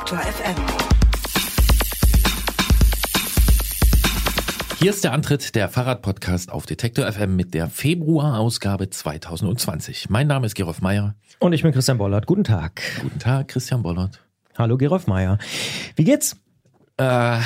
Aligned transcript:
Detektor 0.00 0.18
FM. 0.18 0.56
Hier 4.78 4.90
ist 4.90 5.04
der 5.04 5.12
Antritt 5.12 5.54
der 5.54 5.68
Fahrradpodcast 5.68 6.50
auf 6.50 6.64
Detektor 6.64 7.10
FM 7.12 7.36
mit 7.36 7.52
der 7.52 7.68
Februarausgabe 7.68 8.88
2020. 8.88 10.08
Mein 10.08 10.26
Name 10.26 10.46
ist 10.46 10.54
Gerolf 10.54 10.80
Meyer. 10.80 11.16
Und 11.38 11.52
ich 11.52 11.62
bin 11.62 11.72
Christian 11.72 11.98
Bollert. 11.98 12.24
Guten 12.26 12.44
Tag. 12.44 12.80
Guten 13.02 13.18
Tag, 13.18 13.48
Christian 13.48 13.82
Bollert. 13.82 14.22
Hallo 14.56 14.78
Gerolf 14.78 15.06
Meyer. 15.06 15.36
Wie 15.96 16.04
geht's? 16.04 16.34
Äh, 16.96 17.38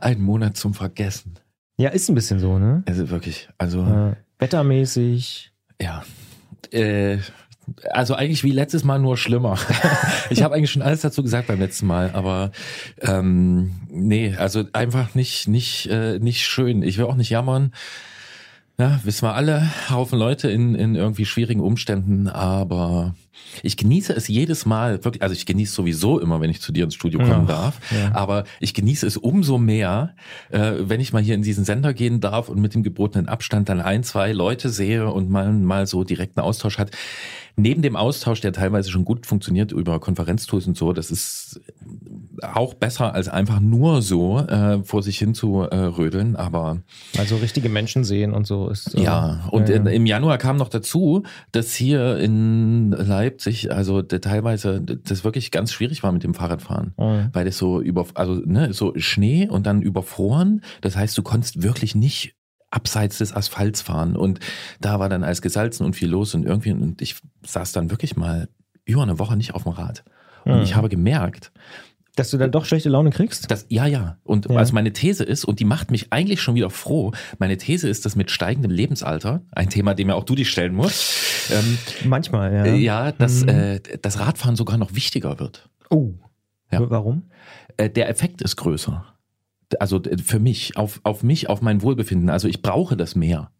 ein 0.00 0.22
Monat 0.22 0.56
zum 0.56 0.72
Vergessen. 0.72 1.34
Ja, 1.76 1.90
ist 1.90 2.08
ein 2.08 2.14
bisschen 2.14 2.38
so, 2.38 2.58
ne? 2.58 2.82
Also 2.86 3.10
wirklich, 3.10 3.48
also 3.58 3.82
Äh, 3.84 4.16
wettermäßig. 4.38 5.52
ja. 5.80 6.04
Äh, 6.70 7.18
also 7.90 8.14
eigentlich 8.14 8.44
wie 8.44 8.50
letztes 8.50 8.84
Mal 8.84 8.98
nur 8.98 9.16
schlimmer. 9.16 9.58
ich 10.30 10.42
habe 10.42 10.54
eigentlich 10.54 10.70
schon 10.70 10.82
alles 10.82 11.00
dazu 11.00 11.22
gesagt 11.22 11.48
beim 11.48 11.60
letzten 11.60 11.86
Mal, 11.86 12.10
aber 12.12 12.52
ähm, 13.00 13.72
nee, 13.88 14.34
also 14.36 14.64
einfach 14.72 15.14
nicht 15.14 15.48
nicht 15.48 15.86
äh, 15.86 16.18
nicht 16.18 16.42
schön. 16.42 16.82
Ich 16.82 16.98
will 16.98 17.06
auch 17.06 17.16
nicht 17.16 17.30
jammern. 17.30 17.72
Ja, 18.76 18.98
wissen 19.04 19.22
wir 19.22 19.34
alle, 19.34 19.70
Haufen 19.88 20.18
Leute 20.18 20.50
in, 20.50 20.74
in 20.74 20.96
irgendwie 20.96 21.26
schwierigen 21.26 21.60
Umständen, 21.60 22.26
aber 22.26 23.14
ich 23.62 23.76
genieße 23.76 24.12
es 24.12 24.26
jedes 24.26 24.66
Mal, 24.66 25.04
wirklich, 25.04 25.22
also 25.22 25.32
ich 25.32 25.46
genieße 25.46 25.72
sowieso 25.72 26.18
immer, 26.18 26.40
wenn 26.40 26.50
ich 26.50 26.60
zu 26.60 26.72
dir 26.72 26.82
ins 26.82 26.96
Studio 26.96 27.20
kommen 27.20 27.46
Ja, 27.46 27.54
darf, 27.54 27.80
ja. 27.92 28.12
aber 28.14 28.44
ich 28.58 28.74
genieße 28.74 29.06
es 29.06 29.16
umso 29.16 29.58
mehr, 29.58 30.16
äh, 30.50 30.72
wenn 30.80 31.00
ich 31.00 31.12
mal 31.12 31.22
hier 31.22 31.36
in 31.36 31.42
diesen 31.42 31.64
Sender 31.64 31.94
gehen 31.94 32.20
darf 32.20 32.48
und 32.48 32.60
mit 32.60 32.74
dem 32.74 32.82
gebotenen 32.82 33.28
Abstand 33.28 33.68
dann 33.68 33.80
ein, 33.80 34.02
zwei 34.02 34.32
Leute 34.32 34.70
sehe 34.70 35.08
und 35.08 35.30
man 35.30 35.64
mal 35.64 35.86
so 35.86 36.02
direkten 36.02 36.40
Austausch 36.40 36.78
hat. 36.78 36.90
Neben 37.56 37.82
dem 37.82 37.94
Austausch, 37.94 38.40
der 38.40 38.52
teilweise 38.52 38.90
schon 38.90 39.04
gut 39.04 39.26
funktioniert 39.26 39.70
über 39.70 40.00
Konferenztools 40.00 40.66
und 40.66 40.76
so, 40.76 40.92
das 40.92 41.10
ist 41.12 41.60
auch 42.42 42.74
besser 42.74 43.14
als 43.14 43.28
einfach 43.28 43.60
nur 43.60 44.02
so 44.02 44.40
äh, 44.40 44.82
vor 44.82 45.02
sich 45.04 45.18
hin 45.18 45.34
zu 45.34 45.60
äh, 45.60 45.76
rödeln, 45.76 46.34
aber 46.34 46.78
Also 47.16 47.36
richtige 47.36 47.68
Menschen 47.68 48.02
sehen 48.02 48.32
und 48.32 48.46
so 48.46 48.68
ist. 48.68 48.94
äh, 48.96 49.02
ja, 49.04 49.48
und 49.52 49.68
in, 49.70 49.86
im 49.86 50.04
Januar 50.04 50.38
kam 50.38 50.56
noch 50.56 50.68
dazu, 50.68 51.22
dass 51.52 51.74
hier 51.74 52.18
in 52.18 52.90
Leipzig, 52.90 53.72
also 53.72 54.02
der, 54.02 54.20
teilweise 54.20 54.80
das 54.80 55.22
wirklich 55.22 55.50
ganz 55.52 55.72
schwierig 55.72 56.02
war 56.02 56.10
mit 56.12 56.24
dem 56.24 56.34
Fahrradfahren, 56.34 56.92
Mhm. 56.98 57.28
weil 57.32 57.44
das 57.44 57.56
so 57.56 57.80
über, 57.80 58.04
also 58.14 58.34
ne, 58.44 58.72
so 58.72 58.92
Schnee 58.96 59.48
und 59.48 59.64
dann 59.66 59.80
überfroren. 59.80 60.62
Das 60.80 60.96
heißt, 60.96 61.16
du 61.16 61.22
konntest 61.22 61.62
wirklich 61.62 61.94
nicht 61.94 62.34
abseits 62.74 63.18
des 63.18 63.32
Asphalts 63.32 63.80
fahren 63.82 64.16
und 64.16 64.40
da 64.80 64.98
war 64.98 65.08
dann 65.08 65.22
alles 65.24 65.42
gesalzen 65.42 65.84
und 65.86 65.94
viel 65.94 66.08
los 66.08 66.34
und 66.34 66.44
irgendwie 66.44 66.72
und 66.72 67.00
ich 67.02 67.16
saß 67.46 67.72
dann 67.72 67.90
wirklich 67.90 68.16
mal 68.16 68.48
über 68.84 69.02
eine 69.02 69.18
Woche 69.18 69.36
nicht 69.36 69.54
auf 69.54 69.62
dem 69.62 69.72
Rad 69.72 70.04
und 70.44 70.56
Mhm. 70.56 70.62
ich 70.62 70.74
habe 70.74 70.88
gemerkt, 70.88 71.52
Dass 72.16 72.30
du 72.30 72.36
dann 72.38 72.52
doch 72.52 72.64
schlechte 72.64 72.88
Laune 72.90 73.10
kriegst? 73.10 73.50
das, 73.50 73.66
ja, 73.70 73.86
ja. 73.86 74.18
Und 74.22 74.48
Ja. 74.48 74.56
also 74.56 74.72
meine 74.72 74.92
These 74.92 75.24
ist, 75.24 75.44
und 75.44 75.58
die 75.58 75.64
macht 75.64 75.90
mich 75.90 76.12
eigentlich 76.12 76.40
schon 76.42 76.54
wieder 76.54 76.70
froh, 76.70 77.10
meine 77.38 77.56
These 77.56 77.88
ist, 77.88 78.04
dass 78.04 78.14
mit 78.14 78.30
steigendem 78.30 78.70
Lebensalter, 78.70 79.42
ein 79.52 79.68
Thema, 79.68 79.94
dem 79.94 80.08
ja 80.10 80.14
auch 80.14 80.22
du 80.24 80.34
dich 80.36 80.48
stellen 80.50 80.74
musst, 80.74 81.50
ähm, 81.50 81.78
Manchmal, 82.04 82.52
ja. 82.54 82.66
ja, 82.74 83.12
dass 83.12 83.42
Mhm. 83.42 83.48
äh, 83.48 83.80
das 84.02 84.20
Radfahren 84.20 84.54
sogar 84.56 84.78
noch 84.78 84.94
wichtiger 84.94 85.38
wird. 85.40 85.68
Oh. 85.90 86.12
Ja. 86.70 86.88
Warum? 86.90 87.24
Äh, 87.76 87.90
der 87.90 88.08
Effekt 88.08 88.42
ist 88.42 88.56
größer. 88.56 89.04
Also 89.80 90.00
für 90.24 90.38
mich, 90.38 90.76
auf, 90.76 91.00
auf 91.04 91.22
mich, 91.22 91.48
auf 91.48 91.62
mein 91.62 91.82
Wohlbefinden. 91.82 92.30
Also 92.30 92.48
ich 92.48 92.62
brauche 92.62 92.96
das 92.96 93.14
mehr. 93.16 93.50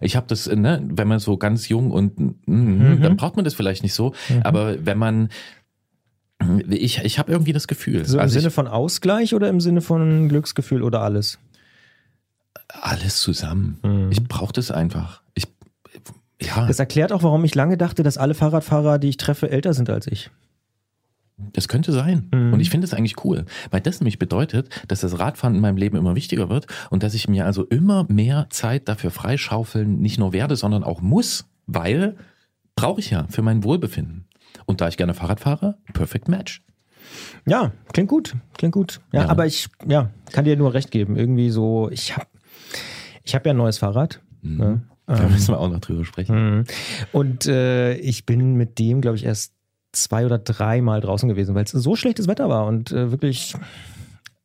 Ich 0.00 0.14
habe 0.16 0.26
das, 0.28 0.46
ne, 0.46 0.80
wenn 0.92 1.08
man 1.08 1.18
so 1.18 1.36
ganz 1.36 1.68
jung 1.68 1.90
und 1.90 2.18
mm, 2.18 2.32
Mhm. 2.46 3.02
dann 3.02 3.16
braucht 3.16 3.36
man 3.36 3.44
das 3.44 3.54
vielleicht 3.54 3.82
nicht 3.82 3.94
so. 3.94 4.14
Mhm. 4.28 4.42
Aber 4.42 4.84
wenn 4.86 4.98
man 4.98 5.28
ich, 6.68 6.98
ich 7.04 7.18
habe 7.20 7.30
irgendwie 7.30 7.52
das 7.52 7.68
Gefühl. 7.68 8.04
So 8.04 8.16
im 8.16 8.22
also 8.22 8.34
Sinne 8.34 8.48
ich, 8.48 8.54
von 8.54 8.66
Ausgleich 8.66 9.34
oder 9.34 9.48
im 9.48 9.60
Sinne 9.60 9.80
von 9.80 10.28
Glücksgefühl 10.28 10.82
oder 10.82 11.00
alles? 11.02 11.38
alles 12.80 13.20
zusammen. 13.20 13.78
Mhm. 13.82 14.08
Ich 14.10 14.24
brauche 14.24 14.52
das 14.52 14.70
einfach. 14.70 15.22
Ich, 15.34 15.46
ja, 16.40 16.66
Das 16.66 16.78
erklärt 16.78 17.12
auch, 17.12 17.22
warum 17.22 17.44
ich 17.44 17.54
lange 17.54 17.76
dachte, 17.76 18.02
dass 18.02 18.18
alle 18.18 18.34
Fahrradfahrer, 18.34 18.98
die 18.98 19.08
ich 19.10 19.16
treffe, 19.18 19.50
älter 19.50 19.74
sind 19.74 19.90
als 19.90 20.06
ich. 20.06 20.30
Das 21.36 21.68
könnte 21.68 21.92
sein. 21.92 22.28
Mhm. 22.32 22.52
Und 22.52 22.60
ich 22.60 22.70
finde 22.70 22.86
es 22.86 22.94
eigentlich 22.94 23.24
cool, 23.24 23.44
weil 23.70 23.80
das 23.80 24.00
nämlich 24.00 24.18
bedeutet, 24.18 24.68
dass 24.88 25.00
das 25.00 25.18
Radfahren 25.18 25.54
in 25.56 25.60
meinem 25.60 25.76
Leben 25.76 25.96
immer 25.96 26.14
wichtiger 26.14 26.48
wird 26.50 26.66
und 26.90 27.02
dass 27.02 27.14
ich 27.14 27.28
mir 27.28 27.46
also 27.46 27.64
immer 27.64 28.04
mehr 28.08 28.46
Zeit 28.50 28.88
dafür 28.88 29.10
freischaufeln 29.10 30.00
nicht 30.00 30.18
nur 30.18 30.32
werde, 30.32 30.56
sondern 30.56 30.84
auch 30.84 31.00
muss, 31.00 31.46
weil 31.66 32.16
brauche 32.76 33.00
ich 33.00 33.10
ja 33.10 33.26
für 33.28 33.42
mein 33.42 33.64
Wohlbefinden. 33.64 34.26
Und 34.66 34.80
da 34.80 34.88
ich 34.88 34.96
gerne 34.96 35.14
Fahrrad 35.14 35.40
fahre, 35.40 35.76
perfect 35.94 36.28
match. 36.28 36.62
Ja, 37.46 37.72
klingt 37.92 38.08
gut, 38.08 38.36
klingt 38.56 38.74
gut. 38.74 39.00
Ja, 39.12 39.22
Ja. 39.22 39.28
aber 39.28 39.46
ich 39.46 39.68
ja, 39.86 40.10
kann 40.30 40.44
dir 40.44 40.56
nur 40.56 40.72
recht 40.74 40.90
geben. 40.90 41.16
Irgendwie 41.16 41.50
so, 41.50 41.90
ich 41.90 42.14
habe 42.16 42.26
ich 43.24 43.34
hab 43.34 43.44
ja 43.46 43.52
ein 43.52 43.56
neues 43.56 43.78
Fahrrad. 43.78 44.20
Ne? 44.42 44.82
Da 45.06 45.24
Ähm, 45.24 45.32
müssen 45.32 45.52
wir 45.52 45.58
auch 45.58 45.68
noch 45.68 45.80
drüber 45.80 46.04
sprechen. 46.04 46.58
Mhm. 46.58 46.64
Und 47.12 47.46
äh, 47.46 47.94
ich 47.96 48.24
bin 48.24 48.54
mit 48.54 48.78
dem, 48.78 49.00
glaube 49.00 49.16
ich, 49.16 49.24
erst 49.24 49.52
zwei 49.92 50.26
oder 50.26 50.38
dreimal 50.38 51.00
draußen 51.00 51.28
gewesen, 51.28 51.54
weil 51.54 51.64
es 51.64 51.70
so 51.70 51.96
schlechtes 51.96 52.26
Wetter 52.26 52.48
war 52.48 52.66
und 52.66 52.92
äh, 52.92 53.10
wirklich 53.10 53.54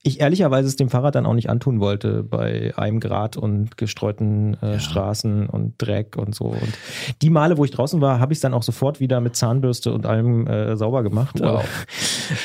ich 0.08 0.20
ehrlicherweise 0.22 0.68
es 0.68 0.76
dem 0.76 0.90
Fahrrad 0.90 1.16
dann 1.16 1.26
auch 1.26 1.34
nicht 1.34 1.50
antun 1.50 1.80
wollte 1.80 2.24
bei 2.24 2.74
einem 2.78 3.00
Grad 3.00 3.38
und 3.38 3.78
gestreuten 3.78 4.58
äh, 4.62 4.74
Ja. 4.74 4.80
Straßen 4.80 5.48
und 5.48 5.74
Dreck 5.78 6.16
und 6.18 6.34
so. 6.36 6.46
Und 6.46 6.74
die 7.22 7.30
Male, 7.30 7.58
wo 7.58 7.66
ich 7.66 7.72
draußen 7.72 8.00
war, 8.02 8.20
habe 8.20 8.34
ich 8.34 8.38
es 8.38 8.42
dann 8.42 8.54
auch 8.54 8.64
sofort 8.64 9.00
wieder 9.00 9.20
mit 9.22 9.36
Zahnbürste 9.36 9.94
und 9.94 10.06
allem 10.06 10.48
äh, 10.48 10.76
sauber 10.78 11.04
gemacht. 11.04 11.40
Wow. 11.40 11.64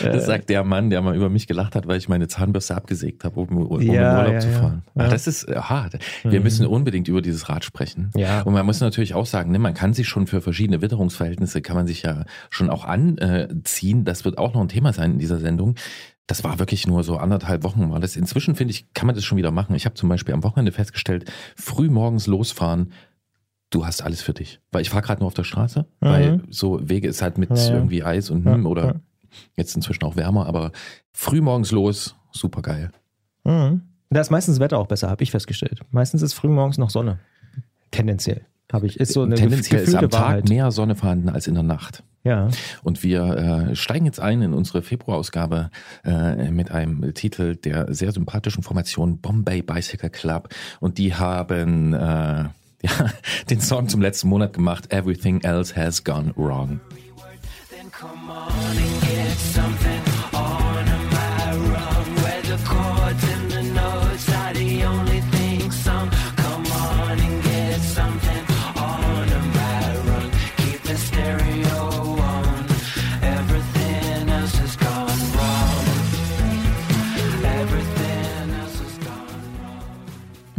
Äh, 0.00 0.12
Das 0.12 0.26
sagt 0.26 0.48
der 0.48 0.62
Mann, 0.62 0.90
der 0.90 1.02
mal 1.02 1.16
über 1.16 1.28
mich 1.28 1.48
gelacht 1.48 1.74
hat, 1.74 1.88
weil 1.88 1.96
ich 1.98 2.08
meine 2.08 2.28
Zahnbürste 2.28 2.76
abgesägt 2.76 3.24
habe, 3.24 3.40
um, 3.40 3.66
um 3.66 3.80
Ja, 3.80 4.12
in 4.12 4.18
Urlaub 4.20 4.32
ja, 4.34 4.38
zu 4.38 4.48
fahren. 4.50 4.82
Ach, 4.96 5.08
das 5.08 5.26
ist 5.26 5.48
äh, 5.48 5.56
hart. 5.56 5.94
Wir 6.22 6.38
Mhm. 6.38 6.44
müssen 6.44 6.66
unbedingt 6.68 7.08
über 7.08 7.20
dieses 7.20 7.48
Rad 7.48 7.64
sprechen. 7.64 8.12
Ja. 8.16 8.42
Und 8.42 8.52
man 8.52 8.64
muss 8.64 8.80
natürlich 8.80 9.14
auch 9.14 9.26
sagen, 9.26 9.50
ne, 9.50 9.58
man 9.58 9.74
kann 9.74 9.92
sich 9.92 10.06
schon 10.06 10.28
für 10.28 10.40
verschiedene 10.40 10.82
Witterungsverhältnisse, 10.82 11.62
kann 11.62 11.74
man 11.74 11.88
sich 11.88 12.02
ja 12.04 12.24
schon 12.48 12.70
auch 12.70 12.84
anziehen. 12.84 14.04
Das 14.04 14.24
wird 14.24 14.38
auch 14.38 14.54
noch 14.54 14.60
ein 14.60 14.68
Thema 14.68 14.92
sein 14.92 15.14
in 15.14 15.18
dieser 15.18 15.38
Sendung. 15.38 15.74
Das 16.26 16.44
war 16.44 16.58
wirklich 16.58 16.86
nur 16.86 17.02
so 17.02 17.16
anderthalb 17.16 17.64
Wochen 17.64 17.90
war 17.90 18.00
das. 18.00 18.16
Inzwischen 18.16 18.54
finde 18.54 18.72
ich, 18.72 18.92
kann 18.94 19.06
man 19.06 19.14
das 19.16 19.24
schon 19.24 19.38
wieder 19.38 19.50
machen. 19.50 19.74
Ich 19.74 19.84
habe 19.84 19.94
zum 19.94 20.08
Beispiel 20.08 20.34
am 20.34 20.44
Wochenende 20.44 20.72
festgestellt, 20.72 21.30
früh 21.56 21.90
morgens 21.90 22.26
losfahren, 22.26 22.92
du 23.70 23.84
hast 23.86 24.02
alles 24.02 24.22
für 24.22 24.32
dich. 24.32 24.60
Weil 24.70 24.82
ich 24.82 24.90
fahre 24.90 25.02
gerade 25.02 25.20
nur 25.20 25.26
auf 25.26 25.34
der 25.34 25.44
Straße, 25.44 25.86
weil 26.00 26.42
so 26.48 26.78
Wege 26.88 27.08
ist 27.08 27.22
halt 27.22 27.38
mit 27.38 27.50
Ja, 27.50 27.74
irgendwie 27.74 28.04
Eis 28.04 28.30
und 28.30 28.44
Ja, 28.46 28.54
hm, 28.54 28.66
oder 28.66 28.84
ja. 28.86 28.94
jetzt 29.56 29.74
inzwischen 29.74 30.04
auch 30.04 30.16
wärmer, 30.16 30.46
aber 30.46 30.72
früh 31.12 31.40
morgens 31.40 31.72
los, 31.72 32.14
super 32.30 32.62
geil. 32.62 32.92
Mhm. 33.44 33.82
Da 34.10 34.20
ist 34.20 34.30
meistens 34.30 34.56
das 34.56 34.60
Wetter 34.60 34.78
auch 34.78 34.86
besser, 34.86 35.08
habe 35.10 35.22
ich 35.22 35.30
festgestellt. 35.30 35.80
Meistens 35.90 36.22
ist 36.22 36.34
frühmorgens 36.34 36.78
noch 36.78 36.90
Sonne. 36.90 37.18
Tendenziell. 37.90 38.46
Habe 38.72 38.86
ich. 38.86 38.98
Ist 39.00 39.12
so 39.12 39.22
eine 39.22 39.34
Tendenziell 39.34 39.82
ist 39.82 39.94
am 39.94 40.08
Tag 40.08 40.20
Wahrheit. 40.20 40.48
mehr 40.48 40.70
Sonne 40.70 40.94
vorhanden 40.94 41.28
als 41.28 41.46
in 41.46 41.54
der 41.54 41.62
Nacht. 41.62 42.04
Ja. 42.24 42.48
Und 42.82 43.02
wir 43.02 43.70
äh, 43.70 43.76
steigen 43.76 44.06
jetzt 44.06 44.20
ein 44.20 44.42
in 44.42 44.52
unsere 44.52 44.82
Februarausgabe 44.82 45.70
äh, 46.04 46.50
mit 46.50 46.70
einem 46.70 47.14
Titel 47.14 47.56
der 47.56 47.92
sehr 47.92 48.12
sympathischen 48.12 48.62
Formation 48.62 49.18
Bombay 49.18 49.62
Bicycle 49.62 50.10
Club. 50.10 50.48
Und 50.78 50.98
die 50.98 51.14
haben 51.14 51.92
äh, 51.94 51.98
ja, 52.82 53.10
den 53.50 53.60
Song 53.60 53.88
zum 53.88 54.00
letzten 54.00 54.28
Monat 54.28 54.52
gemacht, 54.52 54.92
Everything 54.92 55.40
Else 55.42 55.74
Has 55.74 56.04
Gone 56.04 56.32
Wrong. 56.36 56.80
Then 57.70 57.90
come 57.90 58.30
on 58.30 59.11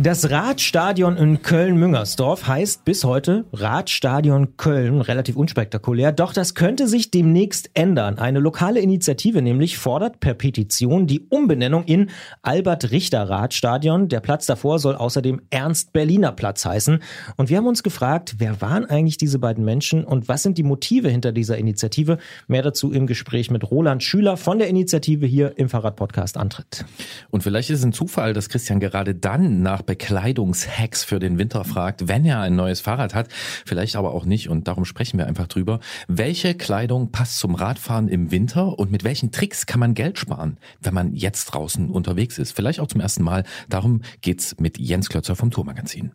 Das 0.04 0.30
Radstadion 0.30 1.16
in 1.16 1.42
Köln-Müngersdorf 1.44 2.46
heißt 2.46 2.84
bis 2.84 3.06
heute 3.06 3.46
Radstadion 3.54 4.58
Köln, 4.58 5.00
relativ 5.00 5.38
unspektakulär, 5.38 6.12
doch 6.12 6.34
das 6.34 6.56
könnte 6.56 6.90
sich 6.90 7.10
demnächst 7.10 7.70
ändern. 7.74 8.20
Eine 8.20 8.40
lokale 8.40 8.82
Initiative 8.82 9.42
nämlich 9.42 9.78
fordert 9.78 10.20
per 10.20 10.34
Petition 10.34 11.08
die 11.08 11.22
Umbenennung 11.30 11.86
in 11.86 12.10
Albert-Richter-Radstadion. 12.42 14.10
Der 14.10 14.20
Platz 14.20 14.46
davor 14.46 14.78
soll 14.78 14.96
außerdem 14.96 15.40
Ernst-Berliner-Platz 15.52 16.66
heißen. 16.66 17.00
Und 17.38 17.50
wir 17.50 17.56
haben 17.56 17.68
uns 17.68 17.82
gefragt, 17.82 18.36
wer 18.40 18.60
waren 18.60 18.84
eigentlich 18.84 19.16
diese 19.16 19.40
beiden 19.40 19.64
Menschen 19.64 20.04
und 20.04 20.28
was 20.28 20.44
sind 20.44 20.58
die 20.58 20.64
Motive 20.64 21.08
hinter 21.08 21.32
dieser 21.32 21.58
Initiative? 21.58 22.18
Mehr 22.50 22.62
dazu 22.62 22.92
im 22.92 23.08
Gespräch 23.08 23.50
mit 23.52 23.72
Roland 23.72 24.04
Schüler 24.04 24.36
von 24.36 24.60
der 24.60 24.68
Initiative 24.68 25.26
hier 25.26 25.58
im 25.58 25.70
Fahrradpodcast 25.70 26.36
Antritt. 26.36 26.84
Und 27.32 27.44
vielleicht 27.44 27.70
ist 27.70 27.80
es 27.80 27.86
ein 27.86 27.94
Zufall, 27.94 28.34
dass 28.34 28.50
Christian 28.50 28.82
gerade 28.82 29.16
dann 29.16 29.62
nach 29.62 29.82
Bekleidungshacks 29.94 31.04
für 31.04 31.20
den 31.20 31.38
Winter 31.38 31.64
fragt, 31.64 32.08
wenn 32.08 32.26
er 32.26 32.42
ein 32.42 32.56
neues 32.56 32.82
Fahrrad 32.82 33.14
hat, 33.14 33.28
vielleicht 33.64 33.96
aber 33.96 34.16
auch 34.16 34.26
nicht 34.26 34.50
und 34.50 34.68
darum 34.68 34.86
sprechen 34.86 35.20
wir 35.20 35.28
einfach 35.28 35.46
drüber. 35.46 35.80
Welche 36.08 36.56
Kleidung 36.56 37.12
passt 37.12 37.38
zum 37.38 37.54
Radfahren 37.54 38.08
im 38.08 38.32
Winter 38.32 38.80
und 38.80 38.90
mit 38.90 39.04
welchen 39.04 39.32
Tricks 39.32 39.68
kann 39.68 39.80
man 39.80 39.94
Geld 39.94 40.18
sparen, 40.18 40.58
wenn 40.82 40.96
man 40.96 41.14
jetzt 41.14 41.46
draußen 41.46 41.92
unterwegs 41.92 42.40
ist? 42.40 42.54
Vielleicht 42.56 42.80
auch 42.80 42.88
zum 42.88 43.02
ersten 43.02 43.22
Mal. 43.22 43.44
Darum 43.70 44.02
geht's 44.22 44.56
mit 44.60 44.80
Jens 44.80 45.10
Klötzer 45.10 45.36
vom 45.36 45.52
Tourmagazin. 45.52 46.14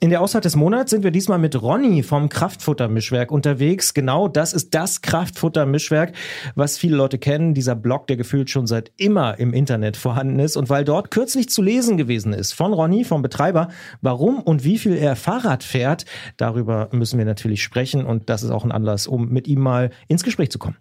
In 0.00 0.10
der 0.10 0.20
Auszeit 0.20 0.44
des 0.44 0.54
Monats 0.54 0.92
sind 0.92 1.02
wir 1.02 1.10
diesmal 1.10 1.40
mit 1.40 1.60
Ronny 1.60 2.04
vom 2.04 2.28
Kraftfuttermischwerk 2.28 3.32
unterwegs. 3.32 3.94
Genau 3.94 4.28
das 4.28 4.52
ist 4.52 4.72
das 4.72 5.02
Kraftfuttermischwerk, 5.02 6.12
was 6.54 6.78
viele 6.78 6.96
Leute 6.96 7.18
kennen. 7.18 7.52
Dieser 7.52 7.74
Blog, 7.74 8.06
der 8.06 8.16
gefühlt 8.16 8.48
schon 8.48 8.68
seit 8.68 8.92
immer 8.96 9.40
im 9.40 9.52
Internet 9.52 9.96
vorhanden 9.96 10.38
ist. 10.38 10.56
Und 10.56 10.70
weil 10.70 10.84
dort 10.84 11.10
kürzlich 11.10 11.48
zu 11.48 11.62
lesen 11.62 11.96
gewesen 11.96 12.32
ist 12.32 12.52
von 12.52 12.72
Ronny, 12.72 13.02
vom 13.02 13.22
Betreiber, 13.22 13.70
warum 14.00 14.40
und 14.40 14.62
wie 14.62 14.78
viel 14.78 14.96
er 14.96 15.16
Fahrrad 15.16 15.64
fährt, 15.64 16.04
darüber 16.36 16.90
müssen 16.92 17.18
wir 17.18 17.24
natürlich 17.24 17.64
sprechen. 17.64 18.06
Und 18.06 18.30
das 18.30 18.44
ist 18.44 18.50
auch 18.50 18.64
ein 18.64 18.70
Anlass, 18.70 19.08
um 19.08 19.30
mit 19.30 19.48
ihm 19.48 19.58
mal 19.58 19.90
ins 20.06 20.22
Gespräch 20.22 20.52
zu 20.52 20.60
kommen. 20.60 20.76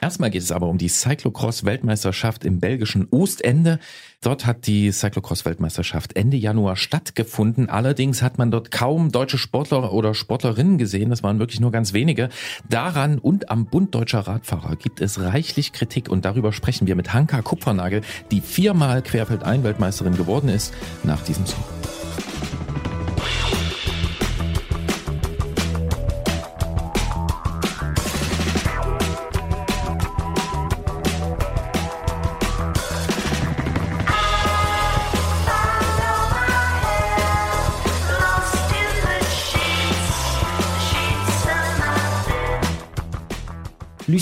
Erstmal 0.00 0.30
geht 0.30 0.42
es 0.42 0.52
aber 0.52 0.68
um 0.68 0.78
die 0.78 0.88
Cyclocross-Weltmeisterschaft 0.88 2.44
im 2.44 2.60
belgischen 2.60 3.06
Ostende. 3.10 3.78
Dort 4.22 4.46
hat 4.46 4.66
die 4.66 4.90
Cyclocross-Weltmeisterschaft 4.92 6.16
Ende 6.16 6.36
Januar 6.36 6.76
stattgefunden. 6.76 7.68
Allerdings 7.68 8.22
hat 8.22 8.38
man 8.38 8.50
dort 8.50 8.70
kaum 8.70 9.12
deutsche 9.12 9.38
Sportler 9.38 9.92
oder 9.92 10.14
Sportlerinnen 10.14 10.78
gesehen. 10.78 11.10
Das 11.10 11.22
waren 11.22 11.38
wirklich 11.38 11.60
nur 11.60 11.70
ganz 11.70 11.92
wenige. 11.92 12.28
Daran 12.68 13.18
und 13.18 13.50
am 13.50 13.66
Bund 13.66 13.94
deutscher 13.94 14.20
Radfahrer 14.20 14.76
gibt 14.76 15.00
es 15.00 15.20
reichlich 15.20 15.72
Kritik 15.72 16.08
und 16.08 16.24
darüber 16.24 16.52
sprechen 16.52 16.86
wir 16.86 16.96
mit 16.96 17.12
Hanka 17.12 17.42
Kupfernagel, 17.42 18.02
die 18.30 18.40
viermal 18.40 19.02
Querfeld-Ein-Weltmeisterin 19.02 20.16
geworden 20.16 20.48
ist, 20.48 20.72
nach 21.04 21.22
diesem 21.22 21.46
Song. 21.46 21.64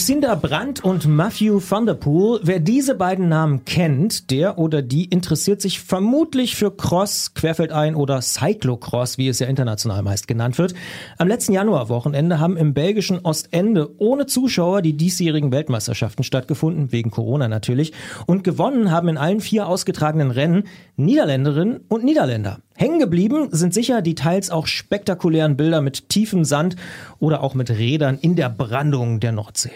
Lucinda 0.04 0.34
Brandt 0.34 0.84
und 0.84 1.06
Matthew 1.08 1.62
van 1.66 1.86
der 1.86 1.94
Poel. 1.94 2.38
Wer 2.42 2.60
diese 2.60 2.94
beiden 2.94 3.30
Namen 3.30 3.64
kennt, 3.64 4.30
der 4.30 4.58
oder 4.58 4.82
die 4.82 5.06
interessiert 5.06 5.62
sich 5.62 5.80
vermutlich 5.80 6.56
für 6.56 6.70
Cross, 6.70 7.32
Querfeldein 7.32 7.94
oder 7.94 8.20
Cyclocross, 8.20 9.16
wie 9.16 9.28
es 9.28 9.38
ja 9.38 9.46
international 9.46 10.02
meist 10.02 10.28
genannt 10.28 10.58
wird. 10.58 10.74
Am 11.16 11.26
letzten 11.26 11.54
Januarwochenende 11.54 12.38
haben 12.38 12.58
im 12.58 12.74
belgischen 12.74 13.18
Ostende 13.20 13.92
ohne 13.96 14.26
Zuschauer 14.26 14.82
die 14.82 14.94
diesjährigen 14.94 15.52
Weltmeisterschaften 15.52 16.22
stattgefunden, 16.22 16.92
wegen 16.92 17.10
Corona 17.10 17.48
natürlich. 17.48 17.94
Und 18.26 18.44
gewonnen 18.44 18.90
haben 18.90 19.08
in 19.08 19.16
allen 19.16 19.40
vier 19.40 19.66
ausgetragenen 19.66 20.30
Rennen 20.30 20.64
Niederländerinnen 20.96 21.80
und 21.88 22.04
Niederländer. 22.04 22.58
Hängen 22.76 22.98
geblieben 22.98 23.48
sind 23.52 23.72
sicher 23.72 24.02
die 24.02 24.14
teils 24.14 24.50
auch 24.50 24.66
spektakulären 24.66 25.56
Bilder 25.56 25.80
mit 25.80 26.10
tiefem 26.10 26.44
Sand 26.44 26.76
oder 27.20 27.42
auch 27.42 27.54
mit 27.54 27.70
Rädern 27.70 28.18
in 28.20 28.36
der 28.36 28.50
Brandung 28.50 29.18
der 29.18 29.32
Nordsee. 29.32 29.72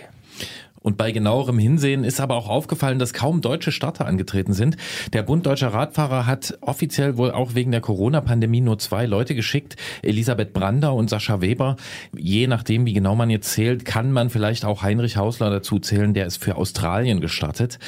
Und 0.80 0.96
bei 0.96 1.12
genauerem 1.12 1.58
Hinsehen 1.58 2.04
ist 2.04 2.20
aber 2.20 2.36
auch 2.36 2.48
aufgefallen, 2.48 2.98
dass 2.98 3.12
kaum 3.12 3.40
deutsche 3.40 3.72
Starter 3.72 4.06
angetreten 4.06 4.52
sind. 4.52 4.76
Der 5.12 5.22
Bund 5.22 5.44
Deutscher 5.44 5.68
Radfahrer 5.68 6.26
hat 6.26 6.56
offiziell 6.60 7.16
wohl 7.16 7.30
auch 7.30 7.54
wegen 7.54 7.72
der 7.72 7.80
Corona-Pandemie 7.80 8.60
nur 8.60 8.78
zwei 8.78 9.06
Leute 9.06 9.34
geschickt, 9.34 9.76
Elisabeth 10.02 10.52
Brander 10.52 10.94
und 10.94 11.10
Sascha 11.10 11.40
Weber. 11.40 11.76
Je 12.16 12.46
nachdem, 12.46 12.86
wie 12.86 12.92
genau 12.92 13.16
man 13.16 13.30
jetzt 13.30 13.52
zählt, 13.52 13.84
kann 13.84 14.12
man 14.12 14.30
vielleicht 14.30 14.64
auch 14.64 14.82
Heinrich 14.82 15.16
Hausler 15.16 15.50
dazu 15.50 15.78
zählen, 15.78 16.14
der 16.14 16.26
ist 16.26 16.42
für 16.42 16.56
Australien 16.56 17.20
gestartet. 17.20 17.78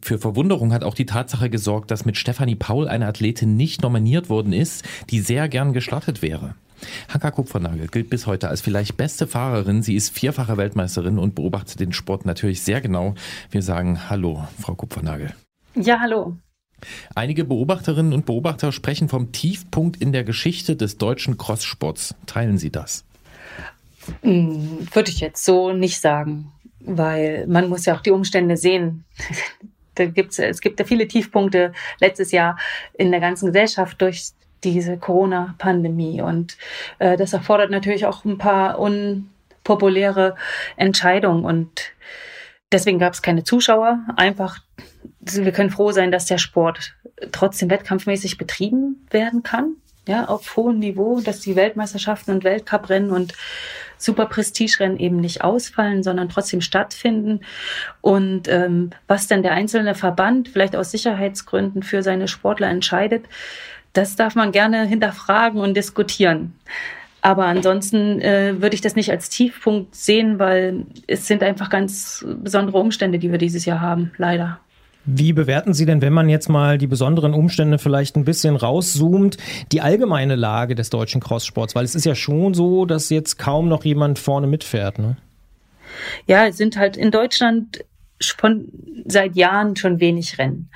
Für 0.00 0.18
Verwunderung 0.18 0.72
hat 0.72 0.84
auch 0.84 0.94
die 0.94 1.06
Tatsache 1.06 1.48
gesorgt, 1.48 1.90
dass 1.90 2.04
mit 2.04 2.16
Stefanie 2.16 2.56
Paul 2.56 2.88
eine 2.88 3.06
Athletin 3.06 3.56
nicht 3.56 3.82
nominiert 3.82 4.28
worden 4.28 4.52
ist, 4.52 4.84
die 5.10 5.20
sehr 5.20 5.48
gern 5.48 5.72
gestartet 5.72 6.22
wäre. 6.22 6.54
Hanka 7.08 7.30
Kupfernagel 7.30 7.88
gilt 7.88 8.10
bis 8.10 8.26
heute 8.26 8.48
als 8.48 8.60
vielleicht 8.60 8.96
beste 8.96 9.26
Fahrerin. 9.26 9.82
Sie 9.82 9.94
ist 9.94 10.10
vierfache 10.10 10.56
Weltmeisterin 10.56 11.18
und 11.18 11.34
beobachtet 11.34 11.80
den 11.80 11.92
Sport 11.92 12.26
natürlich 12.26 12.62
sehr 12.62 12.80
genau. 12.80 13.14
Wir 13.50 13.62
sagen 13.62 14.10
Hallo, 14.10 14.46
Frau 14.60 14.74
Kupfernagel. 14.74 15.34
Ja, 15.74 16.00
hallo. 16.00 16.36
Einige 17.14 17.44
Beobachterinnen 17.44 18.12
und 18.12 18.26
Beobachter 18.26 18.72
sprechen 18.72 19.08
vom 19.08 19.32
Tiefpunkt 19.32 20.00
in 20.00 20.12
der 20.12 20.24
Geschichte 20.24 20.76
des 20.76 20.98
deutschen 20.98 21.38
Crosssports. 21.38 22.14
Teilen 22.26 22.58
Sie 22.58 22.70
das? 22.70 23.04
Hm, 24.22 24.88
Würde 24.92 25.10
ich 25.10 25.20
jetzt 25.20 25.44
so 25.44 25.72
nicht 25.72 26.00
sagen, 26.00 26.52
weil 26.80 27.46
man 27.46 27.68
muss 27.68 27.84
ja 27.84 27.94
auch 27.94 28.00
die 28.00 28.10
Umstände 28.10 28.56
sehen. 28.56 29.04
Da 29.94 30.06
gibt's, 30.06 30.38
es 30.38 30.62
gibt 30.62 30.80
ja 30.80 30.86
viele 30.86 31.06
Tiefpunkte 31.06 31.72
letztes 32.00 32.32
Jahr 32.32 32.58
in 32.94 33.10
der 33.10 33.20
ganzen 33.20 33.48
Gesellschaft 33.48 34.00
durch 34.00 34.30
diese 34.64 34.96
Corona-Pandemie. 34.96 36.22
Und 36.22 36.56
äh, 36.98 37.16
das 37.16 37.32
erfordert 37.32 37.70
natürlich 37.70 38.06
auch 38.06 38.24
ein 38.24 38.38
paar 38.38 38.78
unpopuläre 38.78 40.36
Entscheidungen. 40.76 41.44
Und 41.44 41.92
deswegen 42.70 42.98
gab 42.98 43.12
es 43.12 43.22
keine 43.22 43.44
Zuschauer. 43.44 44.00
Einfach, 44.16 44.58
wir 45.20 45.52
können 45.52 45.70
froh 45.70 45.92
sein, 45.92 46.12
dass 46.12 46.26
der 46.26 46.38
Sport 46.38 46.94
trotzdem 47.30 47.70
wettkampfmäßig 47.70 48.38
betrieben 48.38 49.06
werden 49.10 49.42
kann. 49.42 49.76
Ja, 50.08 50.24
auf 50.24 50.56
hohem 50.56 50.80
Niveau, 50.80 51.20
dass 51.20 51.40
die 51.40 51.54
Weltmeisterschaften 51.54 52.32
und 52.32 52.42
Weltcuprennen 52.42 53.12
und 53.12 53.34
super 53.98 54.26
Prestigerennen 54.26 54.98
eben 54.98 55.16
nicht 55.18 55.44
ausfallen, 55.44 56.02
sondern 56.02 56.28
trotzdem 56.28 56.60
stattfinden. 56.60 57.40
Und 58.00 58.48
ähm, 58.48 58.90
was 59.06 59.28
dann 59.28 59.44
der 59.44 59.52
einzelne 59.52 59.94
Verband 59.94 60.48
vielleicht 60.48 60.74
aus 60.74 60.90
Sicherheitsgründen 60.90 61.84
für 61.84 62.02
seine 62.02 62.26
Sportler 62.26 62.68
entscheidet, 62.68 63.26
das 63.92 64.16
darf 64.16 64.34
man 64.34 64.52
gerne 64.52 64.86
hinterfragen 64.86 65.60
und 65.60 65.76
diskutieren. 65.76 66.54
Aber 67.20 67.46
ansonsten 67.46 68.20
äh, 68.20 68.60
würde 68.60 68.74
ich 68.74 68.80
das 68.80 68.96
nicht 68.96 69.10
als 69.10 69.28
Tiefpunkt 69.28 69.94
sehen, 69.94 70.40
weil 70.40 70.86
es 71.06 71.28
sind 71.28 71.42
einfach 71.42 71.70
ganz 71.70 72.26
besondere 72.26 72.78
Umstände, 72.78 73.20
die 73.20 73.30
wir 73.30 73.38
dieses 73.38 73.64
Jahr 73.64 73.80
haben, 73.80 74.10
leider. 74.16 74.58
Wie 75.04 75.32
bewerten 75.32 75.74
Sie 75.74 75.86
denn, 75.86 76.00
wenn 76.00 76.12
man 76.12 76.28
jetzt 76.28 76.48
mal 76.48 76.78
die 76.78 76.86
besonderen 76.86 77.34
Umstände 77.34 77.78
vielleicht 77.78 78.16
ein 78.16 78.24
bisschen 78.24 78.54
rauszoomt, 78.54 79.36
die 79.72 79.80
allgemeine 79.80 80.36
Lage 80.36 80.74
des 80.74 80.90
deutschen 80.90 81.20
Crosssports? 81.20 81.74
Weil 81.74 81.84
es 81.84 81.94
ist 81.94 82.06
ja 82.06 82.14
schon 82.14 82.54
so, 82.54 82.86
dass 82.86 83.10
jetzt 83.10 83.38
kaum 83.38 83.68
noch 83.68 83.84
jemand 83.84 84.18
vorne 84.18 84.46
mitfährt. 84.46 84.98
Ne? 84.98 85.16
Ja, 86.26 86.46
es 86.46 86.56
sind 86.56 86.76
halt 86.76 86.96
in 86.96 87.10
Deutschland 87.10 87.84
von 88.20 88.68
seit 89.06 89.34
Jahren 89.34 89.74
schon 89.74 89.98
wenig 89.98 90.38
Rennen. 90.38 90.70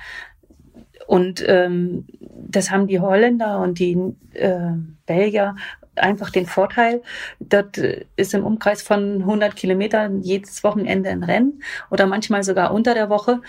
Und 1.07 1.43
ähm, 1.47 2.05
das 2.19 2.69
haben 2.69 2.87
die 2.87 2.99
Holländer 2.99 3.59
und 3.59 3.79
die 3.79 3.97
äh, 4.33 4.73
Belgier 5.05 5.55
einfach 5.95 6.29
den 6.29 6.45
Vorteil, 6.45 7.01
dort 7.39 7.77
äh, 7.77 8.05
ist 8.15 8.33
im 8.33 8.45
Umkreis 8.45 8.81
von 8.81 9.21
100 9.21 9.55
Kilometern 9.55 10.21
jedes 10.21 10.63
Wochenende 10.63 11.09
ein 11.09 11.23
Rennen 11.23 11.63
oder 11.89 12.05
manchmal 12.05 12.43
sogar 12.43 12.73
unter 12.73 12.93
der 12.93 13.09
Woche 13.09 13.41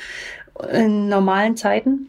in 0.73 1.09
normalen 1.09 1.57
Zeiten. 1.57 2.09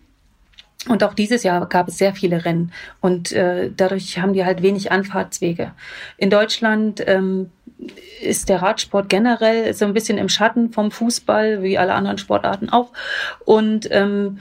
Und 0.87 1.03
auch 1.03 1.13
dieses 1.13 1.43
Jahr 1.43 1.67
gab 1.67 1.89
es 1.89 1.97
sehr 1.97 2.15
viele 2.15 2.45
Rennen 2.45 2.71
und 3.01 3.33
äh, 3.33 3.69
dadurch 3.75 4.17
haben 4.19 4.31
die 4.31 4.45
halt 4.45 4.61
wenig 4.61 4.93
Anfahrtswege. 4.93 5.73
In 6.15 6.29
Deutschland 6.29 7.03
ähm, 7.05 7.51
ist 8.21 8.47
der 8.47 8.61
Radsport 8.61 9.09
generell 9.09 9.73
so 9.73 9.83
ein 9.83 9.93
bisschen 9.93 10.17
im 10.17 10.29
Schatten 10.29 10.71
vom 10.71 10.91
Fußball, 10.91 11.63
wie 11.63 11.77
alle 11.77 11.93
anderen 11.93 12.17
Sportarten 12.17 12.69
auch. 12.69 12.93
Und 13.43 13.89
ähm, 13.91 14.39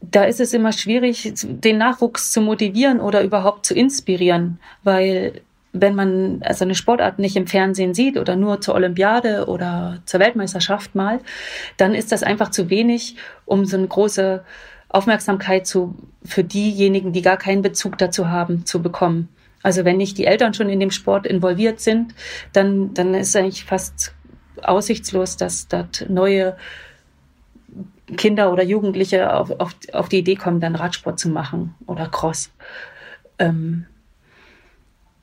da 0.00 0.24
ist 0.24 0.40
es 0.40 0.52
immer 0.52 0.72
schwierig, 0.72 1.32
den 1.34 1.78
Nachwuchs 1.78 2.30
zu 2.32 2.40
motivieren 2.40 3.00
oder 3.00 3.22
überhaupt 3.22 3.66
zu 3.66 3.74
inspirieren, 3.74 4.60
weil 4.82 5.42
wenn 5.72 5.94
man 5.94 6.42
also 6.42 6.64
eine 6.64 6.74
Sportart 6.74 7.18
nicht 7.18 7.36
im 7.36 7.46
Fernsehen 7.46 7.94
sieht 7.94 8.16
oder 8.16 8.36
nur 8.36 8.60
zur 8.60 8.74
Olympiade 8.74 9.46
oder 9.46 9.98
zur 10.06 10.20
Weltmeisterschaft 10.20 10.94
mal, 10.94 11.20
dann 11.76 11.94
ist 11.94 12.10
das 12.10 12.22
einfach 12.22 12.50
zu 12.50 12.70
wenig, 12.70 13.16
um 13.44 13.64
so 13.64 13.76
eine 13.76 13.86
große 13.86 14.42
Aufmerksamkeit 14.88 15.66
zu, 15.66 15.94
für 16.24 16.42
diejenigen, 16.42 17.12
die 17.12 17.22
gar 17.22 17.36
keinen 17.36 17.62
Bezug 17.62 17.98
dazu 17.98 18.28
haben, 18.28 18.64
zu 18.64 18.80
bekommen. 18.80 19.28
Also 19.62 19.84
wenn 19.84 19.98
nicht 19.98 20.16
die 20.16 20.24
Eltern 20.24 20.54
schon 20.54 20.70
in 20.70 20.80
dem 20.80 20.90
Sport 20.90 21.26
involviert 21.26 21.80
sind, 21.80 22.14
dann, 22.52 22.94
dann 22.94 23.12
ist 23.14 23.36
eigentlich 23.36 23.64
fast 23.64 24.14
aussichtslos, 24.62 25.36
dass 25.36 25.68
dort 25.68 26.06
neue 26.08 26.56
Kinder 28.16 28.52
oder 28.52 28.62
Jugendliche 28.62 29.34
auf, 29.34 29.50
auf, 29.58 29.74
auf 29.92 30.08
die 30.08 30.18
Idee 30.18 30.36
kommen, 30.36 30.60
dann 30.60 30.74
Radsport 30.74 31.18
zu 31.18 31.28
machen 31.28 31.74
oder 31.86 32.06
Cross. 32.06 32.50
Ähm, 33.38 33.86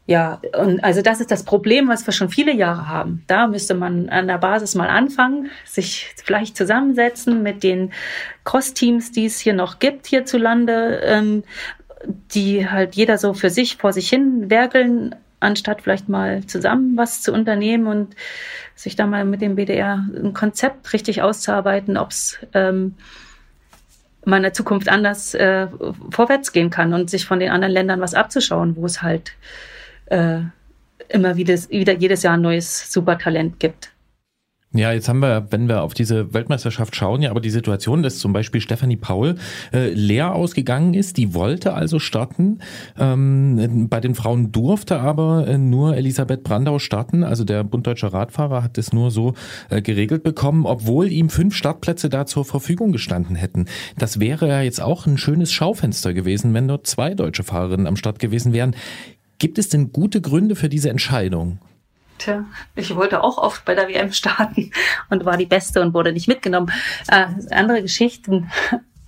ja, 0.07 0.39
und 0.55 0.83
also 0.83 1.01
das 1.01 1.19
ist 1.19 1.31
das 1.31 1.43
Problem, 1.43 1.87
was 1.87 2.05
wir 2.05 2.13
schon 2.13 2.29
viele 2.29 2.53
Jahre 2.53 2.87
haben. 2.87 3.23
Da 3.25 3.47
müsste 3.47 3.73
man 3.73 4.07
an 4.09 4.27
der 4.27 4.37
Basis 4.37 4.75
mal 4.75 4.87
anfangen, 4.87 5.49
sich 5.65 6.13
vielleicht 6.23 6.55
zusammensetzen 6.55 7.41
mit 7.41 7.63
den 7.63 7.91
Cross-Teams, 8.43 9.11
die 9.11 9.25
es 9.25 9.39
hier 9.39 9.53
noch 9.53 9.79
gibt 9.79 10.05
hierzulande, 10.05 11.01
ähm, 11.03 11.43
die 12.31 12.69
halt 12.69 12.95
jeder 12.95 13.17
so 13.17 13.33
für 13.33 13.49
sich 13.49 13.77
vor 13.77 13.93
sich 13.93 14.07
hin 14.07 14.51
werkeln, 14.51 15.15
anstatt 15.45 15.81
vielleicht 15.81 16.09
mal 16.09 16.45
zusammen 16.45 16.97
was 16.97 17.21
zu 17.21 17.31
unternehmen 17.31 17.87
und 17.87 18.15
sich 18.75 18.95
da 18.95 19.05
mal 19.07 19.23
mit 19.25 19.41
dem 19.41 19.55
BDR 19.55 20.05
ein 20.15 20.33
Konzept 20.33 20.91
richtig 20.93 21.21
auszuarbeiten, 21.21 21.97
ob 21.97 22.09
es 22.09 22.39
ähm, 22.53 22.95
mal 24.25 24.37
Zukunft 24.53 24.89
anders 24.89 25.33
äh, 25.35 25.67
vorwärts 26.09 26.51
gehen 26.51 26.69
kann 26.69 26.93
und 26.93 27.09
sich 27.09 27.25
von 27.25 27.39
den 27.39 27.51
anderen 27.51 27.73
Ländern 27.73 28.01
was 28.01 28.13
abzuschauen, 28.13 28.75
wo 28.75 28.85
es 28.85 29.01
halt 29.01 29.33
äh, 30.07 30.39
immer 31.07 31.37
wieder, 31.37 31.53
wieder 31.69 31.93
jedes 31.93 32.23
Jahr 32.23 32.33
ein 32.33 32.41
neues 32.41 32.91
Supertalent 32.91 33.59
gibt. 33.59 33.91
Ja, 34.75 34.91
jetzt 34.91 35.07
haben 35.07 35.19
wir, 35.19 35.47
wenn 35.51 35.69
wir 35.69 35.83
auf 35.83 35.93
diese 35.93 36.33
Weltmeisterschaft 36.33 36.97
schauen, 36.97 37.21
ja 37.21 37.31
aber 37.31 37.39
die 37.39 37.49
Situation, 37.49 38.03
dass 38.03 38.17
zum 38.17 38.33
Beispiel 38.33 38.59
Stefanie 38.59 38.97
Paul 38.97 39.35
äh, 39.71 39.93
leer 39.93 40.35
ausgegangen 40.35 40.93
ist, 40.93 41.15
die 41.15 41.33
wollte 41.33 41.73
also 41.73 41.97
starten. 41.97 42.59
Ähm, 42.99 43.87
bei 43.89 44.01
den 44.01 44.15
Frauen 44.15 44.51
durfte 44.51 44.99
aber 44.99 45.47
äh, 45.47 45.57
nur 45.57 45.95
Elisabeth 45.95 46.43
Brandau 46.43 46.79
starten. 46.79 47.23
Also 47.23 47.45
der 47.45 47.63
Bund 47.63 47.87
Deutscher 47.87 48.11
Radfahrer 48.11 48.63
hat 48.63 48.77
es 48.77 48.91
nur 48.91 49.11
so 49.11 49.33
äh, 49.69 49.81
geregelt 49.81 50.23
bekommen, 50.23 50.65
obwohl 50.65 51.09
ihm 51.09 51.29
fünf 51.29 51.55
Startplätze 51.55 52.09
da 52.09 52.25
zur 52.25 52.43
Verfügung 52.43 52.91
gestanden 52.91 53.37
hätten. 53.37 53.67
Das 53.97 54.19
wäre 54.19 54.49
ja 54.49 54.59
jetzt 54.59 54.81
auch 54.81 55.05
ein 55.05 55.17
schönes 55.17 55.53
Schaufenster 55.53 56.13
gewesen, 56.13 56.53
wenn 56.53 56.67
dort 56.67 56.85
zwei 56.85 57.13
deutsche 57.13 57.43
Fahrerinnen 57.43 57.87
am 57.87 57.95
Start 57.95 58.19
gewesen 58.19 58.51
wären. 58.51 58.75
Gibt 59.37 59.57
es 59.57 59.69
denn 59.69 59.93
gute 59.93 60.19
Gründe 60.19 60.57
für 60.57 60.67
diese 60.67 60.89
Entscheidung? 60.89 61.59
Tja, 62.17 62.45
ich 62.75 62.95
wollte 62.95 63.23
auch 63.23 63.37
oft 63.37 63.65
bei 63.65 63.75
der 63.75 63.87
WM 63.87 64.11
starten 64.13 64.71
und 65.09 65.25
war 65.25 65.37
die 65.37 65.45
Beste 65.45 65.81
und 65.81 65.93
wurde 65.93 66.13
nicht 66.13 66.27
mitgenommen. 66.27 66.71
Äh, 67.07 67.27
andere 67.51 67.81
Geschichten 67.81 68.51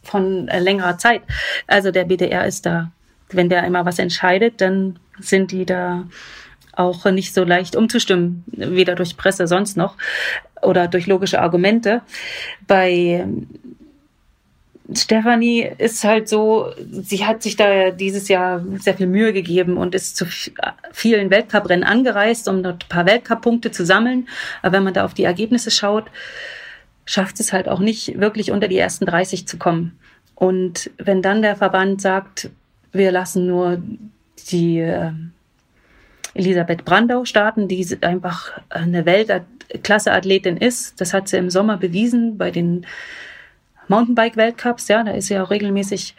von 0.03 0.47
äh, 0.47 0.59
längerer 0.59 0.97
Zeit. 0.97 1.21
Also 1.67 1.91
der 1.91 2.05
BDR 2.05 2.45
ist 2.45 2.65
da, 2.65 2.91
wenn 3.29 3.49
der 3.49 3.63
immer 3.65 3.85
was 3.85 3.99
entscheidet, 3.99 4.61
dann 4.61 4.99
sind 5.19 5.51
die 5.51 5.65
da 5.65 6.03
auch 6.73 7.05
nicht 7.05 7.33
so 7.33 7.43
leicht 7.43 7.75
umzustimmen, 7.75 8.43
weder 8.47 8.95
durch 8.95 9.17
Presse 9.17 9.47
sonst 9.47 9.77
noch 9.77 9.95
oder 10.61 10.87
durch 10.87 11.07
logische 11.07 11.41
Argumente. 11.41 12.01
Bei 12.67 13.25
Stefanie 14.93 15.69
ist 15.77 16.03
halt 16.03 16.29
so, 16.29 16.71
sie 16.91 17.25
hat 17.25 17.43
sich 17.43 17.57
da 17.57 17.91
dieses 17.91 18.29
Jahr 18.29 18.63
sehr 18.79 18.95
viel 18.95 19.07
Mühe 19.07 19.33
gegeben 19.33 19.77
und 19.77 19.93
ist 19.93 20.15
zu 20.15 20.25
vielen 20.91 21.29
Weltcuprennen 21.29 21.83
angereist, 21.83 22.47
um 22.47 22.63
dort 22.63 22.85
ein 22.85 22.89
paar 22.89 23.05
Weltcup-Punkte 23.05 23.71
zu 23.71 23.85
sammeln. 23.85 24.29
Aber 24.61 24.77
wenn 24.77 24.83
man 24.83 24.93
da 24.93 25.03
auf 25.03 25.13
die 25.13 25.25
Ergebnisse 25.25 25.71
schaut, 25.71 26.05
schafft 27.05 27.39
es 27.39 27.51
halt 27.51 27.67
auch 27.67 27.79
nicht 27.79 28.19
wirklich 28.19 28.51
unter 28.51 28.67
die 28.67 28.77
ersten 28.77 29.05
30 29.05 29.47
zu 29.47 29.57
kommen. 29.57 29.97
Und 30.35 30.91
wenn 30.97 31.21
dann 31.21 31.41
der 31.41 31.55
Verband 31.55 32.01
sagt, 32.01 32.49
wir 32.93 33.11
lassen 33.11 33.45
nur 33.45 33.81
die 34.51 34.79
äh, 34.79 35.11
Elisabeth 36.33 36.85
Brandau 36.85 37.25
starten, 37.25 37.67
die 37.67 37.97
einfach 38.01 38.51
eine 38.69 39.05
Weltklasse-Athletin 39.05 40.55
ist, 40.55 41.01
das 41.01 41.13
hat 41.13 41.27
sie 41.27 41.37
im 41.37 41.49
Sommer 41.49 41.77
bewiesen 41.77 42.37
bei 42.37 42.51
den 42.51 42.85
Mountainbike-Weltcups, 43.87 44.87
ja, 44.87 45.03
da 45.03 45.11
ist 45.11 45.27
sie 45.27 45.39
auch 45.39 45.49
regelmäßig 45.49 46.15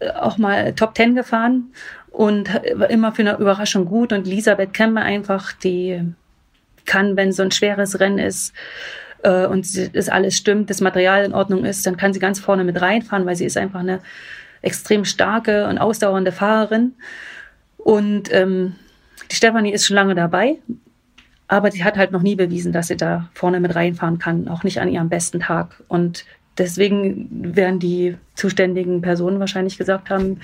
äh, 0.00 0.10
auch 0.10 0.38
mal 0.38 0.74
Top 0.74 0.94
Ten 0.94 1.14
gefahren 1.14 1.72
und 2.10 2.52
war 2.74 2.90
immer 2.90 3.12
für 3.12 3.22
eine 3.22 3.36
Überraschung 3.36 3.84
gut. 3.84 4.12
Und 4.12 4.26
Elisabeth 4.26 4.72
wir 4.78 5.02
einfach, 5.02 5.52
die 5.52 6.02
kann, 6.84 7.16
wenn 7.16 7.32
so 7.32 7.42
ein 7.42 7.50
schweres 7.50 8.00
Rennen 8.00 8.18
ist 8.18 8.52
äh, 9.22 9.46
und 9.46 9.66
das 9.94 10.08
alles 10.08 10.36
stimmt, 10.36 10.70
das 10.70 10.80
Material 10.80 11.24
in 11.24 11.34
Ordnung 11.34 11.64
ist, 11.64 11.86
dann 11.86 11.96
kann 11.96 12.12
sie 12.12 12.20
ganz 12.20 12.40
vorne 12.40 12.64
mit 12.64 12.80
reinfahren, 12.80 13.26
weil 13.26 13.36
sie 13.36 13.44
ist 13.44 13.56
einfach 13.56 13.80
eine 13.80 14.00
extrem 14.62 15.04
starke 15.04 15.68
und 15.68 15.78
ausdauernde 15.78 16.32
Fahrerin. 16.32 16.94
Und 17.76 18.32
ähm, 18.32 18.74
die 19.30 19.36
Stefanie 19.36 19.72
ist 19.72 19.86
schon 19.86 19.94
lange 19.94 20.14
dabei, 20.14 20.58
aber 21.46 21.70
sie 21.70 21.84
hat 21.84 21.96
halt 21.96 22.12
noch 22.12 22.22
nie 22.22 22.36
bewiesen, 22.36 22.72
dass 22.72 22.88
sie 22.88 22.96
da 22.96 23.28
vorne 23.34 23.60
mit 23.60 23.74
reinfahren 23.74 24.18
kann, 24.18 24.48
auch 24.48 24.64
nicht 24.64 24.80
an 24.80 24.88
ihrem 24.88 25.08
besten 25.08 25.40
Tag. 25.40 25.82
Und 25.88 26.24
deswegen 26.58 27.56
werden 27.56 27.78
die 27.78 28.16
zuständigen 28.34 29.00
Personen 29.00 29.40
wahrscheinlich 29.40 29.78
gesagt 29.78 30.10
haben, 30.10 30.40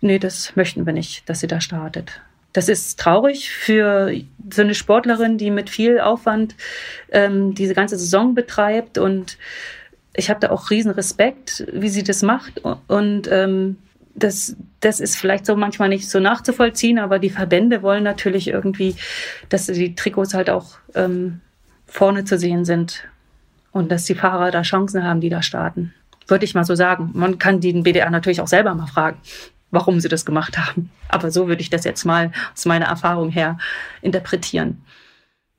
nee, 0.00 0.18
das 0.18 0.54
möchten 0.56 0.84
wir 0.84 0.92
nicht, 0.92 1.28
dass 1.28 1.40
sie 1.40 1.46
da 1.46 1.60
startet. 1.60 2.20
Das 2.52 2.68
ist 2.68 2.98
traurig 2.98 3.50
für 3.50 4.12
so 4.52 4.62
eine 4.62 4.74
Sportlerin, 4.74 5.38
die 5.38 5.50
mit 5.50 5.70
viel 5.70 6.00
Aufwand 6.00 6.54
ähm, 7.10 7.54
diese 7.54 7.74
ganze 7.74 7.96
Saison 7.96 8.34
betreibt. 8.34 8.98
Und 8.98 9.38
ich 10.14 10.28
habe 10.28 10.40
da 10.40 10.50
auch 10.50 10.70
riesen 10.70 10.90
Respekt, 10.90 11.66
wie 11.72 11.88
sie 11.88 12.02
das 12.02 12.22
macht. 12.22 12.60
Und 12.88 13.28
ähm, 13.30 13.78
das, 14.14 14.56
das 14.80 15.00
ist 15.00 15.16
vielleicht 15.16 15.46
so 15.46 15.56
manchmal 15.56 15.88
nicht 15.88 16.10
so 16.10 16.20
nachzuvollziehen, 16.20 16.98
aber 16.98 17.18
die 17.18 17.30
Verbände 17.30 17.80
wollen 17.80 18.04
natürlich 18.04 18.48
irgendwie, 18.48 18.96
dass 19.48 19.66
die 19.66 19.94
Trikots 19.94 20.34
halt 20.34 20.50
auch 20.50 20.76
ähm, 20.94 21.40
vorne 21.86 22.26
zu 22.26 22.36
sehen 22.36 22.66
sind 22.66 23.04
und 23.72 23.90
dass 23.90 24.04
die 24.04 24.14
Fahrer 24.14 24.50
da 24.50 24.62
Chancen 24.62 25.02
haben, 25.02 25.20
die 25.20 25.30
da 25.30 25.42
starten. 25.42 25.92
Würde 26.28 26.44
ich 26.44 26.54
mal 26.54 26.64
so 26.64 26.74
sagen. 26.74 27.10
Man 27.14 27.38
kann 27.38 27.60
den 27.60 27.82
BDR 27.82 28.10
natürlich 28.10 28.40
auch 28.40 28.48
selber 28.48 28.74
mal 28.74 28.86
fragen, 28.86 29.18
warum 29.70 30.00
sie 30.00 30.08
das 30.08 30.24
gemacht 30.24 30.56
haben. 30.58 30.90
Aber 31.08 31.30
so 31.30 31.48
würde 31.48 31.62
ich 31.62 31.70
das 31.70 31.84
jetzt 31.84 32.04
mal 32.04 32.30
aus 32.54 32.64
meiner 32.66 32.86
Erfahrung 32.86 33.30
her 33.30 33.58
interpretieren. 34.02 34.82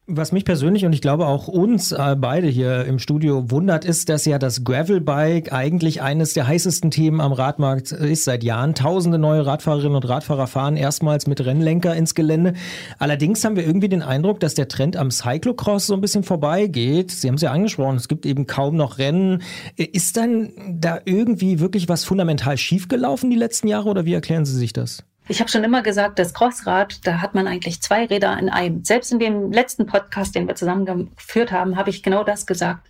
Was 0.06 0.34
mich 0.34 0.44
persönlich 0.44 0.86
und 0.86 0.92
ich 0.92 1.00
glaube 1.00 1.28
auch 1.28 1.48
uns 1.48 1.94
äh, 1.94 2.18
beide 2.20 2.50
hier 2.50 2.84
im 2.84 3.00
Studio 3.00 3.50
wundert, 3.50 3.86
ist, 3.86 4.10
dass 4.10 4.26
ja 4.26 4.38
das 4.38 4.66
Gravelbike 4.66 5.54
eigentlich 5.54 6.02
eines 6.02 6.34
der 6.34 6.46
heißesten 6.46 6.92
Themen 6.92 7.22
am 7.22 7.32
Radmarkt 7.32 7.94
ist 7.94 8.26
seit 8.26 8.44
Jahren. 8.44 8.76
Tausende 8.76 9.18
neue 9.18 9.46
Radfahrerinnen 9.46 9.96
und 9.96 10.10
Radfahrer 10.10 10.48
fahren 10.48 10.76
erstmals 10.76 11.26
mit 11.26 11.46
Rennlenker 11.46 11.96
ins 11.96 12.16
Gelände. 12.16 12.52
Allerdings 13.00 13.46
haben 13.46 13.56
wir 13.56 13.66
irgendwie 13.66 13.88
den 13.88 14.02
Eindruck, 14.02 14.42
dass 14.42 14.56
der 14.56 14.68
Trend 14.68 14.98
am 14.98 15.10
Cyclocross 15.10 15.88
so 15.88 15.94
ein 15.94 16.02
bisschen 16.02 16.24
vorbeigeht. 16.24 17.10
Sie 17.10 17.30
haben 17.30 17.36
es 17.36 17.42
ja 17.42 17.54
angesprochen, 17.54 17.96
es 17.96 18.10
gibt 18.10 18.26
eben 18.26 18.46
kaum 18.46 18.76
noch 18.76 18.98
Rennen. 18.98 19.42
Ist 19.78 20.18
dann 20.18 20.52
da 20.82 21.00
irgendwie 21.06 21.62
wirklich 21.62 21.88
was 21.88 22.04
fundamental 22.04 22.58
schiefgelaufen 22.58 23.30
die 23.30 23.38
letzten 23.38 23.70
Jahre 23.70 23.88
oder 23.88 24.04
wie 24.04 24.14
erklären 24.14 24.44
Sie 24.44 24.58
sich 24.58 24.74
das? 24.74 25.06
Ich 25.28 25.40
habe 25.40 25.50
schon 25.50 25.64
immer 25.64 25.82
gesagt, 25.82 26.20
das 26.20 26.34
Crossrad, 26.34 27.06
da 27.08 27.22
hat 27.22 27.34
man 27.34 27.48
eigentlich 27.48 27.82
zwei 27.82 28.06
Räder 28.06 28.38
in 28.38 28.50
einem. 28.50 28.84
Selbst 28.84 29.12
in 29.12 29.20
dem 29.20 29.52
letzten 29.52 29.86
Podcast, 29.86 30.36
den 30.36 30.48
wir 30.48 30.56
zusammen 30.56 31.12
geführt 31.16 31.52
haben, 31.52 31.78
habe 31.78 31.90
ich 31.90 32.04
genau 32.04 32.24
das 32.24 32.46
gesagt. 32.46 32.88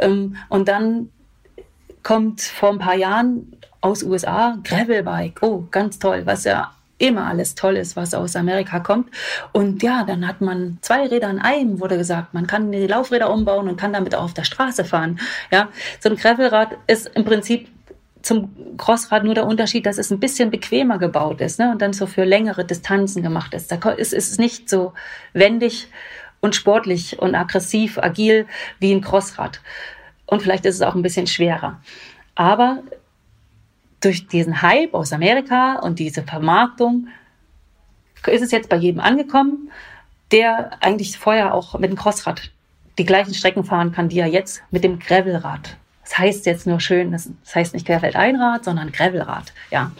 Ähm, 0.00 0.36
und 0.48 0.68
dann 0.68 1.10
kommt 2.02 2.40
vor 2.40 2.70
ein 2.70 2.78
paar 2.78 2.96
Jahren 2.96 3.56
aus 3.80 4.02
USA 4.02 4.58
Gravelbike. 4.62 5.42
Oh, 5.42 5.64
ganz 5.70 5.98
toll, 5.98 6.22
was 6.24 6.44
ja 6.44 6.72
immer 6.98 7.26
alles 7.26 7.56
toll 7.56 7.76
ist, 7.76 7.96
was 7.96 8.14
aus 8.14 8.36
Amerika 8.36 8.78
kommt. 8.78 9.10
Und 9.50 9.82
ja, 9.82 10.04
dann 10.04 10.26
hat 10.26 10.40
man 10.40 10.78
zwei 10.82 11.06
Räder 11.06 11.30
in 11.30 11.40
einem, 11.40 11.80
wurde 11.80 11.98
gesagt. 11.98 12.32
Man 12.32 12.46
kann 12.46 12.70
die 12.70 12.86
Laufräder 12.86 13.32
umbauen 13.32 13.68
und 13.68 13.76
kann 13.76 13.92
damit 13.92 14.14
auch 14.14 14.22
auf 14.24 14.34
der 14.34 14.44
Straße 14.44 14.84
fahren. 14.84 15.18
Ja, 15.50 15.68
so 15.98 16.10
ein 16.10 16.16
Gravelrad 16.16 16.76
ist 16.86 17.10
im 17.14 17.24
Prinzip 17.24 17.68
zum 18.22 18.76
Crossrad 18.78 19.24
nur 19.24 19.34
der 19.34 19.46
Unterschied, 19.46 19.86
dass 19.86 19.98
es 19.98 20.10
ein 20.10 20.20
bisschen 20.20 20.50
bequemer 20.50 20.98
gebaut 20.98 21.40
ist 21.40 21.58
ne? 21.58 21.70
und 21.72 21.82
dann 21.82 21.92
so 21.92 22.06
für 22.06 22.24
längere 22.24 22.64
Distanzen 22.64 23.22
gemacht 23.22 23.54
ist. 23.54 23.70
Da 23.70 23.90
ist 23.90 24.12
es 24.12 24.38
nicht 24.38 24.68
so 24.68 24.92
wendig 25.32 25.88
und 26.40 26.54
sportlich 26.54 27.18
und 27.18 27.34
aggressiv, 27.34 27.98
agil 27.98 28.46
wie 28.78 28.92
ein 28.92 29.00
Crossrad. 29.00 29.60
Und 30.26 30.42
vielleicht 30.42 30.64
ist 30.64 30.76
es 30.76 30.82
auch 30.82 30.94
ein 30.94 31.02
bisschen 31.02 31.26
schwerer. 31.26 31.80
Aber 32.34 32.82
durch 34.00 34.26
diesen 34.26 34.62
Hype 34.62 34.94
aus 34.94 35.12
Amerika 35.12 35.78
und 35.80 35.98
diese 35.98 36.22
Vermarktung 36.22 37.08
ist 38.26 38.42
es 38.42 38.50
jetzt 38.50 38.68
bei 38.68 38.76
jedem 38.76 39.00
angekommen, 39.00 39.70
der 40.30 40.82
eigentlich 40.82 41.18
vorher 41.18 41.54
auch 41.54 41.78
mit 41.78 41.90
dem 41.90 41.96
Crossrad 41.96 42.50
die 42.98 43.04
gleichen 43.04 43.34
Strecken 43.34 43.64
fahren 43.64 43.92
kann, 43.92 44.08
die 44.08 44.18
er 44.18 44.26
jetzt 44.26 44.62
mit 44.70 44.84
dem 44.84 44.98
Gravelrad 44.98 45.76
das 46.12 46.18
heißt 46.18 46.46
jetzt 46.46 46.66
nur 46.66 46.78
schön, 46.78 47.10
das, 47.10 47.30
heißt 47.54 47.72
nicht 47.72 47.86
Querfeldeinrad, 47.86 48.64
sondern 48.64 48.92
Gravelrad. 48.92 49.54
Ja. 49.70 49.92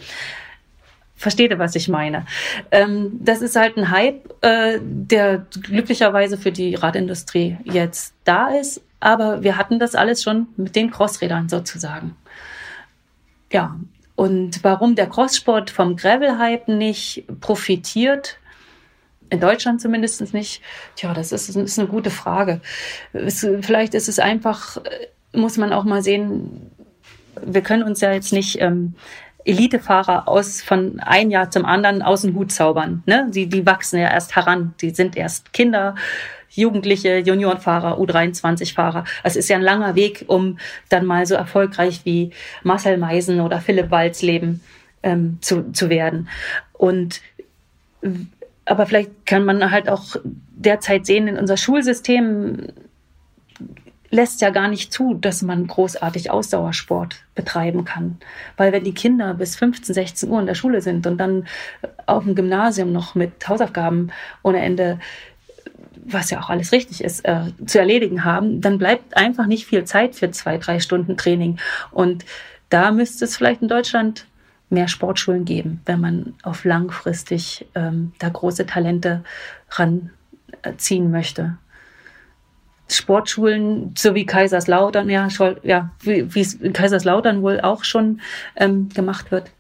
Versteht 1.17 1.53
ihr, 1.53 1.59
was 1.59 1.75
ich 1.75 1.89
meine? 1.89 2.27
Ähm, 2.71 3.13
das 3.21 3.41
ist 3.41 3.57
halt 3.57 3.79
ein 3.79 3.91
Hype, 3.91 4.45
äh, 4.45 4.79
der 4.83 5.47
glücklicherweise 5.63 6.37
für 6.37 6.53
die 6.53 6.75
Radindustrie 6.75 7.57
jetzt 7.65 8.15
da 8.25 8.49
ist. 8.49 8.83
Aber 9.01 9.43
wir 9.43 9.57
hatten 9.57 9.79
das 9.79 9.95
alles 9.95 10.23
schon 10.23 10.49
mit 10.57 10.77
den 10.77 10.91
Crossrädern 10.91 11.49
sozusagen. 11.49 12.15
Ja. 13.51 13.77
Und 14.15 14.63
warum 14.63 14.95
der 14.95 15.09
Crosssport 15.09 15.71
vom 15.71 15.97
Gravel-Hype 15.97 16.69
nicht 16.69 17.25
profitiert, 17.41 18.39
in 19.31 19.41
Deutschland 19.41 19.81
zumindest 19.81 20.35
nicht, 20.35 20.61
tja, 20.95 21.15
das 21.15 21.33
ist, 21.33 21.49
ist 21.49 21.79
eine 21.79 21.89
gute 21.89 22.11
Frage. 22.11 22.61
Es, 23.15 23.47
vielleicht 23.63 23.95
ist 23.95 24.09
es 24.09 24.19
einfach 24.19 24.77
muss 25.33 25.57
man 25.57 25.73
auch 25.73 25.85
mal 25.85 26.03
sehen, 26.03 26.71
wir 27.45 27.63
können 27.63 27.83
uns 27.83 28.01
ja 28.01 28.13
jetzt 28.13 28.33
nicht 28.33 28.61
ähm, 28.61 28.95
Elitefahrer 29.45 30.29
aus 30.29 30.63
von 30.63 31.01
ein 31.01 31.31
Jahr 31.31 31.51
zum 31.51 31.65
anderen 31.65 32.03
aus 32.03 32.23
dem 32.23 32.35
Hut 32.35 32.53
zaubern. 32.53 33.03
Ne? 33.07 33.29
Die, 33.31 33.47
die 33.49 33.67
wachsen 33.67 33.99
ja 33.99 34.11
erst 34.11 34.37
heran. 34.37 34.75
Die 34.81 34.91
sind 34.91 35.17
erst 35.17 35.53
Kinder, 35.53 35.95
Jugendliche, 36.51 37.19
Juniorenfahrer, 37.19 37.99
U23-Fahrer. 37.99 39.05
Es 39.25 39.37
ist 39.37 39.49
ja 39.49 39.57
ein 39.57 39.63
langer 39.63 39.95
Weg, 39.95 40.25
um 40.29 40.59
dann 40.91 41.07
mal 41.07 41.27
so 41.27 41.35
erfolgreich 41.35 42.03
wie 42.05 42.31
Marcel 42.63 42.99
Meisen 42.99 43.41
oder 43.41 43.61
Philipp 43.61 43.91
Walz 43.91 44.23
leben, 44.23 44.61
ähm, 45.03 45.39
zu, 45.41 45.73
zu 45.73 45.89
werden. 45.89 46.29
Und 46.73 47.21
aber 48.65 48.87
vielleicht 48.87 49.27
kann 49.27 49.45
man 49.45 49.71
halt 49.71 49.89
auch 49.89 50.17
derzeit 50.51 51.07
sehen, 51.07 51.27
in 51.29 51.39
unser 51.39 51.57
Schulsystem 51.57 52.69
lässt 54.13 54.43
ja 54.43 54.51
gar 54.51 54.69
nicht 54.69 54.93
zu, 54.93 55.15
dass 55.15 55.41
man 55.41 55.67
großartig 55.67 56.31
Ausdauersport 56.31 57.17
betreiben 57.35 57.87
kann. 57.87 58.19
Weil 58.59 58.71
wenn 58.71 58.85
die 58.85 58.93
Kinder 58.93 59.33
bis 59.33 59.57
15, 59.57 59.95
16 59.95 60.29
Uhr 60.29 60.39
in 60.39 60.47
der 60.47 60.55
Schule 60.55 60.83
sind 60.83 61.07
und 61.07 61.17
dann 61.17 61.47
auf 62.05 62.25
dem 62.25 62.35
Gymnasium 62.35 62.93
noch 62.93 63.15
mit 63.15 63.49
Hausaufgaben 63.49 64.13
ohne 64.43 64.61
Ende, 64.61 65.01
was 66.05 66.29
ja 66.31 66.41
auch 66.41 66.51
alles 66.51 66.73
richtig 66.73 67.03
ist, 67.03 67.25
äh, 67.25 67.53
zu 67.65 67.79
erledigen 67.79 68.23
haben, 68.23 68.61
dann 68.61 68.77
bleibt 68.77 69.17
einfach 69.17 69.47
nicht 69.47 69.65
viel 69.65 69.85
Zeit 69.85 70.15
für 70.15 70.31
zwei, 70.31 70.59
drei 70.59 70.79
Stunden 70.79 71.17
Training. 71.17 71.59
Und 71.91 72.27
da 72.69 72.91
müsste 72.91 73.25
es 73.25 73.37
vielleicht 73.37 73.63
in 73.63 73.69
Deutschland 73.69 74.27
mehr 74.69 74.89
Sportschulen 74.89 75.47
geben, 75.47 75.81
wenn 75.87 76.01
man 76.01 76.35
auf 76.43 76.65
langfristig 76.65 77.67
ähm, 77.75 78.13
da 78.19 78.29
große 78.29 78.67
Talente 78.67 79.25
ranziehen 79.71 81.11
möchte. 81.11 81.57
Sportschulen, 82.97 83.95
so 83.97 84.15
wie 84.15 84.27
Kaiserslautern, 84.27 85.09
ja, 85.09 85.29
ja 85.63 85.91
wie 86.01 86.35
wie 86.35 86.41
es 86.41 86.55
in 86.55 86.73
Kaiserslautern 86.73 87.43
wohl 87.43 87.61
auch 87.61 87.85
schon 87.85 88.21
ähm, 88.57 88.89
gemacht 88.91 89.31
wird. 89.31 89.51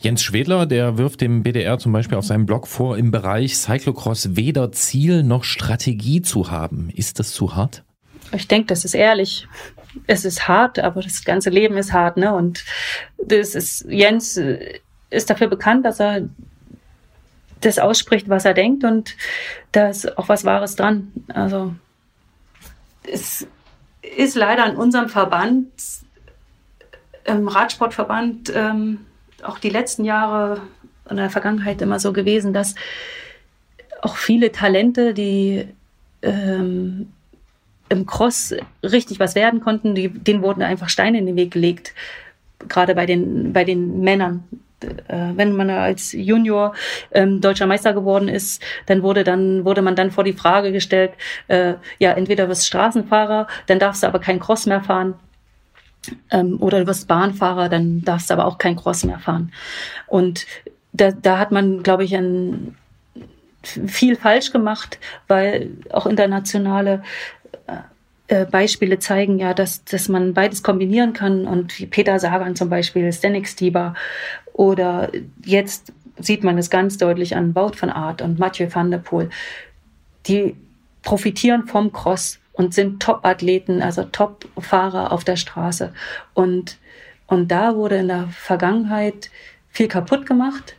Jens 0.00 0.22
Schwedler, 0.22 0.66
der 0.66 0.96
wirft 0.96 1.20
dem 1.20 1.42
BDR 1.42 1.78
zum 1.78 1.92
Beispiel 1.92 2.16
auf 2.16 2.24
seinem 2.24 2.46
Blog 2.46 2.68
vor, 2.68 2.96
im 2.96 3.10
Bereich 3.10 3.56
Cyclocross 3.56 4.36
weder 4.36 4.70
Ziel 4.70 5.24
noch 5.24 5.42
Strategie 5.42 6.22
zu 6.22 6.52
haben. 6.52 6.90
Ist 6.94 7.18
das 7.18 7.32
zu 7.32 7.56
hart? 7.56 7.82
Ich 8.32 8.46
denke, 8.46 8.68
das 8.68 8.84
ist 8.84 8.94
ehrlich. 8.94 9.48
Es 10.06 10.24
ist 10.24 10.46
hart, 10.46 10.78
aber 10.78 11.02
das 11.02 11.24
ganze 11.24 11.50
Leben 11.50 11.76
ist 11.76 11.92
hart, 11.92 12.16
ne? 12.16 12.32
Und 12.32 12.64
das 13.16 13.56
ist, 13.56 13.86
Jens 13.88 14.36
äh, 14.36 14.78
ist 15.10 15.30
dafür 15.30 15.48
bekannt, 15.48 15.84
dass 15.84 15.98
er 15.98 16.28
das 17.60 17.80
ausspricht, 17.80 18.28
was 18.28 18.44
er 18.44 18.54
denkt 18.54 18.84
und 18.84 19.16
da 19.72 19.88
ist 19.88 20.16
auch 20.16 20.28
was 20.28 20.44
Wahres 20.44 20.76
dran. 20.76 21.12
Also 21.28 21.74
es 23.10 23.46
ist 24.02 24.36
leider 24.36 24.66
in 24.66 24.76
unserem 24.76 25.08
Verband, 25.08 25.68
im 27.24 27.48
Radsportverband, 27.48 28.52
ähm, 28.54 29.06
auch 29.42 29.58
die 29.58 29.70
letzten 29.70 30.04
Jahre 30.04 30.62
in 31.08 31.16
der 31.16 31.30
Vergangenheit 31.30 31.80
immer 31.82 31.98
so 32.00 32.12
gewesen, 32.12 32.52
dass 32.52 32.74
auch 34.02 34.16
viele 34.16 34.52
Talente, 34.52 35.14
die 35.14 35.66
ähm, 36.22 37.12
im 37.88 38.06
Cross 38.06 38.54
richtig 38.82 39.18
was 39.18 39.34
werden 39.34 39.60
konnten, 39.60 39.94
die, 39.94 40.08
denen 40.08 40.42
wurden 40.42 40.62
einfach 40.62 40.88
Steine 40.88 41.18
in 41.18 41.26
den 41.26 41.36
Weg 41.36 41.52
gelegt. 41.52 41.94
Gerade 42.68 42.94
bei 42.94 43.06
den, 43.06 43.52
bei 43.52 43.64
den 43.64 44.00
Männern. 44.00 44.44
Äh, 44.82 45.32
wenn 45.34 45.52
man 45.52 45.70
als 45.70 46.12
Junior 46.12 46.74
ähm, 47.12 47.40
deutscher 47.40 47.66
Meister 47.66 47.92
geworden 47.92 48.28
ist, 48.28 48.62
dann 48.86 49.02
wurde 49.02 49.24
dann 49.24 49.64
wurde 49.64 49.82
man 49.82 49.96
dann 49.96 50.10
vor 50.10 50.24
die 50.24 50.32
Frage 50.32 50.72
gestellt, 50.72 51.12
äh, 51.48 51.74
ja 51.98 52.12
entweder 52.12 52.48
wirst 52.48 52.66
Straßenfahrer, 52.66 53.48
dann 53.66 53.78
darfst 53.78 54.02
du 54.02 54.06
aber 54.06 54.20
kein 54.20 54.38
Cross 54.38 54.66
mehr 54.66 54.82
fahren, 54.82 55.14
ähm, 56.30 56.60
oder 56.60 56.80
du 56.80 56.86
wirst 56.86 57.08
Bahnfahrer, 57.08 57.68
dann 57.68 58.02
darfst 58.02 58.30
du 58.30 58.34
aber 58.34 58.46
auch 58.46 58.58
kein 58.58 58.76
Cross 58.76 59.04
mehr 59.04 59.18
fahren. 59.18 59.52
Und 60.06 60.46
da, 60.92 61.10
da 61.10 61.38
hat 61.38 61.50
man, 61.52 61.82
glaube 61.82 62.04
ich, 62.04 62.14
ein, 62.14 62.76
viel 63.62 64.16
falsch 64.16 64.52
gemacht, 64.52 64.98
weil 65.26 65.70
auch 65.90 66.06
internationale 66.06 67.02
äh, 68.28 68.44
Beispiele 68.44 68.98
zeigen 68.98 69.38
ja, 69.38 69.54
dass, 69.54 69.84
dass 69.84 70.08
man 70.08 70.34
beides 70.34 70.62
kombinieren 70.62 71.14
kann. 71.14 71.46
Und 71.46 71.78
wie 71.78 71.86
Peter 71.86 72.18
Sagan 72.18 72.56
zum 72.56 72.68
Beispiel, 72.68 73.10
Stanik 73.12 73.48
Stieber 73.48 73.94
oder 74.58 75.12
jetzt 75.44 75.92
sieht 76.18 76.42
man 76.42 76.58
es 76.58 76.68
ganz 76.68 76.98
deutlich 76.98 77.36
an 77.36 77.54
Wout 77.54 77.74
van 77.78 77.90
Aert 77.90 78.22
und 78.22 78.40
Mathieu 78.40 78.66
van 78.68 78.90
der 78.90 78.98
Poel. 78.98 79.30
Die 80.26 80.56
profitieren 81.02 81.68
vom 81.68 81.92
Cross 81.92 82.40
und 82.54 82.74
sind 82.74 83.00
Top-Athleten, 83.00 83.82
also 83.82 84.02
Top-Fahrer 84.02 85.12
auf 85.12 85.22
der 85.22 85.36
Straße. 85.36 85.92
Und, 86.34 86.76
und 87.28 87.52
da 87.52 87.76
wurde 87.76 87.98
in 87.98 88.08
der 88.08 88.26
Vergangenheit 88.32 89.30
viel 89.68 89.86
kaputt 89.86 90.26
gemacht. 90.26 90.74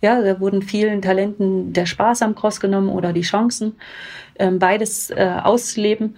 Ja, 0.00 0.22
da 0.22 0.38
wurden 0.38 0.62
vielen 0.62 1.02
Talenten 1.02 1.72
der 1.72 1.86
Spaß 1.86 2.22
am 2.22 2.36
Cross 2.36 2.60
genommen 2.60 2.88
oder 2.88 3.12
die 3.12 3.22
Chancen, 3.22 3.74
ähm, 4.38 4.60
beides 4.60 5.10
äh, 5.10 5.40
auszuleben 5.42 6.16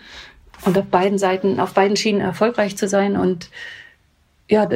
und 0.67 0.77
auf 0.77 0.87
beiden 0.87 1.17
Seiten, 1.17 1.61
auf 1.61 1.73
beiden 1.73 1.97
Schienen 1.97 2.21
erfolgreich 2.21 2.77
zu 2.77 2.89
sein. 2.89 3.17
Und 3.17 3.49
ja, 4.51 4.69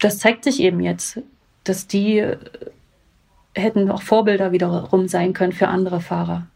das 0.00 0.18
zeigt 0.18 0.42
sich 0.42 0.58
eben 0.58 0.80
jetzt, 0.80 1.20
dass 1.68 1.86
die 1.86 2.18
äh, 2.18 2.36
hätten 3.54 3.90
auch 3.90 4.02
Vorbilder 4.02 4.52
wiederum 4.52 5.08
sein 5.08 5.32
können 5.32 5.52
für 5.52 5.68
andere 5.68 6.00
Fahrer. 6.00 6.46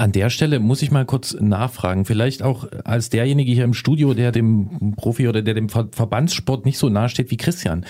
An 0.00 0.12
der 0.12 0.30
Stelle 0.30 0.60
muss 0.60 0.80
ich 0.80 0.90
mal 0.90 1.04
kurz 1.04 1.36
nachfragen, 1.38 2.06
vielleicht 2.06 2.42
auch 2.42 2.66
als 2.84 3.10
derjenige 3.10 3.52
hier 3.52 3.64
im 3.64 3.74
Studio, 3.74 4.14
der 4.14 4.32
dem 4.32 4.94
Profi 4.96 5.28
oder 5.28 5.42
der 5.42 5.52
dem 5.52 5.68
Ver 5.68 5.88
Verbandssport 5.92 6.64
nicht 6.64 6.78
so 6.78 6.88
nahe 6.88 7.10
steht 7.10 7.30
wie 7.30 7.36
Christian. 7.36 7.84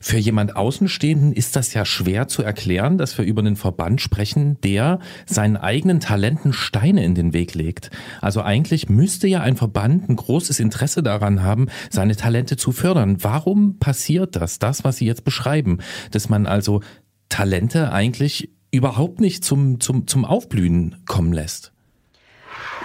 Für 0.00 0.16
jemand 0.16 0.56
Außenstehenden 0.56 1.34
ist 1.34 1.56
das 1.56 1.74
ja 1.74 1.84
schwer 1.84 2.28
zu 2.28 2.42
erklären, 2.42 2.96
dass 2.96 3.18
wir 3.18 3.26
über 3.26 3.42
einen 3.42 3.56
Verband 3.56 4.00
sprechen, 4.00 4.56
der 4.62 5.00
seinen 5.26 5.58
eigenen 5.58 6.00
Talenten 6.00 6.54
Steine 6.54 7.04
in 7.04 7.14
den 7.14 7.34
Weg 7.34 7.52
legt. 7.52 7.90
Also 8.22 8.40
eigentlich 8.40 8.88
müsste 8.88 9.28
ja 9.28 9.42
ein 9.42 9.56
Verband 9.58 10.08
ein 10.08 10.16
großes 10.16 10.60
Interesse 10.60 11.02
daran 11.02 11.42
haben, 11.42 11.66
seine 11.90 12.16
Talente 12.16 12.56
zu 12.56 12.72
fördern. 12.72 13.18
Warum 13.20 13.78
passiert 13.78 14.34
das, 14.34 14.60
das, 14.60 14.82
was 14.82 14.96
Sie 14.96 15.04
jetzt 15.04 15.24
beschreiben, 15.24 15.80
dass 16.10 16.30
man 16.30 16.46
also 16.46 16.80
Talente 17.28 17.92
eigentlich 17.92 18.48
überhaupt 18.70 19.20
nicht 19.20 19.44
zum, 19.44 19.80
zum, 19.80 20.06
zum 20.06 20.24
Aufblühen 20.24 20.96
kommen 21.06 21.32
lässt? 21.32 21.72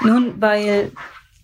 Nun, 0.03 0.39
weil 0.41 0.91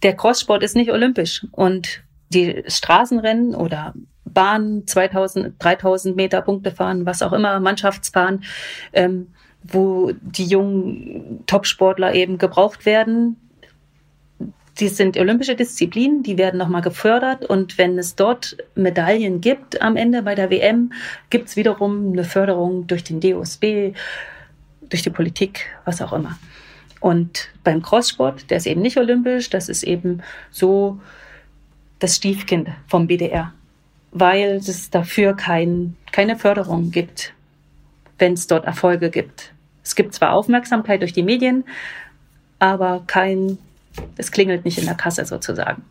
der 0.03 0.15
Crosssport 0.15 0.63
ist 0.63 0.75
nicht 0.75 0.91
olympisch 0.91 1.45
und 1.51 2.03
die 2.29 2.63
Straßenrennen 2.67 3.55
oder 3.55 3.93
Bahn 4.25 4.83
2000, 4.85 5.55
3000 5.59 6.15
Meter 6.15 6.41
Punkte 6.41 6.71
fahren, 6.71 7.05
was 7.05 7.21
auch 7.21 7.33
immer, 7.33 7.59
Mannschaftsfahren, 7.59 8.43
ähm, 8.93 9.27
wo 9.63 10.11
die 10.21 10.45
jungen 10.45 11.43
Topsportler 11.45 12.13
eben 12.15 12.37
gebraucht 12.37 12.85
werden. 12.85 13.37
Die 14.81 14.87
sind 14.87 15.15
olympische 15.15 15.55
Disziplinen, 15.55 16.23
die 16.23 16.39
werden 16.39 16.57
nochmal 16.57 16.81
gefördert 16.81 17.45
und 17.45 17.77
wenn 17.77 17.99
es 17.99 18.15
dort 18.15 18.57
Medaillen 18.73 19.39
gibt 19.39 19.79
am 19.79 19.95
Ende 19.95 20.23
bei 20.23 20.33
der 20.33 20.49
WM, 20.49 20.91
gibt 21.29 21.49
es 21.49 21.55
wiederum 21.55 22.11
eine 22.11 22.23
Förderung 22.23 22.87
durch 22.87 23.03
den 23.03 23.19
DOSB, 23.19 23.93
durch 24.89 25.03
die 25.03 25.11
Politik, 25.11 25.67
was 25.85 26.01
auch 26.01 26.13
immer. 26.13 26.39
Und 26.99 27.49
beim 27.63 27.83
Crosssport, 27.83 28.49
der 28.49 28.57
ist 28.57 28.65
eben 28.65 28.81
nicht 28.81 28.97
olympisch, 28.97 29.51
das 29.51 29.69
ist 29.69 29.83
eben 29.83 30.23
so 30.49 30.99
das 31.99 32.15
Stiefkind 32.15 32.69
vom 32.87 33.05
BDR, 33.05 33.53
weil 34.11 34.55
es 34.55 34.89
dafür 34.89 35.35
kein, 35.35 35.95
keine 36.11 36.37
Förderung 36.37 36.89
gibt, 36.89 37.33
wenn 38.17 38.33
es 38.33 38.47
dort 38.47 38.65
Erfolge 38.65 39.11
gibt. 39.11 39.53
Es 39.83 39.93
gibt 39.93 40.15
zwar 40.15 40.33
Aufmerksamkeit 40.33 41.01
durch 41.01 41.13
die 41.13 41.21
Medien, 41.21 41.65
aber 42.57 43.03
kein, 43.05 43.59
es 44.17 44.31
klingelt 44.31 44.65
nicht 44.65 44.77
in 44.77 44.85
der 44.85 44.95
Kasse 44.95 45.25
sozusagen. 45.25 45.83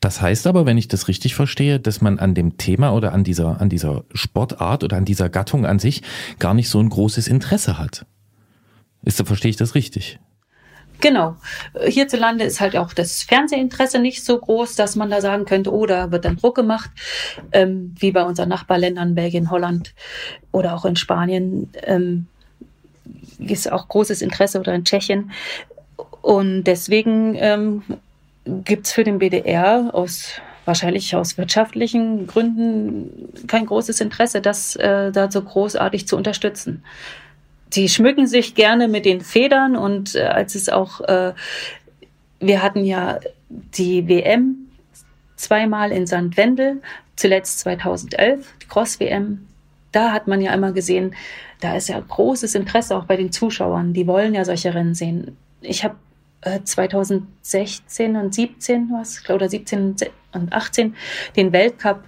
Das 0.00 0.22
heißt 0.22 0.46
aber, 0.46 0.64
wenn 0.64 0.78
ich 0.78 0.88
das 0.88 1.08
richtig 1.08 1.34
verstehe, 1.34 1.80
dass 1.80 2.00
man 2.00 2.18
an 2.18 2.34
dem 2.34 2.56
Thema 2.56 2.94
oder 2.94 3.12
an 3.12 3.24
dieser, 3.24 3.60
an 3.60 3.68
dieser 3.68 4.04
Sportart 4.14 4.84
oder 4.84 4.96
an 4.96 5.04
dieser 5.04 5.28
Gattung 5.28 5.66
an 5.66 5.80
sich 5.80 6.02
gar 6.38 6.54
nicht 6.54 6.68
so 6.68 6.80
ein 6.80 6.88
großes 6.88 7.26
Interesse 7.26 7.78
hat. 7.78 8.06
Ist, 9.02 9.20
verstehe 9.26 9.50
ich 9.50 9.56
das 9.56 9.74
richtig? 9.74 10.20
Genau. 11.00 11.36
Hierzulande 11.86 12.44
ist 12.44 12.60
halt 12.60 12.76
auch 12.76 12.92
das 12.92 13.22
Fernsehinteresse 13.22 14.00
nicht 14.00 14.24
so 14.24 14.38
groß, 14.38 14.74
dass 14.74 14.96
man 14.96 15.10
da 15.10 15.20
sagen 15.20 15.44
könnte, 15.44 15.72
oh, 15.72 15.86
da 15.86 16.10
wird 16.10 16.24
dann 16.24 16.36
Druck 16.36 16.56
gemacht, 16.56 16.90
ähm, 17.52 17.94
wie 17.98 18.10
bei 18.10 18.24
unseren 18.24 18.48
Nachbarländern, 18.48 19.14
Belgien, 19.14 19.50
Holland 19.50 19.94
oder 20.50 20.74
auch 20.74 20.84
in 20.84 20.96
Spanien 20.96 21.70
ähm, 21.84 22.26
ist 23.38 23.70
auch 23.70 23.88
großes 23.88 24.22
Interesse 24.22 24.58
oder 24.58 24.74
in 24.74 24.84
Tschechien. 24.84 25.30
Und 26.28 26.64
deswegen 26.64 27.36
ähm, 27.36 27.82
gibt 28.44 28.86
es 28.86 28.92
für 28.92 29.02
den 29.02 29.18
BDR 29.18 29.88
aus 29.94 30.32
wahrscheinlich 30.66 31.16
aus 31.16 31.38
wirtschaftlichen 31.38 32.26
Gründen 32.26 33.30
kein 33.46 33.64
großes 33.64 34.02
Interesse, 34.02 34.42
das 34.42 34.76
äh, 34.76 35.10
da 35.10 35.30
so 35.30 35.40
großartig 35.40 36.06
zu 36.06 36.18
unterstützen. 36.18 36.84
Sie 37.70 37.88
schmücken 37.88 38.26
sich 38.26 38.54
gerne 38.54 38.88
mit 38.88 39.06
den 39.06 39.22
Federn 39.22 39.74
und 39.74 40.16
äh, 40.16 40.24
als 40.24 40.54
es 40.54 40.68
auch, 40.68 41.00
äh, 41.00 41.32
wir 42.40 42.62
hatten 42.62 42.84
ja 42.84 43.20
die 43.48 44.06
WM 44.06 44.68
zweimal 45.36 45.92
in 45.92 46.06
St. 46.06 46.36
Wendel, 46.36 46.82
zuletzt 47.16 47.60
2011, 47.60 48.46
die 48.60 48.66
Cross-WM. 48.66 49.46
Da 49.92 50.12
hat 50.12 50.26
man 50.26 50.42
ja 50.42 50.52
immer 50.52 50.72
gesehen, 50.72 51.14
da 51.62 51.74
ist 51.74 51.88
ja 51.88 51.98
großes 51.98 52.54
Interesse 52.54 52.98
auch 52.98 53.06
bei 53.06 53.16
den 53.16 53.32
Zuschauern. 53.32 53.94
Die 53.94 54.06
wollen 54.06 54.34
ja 54.34 54.44
solche 54.44 54.74
Rennen 54.74 54.94
sehen. 54.94 55.34
Ich 55.62 55.84
habe 55.84 55.96
2016 56.42 58.16
und 58.16 58.34
17 58.34 58.90
was, 58.92 59.28
oder 59.28 59.48
17 59.48 59.96
und 60.32 60.52
18 60.52 60.94
den 61.36 61.52
Weltcup 61.52 62.04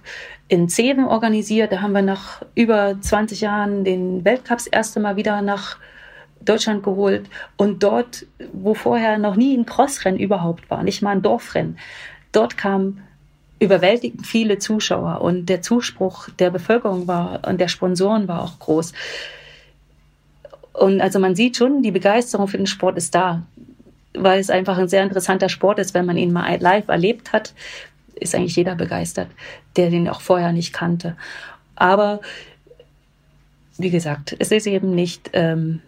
in 0.47 0.69
Zeven 0.69 1.05
organisiert. 1.05 1.71
Da 1.71 1.81
haben 1.81 1.93
wir 1.93 2.01
nach 2.01 2.41
über 2.55 2.95
20 2.99 3.41
Jahren 3.41 3.83
den 3.83 4.23
Weltcup 4.25 4.57
das 4.57 4.67
erste 4.67 4.99
Mal 4.99 5.15
wieder 5.15 5.41
nach 5.41 5.77
Deutschland 6.43 6.83
geholt 6.83 7.29
und 7.57 7.83
dort, 7.83 8.25
wo 8.53 8.73
vorher 8.73 9.17
noch 9.17 9.35
nie 9.35 9.55
ein 9.55 9.65
Crossrennen 9.65 10.19
überhaupt 10.19 10.69
war, 10.69 10.83
nicht 10.83 11.01
mal 11.01 11.11
ein 11.11 11.21
Dorfrennen, 11.21 11.77
dort 12.31 12.57
kamen 12.57 13.03
überwältigend 13.59 14.25
viele 14.25 14.57
Zuschauer 14.57 15.21
und 15.21 15.45
der 15.47 15.61
Zuspruch 15.61 16.29
der 16.39 16.49
Bevölkerung 16.49 17.07
war 17.07 17.47
und 17.47 17.61
der 17.61 17.67
Sponsoren 17.67 18.27
war 18.27 18.41
auch 18.41 18.57
groß. 18.57 18.93
Und 20.73 20.99
also 20.99 21.19
man 21.19 21.35
sieht 21.35 21.57
schon, 21.57 21.83
die 21.83 21.91
Begeisterung 21.91 22.47
für 22.47 22.57
den 22.57 22.65
Sport 22.65 22.97
ist 22.97 23.13
da, 23.13 23.43
weil 24.13 24.39
es 24.39 24.49
einfach 24.49 24.77
ein 24.77 24.87
sehr 24.87 25.03
interessanter 25.03 25.49
Sport 25.49 25.79
ist, 25.79 25.93
wenn 25.93 26.05
man 26.05 26.17
ihn 26.17 26.31
mal 26.31 26.57
live 26.59 26.87
erlebt 26.87 27.33
hat, 27.33 27.53
ist 28.15 28.35
eigentlich 28.35 28.55
jeder 28.55 28.75
begeistert, 28.75 29.27
der 29.75 29.89
den 29.89 30.07
auch 30.07 30.21
vorher 30.21 30.51
nicht 30.51 30.73
kannte. 30.73 31.15
Aber 31.75 32.21
wie 33.77 33.89
gesagt, 33.89 34.35
es 34.37 34.51
ist 34.51 34.67
eben 34.67 34.93
nicht 34.93 35.31
ähm, 35.33 35.81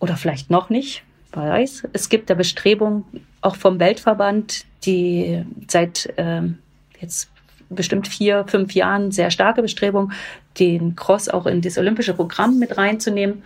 oder 0.00 0.16
vielleicht 0.16 0.50
noch 0.50 0.68
nicht, 0.68 1.02
wer 1.32 1.48
weiß. 1.50 1.88
Es 1.92 2.08
gibt 2.08 2.28
da 2.30 2.34
Bestrebungen 2.34 3.04
auch 3.40 3.56
vom 3.56 3.78
Weltverband, 3.80 4.64
die 4.84 5.44
seit 5.68 6.12
ähm, 6.16 6.58
jetzt 7.00 7.30
bestimmt 7.68 8.06
vier, 8.06 8.44
fünf 8.46 8.74
Jahren 8.74 9.10
sehr 9.10 9.30
starke 9.30 9.62
Bestrebung, 9.62 10.12
den 10.58 10.96
Cross 10.96 11.28
auch 11.28 11.46
in 11.46 11.60
das 11.60 11.78
olympische 11.78 12.14
Programm 12.14 12.58
mit 12.58 12.76
reinzunehmen. 12.76 13.42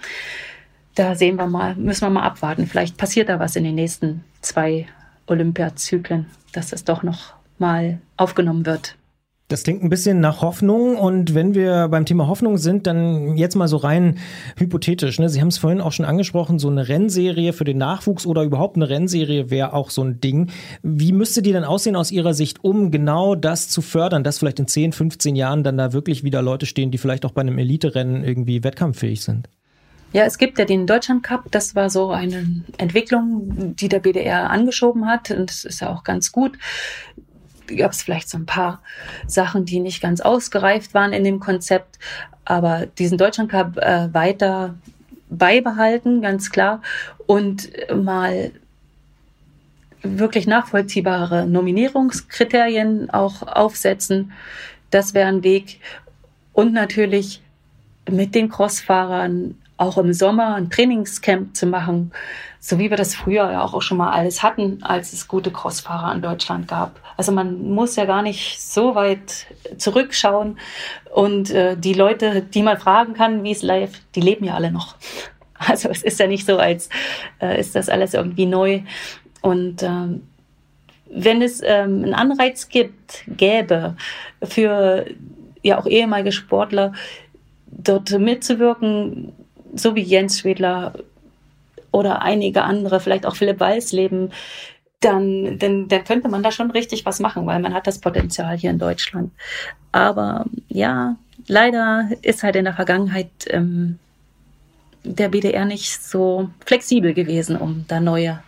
Da 0.94 1.14
sehen 1.14 1.37
wir 1.37 1.46
mal, 1.46 1.74
müssen 1.76 2.03
wir 2.03 2.11
mal 2.11 2.24
abwarten. 2.24 2.66
Vielleicht 2.66 2.96
passiert 2.96 3.29
da 3.29 3.38
was 3.38 3.57
in 3.57 3.64
den 3.64 3.74
nächsten 3.74 4.24
zwei 4.40 4.87
Olympiazyklen, 5.26 6.26
dass 6.53 6.72
es 6.72 6.85
doch 6.85 7.03
noch 7.03 7.35
mal 7.59 8.00
aufgenommen 8.16 8.66
wird. 8.66 8.96
Das 9.50 9.64
klingt 9.64 9.83
ein 9.83 9.88
bisschen 9.88 10.20
nach 10.20 10.42
Hoffnung 10.42 10.96
und 10.96 11.35
wenn 11.35 11.57
wir 11.57 11.88
beim 11.88 12.05
Thema 12.05 12.29
Hoffnung 12.29 12.57
sind, 12.57 12.87
dann 12.87 13.37
jetzt 13.37 13.57
mal 13.57 13.66
so 13.66 13.79
rein 13.79 14.18
hypothetisch. 14.57 15.18
Ne? 15.18 15.29
Sie 15.29 15.40
haben 15.40 15.48
es 15.48 15.59
vorhin 15.59 15.81
auch 15.81 15.90
schon 15.90 16.07
angesprochen, 16.07 16.61
so 16.61 16.68
eine 16.68 16.87
Rennserie 16.87 17.53
für 17.53 17.64
den 17.64 17.76
Nachwuchs 17.76 18.26
oder 18.26 18.44
überhaupt 18.44 18.76
eine 18.76 18.88
Rennserie 18.88 19.50
wäre 19.50 19.72
auch 19.72 19.90
so 19.90 20.05
ein 20.05 20.20
Ding. 20.20 20.50
Wie 20.85 21.11
müsste 21.11 21.42
die 21.42 21.50
denn 21.50 21.64
aussehen 21.64 21.96
aus 21.96 22.12
Ihrer 22.12 22.33
Sicht, 22.33 22.62
um 22.62 22.92
genau 22.92 23.35
das 23.35 23.68
zu 23.68 23.83
fördern, 23.83 24.22
dass 24.22 24.38
vielleicht 24.38 24.61
in 24.61 24.68
10, 24.68 24.92
15 24.92 25.35
Jahren 25.35 25.64
dann 25.64 25.76
da 25.76 25.92
wirklich 25.92 26.22
wieder 26.22 26.42
Leute 26.42 26.66
stehen, 26.66 26.92
die 26.92 26.98
vielleicht 26.98 27.26
auch 27.26 27.33
bei 27.33 27.40
einem 27.40 27.59
Elite-Rennen 27.59 28.22
irgendwie 28.22 28.62
wettkampffähig 28.62 29.20
sind? 29.20 29.48
Ja, 30.12 30.25
es 30.25 30.38
gibt 30.38 30.59
ja 30.59 30.64
den 30.64 30.87
Deutschland 30.87 31.23
Cup. 31.23 31.44
Das 31.51 31.75
war 31.75 31.88
so 31.88 32.11
eine 32.11 32.64
Entwicklung, 32.79 33.77
die 33.77 33.88
der 33.88 34.01
BDR 34.01 34.51
angeschoben 34.51 35.07
hat. 35.07 35.31
Und 35.31 35.51
das 35.51 35.64
ist 35.64 35.81
ja 35.81 35.90
auch 35.90 36.03
ganz 36.03 36.33
gut. 36.33 36.59
Gab 37.68 37.92
es 37.92 38.03
vielleicht 38.03 38.29
so 38.29 38.37
ein 38.37 38.46
paar 38.46 38.83
Sachen, 39.29 39.64
die 39.64 39.79
nicht 39.79 40.03
ganz 40.03 40.20
ausgereift 40.20 40.94
waren 40.94 41.12
in 41.12 41.23
dem 41.23 41.38
Konzept. 41.38 41.99
Aber 42.44 42.87
diesen 42.87 43.18
Deutschland 43.18 43.51
Cup 43.51 43.77
äh, 43.77 44.12
weiter 44.12 44.75
beibehalten, 45.29 46.20
ganz 46.23 46.51
klar. 46.51 46.83
Und 47.27 47.70
mal 47.94 48.51
wirklich 50.03 50.49
nachvollziehbare 50.49 51.46
Nominierungskriterien 51.46 53.11
auch 53.11 53.42
aufsetzen. 53.42 54.33
Das 54.90 55.14
wäre 55.14 55.29
ein 55.29 55.44
Weg. 55.44 55.79
Und 56.53 56.73
natürlich 56.73 57.42
mit 58.11 58.35
den 58.35 58.49
Crossfahrern 58.49 59.55
auch 59.80 59.96
im 59.96 60.12
Sommer 60.12 60.56
ein 60.56 60.68
Trainingscamp 60.68 61.56
zu 61.56 61.66
machen, 61.66 62.12
so 62.58 62.78
wie 62.78 62.90
wir 62.90 62.98
das 62.98 63.14
früher 63.14 63.50
ja 63.50 63.62
auch 63.62 63.80
schon 63.80 63.96
mal 63.96 64.10
alles 64.10 64.42
hatten, 64.42 64.82
als 64.82 65.14
es 65.14 65.26
gute 65.26 65.50
Crossfahrer 65.50 66.14
in 66.14 66.20
Deutschland 66.20 66.68
gab. 66.68 67.00
Also 67.16 67.32
man 67.32 67.70
muss 67.70 67.96
ja 67.96 68.04
gar 68.04 68.20
nicht 68.20 68.60
so 68.60 68.94
weit 68.94 69.46
zurückschauen 69.78 70.58
und 71.14 71.50
äh, 71.50 71.78
die 71.78 71.94
Leute, 71.94 72.42
die 72.42 72.62
man 72.62 72.76
fragen 72.76 73.14
kann, 73.14 73.42
wie 73.42 73.52
es 73.52 73.62
live, 73.62 73.92
die 74.14 74.20
leben 74.20 74.44
ja 74.44 74.54
alle 74.54 74.70
noch. 74.70 74.94
Also 75.62 75.90
es 75.90 76.02
ist 76.02 76.18
ja 76.18 76.26
nicht 76.26 76.46
so, 76.46 76.56
als 76.56 76.88
äh, 77.38 77.60
ist 77.60 77.76
das 77.76 77.90
alles 77.90 78.14
irgendwie 78.14 78.46
neu. 78.46 78.80
Und 79.42 79.82
ähm, 79.82 80.26
wenn 81.10 81.42
es 81.42 81.60
ähm, 81.62 82.02
einen 82.02 82.14
Anreiz 82.14 82.70
gibt, 82.70 83.24
gäbe 83.26 83.94
für 84.42 85.04
ja 85.62 85.78
auch 85.78 85.84
ehemalige 85.84 86.32
Sportler, 86.32 86.94
dort 87.66 88.10
mitzuwirken, 88.18 89.34
so 89.74 89.94
wie 89.94 90.02
Jens 90.02 90.40
Schwedler 90.40 90.94
oder 91.92 92.22
einige 92.22 92.62
andere, 92.62 93.00
vielleicht 93.00 93.26
auch 93.26 93.37
Philipp 93.37 93.61
Walsleben, 93.61 94.33
dann, 95.00 95.59
dann, 95.59 95.88
dann 95.88 96.04
könnte 96.04 96.28
man 96.28 96.42
da 96.42 96.52
schon 96.52 96.70
richtig 96.70 97.06
was 97.06 97.20
machen, 97.20 97.46
weil 97.46 97.61
man 97.61 97.74
hat 97.74 97.87
das 97.87 97.98
Potenzial 97.98 98.56
hier 98.56 98.70
in 98.70 98.78
Deutschland. 98.78 99.33
Aber 99.92 100.44
ja, 100.68 101.16
leider 101.46 102.11
ist 102.22 102.42
halt 102.42 102.56
in 102.56 102.66
der 102.66 102.74
Vergangenheit 102.74 103.30
ähm, 103.48 103.98
der 105.02 105.30
BDR 105.30 105.64
nicht 105.64 106.02
so 106.02 106.50
flexibel 106.64 107.14
gewesen, 107.14 107.56
um 107.56 107.87
da 107.88 108.00
neue 108.00 108.42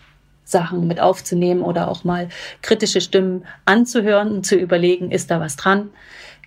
Sachen 0.45 0.87
mit 0.87 1.01
aufzunehmen 1.01 1.63
oder 1.63 1.89
auch 1.89 2.05
mal 2.05 2.29
kritische 2.61 3.01
Stimmen 3.01 3.47
anzuhören 3.65 4.31
und 4.33 4.47
zu 4.47 4.57
überlegen, 4.57 5.11
ist 5.11 5.31
da 5.31 5.41
was 5.41 5.57
dran? 5.57 5.91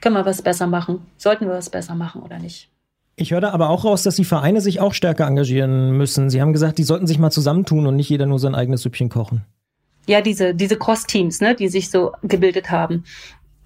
Können 0.01 0.15
wir 0.15 0.25
was 0.25 0.43
besser 0.43 0.67
machen? 0.67 1.07
Sollten 1.17 1.47
wir 1.47 1.53
was 1.53 1.71
besser 1.71 1.95
machen 1.95 2.21
oder 2.21 2.37
nicht? 2.37 2.69
Ich 3.17 3.31
höre 3.31 3.41
da 3.41 3.51
aber 3.51 3.69
auch 3.69 3.85
raus, 3.85 4.03
dass 4.03 4.17
die 4.17 4.25
Vereine 4.25 4.59
sich 4.59 4.81
auch 4.81 4.93
stärker 4.93 5.25
engagieren 5.25 5.91
müssen. 5.91 6.29
Sie 6.29 6.41
haben 6.41 6.51
gesagt, 6.51 6.77
die 6.77 6.83
sollten 6.83 7.07
sich 7.07 7.17
mal 7.17 7.31
zusammentun 7.31 7.87
und 7.87 7.95
nicht 7.95 8.09
jeder 8.09 8.25
nur 8.25 8.39
sein 8.39 8.55
eigenes 8.55 8.81
Süppchen 8.81 9.09
kochen. 9.09 9.45
Ja, 10.07 10.21
diese, 10.21 10.53
diese 10.53 10.77
Cross-Teams, 10.77 11.39
ne, 11.41 11.55
die 11.55 11.69
sich 11.69 11.89
so 11.89 12.11
gebildet 12.23 12.69
haben. 12.71 13.05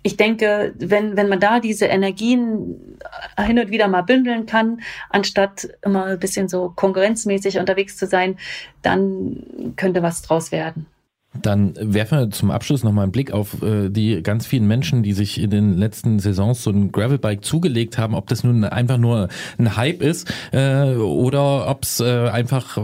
Ich 0.04 0.16
denke, 0.16 0.74
wenn, 0.78 1.18
wenn 1.18 1.28
man 1.28 1.40
da 1.40 1.60
diese 1.60 1.86
Energien 1.86 2.98
hin 3.38 3.60
und 3.60 3.70
wieder 3.70 3.88
mal 3.90 4.04
bündeln 4.04 4.46
kann, 4.46 4.82
anstatt 5.10 5.68
immer 5.84 6.06
ein 6.06 6.20
bisschen 6.20 6.48
so 6.48 6.72
konkurrenzmäßig 6.74 7.58
unterwegs 7.58 7.98
zu 7.98 8.06
sein, 8.06 8.38
dann 8.82 9.74
könnte 9.76 10.02
was 10.02 10.22
draus 10.22 10.52
werden. 10.54 10.86
Dann 11.34 11.76
werfen 11.80 12.18
wir 12.18 12.32
zum 12.32 12.50
Abschluss 12.50 12.84
nochmal 12.84 13.04
einen 13.04 13.12
Blick 13.12 13.32
auf 13.32 13.62
äh, 13.62 13.90
die 13.90 14.24
ganz 14.24 14.48
vielen 14.48 14.68
Menschen, 14.68 15.04
die 15.04 15.14
sich 15.14 15.40
in 15.40 15.52
den 15.52 15.78
letzten 15.78 16.18
Saisons 16.20 16.64
so 16.64 16.72
ein 16.72 16.92
Gravelbike 16.92 17.46
zugelegt 17.46 18.00
haben, 18.00 18.16
ob 18.16 18.28
das 18.28 18.44
nun 18.44 18.64
einfach 18.64 18.98
nur 18.98 19.30
ein 19.60 19.78
Hype 19.78 20.02
ist 20.02 20.32
äh, 20.52 20.96
oder 20.96 21.70
ob 21.70 21.84
es 21.84 22.00
äh, 22.00 22.30
einfach 22.30 22.80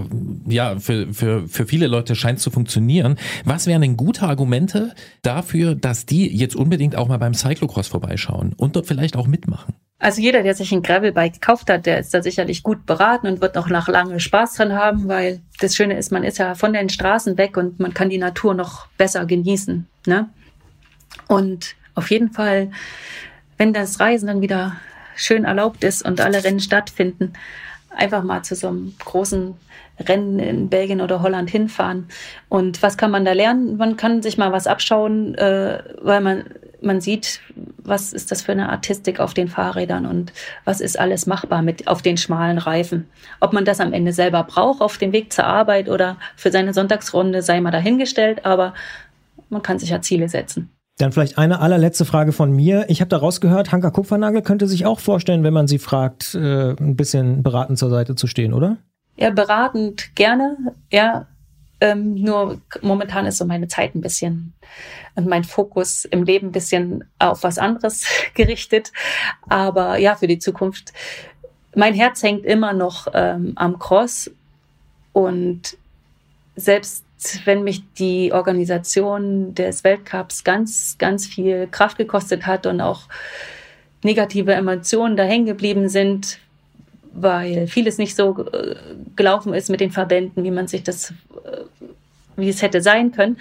ja 0.48 0.78
für, 0.78 1.12
für, 1.12 1.48
für 1.48 1.66
viele 1.66 1.88
Leute 1.88 2.16
scheint 2.16 2.40
zu 2.40 2.52
funktionieren. 2.52 3.16
Was 3.46 3.66
wären 3.66 3.82
denn 3.82 3.98
gute 3.98 4.28
Argumente 4.28 4.94
dafür, 5.24 5.74
dass 5.74 6.06
die 6.06 6.28
jetzt 6.28 6.56
unbedingt 6.56 6.96
auch 6.96 7.08
mal 7.08 7.18
beim 7.18 7.34
Cyclocross 7.34 7.88
vorbeischauen 7.88 8.54
und 8.56 8.76
dort 8.76 8.86
vielleicht 8.86 9.18
auch 9.18 9.26
mitmachen? 9.26 9.74
Also 9.98 10.22
jeder, 10.22 10.44
der 10.44 10.54
sich 10.54 10.72
ein 10.72 10.82
Gravelbike 10.82 11.36
gekauft 11.36 11.70
hat, 11.70 11.86
der 11.86 12.00
ist 12.00 12.14
da 12.14 12.22
sicherlich 12.22 12.64
gut 12.64 12.86
beraten 12.86 13.28
und 13.28 13.42
wird 13.42 13.58
auch 13.58 13.70
noch 13.70 13.88
lange 13.88 14.20
Spaß 14.20 14.56
dran 14.56 14.74
haben, 14.74 15.08
weil 15.08 15.42
das 15.60 15.76
Schöne 15.76 15.98
ist, 15.98 16.12
man 16.12 16.24
ist 16.24 16.38
ja 16.38 16.54
von 16.54 16.74
den 16.74 16.90
Straßen 16.90 17.38
weg 17.38 17.56
und 17.56 17.80
man 17.80 17.94
kann 17.94 18.10
die 18.10 18.18
Natur 18.18 18.54
noch 18.54 18.88
besser 18.98 19.26
genießen. 19.26 19.88
Ne? 20.06 20.30
Und 21.28 21.76
auf 21.96 22.12
jeden 22.12 22.32
Fall, 22.32 22.72
wenn 23.58 23.74
das 23.74 24.00
Reisen 24.00 24.28
dann 24.28 24.42
wieder 24.42 24.76
schön 25.16 25.46
erlaubt 25.46 25.84
ist 25.84 26.06
und 26.06 26.20
alle 26.20 26.44
Rennen 26.44 26.60
stattfinden, 26.60 27.34
einfach 27.90 28.24
mal 28.24 28.44
zu 28.44 28.56
so 28.56 28.68
einem 28.68 28.94
großen 29.00 29.56
Rennen 30.00 30.40
in 30.40 30.70
Belgien 30.70 31.02
oder 31.02 31.22
Holland 31.22 31.50
hinfahren. 31.50 32.08
Und 32.50 32.84
was 32.84 32.98
kann 32.98 33.12
man 33.12 33.24
da 33.24 33.32
lernen? 33.32 33.78
Man 33.78 33.96
kann 33.96 34.22
sich 34.22 34.38
mal 34.38 34.52
was 34.52 34.68
abschauen, 34.68 35.36
äh, 35.36 35.82
weil 36.02 36.22
man, 36.22 36.44
man 36.86 37.02
sieht, 37.02 37.42
was 37.78 38.14
ist 38.14 38.32
das 38.32 38.42
für 38.42 38.52
eine 38.52 38.70
Artistik 38.70 39.20
auf 39.20 39.34
den 39.34 39.48
Fahrrädern 39.48 40.06
und 40.06 40.32
was 40.64 40.82
ist 40.82 41.00
alles 41.00 41.26
machbar 41.26 41.62
mit 41.62 41.88
auf 41.88 42.02
den 42.02 42.18
schmalen 42.18 42.58
Reifen. 42.58 43.08
Ob 43.40 43.54
man 43.54 43.66
das 43.66 43.80
am 43.80 43.94
Ende 43.94 44.14
selber 44.14 44.44
braucht 44.44 44.82
auf 44.82 44.98
dem 44.98 45.12
Weg 45.12 45.34
zur 45.34 45.46
Arbeit 45.46 45.90
oder 45.90 46.18
für 46.36 46.52
seine 46.52 46.74
Sonntagsrunde, 46.74 47.42
sei 47.42 47.60
mal 47.62 47.72
dahingestellt, 47.72 48.46
aber 48.46 48.74
man 49.50 49.62
kann 49.62 49.80
sich 49.80 49.90
ja 49.90 50.02
Ziele 50.02 50.30
setzen. 50.30 50.70
Dann 50.98 51.12
vielleicht 51.12 51.38
eine 51.38 51.60
allerletzte 51.60 52.06
Frage 52.06 52.32
von 52.32 52.52
mir. 52.52 52.86
Ich 52.88 53.02
habe 53.02 53.10
da 53.10 53.18
rausgehört, 53.18 53.72
Hanka 53.72 53.92
Kupfernagel 53.92 54.42
könnte 54.42 54.68
sich 54.68 54.86
auch 54.86 55.00
vorstellen, 55.00 55.44
wenn 55.44 55.54
man 55.54 55.68
sie 55.68 55.80
fragt, 55.80 56.36
äh, 56.36 56.72
ein 56.72 56.96
bisschen 56.96 57.44
beratend 57.44 57.78
zur 57.78 57.90
Seite 57.90 58.16
zu 58.16 58.28
stehen, 58.28 58.54
oder? 58.54 58.78
Ja, 59.18 59.30
beratend 59.30 60.16
gerne, 60.16 60.58
ja. 60.92 61.28
Ähm, 61.86 62.16
nur 62.16 62.60
momentan 62.82 63.28
ist 63.28 63.38
so 63.38 63.46
meine 63.46 63.68
Zeit 63.68 63.94
ein 63.94 64.02
bisschen 64.02 64.54
und 65.14 65.28
mein 65.28 65.44
Fokus 65.44 66.06
im 66.06 66.24
Leben 66.24 66.48
ein 66.48 66.52
bisschen 66.52 67.04
auf 67.20 67.44
was 67.44 67.60
anderes 67.60 68.08
gerichtet. 68.34 68.92
Aber 69.48 69.98
ja, 69.98 70.16
für 70.16 70.28
die 70.28 70.40
Zukunft. 70.40 70.94
Mein 71.76 71.94
Herz 71.94 72.24
hängt 72.24 72.46
immer 72.46 72.74
noch 72.74 73.08
ähm, 73.14 73.54
am 73.56 73.78
Cross 73.78 74.32
und 75.14 75.78
selbst 76.56 77.04
wenn 77.44 77.64
mich 77.64 77.84
die 77.94 78.32
Organisation 78.32 79.54
des 79.54 79.84
Weltcups 79.84 80.44
ganz, 80.44 80.98
ganz 80.98 81.28
viel 81.28 81.68
Kraft 81.68 81.98
gekostet 81.98 82.46
hat 82.46 82.66
und 82.66 82.82
auch 82.82 83.04
negative 84.04 84.54
Emotionen 84.54 85.18
da 85.18 85.24
hängen 85.24 85.46
geblieben 85.46 85.90
sind, 85.90 86.40
weil 87.16 87.68
vieles 87.68 87.98
nicht 87.98 88.16
so 88.16 88.46
äh, 88.46 88.76
gelaufen 89.16 89.54
ist 89.54 89.70
mit 89.70 89.80
den 89.80 89.92
Verbänden, 89.92 90.44
wie 90.44 90.52
man 90.52 90.68
sich 90.68 90.84
das 90.84 91.12
äh, 91.44 91.64
wie 92.38 92.50
es 92.50 92.62
hätte 92.62 92.82
sein 92.82 93.12
können, 93.12 93.38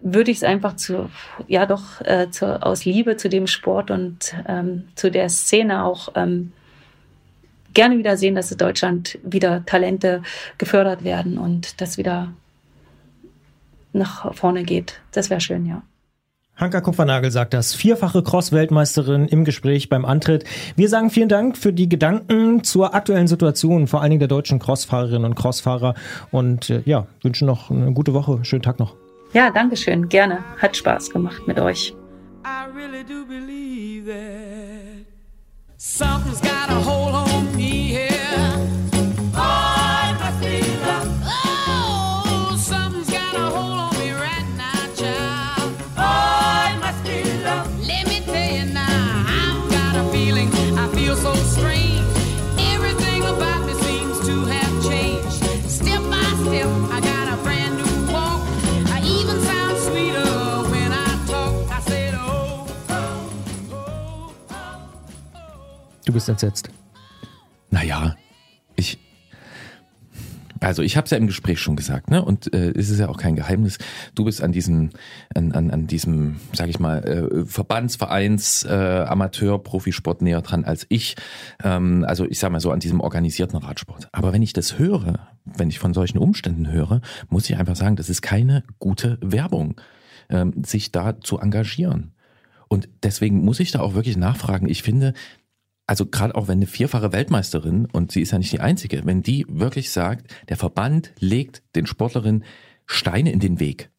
würde 0.00 0.30
ich 0.30 0.38
es 0.38 0.44
einfach 0.44 0.76
zu, 0.76 1.10
ja 1.46 1.66
doch, 1.66 2.00
äh, 2.00 2.30
zu, 2.30 2.62
aus 2.62 2.84
Liebe 2.84 3.16
zu 3.16 3.28
dem 3.28 3.46
Sport 3.46 3.90
und 3.90 4.34
ähm, 4.48 4.88
zu 4.94 5.10
der 5.10 5.28
Szene 5.28 5.84
auch 5.84 6.08
ähm, 6.14 6.52
gerne 7.74 7.98
wieder 7.98 8.16
sehen, 8.16 8.34
dass 8.34 8.50
in 8.50 8.58
Deutschland 8.58 9.18
wieder 9.22 9.64
Talente 9.66 10.22
gefördert 10.58 11.04
werden 11.04 11.38
und 11.38 11.80
das 11.80 11.98
wieder 11.98 12.32
nach 13.92 14.34
vorne 14.34 14.62
geht. 14.62 15.00
Das 15.12 15.30
wäre 15.30 15.40
schön, 15.40 15.66
ja. 15.66 15.82
Hanka 16.60 16.82
Kupfernagel 16.82 17.30
sagt 17.30 17.54
das, 17.54 17.72
vierfache 17.72 18.22
Cross-Weltmeisterin 18.22 19.28
im 19.28 19.46
Gespräch 19.46 19.88
beim 19.88 20.04
Antritt. 20.04 20.44
Wir 20.76 20.90
sagen 20.90 21.08
vielen 21.08 21.30
Dank 21.30 21.56
für 21.56 21.72
die 21.72 21.88
Gedanken 21.88 22.62
zur 22.64 22.94
aktuellen 22.94 23.28
Situation, 23.28 23.86
vor 23.86 24.02
allen 24.02 24.10
Dingen 24.10 24.20
der 24.20 24.28
deutschen 24.28 24.58
Crossfahrerinnen 24.58 25.24
und 25.24 25.36
Crossfahrer 25.36 25.94
und 26.30 26.68
äh, 26.68 26.82
ja, 26.84 27.06
wünschen 27.22 27.46
noch 27.46 27.70
eine 27.70 27.94
gute 27.94 28.12
Woche, 28.12 28.40
schönen 28.44 28.60
Tag 28.60 28.78
noch. 28.78 28.94
Ja, 29.32 29.50
danke 29.50 29.74
schön. 29.74 30.10
Gerne. 30.10 30.40
Hat 30.58 30.76
Spaß 30.76 31.08
gemacht 31.08 31.46
mit 31.46 31.58
euch. 31.58 31.94
I 32.44 32.66
really 32.76 33.04
do 33.04 33.24
believe 33.26 34.04
that 34.06 35.06
something's 35.78 36.42
got 36.42 36.68
a 36.68 36.84
hold 36.84 37.14
on 37.14 37.56
me 37.56 37.89
Du 66.10 66.14
bist 66.14 66.28
entsetzt. 66.28 66.68
Naja, 67.70 68.16
ich. 68.74 68.98
Also 70.58 70.82
ich 70.82 70.96
habe 70.96 71.04
es 71.04 71.12
ja 71.12 71.18
im 71.18 71.28
Gespräch 71.28 71.60
schon 71.60 71.76
gesagt, 71.76 72.10
ne? 72.10 72.24
Und 72.24 72.52
äh, 72.52 72.72
es 72.72 72.90
ist 72.90 72.98
ja 72.98 73.08
auch 73.08 73.16
kein 73.16 73.36
Geheimnis. 73.36 73.78
Du 74.16 74.24
bist 74.24 74.42
an 74.42 74.50
diesem, 74.50 74.90
an, 75.36 75.52
an, 75.52 75.70
an 75.70 75.86
diesem, 75.86 76.40
sag 76.52 76.68
ich 76.68 76.80
mal, 76.80 77.04
äh, 77.04 77.44
Verbandsvereins, 77.44 78.64
äh, 78.64 79.04
Amateur, 79.06 79.62
Profisport 79.62 80.20
näher 80.20 80.42
dran 80.42 80.64
als 80.64 80.84
ich. 80.88 81.14
Ähm, 81.62 82.04
also 82.08 82.24
ich 82.24 82.40
sag 82.40 82.50
mal 82.50 82.58
so 82.58 82.72
an 82.72 82.80
diesem 82.80 82.98
organisierten 82.98 83.60
Radsport. 83.60 84.08
Aber 84.10 84.32
wenn 84.32 84.42
ich 84.42 84.52
das 84.52 84.80
höre, 84.80 85.28
wenn 85.44 85.68
ich 85.68 85.78
von 85.78 85.94
solchen 85.94 86.18
Umständen 86.18 86.72
höre, 86.72 87.02
muss 87.28 87.48
ich 87.48 87.56
einfach 87.56 87.76
sagen, 87.76 87.94
das 87.94 88.10
ist 88.10 88.20
keine 88.20 88.64
gute 88.80 89.16
Werbung, 89.20 89.80
ähm, 90.28 90.64
sich 90.64 90.90
da 90.90 91.20
zu 91.20 91.38
engagieren. 91.38 92.14
Und 92.72 92.88
deswegen 93.02 93.44
muss 93.44 93.58
ich 93.58 93.72
da 93.72 93.80
auch 93.80 93.94
wirklich 93.94 94.16
nachfragen. 94.16 94.68
Ich 94.68 94.84
finde, 94.84 95.12
also 95.90 96.06
gerade 96.06 96.36
auch 96.36 96.46
wenn 96.46 96.58
eine 96.58 96.68
vierfache 96.68 97.12
Weltmeisterin, 97.12 97.88
und 97.92 98.12
sie 98.12 98.20
ist 98.20 98.30
ja 98.30 98.38
nicht 98.38 98.52
die 98.52 98.60
einzige, 98.60 99.04
wenn 99.06 99.24
die 99.24 99.44
wirklich 99.48 99.90
sagt, 99.90 100.32
der 100.48 100.56
Verband 100.56 101.10
legt 101.18 101.64
den 101.74 101.84
Sportlerinnen 101.84 102.44
Steine 102.86 103.32
in 103.32 103.40
den 103.40 103.58
Weg. 103.58 103.90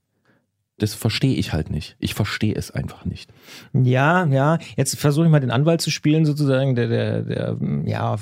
Das 0.78 0.94
verstehe 0.94 1.36
ich 1.36 1.52
halt 1.52 1.70
nicht. 1.70 1.98
Ich 2.00 2.14
verstehe 2.14 2.56
es 2.56 2.72
einfach 2.72 3.04
nicht. 3.04 3.30
Ja, 3.74 4.26
ja. 4.26 4.58
Jetzt 4.78 4.98
versuche 4.98 5.26
ich 5.26 5.32
mal 5.32 5.42
den 5.42 5.52
Anwalt 5.52 5.82
zu 5.82 5.92
spielen, 5.92 6.26
sozusagen, 6.26 6.76
der, 6.76 6.88
der, 6.88 7.22
der 7.24 7.58
ja, 7.84 8.16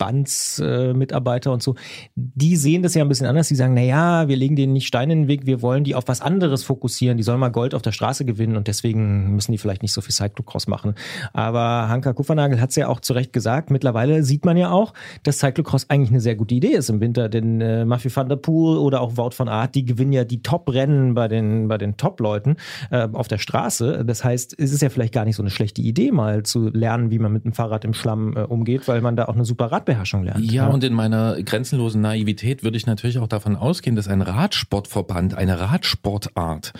Verbandsmitarbeiter 0.00 1.52
und 1.52 1.62
so. 1.62 1.74
Die 2.14 2.56
sehen 2.56 2.82
das 2.82 2.94
ja 2.94 3.04
ein 3.04 3.08
bisschen 3.08 3.26
anders. 3.26 3.48
Die 3.48 3.54
sagen, 3.54 3.74
na 3.74 3.82
ja, 3.82 4.28
wir 4.28 4.36
legen 4.36 4.56
denen 4.56 4.72
nicht 4.72 4.86
Steine 4.86 5.12
in 5.12 5.22
den 5.22 5.28
Weg, 5.28 5.46
wir 5.46 5.62
wollen 5.62 5.84
die 5.84 5.94
auf 5.94 6.04
was 6.06 6.20
anderes 6.20 6.64
fokussieren. 6.64 7.16
Die 7.16 7.22
sollen 7.22 7.40
mal 7.40 7.50
Gold 7.50 7.74
auf 7.74 7.82
der 7.82 7.92
Straße 7.92 8.24
gewinnen 8.24 8.56
und 8.56 8.66
deswegen 8.66 9.34
müssen 9.34 9.52
die 9.52 9.58
vielleicht 9.58 9.82
nicht 9.82 9.92
so 9.92 10.00
viel 10.00 10.12
Cyclocross 10.12 10.66
machen. 10.66 10.94
Aber 11.32 11.88
Hanka 11.88 12.12
Kupfernagel 12.12 12.60
hat 12.60 12.70
es 12.70 12.76
ja 12.76 12.88
auch 12.88 13.00
zu 13.00 13.12
Recht 13.12 13.32
gesagt. 13.32 13.70
Mittlerweile 13.70 14.22
sieht 14.22 14.44
man 14.44 14.56
ja 14.56 14.70
auch, 14.70 14.94
dass 15.22 15.38
Cyclocross 15.38 15.90
eigentlich 15.90 16.10
eine 16.10 16.20
sehr 16.20 16.34
gute 16.34 16.54
Idee 16.54 16.68
ist 16.68 16.88
im 16.88 17.00
Winter, 17.00 17.28
denn 17.28 17.60
äh, 17.60 17.84
Matthew 17.84 18.10
van 18.14 18.28
der 18.28 18.36
Poel 18.36 18.78
oder 18.78 19.00
auch 19.00 19.16
Wout 19.16 19.32
van 19.36 19.48
Aert, 19.48 19.74
die 19.74 19.84
gewinnen 19.84 20.12
ja 20.12 20.24
die 20.24 20.42
Top-Rennen 20.42 21.14
bei 21.14 21.28
den, 21.28 21.68
bei 21.68 21.78
den 21.78 21.96
Top-Leuten 21.96 22.56
äh, 22.90 23.08
auf 23.12 23.28
der 23.28 23.38
Straße. 23.38 24.04
Das 24.04 24.24
heißt, 24.24 24.54
es 24.58 24.72
ist 24.72 24.82
ja 24.82 24.88
vielleicht 24.88 25.12
gar 25.12 25.24
nicht 25.24 25.36
so 25.36 25.42
eine 25.42 25.50
schlechte 25.50 25.82
Idee, 25.82 26.10
mal 26.10 26.42
zu 26.42 26.68
lernen, 26.68 27.10
wie 27.10 27.18
man 27.18 27.32
mit 27.32 27.44
dem 27.44 27.52
Fahrrad 27.52 27.84
im 27.84 27.94
Schlamm 27.94 28.36
äh, 28.36 28.40
umgeht, 28.40 28.88
weil 28.88 29.00
man 29.00 29.16
da 29.16 29.26
auch 29.26 29.34
eine 29.34 29.44
super 29.44 29.66
Radbeherrschung 29.90 30.24
lernt. 30.24 30.50
Ja, 30.50 30.68
und 30.68 30.84
in 30.84 30.94
meiner 30.94 31.42
grenzenlosen 31.42 32.00
Naivität 32.00 32.62
würde 32.62 32.76
ich 32.76 32.86
natürlich 32.86 33.18
auch 33.18 33.28
davon 33.28 33.56
ausgehen, 33.56 33.96
dass 33.96 34.08
ein 34.08 34.22
Radsportverband, 34.22 35.34
eine 35.34 35.60
Radsportart, 35.60 36.72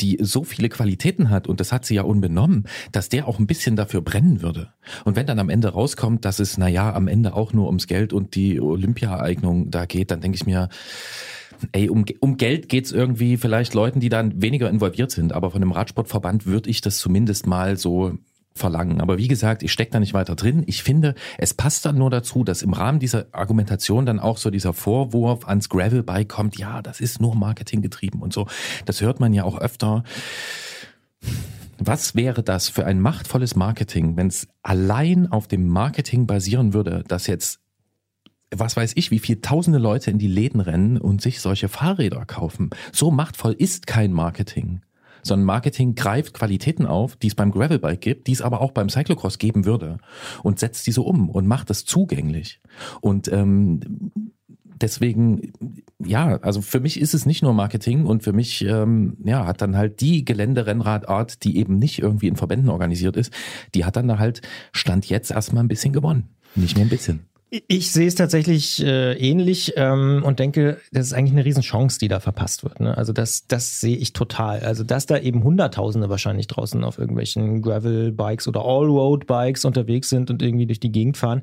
die 0.00 0.18
so 0.20 0.44
viele 0.44 0.68
Qualitäten 0.68 1.30
hat, 1.30 1.46
und 1.46 1.60
das 1.60 1.72
hat 1.72 1.84
sie 1.84 1.94
ja 1.94 2.02
unbenommen, 2.02 2.66
dass 2.92 3.08
der 3.08 3.26
auch 3.26 3.38
ein 3.38 3.46
bisschen 3.46 3.76
dafür 3.76 4.02
brennen 4.02 4.42
würde. 4.42 4.72
Und 5.04 5.16
wenn 5.16 5.26
dann 5.26 5.38
am 5.38 5.48
Ende 5.48 5.68
rauskommt, 5.68 6.24
dass 6.24 6.38
es, 6.38 6.58
naja, 6.58 6.92
am 6.94 7.08
Ende 7.08 7.34
auch 7.34 7.52
nur 7.52 7.66
ums 7.66 7.86
Geld 7.86 8.12
und 8.12 8.34
die 8.34 8.60
Olympia-Eignung 8.60 9.70
da 9.70 9.86
geht, 9.86 10.10
dann 10.10 10.20
denke 10.20 10.36
ich 10.36 10.46
mir, 10.46 10.68
Ey, 11.72 11.88
um, 11.88 12.04
um 12.20 12.36
Geld 12.36 12.68
geht's 12.68 12.92
irgendwie 12.92 13.36
vielleicht 13.36 13.74
Leuten, 13.74 13.98
die 13.98 14.10
dann 14.10 14.40
weniger 14.40 14.70
involviert 14.70 15.10
sind, 15.10 15.32
aber 15.32 15.50
von 15.50 15.60
einem 15.60 15.72
Radsportverband 15.72 16.46
würde 16.46 16.70
ich 16.70 16.82
das 16.82 16.98
zumindest 16.98 17.48
mal 17.48 17.76
so 17.76 18.16
verlangen. 18.58 19.00
Aber 19.00 19.18
wie 19.18 19.28
gesagt, 19.28 19.62
ich 19.62 19.72
stecke 19.72 19.92
da 19.92 20.00
nicht 20.00 20.14
weiter 20.14 20.36
drin. 20.36 20.62
Ich 20.66 20.82
finde, 20.82 21.14
es 21.38 21.54
passt 21.54 21.86
dann 21.86 21.96
nur 21.96 22.10
dazu, 22.10 22.44
dass 22.44 22.62
im 22.62 22.72
Rahmen 22.72 22.98
dieser 22.98 23.26
Argumentation 23.32 24.04
dann 24.04 24.20
auch 24.20 24.36
so 24.36 24.50
dieser 24.50 24.72
Vorwurf 24.72 25.48
ans 25.48 25.68
Gravelbike 25.68 26.28
kommt, 26.28 26.58
ja, 26.58 26.82
das 26.82 27.00
ist 27.00 27.20
nur 27.20 27.34
Marketing 27.34 27.80
getrieben 27.80 28.20
und 28.20 28.32
so. 28.32 28.46
Das 28.84 29.00
hört 29.00 29.20
man 29.20 29.32
ja 29.32 29.44
auch 29.44 29.58
öfter. 29.58 30.02
Was 31.78 32.14
wäre 32.14 32.42
das 32.42 32.68
für 32.68 32.84
ein 32.84 33.00
machtvolles 33.00 33.54
Marketing, 33.54 34.16
wenn 34.16 34.26
es 34.26 34.48
allein 34.62 35.30
auf 35.30 35.46
dem 35.46 35.68
Marketing 35.68 36.26
basieren 36.26 36.74
würde, 36.74 37.04
dass 37.06 37.26
jetzt 37.26 37.60
was 38.50 38.76
weiß 38.76 38.92
ich, 38.94 39.10
wie 39.10 39.18
viel 39.18 39.40
tausende 39.42 39.78
Leute 39.78 40.10
in 40.10 40.18
die 40.18 40.26
Läden 40.26 40.60
rennen 40.60 40.96
und 40.96 41.20
sich 41.20 41.40
solche 41.40 41.68
Fahrräder 41.68 42.24
kaufen. 42.24 42.70
So 42.92 43.10
machtvoll 43.10 43.52
ist 43.52 43.86
kein 43.86 44.12
Marketing. 44.12 44.80
Sondern 45.28 45.46
Marketing 45.46 45.94
greift 45.94 46.34
Qualitäten 46.34 46.86
auf, 46.86 47.16
die 47.16 47.28
es 47.28 47.34
beim 47.34 47.50
Gravelbike 47.50 48.00
gibt, 48.00 48.26
die 48.26 48.32
es 48.32 48.42
aber 48.42 48.60
auch 48.60 48.72
beim 48.72 48.88
Cyclocross 48.88 49.38
geben 49.38 49.64
würde 49.64 49.98
und 50.42 50.58
setzt 50.58 50.86
diese 50.86 51.02
um 51.02 51.28
und 51.28 51.46
macht 51.46 51.70
das 51.70 51.84
zugänglich. 51.84 52.60
Und 53.00 53.30
ähm, 53.32 54.10
deswegen, 54.80 55.52
ja, 56.04 56.38
also 56.38 56.60
für 56.62 56.80
mich 56.80 57.00
ist 57.00 57.14
es 57.14 57.26
nicht 57.26 57.42
nur 57.42 57.52
Marketing 57.52 58.04
und 58.04 58.22
für 58.22 58.32
mich, 58.32 58.64
ähm, 58.64 59.16
ja, 59.24 59.46
hat 59.46 59.60
dann 59.62 59.76
halt 59.76 60.00
die 60.00 60.24
Geländerennradart, 60.24 61.44
die 61.44 61.58
eben 61.58 61.78
nicht 61.78 61.98
irgendwie 61.98 62.28
in 62.28 62.36
Verbänden 62.36 62.70
organisiert 62.70 63.16
ist, 63.16 63.32
die 63.74 63.84
hat 63.84 63.96
dann 63.96 64.08
da 64.08 64.18
halt 64.18 64.42
Stand 64.72 65.08
jetzt 65.08 65.30
erstmal 65.30 65.64
ein 65.64 65.68
bisschen 65.68 65.92
gewonnen. 65.92 66.28
Nicht 66.54 66.76
nur 66.76 66.86
ein 66.86 66.90
bisschen. 66.90 67.26
Ich 67.50 67.92
sehe 67.92 68.06
es 68.06 68.14
tatsächlich 68.14 68.84
äh, 68.84 69.14
ähnlich 69.14 69.72
ähm, 69.76 70.22
und 70.22 70.38
denke, 70.38 70.76
das 70.92 71.06
ist 71.06 71.12
eigentlich 71.14 71.32
eine 71.32 71.46
Riesenchance, 71.46 71.98
die 71.98 72.08
da 72.08 72.20
verpasst 72.20 72.62
wird. 72.62 72.78
Ne? 72.78 72.94
Also 72.94 73.14
das, 73.14 73.46
das 73.46 73.80
sehe 73.80 73.96
ich 73.96 74.12
total. 74.12 74.60
Also 74.60 74.84
dass 74.84 75.06
da 75.06 75.16
eben 75.16 75.42
Hunderttausende 75.42 76.10
wahrscheinlich 76.10 76.46
draußen 76.46 76.84
auf 76.84 76.98
irgendwelchen 76.98 77.62
Gravel-Bikes 77.62 78.48
oder 78.48 78.60
Allroad-Bikes 78.66 79.64
unterwegs 79.64 80.10
sind 80.10 80.30
und 80.30 80.42
irgendwie 80.42 80.66
durch 80.66 80.78
die 80.78 80.92
Gegend 80.92 81.16
fahren. 81.16 81.40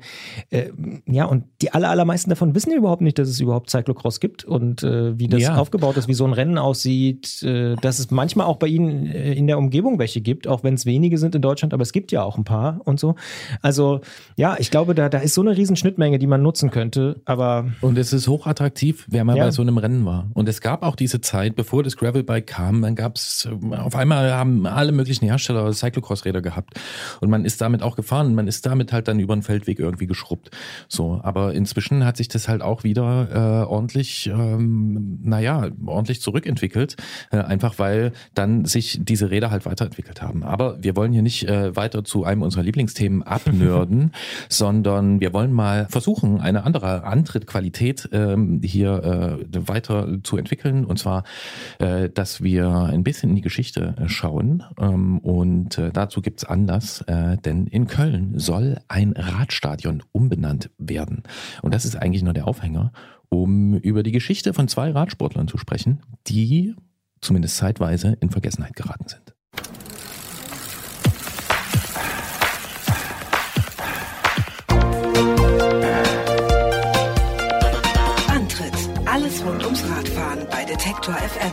Äh, 0.50 0.70
ja, 1.06 1.24
und 1.24 1.42
die 1.60 1.72
aller, 1.72 1.90
allermeisten 1.90 2.30
davon 2.30 2.54
wissen 2.54 2.70
ja 2.70 2.76
überhaupt 2.76 3.02
nicht, 3.02 3.18
dass 3.18 3.28
es 3.28 3.40
überhaupt 3.40 3.70
Cyclocross 3.70 4.20
gibt 4.20 4.44
und 4.44 4.84
äh, 4.84 5.18
wie 5.18 5.26
das 5.26 5.42
Ja. 5.42 5.56
aufgebaut 5.56 5.96
ist, 5.96 6.06
wie 6.06 6.14
so 6.14 6.24
ein 6.24 6.34
Rennen 6.34 6.56
aussieht, 6.56 7.42
äh, 7.42 7.74
dass 7.82 7.98
es 7.98 8.12
manchmal 8.12 8.46
auch 8.46 8.58
bei 8.58 8.68
ihnen 8.68 9.08
äh, 9.08 9.32
in 9.32 9.48
der 9.48 9.58
Umgebung 9.58 9.98
welche 9.98 10.20
gibt, 10.20 10.46
auch 10.46 10.62
wenn 10.62 10.74
es 10.74 10.86
wenige 10.86 11.18
sind 11.18 11.34
in 11.34 11.42
Deutschland, 11.42 11.74
aber 11.74 11.82
es 11.82 11.92
gibt 11.92 12.12
ja 12.12 12.22
auch 12.22 12.38
ein 12.38 12.44
paar 12.44 12.80
und 12.84 13.00
so. 13.00 13.16
Also 13.60 14.02
ja, 14.36 14.54
ich 14.60 14.70
glaube, 14.70 14.94
da, 14.94 15.08
da 15.08 15.18
ist 15.18 15.34
so 15.34 15.40
eine 15.40 15.56
riesen 15.56 15.74
Schnittmenge, 15.96 16.18
die 16.18 16.26
man 16.26 16.42
nutzen 16.42 16.70
könnte, 16.70 17.22
aber 17.24 17.66
Und 17.80 17.96
es 17.96 18.12
ist 18.12 18.28
hochattraktiv, 18.28 19.06
wer 19.08 19.24
mal 19.24 19.36
Ja. 19.36 19.44
bei 19.44 19.50
so 19.50 19.62
einem 19.62 19.78
Rennen 19.78 20.04
war. 20.04 20.28
Und 20.34 20.46
es 20.48 20.60
gab 20.60 20.82
auch 20.82 20.94
diese 20.94 21.22
Zeit, 21.22 21.56
bevor 21.56 21.82
das 21.82 21.96
Gravelbike 21.96 22.46
kam, 22.46 22.82
dann 22.82 22.94
gab 22.94 23.16
es, 23.16 23.48
auf 23.70 23.96
einmal 23.96 24.34
haben 24.34 24.66
alle 24.66 24.92
möglichen 24.92 25.24
Hersteller 25.24 25.72
Cyclocross-Räder 25.72 26.42
gehabt. 26.42 26.74
Und 27.20 27.30
man 27.30 27.46
ist 27.46 27.62
damit 27.62 27.82
auch 27.82 27.96
gefahren. 27.96 28.34
Man 28.34 28.46
ist 28.46 28.66
damit 28.66 28.92
halt 28.92 29.08
dann 29.08 29.18
über 29.18 29.34
den 29.34 29.42
Feldweg 29.42 29.78
irgendwie 29.78 30.06
geschrubbt. 30.06 30.50
So, 30.86 31.18
aber 31.22 31.54
inzwischen 31.54 32.04
hat 32.04 32.18
sich 32.18 32.28
das 32.28 32.46
halt 32.46 32.60
auch 32.60 32.84
wieder 32.84 33.28
äh, 33.64 33.66
ordentlich, 33.66 34.26
ähm, 34.26 35.18
naja, 35.22 35.68
ordentlich 35.86 36.20
zurückentwickelt. 36.20 36.96
Äh, 37.30 37.38
einfach 37.38 37.78
weil 37.78 38.12
dann 38.34 38.66
sich 38.66 38.98
diese 39.02 39.30
Räder 39.30 39.50
halt 39.50 39.64
weiterentwickelt 39.64 40.20
haben. 40.20 40.42
Aber 40.42 40.82
wir 40.82 40.94
wollen 40.94 41.12
hier 41.12 41.22
nicht 41.22 41.48
äh, 41.48 41.74
weiter 41.74 42.04
zu 42.04 42.24
einem 42.24 42.42
unserer 42.42 42.62
Lieblingsthemen 42.64 43.22
abnörden, 43.22 44.12
sondern 44.50 45.20
wir 45.20 45.32
wollen 45.32 45.52
mal 45.52 45.85
versuchen, 45.88 46.40
eine 46.40 46.64
andere 46.64 47.04
Antrittqualität 47.04 48.08
ähm, 48.12 48.60
hier 48.62 49.46
äh, 49.52 49.68
weiter 49.68 50.18
zu 50.22 50.36
entwickeln. 50.36 50.84
Und 50.84 50.98
zwar, 50.98 51.24
äh, 51.78 52.08
dass 52.08 52.42
wir 52.42 52.70
ein 52.70 53.04
bisschen 53.04 53.30
in 53.30 53.36
die 53.36 53.42
Geschichte 53.42 53.94
äh, 53.98 54.08
schauen. 54.08 54.62
Ähm, 54.78 55.18
und 55.18 55.78
äh, 55.78 55.90
dazu 55.92 56.20
gibt's 56.20 56.44
Anlass, 56.44 57.02
äh, 57.02 57.36
denn 57.38 57.66
in 57.66 57.86
Köln 57.86 58.38
soll 58.38 58.78
ein 58.88 59.12
Radstadion 59.12 60.02
umbenannt 60.12 60.70
werden. 60.78 61.22
Und 61.62 61.74
das 61.74 61.84
ist 61.84 61.96
eigentlich 61.96 62.22
nur 62.22 62.34
der 62.34 62.48
Aufhänger, 62.48 62.92
um 63.28 63.74
über 63.74 64.02
die 64.02 64.12
Geschichte 64.12 64.54
von 64.54 64.68
zwei 64.68 64.90
Radsportlern 64.90 65.48
zu 65.48 65.58
sprechen, 65.58 66.00
die 66.26 66.74
zumindest 67.20 67.56
zeitweise, 67.56 68.16
in 68.20 68.30
Vergessenheit 68.30 68.76
geraten 68.76 69.08
sind. 69.08 69.25
Rund 79.46 79.64
ums 79.64 79.88
Radfahren 79.88 80.46
bei 80.50 80.64
Detektor 80.64 81.14
FM. 81.14 81.52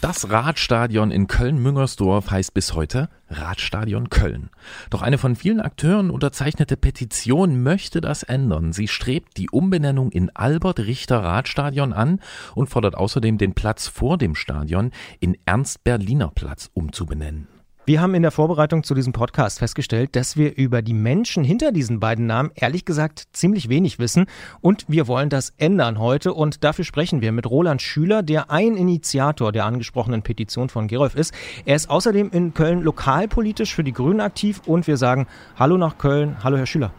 Das 0.00 0.30
Radstadion 0.30 1.10
in 1.10 1.26
Köln-Müngersdorf 1.26 2.30
heißt 2.30 2.54
bis 2.54 2.74
heute 2.74 3.08
Radstadion 3.28 4.10
Köln. 4.10 4.50
Doch 4.90 5.02
eine 5.02 5.18
von 5.18 5.34
vielen 5.36 5.60
Akteuren 5.60 6.10
unterzeichnete 6.10 6.76
Petition 6.76 7.62
möchte 7.62 8.00
das 8.00 8.22
ändern. 8.22 8.72
Sie 8.72 8.88
strebt 8.88 9.36
die 9.36 9.50
Umbenennung 9.50 10.10
in 10.12 10.34
Albert-Richter-Radstadion 10.34 11.92
an 11.92 12.20
und 12.54 12.68
fordert 12.68 12.96
außerdem 12.96 13.38
den 13.38 13.54
Platz 13.54 13.86
vor 13.86 14.18
dem 14.18 14.34
Stadion 14.34 14.92
in 15.20 15.36
Ernst-Berliner-Platz 15.46 16.70
umzubenennen. 16.74 17.53
Wir 17.86 18.00
haben 18.00 18.14
in 18.14 18.22
der 18.22 18.30
Vorbereitung 18.30 18.82
zu 18.82 18.94
diesem 18.94 19.12
Podcast 19.12 19.58
festgestellt, 19.58 20.16
dass 20.16 20.38
wir 20.38 20.56
über 20.56 20.80
die 20.80 20.94
Menschen 20.94 21.44
hinter 21.44 21.70
diesen 21.70 22.00
beiden 22.00 22.24
Namen 22.24 22.50
ehrlich 22.54 22.86
gesagt 22.86 23.24
ziemlich 23.34 23.68
wenig 23.68 23.98
wissen 23.98 24.24
und 24.62 24.86
wir 24.88 25.06
wollen 25.06 25.28
das 25.28 25.52
ändern 25.58 25.98
heute 25.98 26.32
und 26.32 26.64
dafür 26.64 26.86
sprechen 26.86 27.20
wir 27.20 27.30
mit 27.30 27.44
Roland 27.44 27.82
Schüler, 27.82 28.22
der 28.22 28.50
ein 28.50 28.78
Initiator 28.78 29.52
der 29.52 29.66
angesprochenen 29.66 30.22
Petition 30.22 30.70
von 30.70 30.88
Gerolf 30.88 31.14
ist. 31.14 31.34
Er 31.66 31.76
ist 31.76 31.90
außerdem 31.90 32.30
in 32.32 32.54
Köln 32.54 32.80
lokalpolitisch 32.80 33.74
für 33.74 33.84
die 33.84 33.92
Grünen 33.92 34.22
aktiv 34.22 34.62
und 34.64 34.86
wir 34.86 34.96
sagen 34.96 35.26
Hallo 35.58 35.76
nach 35.76 35.98
Köln. 35.98 36.38
Hallo 36.42 36.56
Herr 36.56 36.64
Schüler. 36.64 36.90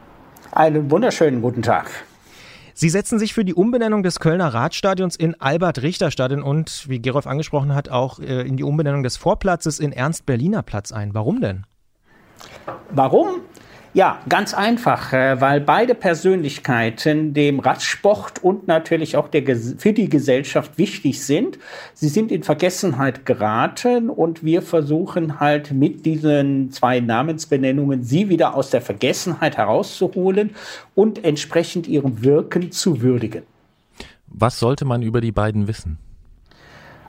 Einen 0.51 0.91
wunderschönen 0.91 1.41
guten 1.41 1.63
Tag. 1.63 1.89
Sie 2.77 2.89
setzen 2.89 3.19
sich 3.19 3.33
für 3.33 3.45
die 3.45 3.53
Umbenennung 3.53 4.03
des 4.03 4.19
Kölner 4.19 4.53
Radstadions 4.53 5.15
in 5.15 5.39
Albert-Richter-Stadion 5.39 6.43
und, 6.43 6.89
wie 6.89 7.01
Gerolf 7.01 7.25
angesprochen 7.25 7.73
hat, 7.73 7.87
auch 7.87 8.19
äh, 8.19 8.41
in 8.41 8.57
die 8.57 8.63
Umbenennung 8.63 9.01
des 9.01 9.15
Vorplatzes 9.15 9.79
in 9.79 9.93
Ernst-Berliner-Platz 9.93 10.91
ein. 10.91 11.13
Warum 11.13 11.39
denn? 11.39 11.65
Warum? 12.91 13.39
Ja, 13.95 14.19
ganz 14.27 14.53
einfach, 14.53 15.13
äh, 15.13 15.39
weil 15.39 15.61
beide 15.61 15.95
Persönlichkeiten 15.95 17.33
dem 17.33 17.61
Radsport 17.61 18.43
und 18.43 18.67
natürlich 18.67 19.15
auch 19.15 19.29
der, 19.29 19.43
für 19.55 19.93
die 19.93 20.09
Gesellschaft 20.09 20.77
wichtig 20.77 21.23
sind. 21.23 21.57
Sie 21.93 22.09
sind 22.09 22.29
in 22.29 22.43
Vergessenheit 22.43 23.25
geraten 23.25 24.09
und 24.09 24.43
wir 24.43 24.61
versuchen 24.63 25.39
halt 25.39 25.71
mit 25.71 26.05
diesen 26.05 26.71
zwei 26.71 26.99
Namensbenennungen 26.99 28.03
sie 28.03 28.27
wieder 28.27 28.55
aus 28.55 28.69
der 28.69 28.81
Vergessenheit 28.81 29.55
herauszuholen 29.55 30.49
und 30.93 31.23
entsprechend 31.23 31.87
ihrem 31.87 32.21
Wirken 32.21 32.73
zu 32.73 33.01
würdigen. 33.01 33.43
Was 34.27 34.59
sollte 34.59 34.83
man 34.83 35.03
über 35.03 35.21
die 35.21 35.31
beiden 35.31 35.69
wissen? 35.69 35.99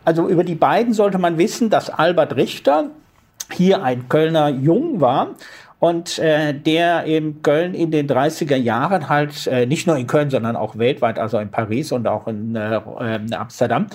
Also 0.05 0.29
über 0.29 0.45
die 0.45 0.55
beiden 0.55 0.93
sollte 0.93 1.19
man 1.19 1.37
wissen, 1.37 1.69
dass 1.69 1.91
Albert 1.91 2.37
Richter 2.37 2.91
hier 3.53 3.83
ein 3.83 4.09
Kölner 4.09 4.49
Jung 4.49 5.01
war 5.01 5.35
und 5.79 6.19
äh, 6.19 6.55
der 6.55 7.05
in 7.05 7.43
Köln 7.43 7.75
in 7.75 7.91
den 7.91 8.09
30er 8.09 8.57
Jahren 8.57 9.09
halt 9.09 9.47
äh, 9.47 9.67
nicht 9.67 9.87
nur 9.87 9.97
in 9.97 10.07
Köln, 10.07 10.31
sondern 10.31 10.57
auch 10.57 10.79
weltweit, 10.79 11.19
also 11.19 11.39
in 11.39 11.51
Paris 11.51 11.93
und 11.93 12.09
auch 12.09 12.27
in 12.27 12.57
äh, 12.57 12.77
äh, 12.77 13.35
Amsterdam, 13.35 13.87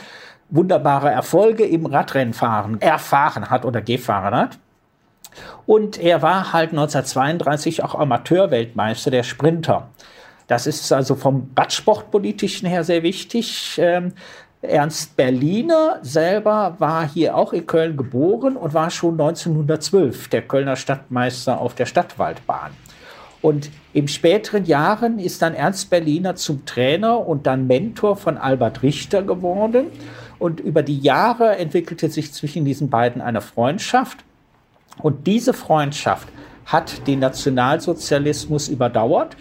wunderbare 0.50 1.10
Erfolge 1.10 1.66
im 1.66 1.86
Radrennfahren 1.86 2.82
erfahren 2.82 3.50
hat 3.50 3.66
oder 3.66 3.82
gefahren 3.82 4.36
hat. 4.36 4.60
Und 5.66 5.98
er 5.98 6.22
war 6.22 6.54
halt 6.54 6.72
1932 6.72 7.84
auch 7.84 7.96
Amateurweltmeister 7.96 9.12
der 9.12 9.24
Sprinter. 9.24 9.90
Das 10.48 10.68
ist 10.68 10.92
also 10.92 11.16
vom 11.16 11.50
Radsportpolitischen 11.58 12.68
her 12.68 12.84
sehr 12.84 13.04
wichtig. 13.04 13.80
Ähm, 13.82 14.12
Ernst 14.62 15.18
Berliner 15.18 15.98
selber 16.04 16.76
war 16.78 17.08
hier 17.10 17.36
auch 17.36 17.52
in 17.52 17.66
Köln 17.66 17.98
geboren 17.98 18.56
und 18.56 18.74
war 18.76 18.92
schon 18.92 19.20
1912 19.20 20.28
der 20.28 20.44
Kölner 20.44 20.76
Stadtmeister 20.76 21.60
auf 21.60 21.74
der 21.74 21.88
Stadtwaldbahn. 21.88 22.72
Und 23.42 23.72
im 23.94 24.08
späteren 24.08 24.66
Jahren 24.66 25.18
ist 25.18 25.42
dann 25.42 25.56
Ernst 25.56 25.90
Berliner 25.90 26.36
zum 26.36 26.64
Trainer 26.66 27.28
und 27.28 27.48
dann 27.48 27.66
Mentor 27.66 28.16
von 28.16 28.38
Albert 28.38 28.84
Richter 28.84 29.24
geworden. 29.24 29.88
Und 30.38 30.60
über 30.60 30.84
die 30.84 31.00
Jahre 31.00 31.58
entwickelte 31.58 32.10
sich 32.10 32.32
zwischen 32.32 32.64
diesen 32.64 32.92
beiden 32.92 33.20
eine 33.22 33.42
Freundschaft. 33.42 34.24
Und 35.00 35.26
diese 35.26 35.54
Freundschaft 35.54 36.28
hat 36.66 37.08
den 37.08 37.20
Nationalsozialismus 37.20 38.68
überdauert, 38.68 39.36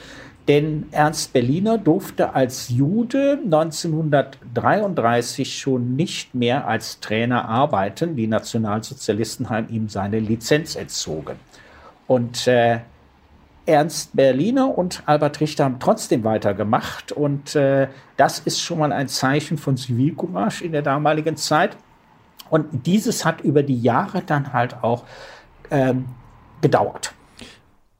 denn 0.48 0.86
Ernst 0.90 1.32
Berliner 1.32 1.78
durfte 1.78 2.34
als 2.34 2.68
Jude 2.70 3.38
1933 3.44 5.58
schon 5.58 5.94
nicht 5.96 6.34
mehr 6.34 6.66
als 6.66 6.98
Trainer 7.00 7.48
arbeiten. 7.48 8.16
Die 8.16 8.26
Nationalsozialisten 8.26 9.48
haben 9.50 9.68
ihm 9.68 9.88
seine 9.88 10.18
Lizenz 10.18 10.76
entzogen. 10.76 11.36
Und 12.06 12.46
äh, 12.46 12.80
Ernst 13.66 14.16
Berliner 14.16 14.76
und 14.76 15.02
Albert 15.06 15.40
Richter 15.40 15.64
haben 15.64 15.78
trotzdem 15.78 16.24
weitergemacht. 16.24 17.12
Und 17.12 17.54
äh, 17.54 17.88
das 18.16 18.40
ist 18.40 18.60
schon 18.60 18.80
mal 18.80 18.92
ein 18.92 19.08
Zeichen 19.08 19.58
von 19.58 19.76
Zivilcourage 19.76 20.64
in 20.64 20.72
der 20.72 20.82
damaligen 20.82 21.36
Zeit. 21.36 21.76
Und 22.48 22.86
dieses 22.86 23.24
hat 23.24 23.42
über 23.42 23.62
die 23.62 23.80
Jahre 23.80 24.22
dann 24.22 24.52
halt 24.52 24.82
auch 24.82 25.04
ähm, 25.70 26.06
gedauert. 26.60 27.14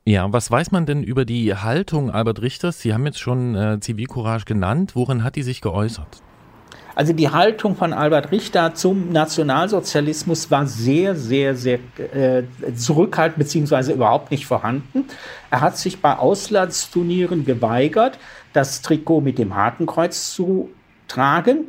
Ja, 0.06 0.32
was 0.32 0.50
weiß 0.50 0.70
man 0.72 0.86
denn 0.86 1.02
über 1.02 1.24
die 1.24 1.54
Haltung 1.54 2.10
Albert 2.10 2.40
Richters? 2.40 2.80
Sie 2.80 2.94
haben 2.94 3.04
jetzt 3.04 3.20
schon 3.20 3.54
äh, 3.54 3.78
Zivilcourage 3.80 4.44
genannt. 4.46 4.96
Worin 4.96 5.22
hat 5.22 5.36
die 5.36 5.42
sich 5.42 5.60
geäußert? 5.60 6.22
Also 6.94 7.12
die 7.12 7.30
Haltung 7.30 7.76
von 7.76 7.92
Albert 7.92 8.32
Richter 8.32 8.74
zum 8.74 9.12
Nationalsozialismus 9.12 10.50
war 10.50 10.66
sehr, 10.66 11.14
sehr, 11.14 11.54
sehr 11.54 11.78
äh, 12.12 12.42
zurückhaltend 12.74 13.38
beziehungsweise 13.38 13.92
überhaupt 13.92 14.30
nicht 14.30 14.46
vorhanden. 14.46 15.04
Er 15.50 15.60
hat 15.60 15.78
sich 15.78 16.00
bei 16.00 16.16
Auslandsturnieren 16.18 17.44
geweigert, 17.44 18.18
das 18.52 18.82
Trikot 18.82 19.20
mit 19.20 19.38
dem 19.38 19.54
Hakenkreuz 19.54 20.34
zu 20.34 20.70
tragen. 21.08 21.66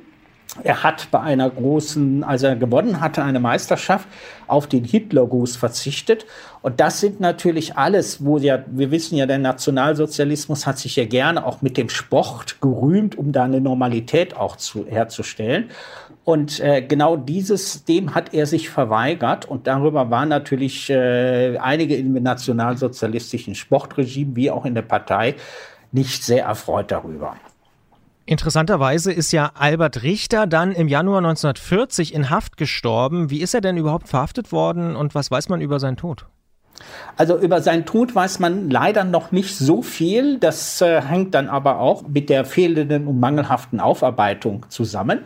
Er 0.63 0.83
hat 0.83 1.07
bei 1.11 1.21
einer 1.21 1.49
großen, 1.49 2.25
als 2.25 2.43
er 2.43 2.57
gewonnen 2.57 2.99
hatte, 2.99 3.23
eine 3.23 3.39
Meisterschaft, 3.39 4.07
auf 4.47 4.67
den 4.67 4.83
Hitlergruß 4.83 5.55
verzichtet. 5.55 6.25
Und 6.61 6.81
das 6.81 6.99
sind 6.99 7.21
natürlich 7.21 7.77
alles, 7.77 8.25
wo 8.25 8.37
ja, 8.37 8.63
wir 8.67 8.91
wissen 8.91 9.15
ja, 9.15 9.25
der 9.25 9.37
Nationalsozialismus 9.37 10.67
hat 10.67 10.77
sich 10.77 10.97
ja 10.97 11.05
gerne 11.05 11.45
auch 11.45 11.61
mit 11.61 11.77
dem 11.77 11.87
Sport 11.87 12.59
gerühmt, 12.59 13.17
um 13.17 13.31
da 13.31 13.45
eine 13.45 13.61
Normalität 13.61 14.35
auch 14.35 14.57
zu, 14.57 14.85
herzustellen. 14.85 15.69
Und 16.25 16.59
äh, 16.59 16.81
genau 16.81 17.15
dieses, 17.15 17.85
dem 17.85 18.13
hat 18.13 18.33
er 18.33 18.45
sich 18.45 18.69
verweigert. 18.69 19.45
Und 19.45 19.67
darüber 19.67 20.11
waren 20.11 20.27
natürlich 20.27 20.89
äh, 20.89 21.57
einige 21.59 21.95
im 21.95 22.11
nationalsozialistischen 22.21 23.55
Sportregime 23.55 24.35
wie 24.35 24.51
auch 24.51 24.65
in 24.65 24.75
der 24.75 24.81
Partei 24.81 25.35
nicht 25.93 26.23
sehr 26.25 26.43
erfreut 26.43 26.91
darüber. 26.91 27.37
Interessanterweise 28.31 29.11
ist 29.11 29.33
ja 29.33 29.51
Albert 29.55 30.03
Richter 30.03 30.47
dann 30.47 30.71
im 30.71 30.87
Januar 30.87 31.17
1940 31.17 32.13
in 32.13 32.29
Haft 32.29 32.55
gestorben. 32.55 33.29
Wie 33.29 33.41
ist 33.41 33.53
er 33.53 33.59
denn 33.59 33.75
überhaupt 33.75 34.07
verhaftet 34.07 34.53
worden 34.53 34.95
und 34.95 35.13
was 35.13 35.31
weiß 35.31 35.49
man 35.49 35.59
über 35.59 35.81
seinen 35.81 35.97
Tod? 35.97 36.27
Also 37.17 37.37
über 37.37 37.61
seinen 37.61 37.85
Tod 37.85 38.15
weiß 38.15 38.39
man 38.39 38.69
leider 38.69 39.03
noch 39.03 39.33
nicht 39.33 39.57
so 39.57 39.81
viel. 39.81 40.37
Das 40.39 40.79
äh, 40.79 41.01
hängt 41.01 41.35
dann 41.35 41.49
aber 41.49 41.79
auch 41.79 42.07
mit 42.07 42.29
der 42.29 42.45
fehlenden 42.45 43.05
und 43.05 43.19
mangelhaften 43.19 43.81
Aufarbeitung 43.81 44.65
zusammen. 44.69 45.25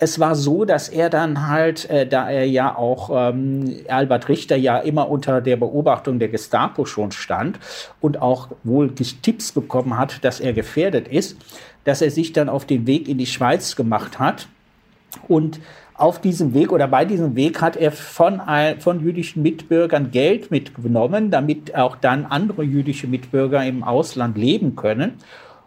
Es 0.00 0.20
war 0.20 0.36
so, 0.36 0.64
dass 0.64 0.88
er 0.88 1.10
dann 1.10 1.48
halt, 1.48 1.90
äh, 1.90 2.06
da 2.06 2.30
er 2.30 2.46
ja 2.46 2.76
auch 2.76 3.10
ähm, 3.12 3.80
Albert 3.88 4.28
Richter 4.28 4.56
ja 4.56 4.78
immer 4.78 5.08
unter 5.08 5.40
der 5.40 5.56
Beobachtung 5.56 6.20
der 6.20 6.28
Gestapo 6.28 6.84
schon 6.84 7.10
stand 7.10 7.58
und 8.00 8.22
auch 8.22 8.48
wohl 8.62 8.94
Tipps 8.94 9.50
bekommen 9.50 9.98
hat, 9.98 10.24
dass 10.24 10.38
er 10.38 10.52
gefährdet 10.52 11.08
ist, 11.08 11.36
dass 11.84 12.00
er 12.00 12.12
sich 12.12 12.32
dann 12.32 12.48
auf 12.48 12.64
den 12.64 12.86
Weg 12.86 13.08
in 13.08 13.18
die 13.18 13.26
Schweiz 13.26 13.74
gemacht 13.74 14.20
hat 14.20 14.46
und 15.26 15.58
auf 15.94 16.20
diesem 16.20 16.54
Weg 16.54 16.70
oder 16.70 16.86
bei 16.86 17.04
diesem 17.04 17.34
Weg 17.34 17.60
hat 17.60 17.76
er 17.76 17.90
von, 17.90 18.40
von 18.78 19.00
jüdischen 19.00 19.42
Mitbürgern 19.42 20.12
Geld 20.12 20.50
mitgenommen, 20.52 21.32
damit 21.32 21.74
auch 21.74 21.96
dann 21.96 22.24
andere 22.24 22.62
jüdische 22.62 23.08
Mitbürger 23.08 23.64
im 23.64 23.82
Ausland 23.82 24.38
leben 24.38 24.76
können. 24.76 25.14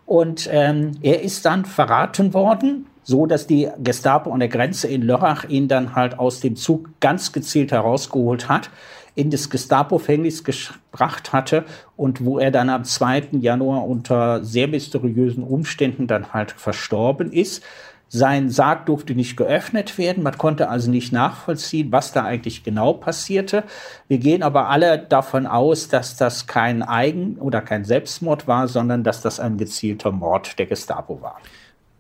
Und 0.06 0.50
ähm, 0.52 0.92
er 1.02 1.22
ist 1.22 1.46
dann 1.46 1.66
verraten 1.66 2.34
worden, 2.34 2.86
so 3.12 3.26
dass 3.26 3.46
die 3.46 3.70
Gestapo 3.84 4.32
an 4.32 4.40
der 4.40 4.48
Grenze 4.48 4.88
in 4.88 5.04
Lörrach 5.04 5.44
ihn 5.44 5.68
dann 5.68 5.96
halt 5.96 6.18
aus 6.18 6.40
dem 6.40 6.56
Zug 6.56 6.90
ganz 7.02 7.34
gezielt 7.34 7.74
herausgeholt 7.74 8.48
hat, 8.48 8.72
in 9.16 9.30
das 9.30 9.50
Gestapo-Fängnis 9.50 10.46
gebracht 10.46 11.34
hatte 11.34 11.66
und 11.98 12.24
wo 12.24 12.40
er 12.40 12.52
dann 12.52 12.70
am 12.70 12.86
2. 12.86 13.28
Januar 13.42 13.86
unter 13.86 14.44
sehr 14.46 14.70
mysteriösen 14.70 15.44
Umständen 15.44 16.08
dann 16.08 16.32
halt 16.32 16.52
verstorben 16.52 17.34
ist. 17.34 17.62
Sein 18.08 18.50
Sarg 18.50 18.86
durfte 18.86 19.14
nicht 19.14 19.36
geöffnet 19.36 19.98
werden. 19.98 20.24
Man 20.24 20.38
konnte 20.38 20.70
also 20.70 20.90
nicht 20.90 21.12
nachvollziehen, 21.12 21.92
was 21.92 22.14
da 22.14 22.24
eigentlich 22.24 22.64
genau 22.64 22.94
passierte. 22.94 23.64
Wir 24.08 24.20
gehen 24.20 24.44
aber 24.44 24.70
alle 24.70 24.98
davon 24.98 25.48
aus, 25.48 25.90
dass 25.90 26.16
das 26.16 26.48
kein 26.48 26.82
Eigen- 26.82 27.38
oder 27.38 27.62
kein 27.62 27.84
Selbstmord 27.84 28.48
war, 28.48 28.70
sondern 28.70 29.04
dass 29.04 29.22
das 29.22 29.42
ein 29.42 29.58
gezielter 29.58 30.12
Mord 30.12 30.60
der 30.60 30.66
Gestapo 30.66 31.22
war. 31.22 31.38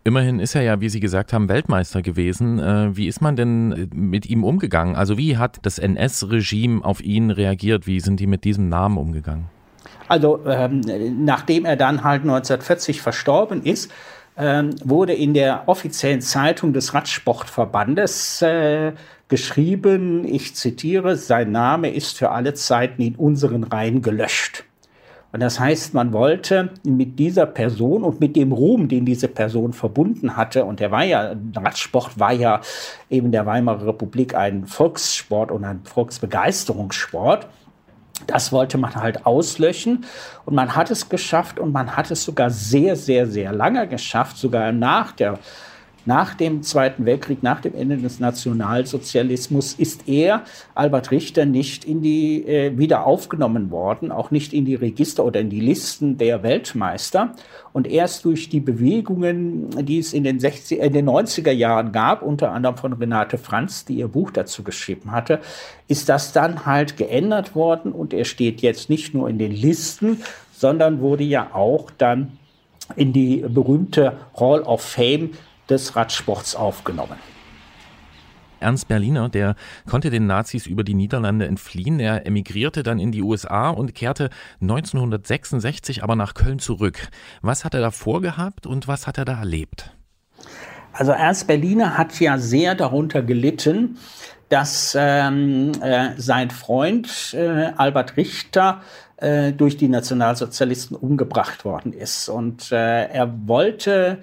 Immerhin 0.03 0.39
ist 0.39 0.55
er 0.55 0.63
ja, 0.63 0.81
wie 0.81 0.89
Sie 0.89 0.99
gesagt 0.99 1.31
haben, 1.31 1.47
Weltmeister 1.47 2.01
gewesen. 2.01 2.57
Äh, 2.57 2.97
Wie 2.97 3.07
ist 3.07 3.21
man 3.21 3.35
denn 3.35 3.71
äh, 3.71 3.95
mit 3.95 4.25
ihm 4.25 4.43
umgegangen? 4.43 4.95
Also 4.95 5.17
wie 5.17 5.37
hat 5.37 5.59
das 5.61 5.77
NS-Regime 5.77 6.83
auf 6.83 7.01
ihn 7.01 7.29
reagiert? 7.29 7.85
Wie 7.85 7.99
sind 7.99 8.19
die 8.19 8.25
mit 8.25 8.43
diesem 8.43 8.67
Namen 8.67 8.97
umgegangen? 8.97 9.45
Also 10.07 10.39
ähm, 10.45 10.81
nachdem 11.23 11.65
er 11.65 11.75
dann 11.75 12.03
halt 12.03 12.23
1940 12.23 13.01
verstorben 13.01 13.63
ist, 13.63 13.91
ähm, 14.37 14.71
wurde 14.83 15.13
in 15.13 15.33
der 15.35 15.67
offiziellen 15.67 16.21
Zeitung 16.21 16.73
des 16.73 16.93
Radsportverbandes 16.93 18.41
äh, 18.41 18.93
geschrieben, 19.27 20.25
ich 20.25 20.55
zitiere, 20.55 21.15
sein 21.15 21.51
Name 21.51 21.93
ist 21.93 22.17
für 22.17 22.31
alle 22.31 22.55
Zeiten 22.55 23.01
in 23.01 23.15
unseren 23.15 23.63
Reihen 23.63 24.01
gelöscht. 24.01 24.65
Und 25.31 25.39
das 25.39 25.59
heißt, 25.59 25.93
man 25.93 26.11
wollte 26.11 26.71
mit 26.83 27.17
dieser 27.17 27.45
Person 27.45 28.03
und 28.03 28.19
mit 28.19 28.35
dem 28.35 28.51
Ruhm, 28.51 28.87
den 28.89 29.05
diese 29.05 29.29
Person 29.29 29.71
verbunden 29.71 30.35
hatte, 30.35 30.65
und 30.65 30.79
der 30.79 30.91
war 30.91 31.03
ja, 31.03 31.33
Radsport 31.55 32.19
war 32.19 32.33
ja 32.33 32.59
eben 33.09 33.31
der 33.31 33.45
Weimarer 33.45 33.87
Republik 33.87 34.35
ein 34.35 34.65
Volkssport 34.65 35.51
und 35.51 35.63
ein 35.63 35.81
Volksbegeisterungssport, 35.85 37.47
das 38.27 38.51
wollte 38.51 38.77
man 38.77 38.95
halt 38.95 39.25
auslöschen. 39.25 40.05
Und 40.45 40.55
man 40.55 40.75
hat 40.75 40.91
es 40.91 41.09
geschafft 41.09 41.59
und 41.59 41.71
man 41.71 41.95
hat 41.95 42.11
es 42.11 42.23
sogar 42.23 42.49
sehr, 42.49 42.95
sehr, 42.95 43.27
sehr 43.27 43.51
lange 43.51 43.87
geschafft, 43.87 44.37
sogar 44.37 44.71
nach 44.71 45.11
der 45.11 45.39
nach 46.05 46.33
dem 46.33 46.63
Zweiten 46.63 47.05
Weltkrieg, 47.05 47.43
nach 47.43 47.61
dem 47.61 47.75
Ende 47.75 47.97
des 47.97 48.19
Nationalsozialismus 48.19 49.73
ist 49.73 50.07
er, 50.07 50.43
Albert 50.73 51.11
Richter, 51.11 51.45
nicht 51.45 51.85
in 51.85 52.01
die, 52.01 52.45
äh, 52.47 52.77
wieder 52.77 53.05
aufgenommen 53.05 53.71
worden, 53.71 54.11
auch 54.11 54.31
nicht 54.31 54.53
in 54.53 54.65
die 54.65 54.75
Register 54.75 55.23
oder 55.23 55.39
in 55.39 55.49
die 55.49 55.59
Listen 55.59 56.17
der 56.17 56.43
Weltmeister. 56.43 57.33
Und 57.73 57.87
erst 57.87 58.25
durch 58.25 58.49
die 58.49 58.59
Bewegungen, 58.59 59.69
die 59.85 59.99
es 59.99 60.13
in 60.13 60.23
den, 60.23 60.39
60, 60.39 60.81
äh, 60.81 60.89
den 60.89 61.07
90er 61.07 61.51
Jahren 61.51 61.91
gab, 61.91 62.21
unter 62.23 62.51
anderem 62.51 62.77
von 62.77 62.93
Renate 62.93 63.37
Franz, 63.37 63.85
die 63.85 63.95
ihr 63.95 64.07
Buch 64.07 64.31
dazu 64.31 64.63
geschrieben 64.63 65.11
hatte, 65.11 65.39
ist 65.87 66.09
das 66.09 66.33
dann 66.33 66.65
halt 66.65 66.97
geändert 66.97 67.55
worden 67.55 67.91
und 67.91 68.13
er 68.13 68.25
steht 68.25 68.61
jetzt 68.61 68.89
nicht 68.89 69.13
nur 69.13 69.29
in 69.29 69.37
den 69.37 69.51
Listen, 69.51 70.21
sondern 70.51 70.99
wurde 70.99 71.23
ja 71.23 71.53
auch 71.53 71.91
dann 71.97 72.37
in 72.95 73.13
die 73.13 73.37
berühmte 73.47 74.13
Hall 74.37 74.61
of 74.61 74.81
Fame 74.81 75.31
des 75.71 75.95
Radsports 75.95 76.55
aufgenommen. 76.55 77.17
Ernst 78.59 78.87
Berliner, 78.87 79.27
der 79.29 79.55
konnte 79.89 80.09
den 80.09 80.27
Nazis 80.27 80.67
über 80.67 80.83
die 80.83 80.93
Niederlande 80.93 81.47
entfliehen. 81.47 81.99
Er 81.99 82.27
emigrierte 82.27 82.83
dann 82.83 82.99
in 82.99 83.11
die 83.11 83.23
USA 83.23 83.69
und 83.69 83.95
kehrte 83.95 84.29
1966 84.61 86.03
aber 86.03 86.15
nach 86.15 86.35
Köln 86.35 86.59
zurück. 86.59 87.07
Was 87.41 87.65
hat 87.65 87.73
er 87.73 87.81
da 87.81 87.91
vorgehabt 87.91 88.67
und 88.67 88.87
was 88.87 89.07
hat 89.07 89.17
er 89.17 89.25
da 89.25 89.39
erlebt? 89.39 89.91
Also 90.93 91.11
Ernst 91.11 91.47
Berliner 91.47 91.97
hat 91.97 92.19
ja 92.19 92.37
sehr 92.37 92.75
darunter 92.75 93.23
gelitten, 93.23 93.97
dass 94.49 94.95
ähm, 94.99 95.71
äh, 95.81 96.09
sein 96.17 96.51
Freund 96.51 97.33
äh, 97.33 97.71
Albert 97.77 98.17
Richter 98.17 98.81
äh, 99.17 99.53
durch 99.53 99.77
die 99.77 99.87
Nationalsozialisten 99.87 100.97
umgebracht 100.97 101.63
worden 101.63 101.93
ist. 101.93 102.27
Und 102.27 102.71
äh, 102.71 103.05
er 103.05 103.47
wollte 103.47 104.19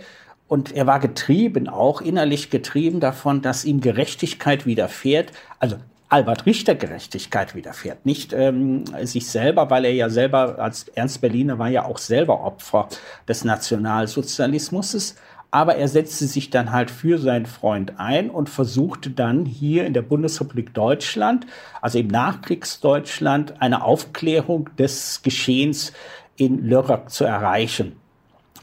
und 0.49 0.73
er 0.73 0.87
war 0.87 0.99
getrieben, 0.99 1.69
auch 1.69 2.01
innerlich 2.01 2.51
getrieben 2.51 3.01
davon, 3.01 3.43
dass 3.43 3.67
ihm 3.67 3.81
Gerechtigkeit 3.81 4.65
widerfährt. 4.65 5.31
Also 5.59 5.77
Albert 6.09 6.47
Richter 6.47 6.75
Gerechtigkeit 6.75 7.55
widerfährt. 7.55 8.07
Nicht 8.07 8.33
ähm, 8.33 8.85
sich 9.03 9.29
selber, 9.29 9.69
weil 9.69 9.85
er 9.85 9.93
ja 9.93 10.09
selber 10.09 10.59
als 10.59 10.89
Ernst 10.89 11.21
Berliner 11.21 11.59
war 11.59 11.69
ja 11.69 11.85
auch 11.85 11.99
selber 11.99 12.45
Opfer 12.45 12.89
des 13.29 13.45
Nationalsozialismus. 13.45 15.17
Aber 15.51 15.77
er 15.77 15.89
setzte 15.89 16.27
sich 16.27 16.49
dann 16.49 16.73
halt 16.73 16.91
für 16.91 17.19
seinen 17.19 17.47
Freund 17.47 17.99
ein 17.99 18.31
und 18.31 18.49
versuchte 18.49 19.11
dann 19.11 19.45
hier 19.45 19.87
in 19.87 19.95
der 19.95 20.03
Bundesrepublik 20.03 20.73
Deutschland, 20.75 21.47
also 21.81 21.99
im 21.99 22.09
Nachkriegsdeutschland, 22.09 23.61
eine 23.61 23.83
Aufklärung 23.83 24.69
des 24.79 25.23
Geschehens 25.23 25.93
in 26.37 26.67
Lörrach 26.67 27.07
zu 27.07 27.25
erreichen 27.25 27.97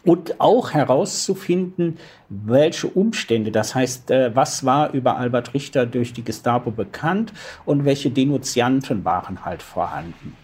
und 0.06 0.40
auch 0.40 0.72
herauszufinden, 0.72 1.98
welche 2.30 2.88
Umstände, 2.88 3.52
das 3.52 3.76
heißt, 3.76 4.12
äh, 4.12 4.36
was 4.36 4.64
war 4.64 4.94
über 4.94 5.18
Albert 5.18 5.54
Richter 5.54 5.86
durch 5.86 6.14
die 6.14 6.24
Gestapo 6.24 6.72
bekannt 6.72 7.34
und 7.66 7.86
welche 7.86 8.12
Denunzianten 8.12 9.04
waren 9.04 9.44
halt 9.44 9.64
vorhanden. 9.64 10.38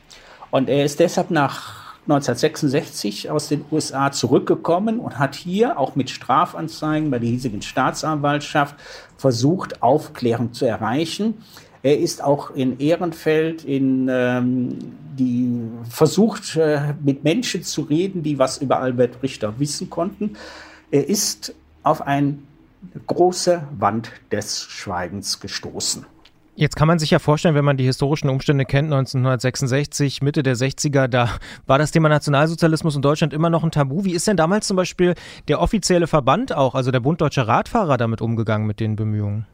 Und 0.50 0.68
er 0.68 0.84
ist 0.84 1.00
deshalb 1.00 1.32
nach 1.32 1.82
1966 2.04 3.30
aus 3.30 3.48
den 3.48 3.64
USA 3.72 4.12
zurückgekommen 4.12 5.00
und 5.00 5.20
hat 5.20 5.36
hier 5.36 5.78
auch 5.78 5.96
mit 5.96 6.10
Strafanzeigen 6.10 7.12
bei 7.12 7.20
der 7.20 7.30
hiesigen 7.30 7.62
Staatsanwaltschaft 7.62 8.76
versucht, 9.18 9.84
Aufklärung 9.84 10.52
zu 10.52 10.66
erreichen. 10.66 11.44
Er 11.84 11.98
ist 11.98 12.24
auch 12.24 12.52
in 12.52 12.80
Ehrenfeld 12.80 13.64
in 13.64 14.08
ähm, 14.10 14.78
die 15.18 15.50
versucht 15.90 16.56
äh, 16.56 16.94
mit 17.04 17.24
Menschen 17.24 17.64
zu 17.64 17.82
reden, 17.82 18.24
die 18.24 18.40
was 18.40 18.60
über 18.60 18.80
Albert 18.80 19.22
Richter 19.24 19.60
wissen 19.60 19.90
konnten. 19.90 20.38
Er 20.92 21.08
ist 21.08 21.54
auf 21.84 22.02
eine 22.02 22.38
große 23.08 23.64
Wand 23.78 24.12
des 24.32 24.64
Schweigens 24.64 25.40
gestoßen. 25.40 26.06
Jetzt 26.56 26.76
kann 26.76 26.88
man 26.88 27.00
sich 27.00 27.10
ja 27.10 27.20
vorstellen, 27.20 27.56
wenn 27.56 27.66
man 27.66 27.78
die 27.78 27.86
historischen 27.86 28.30
Umstände 28.30 28.66
kennt, 28.66 28.92
1966, 28.94 30.22
Mitte 30.22 30.44
der 30.44 30.56
60er, 30.56 31.08
da 31.08 31.30
war 31.66 31.80
das 31.80 31.92
Thema 31.92 32.10
Nationalsozialismus 32.10 32.96
in 32.96 33.02
Deutschland 33.02 33.34
immer 33.34 33.50
noch 33.50 33.64
ein 33.64 33.72
Tabu. 33.72 34.04
Wie 34.04 34.14
ist 34.14 34.28
denn 34.28 34.38
damals 34.38 34.68
zum 34.68 34.78
Beispiel 34.78 35.16
der 35.48 35.62
offizielle 35.62 36.08
Verband 36.08 36.54
auch, 36.54 36.76
also 36.76 36.92
der 36.92 37.00
Bund 37.00 37.22
Deutscher 37.22 37.48
Radfahrer, 37.48 37.98
damit 37.98 38.22
umgegangen 38.22 38.68
mit 38.68 38.80
den 38.80 38.96
Bemühungen? 38.96 39.48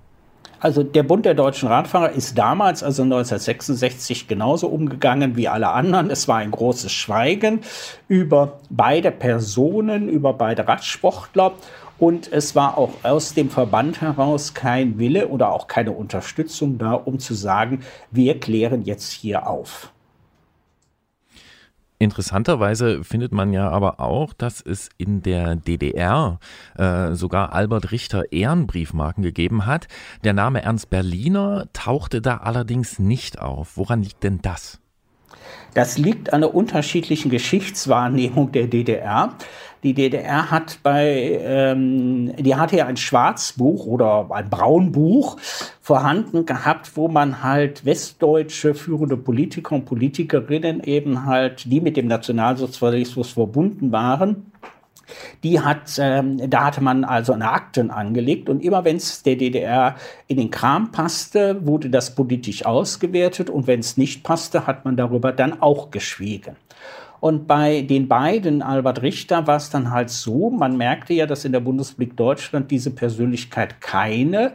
Also 0.60 0.84
der 0.84 1.04
Bund 1.04 1.26
der 1.26 1.36
deutschen 1.36 1.68
Radfahrer 1.70 2.12
ist 2.12 2.38
damals, 2.38 2.84
also 2.84 3.04
1966, 3.04 4.28
genauso 4.28 4.68
umgegangen 4.68 5.36
wie 5.36 5.48
alle 5.48 5.70
anderen. 5.70 6.10
Es 6.10 6.28
war 6.28 6.38
ein 6.38 6.52
großes 6.52 6.92
Schweigen 6.92 7.62
über 8.08 8.60
beide 8.70 9.12
Personen, 9.12 10.10
über 10.10 10.34
beide 10.34 10.68
Radsportler. 10.68 11.54
Und 12.00 12.32
es 12.32 12.56
war 12.56 12.78
auch 12.78 12.92
aus 13.04 13.34
dem 13.34 13.50
Verband 13.50 14.02
heraus 14.02 14.54
kein 14.54 15.00
Wille 15.00 15.28
oder 15.30 15.52
auch 15.52 15.68
keine 15.68 15.92
Unterstützung 15.92 16.78
da, 16.78 16.94
um 16.94 17.20
zu 17.20 17.34
sagen, 17.34 17.84
wir 18.12 18.40
klären 18.40 18.84
jetzt 18.84 19.12
hier 19.12 19.48
auf. 19.48 19.92
Interessanterweise 22.00 23.04
findet 23.04 23.32
man 23.32 23.54
ja 23.54 23.70
aber 23.70 24.00
auch, 24.00 24.34
dass 24.34 24.62
es 24.62 24.90
in 24.98 25.24
der 25.24 25.56
DDR 25.56 26.40
äh, 26.78 27.14
sogar 27.14 27.54
Albert 27.54 27.92
Richter 27.92 28.32
Ehrenbriefmarken 28.32 29.24
gegeben 29.24 29.66
hat. 29.66 29.88
Der 30.24 30.34
Name 30.34 30.62
Ernst 30.62 30.92
Berliner 30.92 31.68
tauchte 31.74 32.22
da 32.22 32.38
allerdings 32.38 33.00
nicht 33.00 33.40
auf. 33.40 33.78
Woran 33.78 34.04
liegt 34.04 34.24
denn 34.24 34.42
das? 34.44 34.80
Das 35.74 35.98
liegt 35.98 36.34
an 36.34 36.42
der 36.42 36.56
unterschiedlichen 36.56 37.30
Geschichtswahrnehmung 37.30 38.52
der 38.52 38.68
DDR. 38.68 39.36
Die 39.84 39.94
DDR 39.94 40.50
hat 40.50 40.80
bei, 40.82 41.40
ähm, 41.44 42.36
die 42.36 42.56
hatte 42.56 42.78
ja 42.78 42.88
ein 42.88 42.98
Schwarzbuch 42.98 43.86
oder 43.86 44.28
ein 44.32 44.50
Braunbuch 44.50 45.38
vorhanden 45.82 46.46
gehabt, 46.46 46.98
wo 46.98 47.08
man 47.08 47.44
halt 47.44 47.86
westdeutsche 47.86 48.74
führende 48.74 49.18
Politiker 49.18 49.76
und 49.76 49.86
Politikerinnen 49.86 50.84
eben 50.84 51.26
halt, 51.26 51.72
die 51.72 51.80
mit 51.80 51.96
dem 51.96 52.08
Nationalsozialismus 52.08 53.32
verbunden 53.34 53.92
waren, 53.92 54.52
die 55.44 55.60
hat, 55.60 55.98
ähm, 56.00 56.50
da 56.50 56.66
hatte 56.66 56.82
man 56.82 57.04
also 57.04 57.34
eine 57.34 57.50
Akten 57.50 57.92
angelegt 57.92 58.50
und 58.50 58.64
immer 58.64 58.86
wenn 58.86 58.98
es 58.98 59.24
der 59.24 59.36
DDR 59.36 59.96
in 60.28 60.38
den 60.38 60.52
Kram 60.52 60.92
passte, 60.92 61.66
wurde 61.66 61.90
das 61.90 62.16
politisch 62.16 62.66
ausgewertet 62.66 63.50
und 63.50 63.68
wenn 63.68 63.80
es 63.80 63.98
nicht 63.98 64.24
passte, 64.24 64.68
hat 64.68 64.86
man 64.86 64.98
darüber 64.98 65.32
dann 65.32 65.62
auch 65.62 65.92
geschwiegen. 65.92 66.56
Und 67.20 67.48
bei 67.48 67.82
den 67.82 68.08
beiden, 68.08 68.62
Albert 68.62 69.02
Richter, 69.02 69.48
war 69.48 69.58
es 69.58 69.70
dann 69.70 69.92
halt 69.92 70.10
so, 70.10 70.50
man 70.50 70.78
merkte 70.78 71.14
ja, 71.14 71.26
dass 71.26 71.46
in 71.46 71.52
der 71.52 71.62
Bundesrepublik 71.62 72.16
Deutschland 72.16 72.70
diese 72.70 72.92
Persönlichkeit 72.92 73.82
keine 73.82 74.54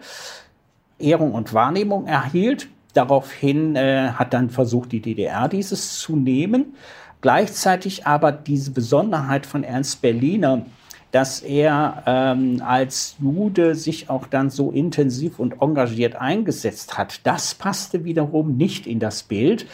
Ehrung 0.98 1.32
und 1.32 1.52
Wahrnehmung 1.52 2.06
erhielt. 2.06 2.68
Daraufhin 2.94 3.74
äh, 3.74 4.10
hat 4.14 4.32
dann 4.32 4.50
versucht, 4.50 4.92
die 4.92 5.00
DDR 5.00 5.48
dieses 5.48 5.98
zu 5.98 6.14
nehmen. 6.14 6.74
Gleichzeitig 7.22 8.06
aber 8.06 8.32
diese 8.32 8.72
Besonderheit 8.72 9.46
von 9.46 9.62
Ernst 9.64 10.02
Berliner, 10.02 10.66
dass 11.12 11.40
er 11.40 12.02
ähm, 12.06 12.62
als 12.66 13.16
Jude 13.20 13.74
sich 13.74 14.10
auch 14.10 14.26
dann 14.26 14.50
so 14.50 14.72
intensiv 14.72 15.38
und 15.38 15.62
engagiert 15.62 16.16
eingesetzt 16.16 16.98
hat, 16.98 17.20
das 17.24 17.54
passte 17.54 18.04
wiederum 18.04 18.56
nicht 18.56 18.86
in 18.86 18.98
das 18.98 19.22
Bild, 19.22 19.66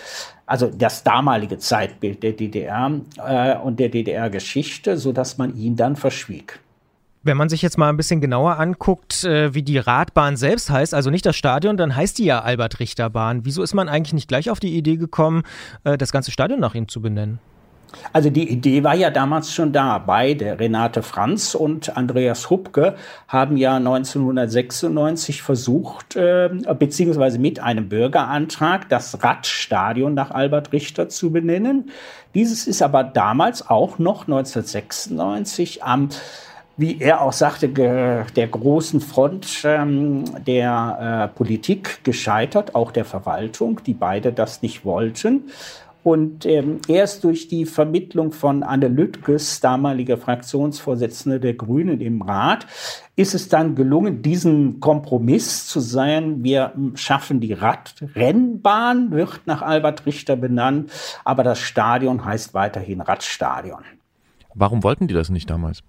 also 0.47 0.67
das 0.67 1.05
damalige 1.05 1.59
Zeitbild 1.59 2.23
der 2.23 2.33
DDR 2.33 3.01
äh, 3.27 3.57
und 3.57 3.81
der 3.81 3.89
DDR-Geschichte, 3.89 4.99
so 4.99 5.13
dass 5.13 5.39
man 5.39 5.57
ihn 5.57 5.75
dann 5.75 5.97
verschwieg. 5.97 6.61
Wenn 7.23 7.37
man 7.37 7.49
sich 7.49 7.63
jetzt 7.63 7.79
mal 7.79 7.89
ein 7.89 7.97
bisschen 7.97 8.21
genauer 8.21 8.59
anguckt, 8.59 9.25
äh, 9.25 9.53
wie 9.53 9.63
die 9.63 9.79
Radbahn 9.79 10.37
selbst 10.37 10.71
heißt, 10.71 10.95
also 10.95 11.11
nicht 11.11 11.27
das 11.27 11.37
Stadion, 11.37 11.77
dann 11.77 11.95
heißt 11.95 12.19
die 12.19 12.25
ja 12.25 12.41
Albert-Richter-Bahn. 12.41 13.45
Wieso 13.45 13.63
ist 13.63 13.75
man 13.75 13.89
eigentlich 13.89 14.15
nicht 14.15 14.29
gleich 14.29 14.51
auf 14.51 14.61
die 14.61 14.77
Idee 14.77 14.97
gekommen, 14.97 15.43
äh, 15.85 15.99
das 15.99 16.13
ganze 16.13 16.31
Stadion 16.31 16.61
nach 16.61 16.75
ihm 16.75 16.89
zu 16.89 17.03
benennen? 17.03 17.41
Also 18.13 18.31
die 18.31 18.49
Idee 18.49 18.85
war 18.85 18.95
ja 18.95 19.11
damals 19.11 19.53
schon 19.53 19.73
da. 19.73 19.99
Beide, 19.99 20.59
Renate 20.59 21.03
Franz 21.03 21.55
und 21.55 21.97
Andreas 21.97 22.51
Hupke, 22.51 22.97
haben 23.27 23.57
ja 23.57 23.77
1996 23.77 25.43
versucht, 25.43 26.17
äh, 26.17 26.51
beziehungsweise 26.79 27.39
mit 27.39 27.61
einem 27.61 27.89
Bürgerantrag, 27.89 28.89
das 28.89 29.23
Radstadion 29.23 30.15
nach 30.15 30.31
Albert 30.31 30.73
Richter 30.73 31.09
zu 31.09 31.33
benennen. 31.33 31.91
Dieses 32.35 32.67
ist 32.67 32.83
aber 32.83 33.05
damals 33.05 33.69
auch 33.69 33.99
noch 33.99 34.27
1996 34.27 35.83
am 35.83 36.11
wie 36.79 37.01
er 37.01 37.21
auch 37.23 37.33
sagte, 37.33 37.69
der 37.69 38.47
großen 38.47 39.01
Front 39.01 39.63
ähm, 39.65 40.25
der 40.47 41.29
äh, 41.33 41.37
Politik 41.37 42.05
gescheitert, 42.05 42.75
auch 42.75 42.93
der 42.93 43.05
Verwaltung, 43.05 43.81
die 43.85 43.95
beide 43.95 44.33
das 44.33 44.63
nicht 44.63 44.85
wollten. 44.85 45.51
Und 46.05 46.47
ähm, 46.47 46.79
erst 46.87 47.25
durch 47.25 47.49
die 47.49 47.67
Vermittlung 47.67 48.31
von 48.31 48.63
Anne 48.63 48.87
Lüttges, 48.87 49.61
damalige 49.61 50.17
Fraktionsvorsitzende 50.17 51.41
der 51.41 51.55
Grünen 51.55 52.01
im 52.01 52.23
Rat, 52.23 52.67
ist 53.17 53.35
es 53.35 53.49
dann 53.49 53.75
gelungen, 53.75 54.23
diesen 54.23 54.79
Kompromiss 54.79 55.67
zu 55.67 55.81
sein. 55.81 56.45
Wir 56.45 56.73
ähm, 56.77 56.97
schaffen 56.97 57.41
die 57.41 57.53
Radrennbahn, 57.53 59.11
wird 59.11 59.41
nach 59.47 59.63
Albert 59.63 60.07
Richter 60.07 60.37
benannt, 60.37 60.93
aber 61.25 61.43
das 61.43 61.59
Stadion 61.59 62.25
heißt 62.25 62.55
weiterhin 62.55 63.01
Radstadion. 63.01 63.83
Warum 64.55 64.85
wollten 64.85 65.09
die 65.09 65.15
das 65.15 65.29
nicht 65.29 65.51
damals? 65.51 65.83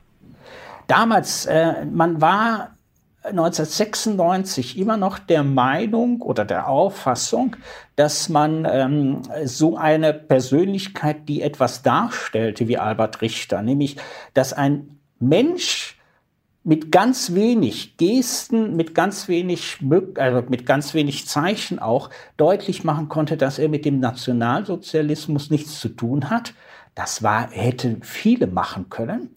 Damals, 0.90 1.46
äh, 1.46 1.86
man 1.86 2.20
war 2.20 2.76
1996 3.24 4.76
immer 4.76 4.98
noch 4.98 5.20
der 5.20 5.44
Meinung 5.44 6.20
oder 6.22 6.46
der 6.46 6.68
Auffassung, 6.68 7.56
dass 7.96 8.28
man 8.28 8.66
ähm, 8.68 9.22
so 9.46 9.78
eine 9.78 10.16
Persönlichkeit, 10.16 11.30
die 11.30 11.44
etwas 11.44 11.84
darstellte 11.84 12.68
wie 12.68 12.80
Albert 12.80 13.22
Richter, 13.22 13.62
nämlich 13.62 13.98
dass 14.34 14.52
ein 14.52 15.00
Mensch 15.20 16.00
mit 16.64 16.92
ganz 16.92 17.36
wenig 17.36 17.98
Gesten, 17.98 18.76
mit 18.76 18.96
ganz 18.96 19.28
wenig, 19.28 19.78
also 20.16 20.44
mit 20.50 20.66
ganz 20.66 20.96
wenig 20.96 21.28
Zeichen 21.28 21.78
auch 21.78 22.10
deutlich 22.36 22.84
machen 22.84 23.10
konnte, 23.10 23.38
dass 23.38 23.60
er 23.60 23.70
mit 23.70 23.86
dem 23.86 24.00
Nationalsozialismus 24.00 25.52
nichts 25.52 25.80
zu 25.80 25.90
tun 25.90 26.32
hat. 26.32 26.56
Das 26.96 27.22
war, 27.22 27.52
hätten 27.52 28.02
viele 28.02 28.48
machen 28.48 28.90
können. 28.90 29.36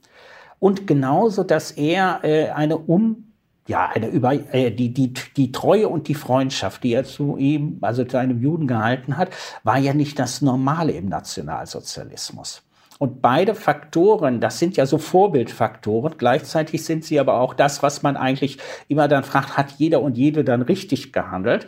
Und 0.63 0.87
genauso, 0.87 1.43
dass 1.43 1.73
er 1.73 2.21
äh, 2.23 2.51
eine 2.51 2.79
um 2.79 3.33
ja, 3.67 3.89
eine 3.89 4.07
über, 4.07 4.33
äh, 4.55 4.71
die, 4.71 4.95
die, 4.95 5.13
die 5.37 5.51
Treue 5.51 5.89
und 5.89 6.07
die 6.07 6.15
Freundschaft, 6.15 6.85
die 6.85 6.93
er 6.93 7.03
zu 7.03 7.37
ihm, 7.37 7.79
also 7.81 8.05
zu 8.05 8.17
einem 8.17 8.41
Juden 8.41 8.69
gehalten 8.69 9.17
hat, 9.17 9.31
war 9.65 9.79
ja 9.79 9.93
nicht 9.93 10.21
das 10.21 10.41
Normale 10.41 10.93
im 10.93 11.09
Nationalsozialismus. 11.09 12.63
Und 13.01 13.21
beide 13.21 13.57
Faktoren, 13.57 14.41
das 14.41 14.61
sind 14.61 14.77
ja 14.77 14.87
so 14.87 14.99
Vorbildfaktoren, 14.99 16.15
gleichzeitig 16.17 16.85
sind 16.85 17.05
sie 17.05 17.19
aber 17.19 17.41
auch 17.41 17.55
das, 17.55 17.83
was 17.83 18.05
man 18.05 18.17
eigentlich 18.17 18.59
immer 18.87 19.09
dann 19.09 19.25
fragt, 19.25 19.57
hat 19.57 19.73
jeder 19.79 20.01
und 20.01 20.17
jede 20.17 20.45
dann 20.45 20.63
richtig 20.63 21.13
gehandelt? 21.13 21.67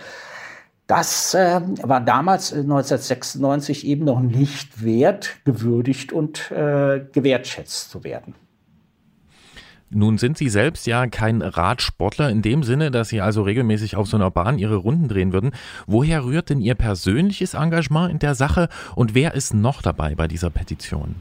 Das 0.86 1.34
äh, 1.34 1.60
war 1.82 2.00
damals 2.00 2.52
äh, 2.52 2.60
1996 2.60 3.88
eben 3.88 4.04
noch 4.04 4.20
nicht 4.20 4.84
wert, 4.84 5.30
gewürdigt 5.44 6.12
und 6.12 6.52
äh, 6.52 7.04
gewertschätzt 7.10 7.90
zu 7.90 8.04
werden. 8.04 8.34
Nun 9.94 10.18
sind 10.18 10.36
Sie 10.36 10.48
selbst 10.48 10.86
ja 10.88 11.06
kein 11.06 11.40
Radsportler 11.40 12.28
in 12.28 12.42
dem 12.42 12.64
Sinne, 12.64 12.90
dass 12.90 13.10
Sie 13.10 13.20
also 13.20 13.42
regelmäßig 13.42 13.94
auf 13.94 14.08
so 14.08 14.16
einer 14.16 14.30
Bahn 14.30 14.58
Ihre 14.58 14.76
Runden 14.76 15.06
drehen 15.06 15.32
würden. 15.32 15.52
Woher 15.86 16.24
rührt 16.24 16.50
denn 16.50 16.60
Ihr 16.60 16.74
persönliches 16.74 17.54
Engagement 17.54 18.10
in 18.10 18.18
der 18.18 18.34
Sache 18.34 18.68
und 18.96 19.14
wer 19.14 19.34
ist 19.34 19.54
noch 19.54 19.82
dabei 19.82 20.16
bei 20.16 20.26
dieser 20.26 20.50
Petition? 20.50 21.14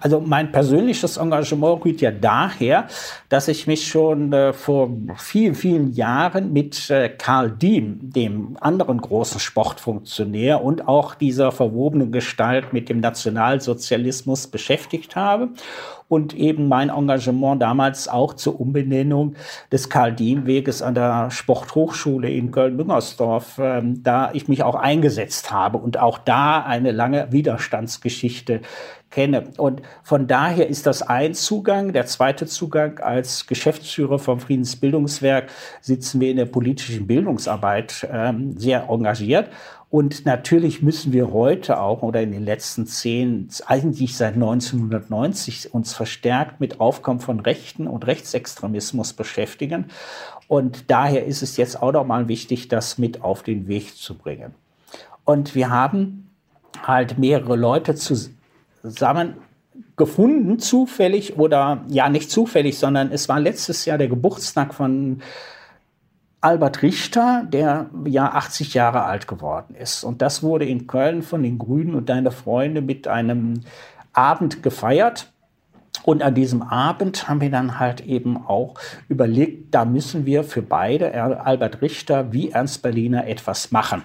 Also 0.00 0.20
mein 0.20 0.52
persönliches 0.52 1.16
Engagement 1.16 1.84
rührt 1.84 2.00
ja 2.00 2.10
daher, 2.10 2.86
dass 3.28 3.48
ich 3.48 3.66
mich 3.66 3.88
schon 3.88 4.32
äh, 4.32 4.52
vor 4.52 4.90
vielen, 5.16 5.54
vielen 5.54 5.92
Jahren 5.92 6.52
mit 6.52 6.88
äh, 6.90 7.08
Karl 7.08 7.50
Diem, 7.50 7.98
dem 8.00 8.56
anderen 8.60 9.00
großen 9.00 9.40
Sportfunktionär 9.40 10.62
und 10.62 10.86
auch 10.86 11.14
dieser 11.14 11.50
verwobenen 11.50 12.12
Gestalt 12.12 12.72
mit 12.72 12.88
dem 12.88 13.00
Nationalsozialismus 13.00 14.46
beschäftigt 14.46 15.16
habe 15.16 15.50
und 16.08 16.34
eben 16.34 16.68
mein 16.68 16.88
Engagement 16.88 17.60
damals 17.60 18.08
auch 18.08 18.34
zur 18.34 18.60
Umbenennung 18.60 19.34
des 19.70 19.90
Karl-Diem-Weges 19.90 20.82
an 20.82 20.94
der 20.94 21.30
Sporthochschule 21.30 22.30
in 22.30 22.50
Köln-Müngersdorf, 22.50 23.58
ähm, 23.58 24.02
da 24.02 24.30
ich 24.32 24.48
mich 24.48 24.62
auch 24.62 24.74
eingesetzt 24.74 25.50
habe 25.52 25.78
und 25.78 25.98
auch 25.98 26.18
da 26.18 26.62
eine 26.62 26.92
lange 26.92 27.30
Widerstandsgeschichte 27.30 28.62
kenne. 29.10 29.44
Und 29.56 29.82
von 30.02 30.26
daher 30.26 30.68
ist 30.68 30.86
das 30.86 31.02
ein 31.02 31.34
Zugang. 31.34 31.92
Der 31.92 32.06
zweite 32.06 32.46
Zugang 32.46 32.98
als 32.98 33.46
Geschäftsführer 33.46 34.18
vom 34.18 34.40
Friedensbildungswerk 34.40 35.50
sitzen 35.80 36.20
wir 36.20 36.30
in 36.30 36.36
der 36.36 36.46
politischen 36.46 37.06
Bildungsarbeit 37.06 38.06
ähm, 38.12 38.58
sehr 38.58 38.88
engagiert. 38.88 39.50
Und 39.90 40.26
natürlich 40.26 40.82
müssen 40.82 41.14
wir 41.14 41.32
heute 41.32 41.80
auch 41.80 42.02
oder 42.02 42.20
in 42.20 42.32
den 42.32 42.44
letzten 42.44 42.86
zehn, 42.86 43.48
eigentlich 43.64 44.18
seit 44.18 44.34
1990 44.34 45.72
uns 45.72 45.94
verstärkt 45.94 46.60
mit 46.60 46.78
Aufkommen 46.78 47.20
von 47.20 47.40
Rechten 47.40 47.86
und 47.86 48.06
Rechtsextremismus 48.06 49.14
beschäftigen. 49.14 49.86
Und 50.46 50.90
daher 50.90 51.24
ist 51.24 51.42
es 51.42 51.56
jetzt 51.56 51.80
auch 51.82 51.92
nochmal 51.92 52.28
wichtig, 52.28 52.68
das 52.68 52.98
mit 52.98 53.22
auf 53.22 53.42
den 53.42 53.66
Weg 53.66 53.96
zu 53.96 54.14
bringen. 54.14 54.54
Und 55.24 55.54
wir 55.54 55.70
haben 55.70 56.28
halt 56.86 57.18
mehrere 57.18 57.56
Leute 57.56 57.94
zusammen 57.94 58.37
gefunden, 59.96 60.58
zufällig 60.58 61.38
oder 61.38 61.84
ja 61.88 62.08
nicht 62.08 62.30
zufällig, 62.30 62.78
sondern 62.78 63.12
es 63.12 63.28
war 63.28 63.40
letztes 63.40 63.84
Jahr 63.84 63.98
der 63.98 64.08
Geburtstag 64.08 64.74
von 64.74 65.22
Albert 66.40 66.82
Richter, 66.82 67.44
der 67.48 67.90
ja 68.04 68.32
80 68.32 68.74
Jahre 68.74 69.02
alt 69.02 69.26
geworden 69.26 69.74
ist. 69.74 70.04
Und 70.04 70.22
das 70.22 70.42
wurde 70.42 70.66
in 70.66 70.86
Köln 70.86 71.22
von 71.22 71.42
den 71.42 71.58
Grünen 71.58 71.94
und 71.94 72.08
deine 72.08 72.30
Freunde 72.30 72.80
mit 72.80 73.08
einem 73.08 73.62
Abend 74.12 74.62
gefeiert. 74.62 75.32
Und 76.04 76.22
an 76.22 76.34
diesem 76.34 76.62
Abend 76.62 77.28
haben 77.28 77.40
wir 77.40 77.50
dann 77.50 77.80
halt 77.80 78.02
eben 78.02 78.36
auch 78.36 78.74
überlegt, 79.08 79.74
da 79.74 79.84
müssen 79.84 80.26
wir 80.26 80.44
für 80.44 80.62
beide, 80.62 81.12
Albert 81.44 81.82
Richter 81.82 82.32
wie 82.32 82.50
Ernst 82.50 82.82
Berliner, 82.82 83.26
etwas 83.26 83.72
machen. 83.72 84.04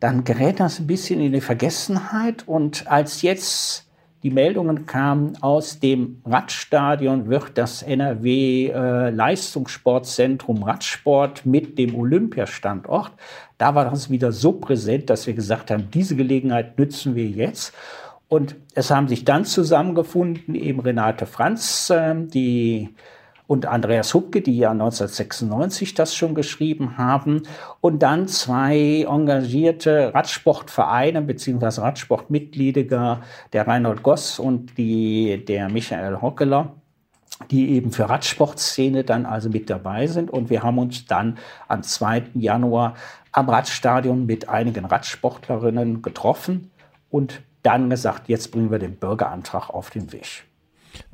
Dann 0.00 0.24
gerät 0.24 0.60
das 0.60 0.80
ein 0.80 0.86
bisschen 0.86 1.20
in 1.20 1.32
die 1.32 1.42
Vergessenheit 1.42 2.48
und 2.48 2.90
als 2.90 3.22
jetzt 3.22 3.86
die 4.22 4.30
Meldungen 4.30 4.84
kamen, 4.84 5.38
aus 5.40 5.80
dem 5.80 6.20
Radstadion 6.26 7.28
wird 7.28 7.56
das 7.56 7.82
NRW 7.82 8.68
äh, 8.68 9.10
Leistungssportzentrum 9.10 10.62
Radsport 10.62 11.46
mit 11.46 11.78
dem 11.78 11.94
Olympiastandort. 11.94 13.12
Da 13.56 13.74
war 13.74 13.88
das 13.88 14.10
wieder 14.10 14.32
so 14.32 14.52
präsent, 14.52 15.08
dass 15.08 15.26
wir 15.26 15.32
gesagt 15.32 15.70
haben, 15.70 15.88
diese 15.92 16.16
Gelegenheit 16.16 16.78
nützen 16.78 17.14
wir 17.14 17.26
jetzt. 17.26 17.74
Und 18.28 18.56
es 18.74 18.90
haben 18.90 19.08
sich 19.08 19.24
dann 19.24 19.44
zusammengefunden 19.44 20.54
eben 20.54 20.80
Renate 20.80 21.24
Franz, 21.26 21.90
äh, 21.90 22.14
die 22.14 22.94
und 23.50 23.66
Andreas 23.66 24.14
Hupke, 24.14 24.42
die 24.42 24.56
ja 24.58 24.70
1996 24.70 25.94
das 25.94 26.14
schon 26.14 26.36
geschrieben 26.36 26.98
haben, 26.98 27.42
und 27.80 27.98
dann 28.00 28.28
zwei 28.28 29.04
engagierte 29.08 30.14
Radsportvereine 30.14 31.20
bzw. 31.20 31.80
Radsportmitglieder, 31.80 33.22
der 33.52 33.66
Reinhold 33.66 34.04
Goss 34.04 34.38
und 34.38 34.78
die, 34.78 35.44
der 35.44 35.68
Michael 35.68 36.20
Hockeler, 36.20 36.76
die 37.50 37.70
eben 37.70 37.90
für 37.90 38.08
Radsportszene 38.08 39.02
dann 39.02 39.26
also 39.26 39.48
mit 39.48 39.68
dabei 39.68 40.06
sind. 40.06 40.30
Und 40.30 40.48
wir 40.48 40.62
haben 40.62 40.78
uns 40.78 41.06
dann 41.06 41.36
am 41.66 41.82
2. 41.82 42.26
Januar 42.34 42.94
am 43.32 43.48
Radstadion 43.48 44.26
mit 44.26 44.48
einigen 44.48 44.84
Radsportlerinnen 44.84 46.02
getroffen 46.02 46.70
und 47.10 47.42
dann 47.64 47.90
gesagt, 47.90 48.28
jetzt 48.28 48.52
bringen 48.52 48.70
wir 48.70 48.78
den 48.78 48.94
Bürgerantrag 48.94 49.70
auf 49.70 49.90
den 49.90 50.12
Weg. 50.12 50.44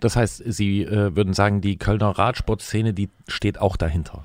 Das 0.00 0.16
heißt, 0.16 0.42
Sie 0.46 0.82
äh, 0.82 1.14
würden 1.16 1.34
sagen, 1.34 1.60
die 1.60 1.76
Kölner 1.78 2.10
Radsportszene, 2.10 2.92
die 2.92 3.08
steht 3.28 3.60
auch 3.60 3.76
dahinter. 3.76 4.24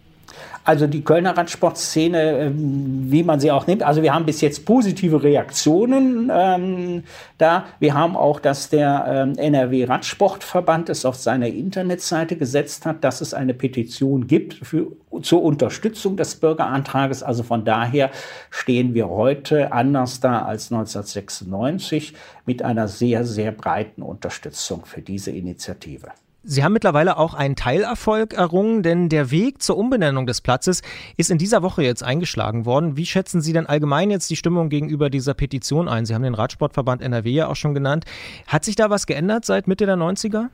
Also 0.63 0.85
die 0.85 1.03
Kölner 1.03 1.35
Radsportszene, 1.35 2.39
ähm, 2.39 3.11
wie 3.11 3.23
man 3.23 3.39
sie 3.39 3.51
auch 3.51 3.65
nimmt. 3.65 3.83
Also 3.83 4.03
wir 4.03 4.13
haben 4.13 4.25
bis 4.25 4.41
jetzt 4.41 4.65
positive 4.65 5.23
Reaktionen 5.23 6.31
ähm, 6.33 7.03
da. 7.37 7.65
Wir 7.79 7.95
haben 7.95 8.15
auch, 8.15 8.39
dass 8.39 8.69
der 8.69 9.05
ähm, 9.07 9.37
NRW 9.37 9.85
Radsportverband 9.85 10.89
es 10.89 11.03
auf 11.05 11.15
seiner 11.15 11.47
Internetseite 11.47 12.35
gesetzt 12.35 12.85
hat, 12.85 13.03
dass 13.03 13.21
es 13.21 13.33
eine 13.33 13.53
Petition 13.53 14.27
gibt 14.27 14.53
für, 14.53 14.87
zur 15.21 15.41
Unterstützung 15.41 16.15
des 16.15 16.35
Bürgerantrages. 16.35 17.23
Also 17.23 17.43
von 17.43 17.65
daher 17.65 18.11
stehen 18.51 18.93
wir 18.93 19.09
heute 19.09 19.71
anders 19.71 20.19
da 20.19 20.43
als 20.43 20.71
1996 20.71 22.13
mit 22.45 22.63
einer 22.63 22.87
sehr, 22.87 23.25
sehr 23.25 23.51
breiten 23.51 24.03
Unterstützung 24.03 24.85
für 24.85 25.01
diese 25.01 25.31
Initiative. 25.31 26.11
Sie 26.43 26.63
haben 26.63 26.73
mittlerweile 26.73 27.17
auch 27.17 27.35
einen 27.35 27.55
Teilerfolg 27.55 28.33
errungen, 28.33 28.81
denn 28.81 29.09
der 29.09 29.29
Weg 29.29 29.61
zur 29.61 29.77
Umbenennung 29.77 30.25
des 30.25 30.41
Platzes 30.41 30.81
ist 31.15 31.29
in 31.29 31.37
dieser 31.37 31.61
Woche 31.61 31.83
jetzt 31.83 32.03
eingeschlagen 32.03 32.65
worden. 32.65 32.97
Wie 32.97 33.05
schätzen 33.05 33.41
Sie 33.41 33.53
denn 33.53 33.67
allgemein 33.67 34.09
jetzt 34.09 34.29
die 34.31 34.35
Stimmung 34.35 34.69
gegenüber 34.69 35.11
dieser 35.11 35.35
Petition 35.35 35.87
ein? 35.87 36.07
Sie 36.07 36.15
haben 36.15 36.23
den 36.23 36.33
Radsportverband 36.33 37.03
NRW 37.03 37.29
ja 37.29 37.47
auch 37.47 37.55
schon 37.55 37.75
genannt. 37.75 38.05
Hat 38.47 38.65
sich 38.65 38.75
da 38.75 38.89
was 38.89 39.05
geändert 39.05 39.45
seit 39.45 39.67
Mitte 39.67 39.85
der 39.85 39.97
90er? 39.97 40.47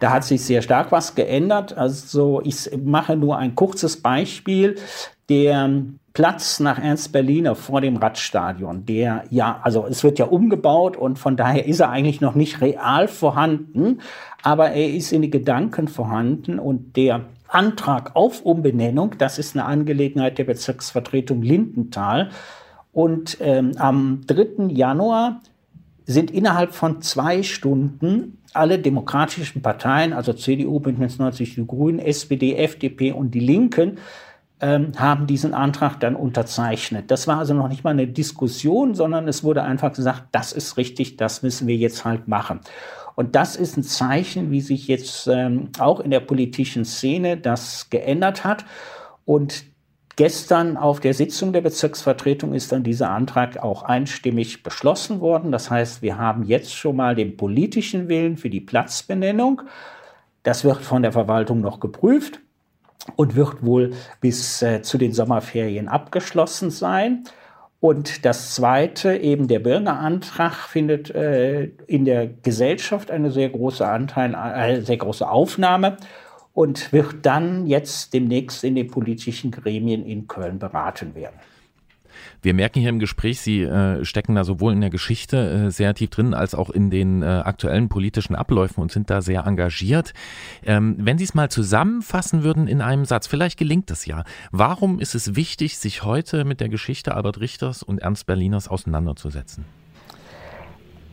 Da 0.00 0.10
hat 0.10 0.24
sich 0.24 0.42
sehr 0.42 0.60
stark 0.60 0.92
was 0.92 1.14
geändert. 1.14 1.76
Also 1.76 2.42
ich 2.44 2.70
mache 2.84 3.16
nur 3.16 3.38
ein 3.38 3.54
kurzes 3.54 4.02
Beispiel. 4.02 4.76
Der 5.28 5.82
Platz 6.16 6.60
nach 6.60 6.78
Ernst 6.78 7.12
Berliner 7.12 7.54
vor 7.54 7.82
dem 7.82 7.98
Radstadion, 7.98 8.86
der 8.86 9.24
ja, 9.28 9.60
also 9.62 9.84
es 9.86 10.02
wird 10.02 10.18
ja 10.18 10.24
umgebaut 10.24 10.96
und 10.96 11.18
von 11.18 11.36
daher 11.36 11.66
ist 11.66 11.80
er 11.80 11.90
eigentlich 11.90 12.22
noch 12.22 12.34
nicht 12.34 12.62
real 12.62 13.06
vorhanden, 13.06 14.00
aber 14.42 14.70
er 14.70 14.94
ist 14.94 15.12
in 15.12 15.20
den 15.20 15.30
Gedanken 15.30 15.88
vorhanden 15.88 16.58
und 16.58 16.96
der 16.96 17.26
Antrag 17.48 18.16
auf 18.16 18.40
Umbenennung, 18.46 19.16
das 19.18 19.38
ist 19.38 19.54
eine 19.54 19.66
Angelegenheit 19.66 20.38
der 20.38 20.44
Bezirksvertretung 20.44 21.42
Lindenthal. 21.42 22.30
Und 22.94 23.36
ähm, 23.42 23.72
am 23.76 24.22
3. 24.26 24.68
Januar 24.68 25.42
sind 26.06 26.30
innerhalb 26.30 26.72
von 26.72 27.02
zwei 27.02 27.42
Stunden 27.42 28.38
alle 28.54 28.78
demokratischen 28.78 29.60
Parteien, 29.60 30.14
also 30.14 30.32
CDU, 30.32 30.80
Bündnis 30.80 31.18
90 31.18 31.56
Die 31.56 31.66
Grünen, 31.66 31.98
SPD, 31.98 32.56
FDP 32.56 33.12
und 33.12 33.34
die 33.34 33.40
Linken, 33.40 33.98
ähm, 34.60 34.92
haben 34.96 35.26
diesen 35.26 35.54
Antrag 35.54 36.00
dann 36.00 36.16
unterzeichnet. 36.16 37.10
Das 37.10 37.26
war 37.26 37.38
also 37.38 37.54
noch 37.54 37.68
nicht 37.68 37.84
mal 37.84 37.90
eine 37.90 38.06
Diskussion, 38.06 38.94
sondern 38.94 39.28
es 39.28 39.44
wurde 39.44 39.62
einfach 39.62 39.92
gesagt, 39.92 40.24
das 40.32 40.52
ist 40.52 40.76
richtig, 40.76 41.16
das 41.16 41.42
müssen 41.42 41.66
wir 41.66 41.76
jetzt 41.76 42.04
halt 42.04 42.26
machen. 42.28 42.60
Und 43.14 43.34
das 43.34 43.56
ist 43.56 43.76
ein 43.76 43.82
Zeichen, 43.82 44.50
wie 44.50 44.60
sich 44.60 44.88
jetzt 44.88 45.26
ähm, 45.26 45.70
auch 45.78 46.00
in 46.00 46.10
der 46.10 46.20
politischen 46.20 46.84
Szene 46.84 47.36
das 47.36 47.90
geändert 47.90 48.44
hat. 48.44 48.64
Und 49.24 49.64
Gestern 50.18 50.78
auf 50.78 51.00
der 51.00 51.12
Sitzung 51.12 51.52
der 51.52 51.60
Bezirksvertretung 51.60 52.54
ist 52.54 52.72
dann 52.72 52.82
dieser 52.82 53.10
Antrag 53.10 53.58
auch 53.58 53.82
einstimmig 53.82 54.62
beschlossen 54.62 55.20
worden. 55.20 55.52
Das 55.52 55.70
heißt, 55.70 56.00
wir 56.00 56.16
haben 56.16 56.42
jetzt 56.44 56.74
schon 56.74 56.96
mal 56.96 57.14
den 57.14 57.36
politischen 57.36 58.08
Willen 58.08 58.38
für 58.38 58.48
die 58.48 58.62
Platzbenennung. 58.62 59.60
Das 60.42 60.64
wird 60.64 60.78
von 60.78 61.02
der 61.02 61.12
Verwaltung 61.12 61.60
noch 61.60 61.80
geprüft 61.80 62.40
und 63.14 63.36
wird 63.36 63.64
wohl 63.64 63.92
bis 64.20 64.62
äh, 64.62 64.82
zu 64.82 64.98
den 64.98 65.12
Sommerferien 65.12 65.88
abgeschlossen 65.88 66.70
sein. 66.70 67.24
Und 67.78 68.24
das 68.24 68.54
Zweite, 68.54 69.16
eben 69.16 69.48
der 69.48 69.60
Bürgerantrag, 69.60 70.54
findet 70.68 71.10
äh, 71.10 71.64
in 71.86 72.04
der 72.04 72.26
Gesellschaft 72.26 73.10
eine 73.10 73.30
sehr 73.30 73.50
große 73.50 73.86
Anteil, 73.86 74.34
eine 74.34 74.82
sehr 74.82 74.96
große 74.96 75.28
Aufnahme 75.28 75.98
und 76.54 76.92
wird 76.92 77.26
dann 77.26 77.66
jetzt 77.66 78.14
demnächst 78.14 78.64
in 78.64 78.74
den 78.74 78.88
politischen 78.88 79.50
Gremien 79.50 80.04
in 80.06 80.26
Köln 80.26 80.58
beraten 80.58 81.14
werden. 81.14 81.36
Wir 82.42 82.54
merken 82.54 82.80
hier 82.80 82.90
im 82.90 82.98
Gespräch, 82.98 83.40
Sie 83.40 83.62
äh, 83.62 84.04
stecken 84.04 84.34
da 84.34 84.44
sowohl 84.44 84.72
in 84.72 84.80
der 84.80 84.90
Geschichte 84.90 85.66
äh, 85.66 85.70
sehr 85.70 85.94
tief 85.94 86.10
drin, 86.10 86.34
als 86.34 86.54
auch 86.54 86.70
in 86.70 86.90
den 86.90 87.22
äh, 87.22 87.26
aktuellen 87.26 87.88
politischen 87.88 88.36
Abläufen 88.36 88.80
und 88.82 88.92
sind 88.92 89.10
da 89.10 89.22
sehr 89.22 89.46
engagiert. 89.46 90.12
Ähm, 90.64 90.96
wenn 90.98 91.18
Sie 91.18 91.24
es 91.24 91.34
mal 91.34 91.50
zusammenfassen 91.50 92.42
würden 92.42 92.68
in 92.68 92.80
einem 92.80 93.04
Satz, 93.04 93.26
vielleicht 93.26 93.58
gelingt 93.58 93.90
das 93.90 94.06
ja. 94.06 94.24
Warum 94.50 95.00
ist 95.00 95.14
es 95.14 95.36
wichtig, 95.36 95.78
sich 95.78 96.04
heute 96.04 96.44
mit 96.44 96.60
der 96.60 96.68
Geschichte 96.68 97.14
Albert 97.14 97.40
Richters 97.40 97.82
und 97.82 97.98
Ernst 97.98 98.26
Berliners 98.26 98.68
auseinanderzusetzen? 98.68 99.64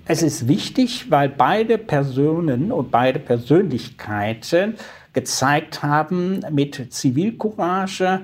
Es 0.06 0.22
ist 0.22 0.50
wichtig, 0.50 1.10
weil 1.10 1.30
beide 1.30 1.78
Personen 1.78 2.74
und 2.74 2.92
beide 2.92 3.20
Persönlichkeiten 3.20 4.76
gezeigt 5.14 5.82
haben, 5.82 6.42
mit 6.52 6.92
Zivilcourage 6.94 8.22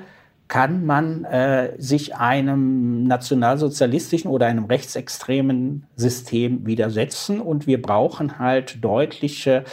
kann 0.50 0.86
man 0.86 1.24
äh, 1.26 1.74
sich 1.78 2.16
einem 2.16 3.04
nationalsozialistischen 3.04 4.30
oder 4.30 4.48
einem 4.48 4.66
rechtsextremen 4.66 5.86
System 5.96 6.66
widersetzen. 6.66 7.40
Und 7.40 7.68
wir 7.68 7.82
brauchen 7.82 8.40
halt 8.40 8.84
deutliche 8.84 9.64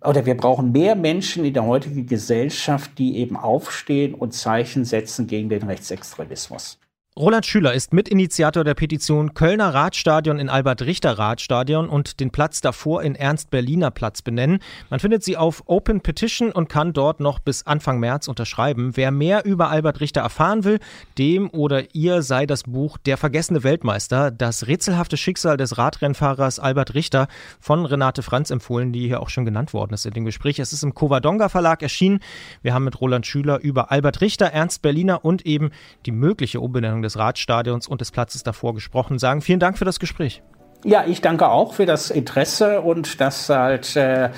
oder 0.00 0.26
wir 0.26 0.36
brauchen 0.36 0.72
mehr 0.72 0.96
Menschen 0.96 1.44
in 1.44 1.54
der 1.54 1.64
heutigen 1.64 2.06
Gesellschaft, 2.06 2.98
die 2.98 3.16
eben 3.16 3.36
aufstehen 3.36 4.14
und 4.14 4.34
Zeichen 4.34 4.84
setzen 4.84 5.28
gegen 5.28 5.48
den 5.48 5.62
Rechtsextremismus. 5.62 6.81
Roland 7.14 7.44
Schüler 7.44 7.74
ist 7.74 7.92
Mitinitiator 7.92 8.64
der 8.64 8.72
Petition 8.72 9.34
Kölner 9.34 9.74
Radstadion 9.74 10.38
in 10.38 10.48
Albert-Richter-Radstadion 10.48 11.90
und 11.90 12.20
den 12.20 12.30
Platz 12.30 12.62
davor 12.62 13.02
in 13.02 13.14
Ernst-Berliner 13.14 13.90
Platz 13.90 14.22
benennen. 14.22 14.60
Man 14.88 14.98
findet 14.98 15.22
sie 15.22 15.36
auf 15.36 15.62
Open 15.66 16.00
Petition 16.00 16.50
und 16.50 16.70
kann 16.70 16.94
dort 16.94 17.20
noch 17.20 17.38
bis 17.38 17.66
Anfang 17.66 18.00
März 18.00 18.28
unterschreiben. 18.28 18.92
Wer 18.94 19.10
mehr 19.10 19.44
über 19.44 19.68
Albert 19.68 20.00
Richter 20.00 20.22
erfahren 20.22 20.64
will, 20.64 20.78
dem 21.18 21.50
oder 21.50 21.94
ihr 21.94 22.22
sei 22.22 22.46
das 22.46 22.62
Buch 22.62 22.96
Der 22.96 23.18
vergessene 23.18 23.62
Weltmeister, 23.62 24.30
das 24.30 24.66
rätselhafte 24.66 25.18
Schicksal 25.18 25.58
des 25.58 25.76
Radrennfahrers 25.76 26.60
Albert 26.60 26.94
Richter 26.94 27.28
von 27.60 27.84
Renate 27.84 28.22
Franz 28.22 28.50
empfohlen, 28.50 28.90
die 28.90 29.08
hier 29.08 29.20
auch 29.20 29.28
schon 29.28 29.44
genannt 29.44 29.74
worden 29.74 29.92
ist 29.92 30.06
in 30.06 30.14
dem 30.14 30.24
Gespräch. 30.24 30.58
Es 30.60 30.72
ist 30.72 30.82
im 30.82 30.94
Covadonga 30.94 31.50
Verlag 31.50 31.82
erschienen. 31.82 32.20
Wir 32.62 32.72
haben 32.72 32.84
mit 32.84 32.98
Roland 33.02 33.26
Schüler 33.26 33.60
über 33.60 33.92
Albert 33.92 34.22
Richter, 34.22 34.46
Ernst 34.46 34.80
Berliner 34.80 35.26
und 35.26 35.44
eben 35.44 35.72
die 36.06 36.12
mögliche 36.12 36.60
Umbenennung 36.60 37.01
des 37.02 37.18
Radstadions 37.18 37.88
und 37.88 38.00
des 38.00 38.10
Platzes 38.10 38.42
davor 38.42 38.74
gesprochen. 38.74 39.18
Sagen 39.18 39.40
vielen 39.40 39.60
Dank 39.60 39.78
für 39.78 39.84
das 39.84 39.98
Gespräch. 40.00 40.42
Ja, 40.84 41.04
ich 41.06 41.20
danke 41.20 41.48
auch 41.48 41.74
für 41.74 41.86
das 41.86 42.10
Interesse 42.10 42.80
und 42.80 43.20
dass 43.20 43.48
halt 43.48 43.94
äh, 43.96 44.30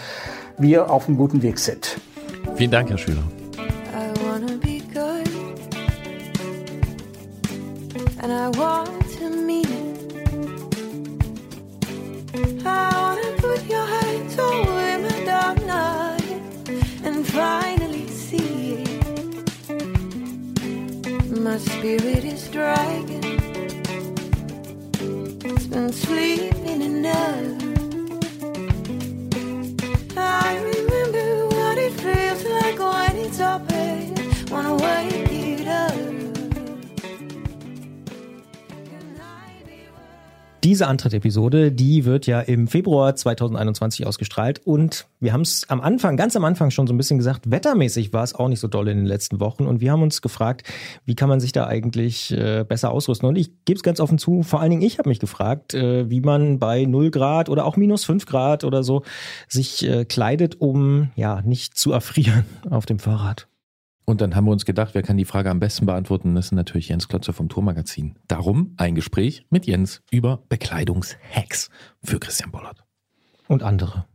wir 0.58 0.90
auf 0.90 1.08
einem 1.08 1.16
guten 1.16 1.42
Weg 1.42 1.58
sind. 1.58 1.98
Vielen 2.56 2.70
Dank, 2.70 2.90
Herr 2.90 2.98
Schüler. 2.98 3.22
I 3.56 4.12
wanna 4.20 4.56
be 4.60 4.80
good, 4.92 5.28
and 8.22 8.30
I 8.30 8.58
want 8.58 8.93
My 21.44 21.58
spirit 21.58 22.24
is 22.24 22.48
dragging, 22.48 23.22
it's 25.44 25.66
been 25.66 25.92
sleeping 25.92 26.80
enough. 26.80 27.62
I 30.16 30.56
remember 30.56 31.48
what 31.48 31.76
it 31.76 31.92
feels 32.00 32.44
like 32.46 32.78
when 32.78 33.16
it's 33.26 33.40
open. 33.40 34.14
Wanna 34.50 34.74
wake 34.74 35.23
Diese 40.74 40.88
Antritt-Episode, 40.88 41.70
die 41.70 42.04
wird 42.04 42.26
ja 42.26 42.40
im 42.40 42.66
Februar 42.66 43.14
2021 43.14 44.08
ausgestrahlt. 44.08 44.60
Und 44.64 45.06
wir 45.20 45.32
haben 45.32 45.42
es 45.42 45.70
am 45.70 45.80
Anfang, 45.80 46.16
ganz 46.16 46.34
am 46.34 46.44
Anfang 46.44 46.72
schon 46.72 46.88
so 46.88 46.92
ein 46.92 46.96
bisschen 46.96 47.16
gesagt, 47.16 47.48
wettermäßig 47.48 48.12
war 48.12 48.24
es 48.24 48.34
auch 48.34 48.48
nicht 48.48 48.58
so 48.58 48.66
doll 48.66 48.88
in 48.88 48.96
den 48.96 49.06
letzten 49.06 49.38
Wochen. 49.38 49.68
Und 49.68 49.80
wir 49.80 49.92
haben 49.92 50.02
uns 50.02 50.20
gefragt, 50.20 50.66
wie 51.04 51.14
kann 51.14 51.28
man 51.28 51.38
sich 51.38 51.52
da 51.52 51.68
eigentlich 51.68 52.32
äh, 52.32 52.64
besser 52.68 52.90
ausrüsten? 52.90 53.28
Und 53.28 53.36
ich 53.36 53.52
gebe 53.66 53.76
es 53.76 53.84
ganz 53.84 54.00
offen 54.00 54.18
zu, 54.18 54.42
vor 54.42 54.60
allen 54.60 54.70
Dingen 54.70 54.82
ich 54.82 54.98
habe 54.98 55.10
mich 55.10 55.20
gefragt, 55.20 55.74
äh, 55.74 56.10
wie 56.10 56.20
man 56.20 56.58
bei 56.58 56.86
0 56.86 57.12
Grad 57.12 57.48
oder 57.48 57.66
auch 57.66 57.76
minus 57.76 58.04
5 58.04 58.26
Grad 58.26 58.64
oder 58.64 58.82
so 58.82 59.04
sich 59.46 59.88
äh, 59.88 60.04
kleidet, 60.04 60.60
um 60.60 61.12
ja 61.14 61.40
nicht 61.42 61.78
zu 61.78 61.92
erfrieren 61.92 62.46
auf 62.68 62.84
dem 62.84 62.98
Fahrrad. 62.98 63.46
Und 64.04 64.20
dann 64.20 64.34
haben 64.34 64.44
wir 64.44 64.52
uns 64.52 64.64
gedacht, 64.64 64.94
wer 64.94 65.02
kann 65.02 65.16
die 65.16 65.24
Frage 65.24 65.50
am 65.50 65.60
besten 65.60 65.86
beantworten? 65.86 66.34
Das 66.34 66.46
ist 66.46 66.52
natürlich 66.52 66.88
Jens 66.88 67.08
Klotzer 67.08 67.32
vom 67.32 67.48
Tourmagazin. 67.48 68.16
Darum 68.28 68.74
ein 68.76 68.94
Gespräch 68.94 69.46
mit 69.50 69.66
Jens 69.66 70.02
über 70.10 70.42
Bekleidungshacks 70.48 71.70
für 72.02 72.20
Christian 72.20 72.50
Bollert. 72.50 72.84
Und 73.48 73.62
andere. 73.62 74.06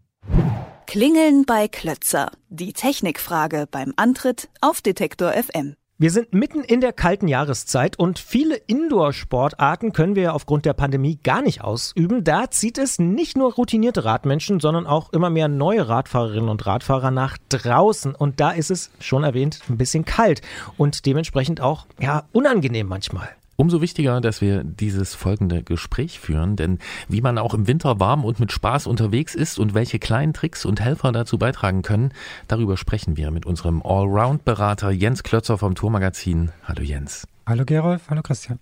Klingeln 0.85 1.45
bei 1.45 1.67
Klötzer. 1.67 2.31
Die 2.49 2.73
Technikfrage 2.73 3.67
beim 3.69 3.93
Antritt 3.95 4.49
auf 4.61 4.81
Detektor 4.81 5.33
FM. 5.33 5.75
Wir 6.01 6.11
sind 6.11 6.33
mitten 6.33 6.63
in 6.63 6.79
der 6.79 6.93
kalten 6.93 7.27
Jahreszeit 7.27 7.99
und 7.99 8.19
viele 8.19 8.55
Indoor-Sportarten 8.55 9.91
können 9.91 10.15
wir 10.15 10.33
aufgrund 10.33 10.63
der 10.63 10.71
Pandemie 10.71 11.19
gar 11.21 11.41
nicht 11.41 11.61
ausüben. 11.61 12.23
Da 12.23 12.49
zieht 12.49 12.77
es 12.77 12.99
nicht 12.99 13.35
nur 13.35 13.53
routinierte 13.53 14.05
Radmenschen, 14.05 14.61
sondern 14.61 14.87
auch 14.87 15.11
immer 15.11 15.29
mehr 15.29 15.49
neue 15.49 15.89
Radfahrerinnen 15.89 16.47
und 16.47 16.65
Radfahrer 16.65 17.11
nach 17.11 17.37
draußen. 17.49 18.15
Und 18.15 18.39
da 18.39 18.51
ist 18.51 18.71
es, 18.71 18.91
schon 19.01 19.25
erwähnt, 19.25 19.59
ein 19.67 19.75
bisschen 19.75 20.05
kalt 20.05 20.41
und 20.77 21.05
dementsprechend 21.05 21.59
auch, 21.59 21.85
ja, 21.99 22.23
unangenehm 22.31 22.87
manchmal. 22.87 23.27
Umso 23.59 23.81
wichtiger, 23.81 24.21
dass 24.21 24.39
wir 24.39 24.63
dieses 24.63 25.15
folgende 25.15 25.63
Gespräch 25.63 26.21
führen, 26.21 26.55
denn 26.55 26.79
wie 27.09 27.19
man 27.19 27.37
auch 27.37 27.53
im 27.53 27.67
Winter 27.67 27.99
warm 27.99 28.23
und 28.23 28.39
mit 28.39 28.53
Spaß 28.53 28.87
unterwegs 28.87 29.35
ist 29.35 29.59
und 29.59 29.73
welche 29.73 29.99
kleinen 29.99 30.31
Tricks 30.31 30.63
und 30.63 30.79
Helfer 30.79 31.11
dazu 31.11 31.37
beitragen 31.37 31.81
können, 31.81 32.13
darüber 32.47 32.77
sprechen 32.77 33.17
wir 33.17 33.31
mit 33.31 33.45
unserem 33.45 33.81
Allround-Berater 33.81 34.91
Jens 34.91 35.23
Klötzer 35.23 35.57
vom 35.57 35.75
Tourmagazin. 35.75 36.53
Hallo 36.63 36.83
Jens. 36.83 37.27
Hallo 37.45 37.65
Gerolf, 37.65 38.03
hallo 38.09 38.21
Christian. 38.21 38.59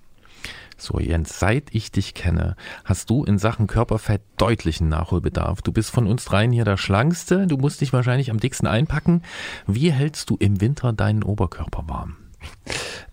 So, 0.78 1.00
Jens, 1.00 1.38
seit 1.38 1.76
ich 1.76 1.92
dich 1.92 2.16
kenne, 2.16 2.56
hast 2.84 3.12
du 3.12 3.24
in 3.24 3.38
Sachen 3.38 3.68
Körperfett 3.68 4.24
deutlichen 4.38 4.90
Nachholbedarf. 4.90 5.62
Du 5.62 5.72
bist 5.72 5.92
von 5.92 6.08
uns 6.08 6.26
dreien 6.26 6.52
hier 6.52 6.66
der 6.66 6.78
Schlankste. 6.78 7.46
Du 7.46 7.58
musst 7.58 7.82
dich 7.82 7.94
wahrscheinlich 7.94 8.32
am 8.32 8.40
dicksten 8.40 8.68
einpacken. 8.68 9.22
Wie 9.68 9.92
hältst 9.92 10.32
du 10.32 10.38
im 10.40 10.60
Winter 10.60 10.92
deinen 10.92 11.22
Oberkörper 11.22 11.84
warm? 11.88 12.16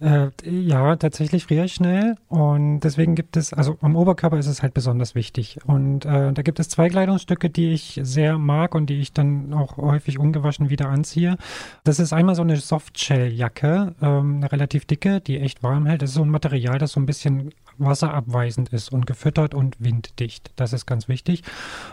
Äh, 0.01 0.29
ja, 0.45 0.97
tatsächlich 0.97 1.45
friere 1.45 1.67
ich 1.67 1.75
schnell 1.75 2.17
und 2.29 2.81
deswegen 2.81 3.15
gibt 3.15 3.37
es, 3.37 3.53
also 3.53 3.79
am 3.81 3.95
Oberkörper 3.95 4.39
ist 4.39 4.49
es 4.49 4.63
halt 4.63 4.75
besonders 4.75 5.15
wichtig 5.15 5.59
und 5.67 6.05
äh, 6.05 6.33
da 6.33 6.43
gibt 6.43 6.59
es 6.59 6.69
zwei 6.69 6.89
Kleidungsstücke, 6.89 7.49
die 7.49 7.73
ich 7.73 8.01
sehr 8.03 8.39
mag 8.39 8.75
und 8.75 8.87
die 8.87 9.01
ich 9.01 9.13
dann 9.13 9.53
auch 9.55 9.77
häufig 9.77 10.19
ungewaschen 10.19 10.69
wieder 10.69 10.89
anziehe. 10.89 11.37
Das 11.85 12.01
ist 12.01 12.13
einmal 12.13 12.35
so 12.35 12.43
eine 12.43 12.57
Softshell-Jacke, 12.57 13.95
ähm, 14.03 14.37
eine 14.37 14.51
relativ 14.51 14.85
dicke, 14.85 15.21
die 15.21 15.39
echt 15.39 15.63
warm 15.63 15.87
hält. 15.87 16.03
Das 16.03 16.11
ist 16.11 16.17
so 16.17 16.23
ein 16.23 16.31
Material, 16.31 16.79
das 16.79 16.93
so 16.93 17.01
ein 17.01 17.07
bisschen 17.07 17.53
wasserabweisend 17.79 18.71
ist 18.71 18.93
und 18.93 19.07
gefüttert 19.07 19.55
und 19.55 19.77
winddicht. 19.79 20.53
Das 20.57 20.73
ist 20.73 20.87
ganz 20.87 21.09
wichtig. 21.09 21.43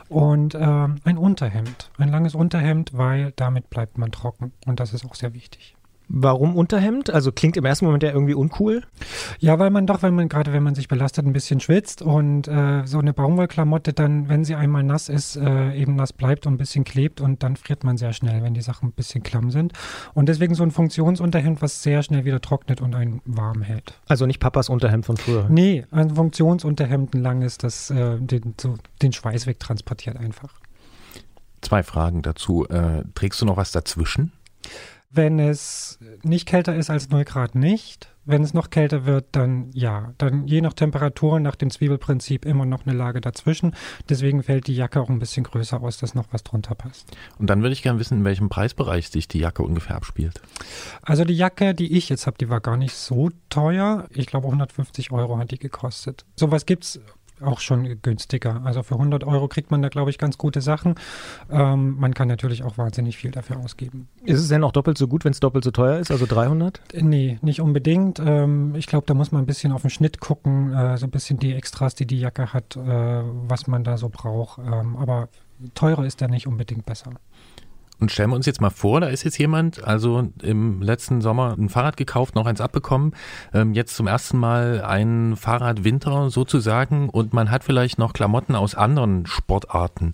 Und 0.09 0.55
ähm, 0.55 0.95
ein 1.03 1.17
Unterhemd, 1.17 1.91
ein 1.97 2.09
langes 2.09 2.35
Unterhemd, 2.35 2.91
weil 2.93 3.33
damit 3.35 3.69
bleibt 3.69 3.97
man 3.97 4.11
trocken 4.11 4.53
und 4.65 4.79
das 4.79 4.93
ist 4.93 5.05
auch 5.05 5.15
sehr 5.15 5.33
wichtig. 5.33 5.75
Warum 6.13 6.57
Unterhemd? 6.57 7.09
Also 7.09 7.31
klingt 7.31 7.55
im 7.55 7.63
ersten 7.63 7.85
Moment 7.85 8.03
ja 8.03 8.11
irgendwie 8.11 8.33
uncool. 8.33 8.83
Ja, 9.39 9.59
weil 9.59 9.69
man 9.69 9.87
doch, 9.87 10.03
wenn 10.03 10.13
man 10.13 10.27
gerade 10.27 10.51
wenn 10.51 10.61
man 10.61 10.75
sich 10.75 10.89
belastet, 10.89 11.25
ein 11.25 11.31
bisschen 11.31 11.61
schwitzt 11.61 12.01
und 12.01 12.49
äh, 12.49 12.85
so 12.85 12.99
eine 12.99 13.13
Baumwollklamotte 13.13 13.93
dann, 13.93 14.27
wenn 14.27 14.43
sie 14.43 14.55
einmal 14.55 14.83
nass 14.83 15.07
ist, 15.07 15.37
äh, 15.37 15.73
eben 15.73 15.95
nass 15.95 16.11
bleibt 16.11 16.45
und 16.45 16.55
ein 16.55 16.57
bisschen 16.57 16.83
klebt 16.83 17.21
und 17.21 17.43
dann 17.43 17.55
friert 17.55 17.85
man 17.85 17.95
sehr 17.95 18.11
schnell, 18.11 18.43
wenn 18.43 18.53
die 18.53 18.61
Sachen 18.61 18.89
ein 18.89 18.91
bisschen 18.91 19.23
klamm 19.23 19.51
sind. 19.51 19.71
Und 20.13 20.27
deswegen 20.27 20.53
so 20.53 20.63
ein 20.63 20.71
Funktionsunterhemd, 20.71 21.61
was 21.61 21.81
sehr 21.81 22.03
schnell 22.03 22.25
wieder 22.25 22.41
trocknet 22.41 22.81
und 22.81 22.93
einen 22.93 23.21
warm 23.23 23.61
hält. 23.61 23.97
Also 24.09 24.25
nicht 24.25 24.39
Papas 24.39 24.67
Unterhemd 24.67 25.05
von 25.05 25.15
früher. 25.15 25.47
Nee, 25.49 25.85
ein 25.91 26.13
Funktionsunterhemd, 26.15 27.13
ein 27.13 27.21
langes, 27.21 27.57
das 27.57 27.89
äh, 27.89 28.17
den, 28.19 28.55
so, 28.59 28.75
den 29.01 29.13
Schweiß 29.13 29.47
wegtransportiert 29.47 30.17
einfach. 30.17 30.59
Zwei 31.61 31.83
Fragen 31.83 32.21
dazu. 32.21 32.67
Äh, 32.67 33.03
trägst 33.15 33.39
du 33.39 33.45
noch 33.45 33.55
was 33.55 33.71
dazwischen? 33.71 34.33
Wenn 35.13 35.39
es 35.39 35.99
nicht 36.23 36.47
kälter 36.47 36.75
ist 36.75 36.89
als 36.89 37.09
0 37.09 37.25
Grad 37.25 37.55
nicht. 37.55 38.07
Wenn 38.23 38.43
es 38.43 38.53
noch 38.53 38.69
kälter 38.69 39.05
wird, 39.05 39.25
dann 39.31 39.71
ja. 39.73 40.13
Dann 40.17 40.47
je 40.47 40.61
nach 40.61 40.73
Temperatur, 40.73 41.39
nach 41.39 41.55
dem 41.55 41.69
Zwiebelprinzip 41.69 42.45
immer 42.45 42.65
noch 42.65 42.85
eine 42.85 42.95
Lage 42.95 43.19
dazwischen. 43.19 43.75
Deswegen 44.07 44.43
fällt 44.43 44.67
die 44.67 44.75
Jacke 44.75 45.01
auch 45.01 45.09
ein 45.09 45.19
bisschen 45.19 45.43
größer 45.43 45.81
aus, 45.81 45.97
dass 45.97 46.13
noch 46.13 46.27
was 46.31 46.43
drunter 46.43 46.75
passt. 46.75 47.11
Und 47.39 47.49
dann 47.49 47.61
würde 47.61 47.73
ich 47.73 47.81
gerne 47.81 47.99
wissen, 47.99 48.19
in 48.19 48.23
welchem 48.23 48.47
Preisbereich 48.47 49.09
sich 49.09 49.27
die 49.27 49.39
Jacke 49.39 49.63
ungefähr 49.63 49.95
abspielt. 49.95 50.39
Also 51.01 51.25
die 51.25 51.35
Jacke, 51.35 51.73
die 51.73 51.97
ich 51.97 52.09
jetzt 52.09 52.27
habe, 52.27 52.37
die 52.37 52.49
war 52.49 52.61
gar 52.61 52.77
nicht 52.77 52.95
so 52.95 53.31
teuer. 53.49 54.05
Ich 54.11 54.27
glaube 54.27 54.47
150 54.47 55.11
Euro 55.11 55.37
hat 55.37 55.51
die 55.51 55.59
gekostet. 55.59 56.25
Sowas 56.35 56.65
gibt's 56.65 57.01
auch 57.43 57.59
schon 57.59 58.01
günstiger. 58.01 58.61
Also 58.63 58.83
für 58.83 58.95
100 58.95 59.23
Euro 59.23 59.47
kriegt 59.47 59.71
man 59.71 59.81
da, 59.81 59.89
glaube 59.89 60.09
ich, 60.09 60.17
ganz 60.17 60.37
gute 60.37 60.61
Sachen. 60.61 60.95
Ähm, 61.49 61.95
man 61.97 62.13
kann 62.13 62.27
natürlich 62.27 62.63
auch 62.63 62.77
wahnsinnig 62.77 63.17
viel 63.17 63.31
dafür 63.31 63.57
ausgeben. 63.57 64.07
Ist 64.23 64.39
es 64.39 64.47
denn 64.47 64.63
auch 64.63 64.71
doppelt 64.71 64.97
so 64.97 65.07
gut, 65.07 65.25
wenn 65.25 65.31
es 65.31 65.39
doppelt 65.39 65.63
so 65.63 65.71
teuer 65.71 65.99
ist, 65.99 66.11
also 66.11 66.25
300? 66.25 66.81
Nee, 67.01 67.39
nicht 67.41 67.61
unbedingt. 67.61 68.19
Ähm, 68.19 68.75
ich 68.75 68.87
glaube, 68.87 69.05
da 69.07 69.13
muss 69.13 69.31
man 69.31 69.43
ein 69.43 69.47
bisschen 69.47 69.71
auf 69.71 69.81
den 69.81 69.89
Schnitt 69.89 70.19
gucken, 70.19 70.73
äh, 70.73 70.97
so 70.97 71.05
ein 71.07 71.11
bisschen 71.11 71.39
die 71.39 71.53
Extras, 71.53 71.95
die 71.95 72.05
die 72.05 72.19
Jacke 72.19 72.53
hat, 72.53 72.75
äh, 72.75 72.79
was 73.47 73.67
man 73.67 73.83
da 73.83 73.97
so 73.97 74.09
braucht. 74.09 74.59
Ähm, 74.59 74.95
aber 74.97 75.29
teurer 75.75 76.05
ist 76.05 76.21
da 76.21 76.27
nicht 76.27 76.47
unbedingt 76.47 76.85
besser. 76.85 77.11
Und 78.01 78.11
stellen 78.11 78.31
wir 78.31 78.35
uns 78.35 78.47
jetzt 78.47 78.61
mal 78.61 78.71
vor, 78.71 78.99
da 78.99 79.07
ist 79.07 79.23
jetzt 79.23 79.37
jemand, 79.37 79.83
also 79.83 80.27
im 80.41 80.81
letzten 80.81 81.21
Sommer 81.21 81.55
ein 81.55 81.69
Fahrrad 81.69 81.97
gekauft, 81.97 82.33
noch 82.33 82.47
eins 82.47 82.59
abbekommen, 82.59 83.13
ähm, 83.53 83.75
jetzt 83.75 83.95
zum 83.95 84.07
ersten 84.07 84.39
Mal 84.39 84.81
ein 84.83 85.35
Fahrrad 85.35 85.83
Winter 85.83 86.31
sozusagen 86.31 87.09
und 87.09 87.33
man 87.33 87.51
hat 87.51 87.63
vielleicht 87.63 87.99
noch 87.99 88.13
Klamotten 88.13 88.55
aus 88.55 88.73
anderen 88.73 89.27
Sportarten, 89.27 90.13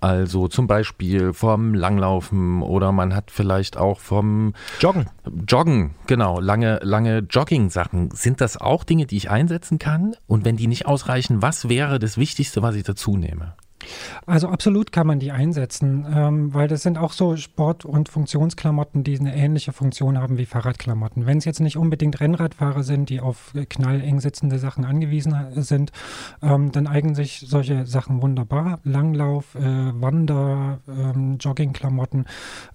also 0.00 0.48
zum 0.48 0.66
Beispiel 0.66 1.34
vom 1.34 1.74
Langlaufen 1.74 2.62
oder 2.62 2.90
man 2.90 3.14
hat 3.14 3.30
vielleicht 3.30 3.76
auch 3.76 4.00
vom 4.00 4.54
Joggen. 4.80 5.10
Joggen, 5.46 5.94
genau, 6.06 6.40
lange, 6.40 6.80
lange 6.82 7.18
Jogging-Sachen. 7.18 8.12
Sind 8.12 8.40
das 8.40 8.56
auch 8.56 8.82
Dinge, 8.82 9.04
die 9.04 9.18
ich 9.18 9.28
einsetzen 9.28 9.78
kann? 9.78 10.16
Und 10.26 10.46
wenn 10.46 10.56
die 10.56 10.68
nicht 10.68 10.86
ausreichen, 10.86 11.42
was 11.42 11.68
wäre 11.68 11.98
das 11.98 12.16
Wichtigste, 12.16 12.62
was 12.62 12.76
ich 12.76 12.84
dazu 12.84 13.18
nehme? 13.18 13.54
Also 14.24 14.48
absolut 14.48 14.90
kann 14.90 15.06
man 15.06 15.18
die 15.20 15.32
einsetzen, 15.32 16.06
ähm, 16.12 16.54
weil 16.54 16.66
das 16.68 16.82
sind 16.82 16.98
auch 16.98 17.12
so 17.12 17.36
Sport- 17.36 17.84
und 17.84 18.08
Funktionsklamotten, 18.08 19.04
die 19.04 19.18
eine 19.18 19.36
ähnliche 19.36 19.72
Funktion 19.72 20.18
haben 20.18 20.38
wie 20.38 20.46
Fahrradklamotten. 20.46 21.26
Wenn 21.26 21.38
es 21.38 21.44
jetzt 21.44 21.60
nicht 21.60 21.76
unbedingt 21.76 22.20
Rennradfahrer 22.20 22.82
sind, 22.82 23.10
die 23.10 23.20
auf 23.20 23.52
knalleng 23.68 24.20
sitzende 24.20 24.58
Sachen 24.58 24.84
angewiesen 24.84 25.34
äh, 25.34 25.62
sind, 25.62 25.92
ähm, 26.42 26.72
dann 26.72 26.86
eignen 26.86 27.14
sich 27.14 27.44
solche 27.46 27.86
Sachen 27.86 28.22
wunderbar. 28.22 28.80
Langlauf, 28.84 29.54
äh, 29.54 29.60
Wander, 29.60 30.80
ähm, 30.88 31.36
Joggingklamotten, 31.38 32.26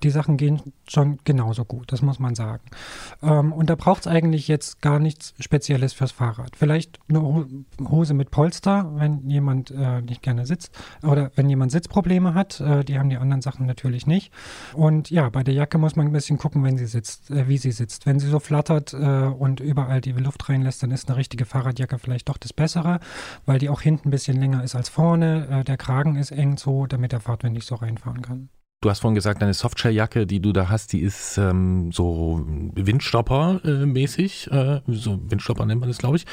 die 0.04 0.10
Sachen 0.10 0.38
gehen 0.38 0.62
schon 0.88 1.20
genauso 1.24 1.66
gut, 1.66 1.92
das 1.92 2.02
muss 2.02 2.20
man 2.20 2.36
sagen. 2.36 2.64
Ähm, 3.22 3.52
und 3.54 3.70
da 3.70 3.76
braucht 3.76 4.02
es 4.02 4.08
eigentlich 4.08 4.48
jetzt 4.48 4.82
gar 4.82 5.00
nichts 5.00 5.34
Spezielles 5.40 5.94
fürs 5.94 6.12
Fahrrad. 6.12 6.56
Vielleicht 6.56 7.00
eine 7.10 7.22
Ho- 7.22 7.46
Hose 7.90 8.14
mit 8.14 8.32
Polster, 8.32 8.92
wenn 8.96 9.30
jemand 9.30 9.72
äh, 9.72 10.02
nicht 10.02 10.22
gerne 10.22 10.46
sitzt 10.46 10.72
oder 11.04 11.32
wenn 11.36 11.50
jemand 11.50 11.72
Sitzprobleme 11.72 12.34
hat, 12.34 12.60
äh, 12.60 12.84
die 12.84 13.00
haben 13.00 13.10
die 13.10 13.18
anderen 13.18 13.42
Sachen 13.42 13.66
natürlich 13.66 14.08
nicht. 14.08 14.32
Und 14.74 15.10
ja, 15.10 15.30
bei 15.30 15.44
der 15.44 15.54
Jacke 15.54 15.78
muss 15.78 15.96
man 15.96 16.08
ein 16.08 16.14
bisschen 16.14 16.38
gucken, 16.38 16.64
wenn 16.64 16.78
sie 16.78 16.86
sitzt, 16.86 17.32
äh, 17.32 17.48
wie 17.48 17.58
sie 17.58 17.72
sitzt. 17.72 18.06
Wenn 18.06 18.20
sie 18.20 18.28
so 18.28 18.40
flattert 18.40 18.94
äh, 18.94 18.98
und 18.98 19.60
überall 19.60 20.02
die 20.02 20.12
Luft 20.12 20.48
reinlässt, 20.50 20.84
dann 20.84 20.92
ist 20.92 21.10
eine 21.10 21.18
richtige 21.18 21.46
Fahrradjacke 21.46 21.98
vielleicht 22.00 22.30
doch 22.30 22.38
das 22.38 22.54
Bessere, 22.54 23.00
weil 23.46 23.60
die 23.60 23.70
auch 23.70 23.82
hinten 23.82 24.10
ein 24.10 24.12
bisschen 24.12 24.40
länger 24.40 24.64
ist 24.64 24.76
als 24.76 24.90
vorne. 24.90 25.64
Der 25.66 25.78
Kragen 25.78 26.16
ist 26.16 26.32
eng 26.32 26.58
so, 26.58 26.86
damit 26.86 27.12
der 27.12 27.20
Fahrtwind 27.20 27.54
nicht 27.54 27.68
so 27.68 27.76
reinfahren 27.76 28.22
kann. 28.22 28.50
Du 28.82 28.90
hast 28.90 29.02
vorhin 29.02 29.14
gesagt, 29.14 29.44
deine 29.44 29.54
Softshell-Jacke, 29.54 30.26
die 30.26 30.40
du 30.40 30.54
da 30.54 30.68
hast, 30.70 30.92
die 30.92 31.02
ist 31.02 31.38
ähm, 31.38 31.92
so 31.92 32.44
Windstopper-mäßig. 32.74 34.52
Äh, 34.52 34.82
so 34.88 35.20
Windstopper 35.30 35.68
nennt 35.68 35.82
man 35.82 35.90
das, 35.90 36.00
glaube 36.00 36.18
ich. 36.18 36.26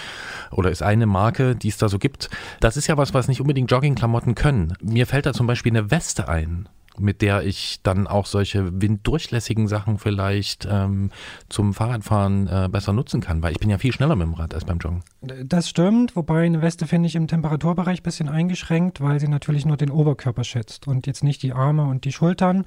Oder 0.50 0.70
ist 0.70 0.82
eine 0.82 1.04
Marke, 1.04 1.54
die 1.54 1.68
es 1.68 1.76
da 1.76 1.90
so 1.90 1.98
gibt. 1.98 2.30
Das 2.60 2.78
ist 2.78 2.86
ja 2.86 2.96
was, 2.96 3.12
was 3.12 3.28
nicht 3.28 3.42
unbedingt 3.42 3.70
Joggingklamotten 3.70 4.34
können. 4.34 4.72
Mir 4.80 5.06
fällt 5.06 5.26
da 5.26 5.34
zum 5.34 5.46
Beispiel 5.46 5.72
eine 5.72 5.90
Weste 5.90 6.26
ein, 6.30 6.70
mit 7.00 7.22
der 7.22 7.42
ich 7.44 7.80
dann 7.82 8.06
auch 8.06 8.26
solche 8.26 8.80
winddurchlässigen 8.80 9.68
Sachen 9.68 9.98
vielleicht 9.98 10.66
ähm, 10.70 11.10
zum 11.48 11.74
Fahrradfahren 11.74 12.46
äh, 12.46 12.68
besser 12.70 12.92
nutzen 12.92 13.20
kann, 13.20 13.42
weil 13.42 13.52
ich 13.52 13.58
bin 13.58 13.70
ja 13.70 13.78
viel 13.78 13.92
schneller 13.92 14.16
mit 14.16 14.26
dem 14.26 14.34
Rad 14.34 14.54
als 14.54 14.64
beim 14.64 14.78
Joggen. 14.78 15.02
Das 15.20 15.68
stimmt, 15.68 16.16
wobei 16.16 16.46
eine 16.46 16.62
Weste 16.62 16.86
finde 16.86 17.08
ich 17.08 17.16
im 17.16 17.26
Temperaturbereich 17.26 18.00
ein 18.00 18.02
bisschen 18.02 18.28
eingeschränkt, 18.28 19.00
weil 19.00 19.20
sie 19.20 19.28
natürlich 19.28 19.66
nur 19.66 19.76
den 19.76 19.90
Oberkörper 19.90 20.44
schützt 20.44 20.86
und 20.86 21.06
jetzt 21.06 21.24
nicht 21.24 21.42
die 21.42 21.52
Arme 21.52 21.84
und 21.84 22.04
die 22.04 22.12
Schultern. 22.12 22.64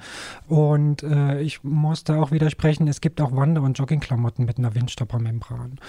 Und 0.48 1.04
äh, 1.04 1.42
ich 1.42 1.64
muss 1.64 2.04
da 2.04 2.22
auch 2.22 2.32
widersprechen, 2.32 2.88
es 2.88 3.02
gibt 3.02 3.22
auch 3.22 3.36
Wander- 3.36 3.62
und 3.62 3.78
Joggingklamotten 3.78 4.46
mit 4.46 4.58
einer 4.58 4.76
Windstoppermembran. 4.76 5.80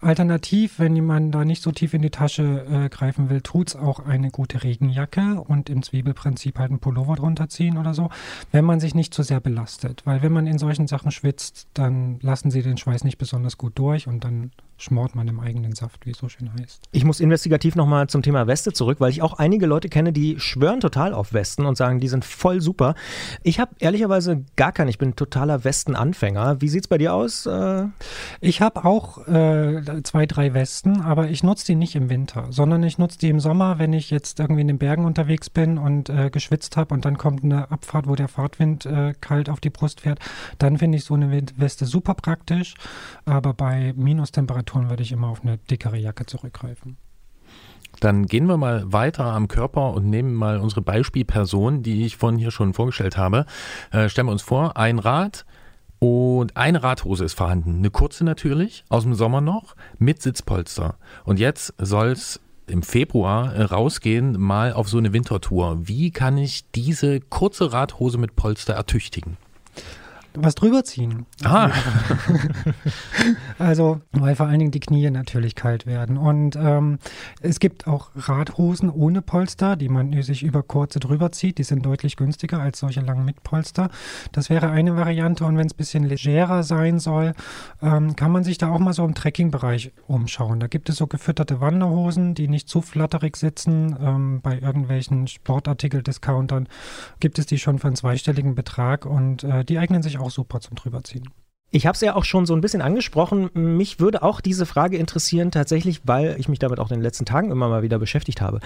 Alternativ, 0.00 0.78
wenn 0.78 0.96
jemand 0.96 1.34
da 1.34 1.44
nicht 1.44 1.62
so 1.62 1.72
tief 1.72 1.94
in 1.94 2.02
die 2.02 2.10
Tasche 2.10 2.66
äh, 2.68 2.88
greifen 2.88 3.30
will, 3.30 3.40
tut's 3.40 3.76
auch 3.76 4.00
eine 4.00 4.30
gute 4.30 4.64
Regenjacke 4.64 5.40
und 5.40 5.70
im 5.70 5.82
Zwiebelprinzip 5.82 6.58
halt 6.58 6.70
einen 6.70 6.80
Pullover 6.80 7.16
drunter 7.16 7.48
ziehen 7.48 7.78
oder 7.78 7.87
so, 7.94 8.10
wenn 8.52 8.64
man 8.64 8.80
sich 8.80 8.94
nicht 8.94 9.14
zu 9.14 9.22
sehr 9.22 9.40
belastet. 9.40 10.02
Weil 10.04 10.22
wenn 10.22 10.32
man 10.32 10.46
in 10.46 10.58
solchen 10.58 10.86
Sachen 10.86 11.10
schwitzt, 11.10 11.68
dann 11.74 12.18
lassen 12.20 12.50
sie 12.50 12.62
den 12.62 12.76
Schweiß 12.76 13.04
nicht 13.04 13.18
besonders 13.18 13.58
gut 13.58 13.78
durch 13.78 14.06
und 14.06 14.24
dann 14.24 14.50
schmort 14.78 15.14
man 15.14 15.28
im 15.28 15.40
eigenen 15.40 15.74
Saft, 15.74 16.06
wie 16.06 16.12
es 16.12 16.18
so 16.18 16.28
schön 16.28 16.50
heißt. 16.58 16.84
Ich 16.92 17.04
muss 17.04 17.20
investigativ 17.20 17.74
nochmal 17.74 18.06
zum 18.08 18.22
Thema 18.22 18.46
Weste 18.46 18.72
zurück, 18.72 19.00
weil 19.00 19.10
ich 19.10 19.22
auch 19.22 19.34
einige 19.34 19.66
Leute 19.66 19.88
kenne, 19.88 20.12
die 20.12 20.38
schwören 20.38 20.80
total 20.80 21.12
auf 21.12 21.32
Westen 21.32 21.66
und 21.66 21.76
sagen, 21.76 21.98
die 22.00 22.08
sind 22.08 22.24
voll 22.24 22.60
super. 22.60 22.94
Ich 23.42 23.58
habe 23.58 23.72
ehrlicherweise 23.80 24.44
gar 24.56 24.72
keine, 24.72 24.90
ich 24.90 24.98
bin 24.98 25.16
totaler 25.16 25.64
Westenanfänger. 25.64 26.60
Wie 26.60 26.68
sieht's 26.68 26.86
bei 26.88 26.96
dir 26.96 27.12
aus? 27.12 27.44
Äh, 27.46 27.86
Ich 28.40 28.60
habe 28.60 28.84
auch 28.84 29.26
äh, 29.26 30.02
zwei, 30.04 30.26
drei 30.26 30.54
Westen, 30.54 31.00
aber 31.00 31.28
ich 31.28 31.42
nutze 31.42 31.66
die 31.66 31.74
nicht 31.74 31.96
im 31.96 32.08
Winter, 32.08 32.46
sondern 32.50 32.82
ich 32.84 32.98
nutze 32.98 33.18
die 33.18 33.28
im 33.28 33.40
Sommer, 33.40 33.78
wenn 33.80 33.92
ich 33.92 34.10
jetzt 34.10 34.38
irgendwie 34.38 34.60
in 34.60 34.68
den 34.68 34.78
Bergen 34.78 35.04
unterwegs 35.04 35.50
bin 35.50 35.76
und 35.76 36.08
äh, 36.08 36.30
geschwitzt 36.30 36.76
habe 36.76 36.94
und 36.94 37.04
dann 37.04 37.18
kommt 37.18 37.42
eine 37.42 37.70
Abfahrt, 37.72 38.06
wo 38.06 38.14
der 38.14 38.28
Fahrtwind 38.28 38.86
äh, 38.86 39.14
kalt 39.20 39.50
auf 39.50 39.58
die 39.58 39.70
Brust 39.70 40.02
fährt. 40.02 40.20
Dann 40.58 40.78
finde 40.78 40.98
ich 40.98 41.04
so 41.04 41.14
eine 41.14 41.42
Weste 41.56 41.84
super 41.84 42.14
praktisch, 42.14 42.74
aber 43.24 43.54
bei 43.54 43.92
Minustemperaturen 43.96 44.67
würde 44.74 45.02
ich 45.02 45.12
immer 45.12 45.28
auf 45.28 45.42
eine 45.42 45.58
dickere 45.58 45.96
Jacke 45.96 46.26
zurückgreifen. 46.26 46.96
Dann 48.00 48.26
gehen 48.26 48.46
wir 48.46 48.56
mal 48.56 48.92
weiter 48.92 49.24
am 49.24 49.48
Körper 49.48 49.92
und 49.92 50.08
nehmen 50.08 50.34
mal 50.34 50.58
unsere 50.58 50.82
Beispielperson, 50.82 51.82
die 51.82 52.04
ich 52.04 52.16
vorhin 52.16 52.38
hier 52.38 52.50
schon 52.50 52.74
vorgestellt 52.74 53.16
habe. 53.16 53.46
Äh, 53.90 54.08
stellen 54.08 54.28
wir 54.28 54.32
uns 54.32 54.42
vor, 54.42 54.76
ein 54.76 54.98
Rad 54.98 55.44
und 55.98 56.56
eine 56.56 56.82
Radhose 56.82 57.24
ist 57.24 57.34
vorhanden. 57.34 57.78
Eine 57.78 57.90
kurze 57.90 58.24
natürlich, 58.24 58.84
aus 58.88 59.02
dem 59.02 59.14
Sommer 59.14 59.40
noch, 59.40 59.74
mit 59.98 60.22
Sitzpolster. 60.22 60.96
Und 61.24 61.40
jetzt 61.40 61.74
soll 61.78 62.08
es 62.08 62.40
im 62.68 62.82
Februar 62.82 63.54
äh, 63.54 63.62
rausgehen, 63.62 64.38
mal 64.38 64.72
auf 64.72 64.88
so 64.88 64.98
eine 64.98 65.12
Wintertour. 65.12 65.88
Wie 65.88 66.10
kann 66.10 66.38
ich 66.38 66.70
diese 66.72 67.20
kurze 67.20 67.72
Radhose 67.72 68.18
mit 68.18 68.36
Polster 68.36 68.74
ertüchtigen? 68.74 69.38
Was 70.42 70.54
drüber 70.54 70.84
ziehen. 70.84 71.26
Ah, 71.44 71.70
Also, 73.58 74.00
weil 74.12 74.36
vor 74.36 74.46
allen 74.46 74.58
Dingen 74.58 74.70
die 74.70 74.80
Knie 74.80 75.10
natürlich 75.10 75.54
kalt 75.54 75.86
werden. 75.86 76.16
Und 76.16 76.56
ähm, 76.56 76.98
es 77.40 77.58
gibt 77.60 77.86
auch 77.86 78.10
Radhosen 78.14 78.90
ohne 78.90 79.22
Polster, 79.22 79.76
die 79.76 79.88
man 79.88 80.20
sich 80.22 80.42
über 80.42 80.62
kurze 80.62 81.00
drüber 81.00 81.32
zieht. 81.32 81.58
Die 81.58 81.64
sind 81.64 81.84
deutlich 81.84 82.16
günstiger 82.16 82.60
als 82.60 82.78
solche 82.78 83.00
langen 83.00 83.24
mit 83.24 83.42
Polster. 83.42 83.90
Das 84.32 84.48
wäre 84.50 84.70
eine 84.70 84.96
Variante. 84.96 85.44
Und 85.44 85.56
wenn 85.56 85.66
es 85.66 85.74
ein 85.74 85.76
bisschen 85.76 86.04
legerer 86.04 86.62
sein 86.62 86.98
soll, 86.98 87.34
ähm, 87.82 88.16
kann 88.16 88.30
man 88.30 88.44
sich 88.44 88.58
da 88.58 88.70
auch 88.70 88.78
mal 88.78 88.92
so 88.92 89.04
im 89.04 89.14
Trekkingbereich 89.14 89.92
umschauen. 90.06 90.60
Da 90.60 90.66
gibt 90.66 90.88
es 90.88 90.96
so 90.96 91.06
gefütterte 91.06 91.60
Wanderhosen, 91.60 92.34
die 92.34 92.48
nicht 92.48 92.68
zu 92.68 92.80
flatterig 92.80 93.36
sitzen. 93.36 93.96
Ähm, 94.00 94.40
bei 94.40 94.58
irgendwelchen 94.58 95.26
Sportartikel-Discountern 95.26 96.68
gibt 97.20 97.38
es 97.38 97.46
die 97.46 97.58
schon 97.58 97.78
für 97.78 97.88
einen 97.88 97.96
zweistelligen 97.96 98.54
Betrag 98.54 99.04
und 99.04 99.44
äh, 99.44 99.64
die 99.64 99.78
eignen 99.78 100.02
sich 100.02 100.18
auch 100.18 100.27
super 100.30 100.60
zum 100.60 100.76
drüberziehen. 100.76 101.28
Ich 101.70 101.86
habe 101.86 101.94
es 101.94 102.00
ja 102.00 102.16
auch 102.16 102.24
schon 102.24 102.46
so 102.46 102.54
ein 102.54 102.62
bisschen 102.62 102.80
angesprochen. 102.80 103.50
Mich 103.52 104.00
würde 104.00 104.22
auch 104.22 104.40
diese 104.40 104.64
Frage 104.64 104.96
interessieren, 104.96 105.50
tatsächlich, 105.50 106.00
weil 106.04 106.36
ich 106.38 106.48
mich 106.48 106.58
damit 106.58 106.80
auch 106.80 106.90
in 106.90 106.96
den 106.96 107.02
letzten 107.02 107.26
Tagen 107.26 107.50
immer 107.50 107.68
mal 107.68 107.82
wieder 107.82 107.98
beschäftigt 107.98 108.40
habe. 108.40 108.60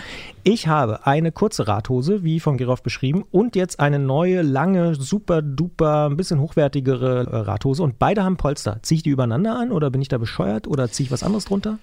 Ich 0.45 0.69
habe 0.69 1.05
eine 1.05 1.33
kurze 1.33 1.67
Radhose, 1.67 2.23
wie 2.23 2.39
von 2.39 2.59
Gerolf 2.59 2.85
beschrieben, 2.85 3.25
und 3.33 3.57
jetzt 3.57 3.81
eine 3.81 3.99
neue, 3.99 4.43
lange, 4.43 4.95
super 4.95 5.43
duper, 5.43 6.11
ein 6.11 6.17
bisschen 6.17 6.39
hochwertigere 6.39 7.27
äh, 7.27 7.37
Radhose 7.39 7.83
und 7.83 7.99
beide 7.99 8.23
haben 8.23 8.37
Polster. 8.37 8.79
Ziehe 8.83 8.99
ich 8.99 9.03
die 9.03 9.11
übereinander 9.11 9.59
an 9.59 9.73
oder 9.73 9.91
bin 9.91 10.01
ich 10.01 10.09
da 10.09 10.19
bescheuert 10.19 10.69
oder 10.69 10.89
ziehe 10.89 11.07
ich 11.07 11.11
was 11.11 11.25
anderes 11.25 11.47
drunter? 11.47 11.79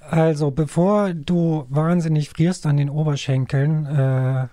Also, 0.00 0.50
bevor 0.50 1.14
du 1.14 1.66
wahnsinnig 1.68 2.28
frierst 2.28 2.66
an 2.66 2.76
den 2.76 2.90
Oberschenkeln 2.90 3.86
äh, 3.86 4.48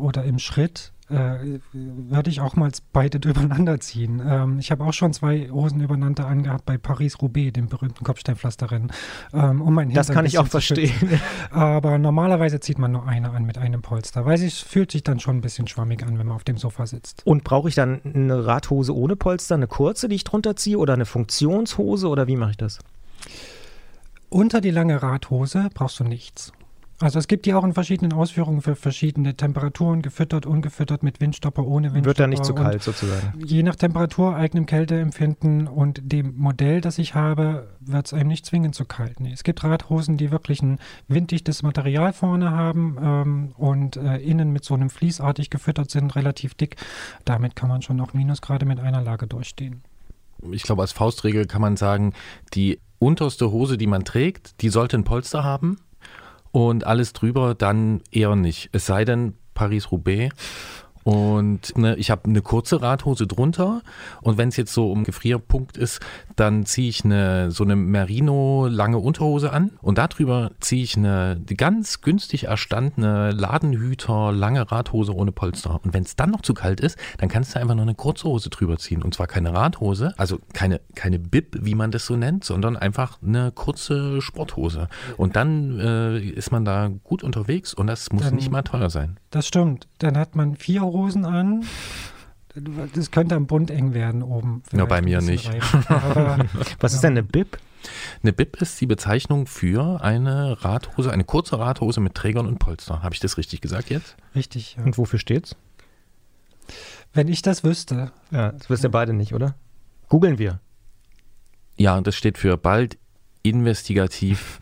oder 0.00 0.24
im 0.24 0.40
Schritt, 0.40 0.92
äh, 1.12 1.60
würde 1.72 2.30
ich 2.30 2.40
auch 2.40 2.56
mal 2.56 2.70
beide 2.92 3.18
übereinander 3.28 3.80
ziehen. 3.80 4.22
Ähm, 4.26 4.58
ich 4.58 4.70
habe 4.70 4.84
auch 4.84 4.92
schon 4.92 5.12
zwei 5.12 5.48
Hosen 5.50 5.80
übereinander 5.80 6.26
angehabt 6.26 6.64
bei 6.64 6.78
Paris-Roubaix, 6.78 7.52
dem 7.52 7.68
berühmten 7.68 8.04
Kopfsteinpflasterrennen. 8.04 8.90
Ähm, 9.32 9.60
um 9.60 9.74
mein 9.74 9.92
Das 9.92 10.08
kann 10.08 10.26
ich 10.26 10.38
auch 10.38 10.46
verstehen. 10.46 10.88
schützen. 10.88 11.20
Aber 11.50 11.98
normalerweise 11.98 12.60
zieht 12.60 12.78
man 12.78 12.92
nur 12.92 13.06
eine 13.06 13.30
an 13.30 13.44
mit 13.44 13.58
einem 13.58 13.82
Polster, 13.82 14.24
weil 14.24 14.42
es 14.42 14.58
fühlt 14.58 14.90
sich 14.90 15.02
dann 15.02 15.20
schon 15.20 15.36
ein 15.36 15.40
bisschen 15.40 15.68
schwammig 15.68 16.02
an, 16.04 16.18
wenn 16.18 16.26
man 16.26 16.36
auf 16.36 16.44
dem 16.44 16.56
Sofa 16.56 16.86
sitzt. 16.86 17.26
Und 17.26 17.44
brauche 17.44 17.68
ich 17.68 17.74
dann 17.74 18.00
eine 18.04 18.46
Radhose 18.46 18.94
ohne 18.96 19.16
Polster, 19.16 19.54
eine 19.54 19.66
kurze, 19.66 20.08
die 20.08 20.16
ich 20.16 20.24
drunter 20.24 20.56
ziehe 20.56 20.78
oder 20.78 20.94
eine 20.94 21.04
Funktionshose 21.04 22.08
oder 22.08 22.26
wie 22.26 22.36
mache 22.36 22.52
ich 22.52 22.56
das? 22.56 22.78
Unter 24.28 24.60
die 24.62 24.70
lange 24.70 25.02
Radhose 25.02 25.68
brauchst 25.74 26.00
du 26.00 26.04
nichts. 26.04 26.52
Also 27.02 27.18
es 27.18 27.26
gibt 27.26 27.46
die 27.46 27.54
auch 27.54 27.64
in 27.64 27.74
verschiedenen 27.74 28.12
Ausführungen 28.12 28.62
für 28.62 28.76
verschiedene 28.76 29.34
Temperaturen, 29.34 30.02
gefüttert, 30.02 30.46
ungefüttert, 30.46 31.02
mit 31.02 31.20
Windstopper, 31.20 31.66
ohne 31.66 31.88
Windstopper. 31.88 32.06
Wird 32.06 32.20
dann 32.20 32.30
nicht 32.30 32.44
zu 32.44 32.54
kalt 32.54 32.80
sozusagen. 32.80 33.32
Je 33.44 33.64
nach 33.64 33.74
Temperatur, 33.74 34.36
eigenem 34.36 34.66
Kälteempfinden 34.66 35.66
und 35.66 36.00
dem 36.04 36.36
Modell, 36.36 36.80
das 36.80 36.98
ich 36.98 37.16
habe, 37.16 37.66
wird 37.80 38.06
es 38.06 38.14
einem 38.14 38.28
nicht 38.28 38.46
zwingend 38.46 38.76
zu 38.76 38.84
kalt. 38.84 39.18
Nee, 39.18 39.32
es 39.32 39.42
gibt 39.42 39.64
Radhosen, 39.64 40.16
die 40.16 40.30
wirklich 40.30 40.62
ein 40.62 40.78
winddichtes 41.08 41.64
Material 41.64 42.12
vorne 42.12 42.52
haben 42.52 42.96
ähm, 43.02 43.52
und 43.56 43.96
äh, 43.96 44.18
innen 44.18 44.52
mit 44.52 44.64
so 44.64 44.74
einem 44.74 44.88
Fließartig 44.88 45.50
gefüttert 45.50 45.90
sind, 45.90 46.14
relativ 46.14 46.54
dick. 46.54 46.76
Damit 47.24 47.56
kann 47.56 47.68
man 47.68 47.82
schon 47.82 48.00
auch 48.00 48.14
Minusgrade 48.14 48.64
mit 48.64 48.78
einer 48.78 49.02
Lage 49.02 49.26
durchstehen. 49.26 49.82
ich 50.52 50.62
glaube, 50.62 50.82
als 50.82 50.92
Faustregel 50.92 51.46
kann 51.46 51.62
man 51.62 51.76
sagen, 51.76 52.12
die 52.54 52.78
unterste 53.00 53.50
Hose, 53.50 53.76
die 53.76 53.88
man 53.88 54.04
trägt, 54.04 54.62
die 54.62 54.68
sollte 54.68 54.96
ein 54.96 55.02
Polster 55.02 55.42
haben 55.42 55.78
und 56.52 56.86
alles 56.86 57.12
drüber 57.12 57.54
dann 57.54 58.02
eher 58.10 58.36
nicht. 58.36 58.68
Es 58.72 58.86
sei 58.86 59.04
denn 59.04 59.34
Paris-Roubaix. 59.54 60.34
Und 61.04 61.76
ne, 61.76 61.96
ich 61.96 62.10
habe 62.10 62.24
eine 62.26 62.42
kurze 62.42 62.80
Radhose 62.80 63.26
drunter 63.26 63.82
und 64.20 64.38
wenn 64.38 64.48
es 64.48 64.56
jetzt 64.56 64.72
so 64.72 64.90
um 64.90 65.04
Gefrierpunkt 65.04 65.76
ist, 65.76 66.00
dann 66.36 66.64
ziehe 66.64 66.88
ich 66.88 67.04
eine 67.04 67.50
so 67.50 67.64
eine 67.64 67.76
Merino 67.76 68.66
lange 68.70 68.98
Unterhose 68.98 69.52
an 69.52 69.72
und 69.82 69.98
darüber 69.98 70.52
ziehe 70.60 70.82
ich 70.84 70.96
eine 70.96 71.40
ganz 71.56 72.00
günstig 72.02 72.44
erstandene 72.44 73.32
Ladenhüter 73.32 74.32
lange 74.32 74.70
Radhose 74.70 75.14
ohne 75.14 75.32
Polster. 75.32 75.80
Und 75.82 75.92
wenn 75.94 76.04
es 76.04 76.16
dann 76.16 76.30
noch 76.30 76.42
zu 76.42 76.54
kalt 76.54 76.80
ist, 76.80 76.96
dann 77.18 77.28
kannst 77.28 77.54
du 77.54 77.60
einfach 77.60 77.74
noch 77.74 77.82
eine 77.82 77.94
kurze 77.94 78.28
Hose 78.28 78.50
drüber 78.50 78.78
ziehen 78.78 79.02
und 79.02 79.14
zwar 79.14 79.26
keine 79.26 79.52
Radhose, 79.52 80.14
also 80.16 80.38
keine 80.52 80.80
keine 80.94 81.18
Bib, 81.18 81.58
wie 81.60 81.74
man 81.74 81.90
das 81.90 82.06
so 82.06 82.16
nennt, 82.16 82.44
sondern 82.44 82.76
einfach 82.76 83.18
eine 83.22 83.50
kurze 83.52 84.20
Sporthose. 84.22 84.88
Und 85.16 85.36
dann 85.36 85.78
äh, 85.80 86.18
ist 86.20 86.52
man 86.52 86.64
da 86.64 86.90
gut 87.02 87.22
unterwegs 87.24 87.74
und 87.74 87.86
das 87.86 88.12
muss 88.12 88.22
Dann- 88.22 88.34
nicht 88.36 88.50
mal 88.50 88.62
teuer 88.62 88.90
sein. 88.90 89.18
Das 89.30 89.46
stimmt. 89.46 89.88
Dann 89.98 90.16
hat 90.18 90.36
man 90.36 90.56
vier 90.56 90.82
Hosen 90.92 91.24
an. 91.24 91.64
Das 92.94 93.10
könnte 93.10 93.34
am 93.34 93.46
Bund 93.46 93.70
eng 93.70 93.94
werden 93.94 94.22
oben. 94.22 94.62
Ja, 94.72 94.84
bei 94.84 95.00
mir 95.00 95.22
nicht. 95.22 95.50
Aber 95.88 96.44
Was 96.80 96.92
ist 96.92 97.02
denn 97.02 97.12
eine 97.12 97.22
Bib? 97.22 97.58
Eine 98.22 98.32
Bib 98.32 98.60
ist 98.60 98.80
die 98.80 98.86
Bezeichnung 98.86 99.46
für 99.46 100.02
eine 100.02 100.62
Radhose, 100.62 101.10
eine 101.10 101.24
kurze 101.24 101.58
Radhose 101.58 102.00
mit 102.00 102.14
Trägern 102.14 102.46
und 102.46 102.58
Polster. 102.58 103.02
Habe 103.02 103.14
ich 103.14 103.20
das 103.20 103.38
richtig 103.38 103.60
gesagt 103.62 103.90
jetzt? 103.90 104.16
richtig, 104.34 104.76
ja. 104.76 104.84
Und 104.84 104.98
wofür 104.98 105.18
steht's? 105.18 105.56
Wenn 107.14 107.28
ich 107.28 107.42
das 107.42 107.64
wüsste, 107.64 108.12
Ja, 108.30 108.52
das 108.52 108.68
wisst 108.70 108.84
ihr 108.84 108.90
beide 108.90 109.12
nicht, 109.14 109.34
oder? 109.34 109.54
Googeln 110.08 110.38
wir. 110.38 110.60
Ja, 111.76 112.00
das 112.00 112.14
steht 112.16 112.36
für 112.38 112.56
bald 112.58 112.98
investigativ. 113.42 114.60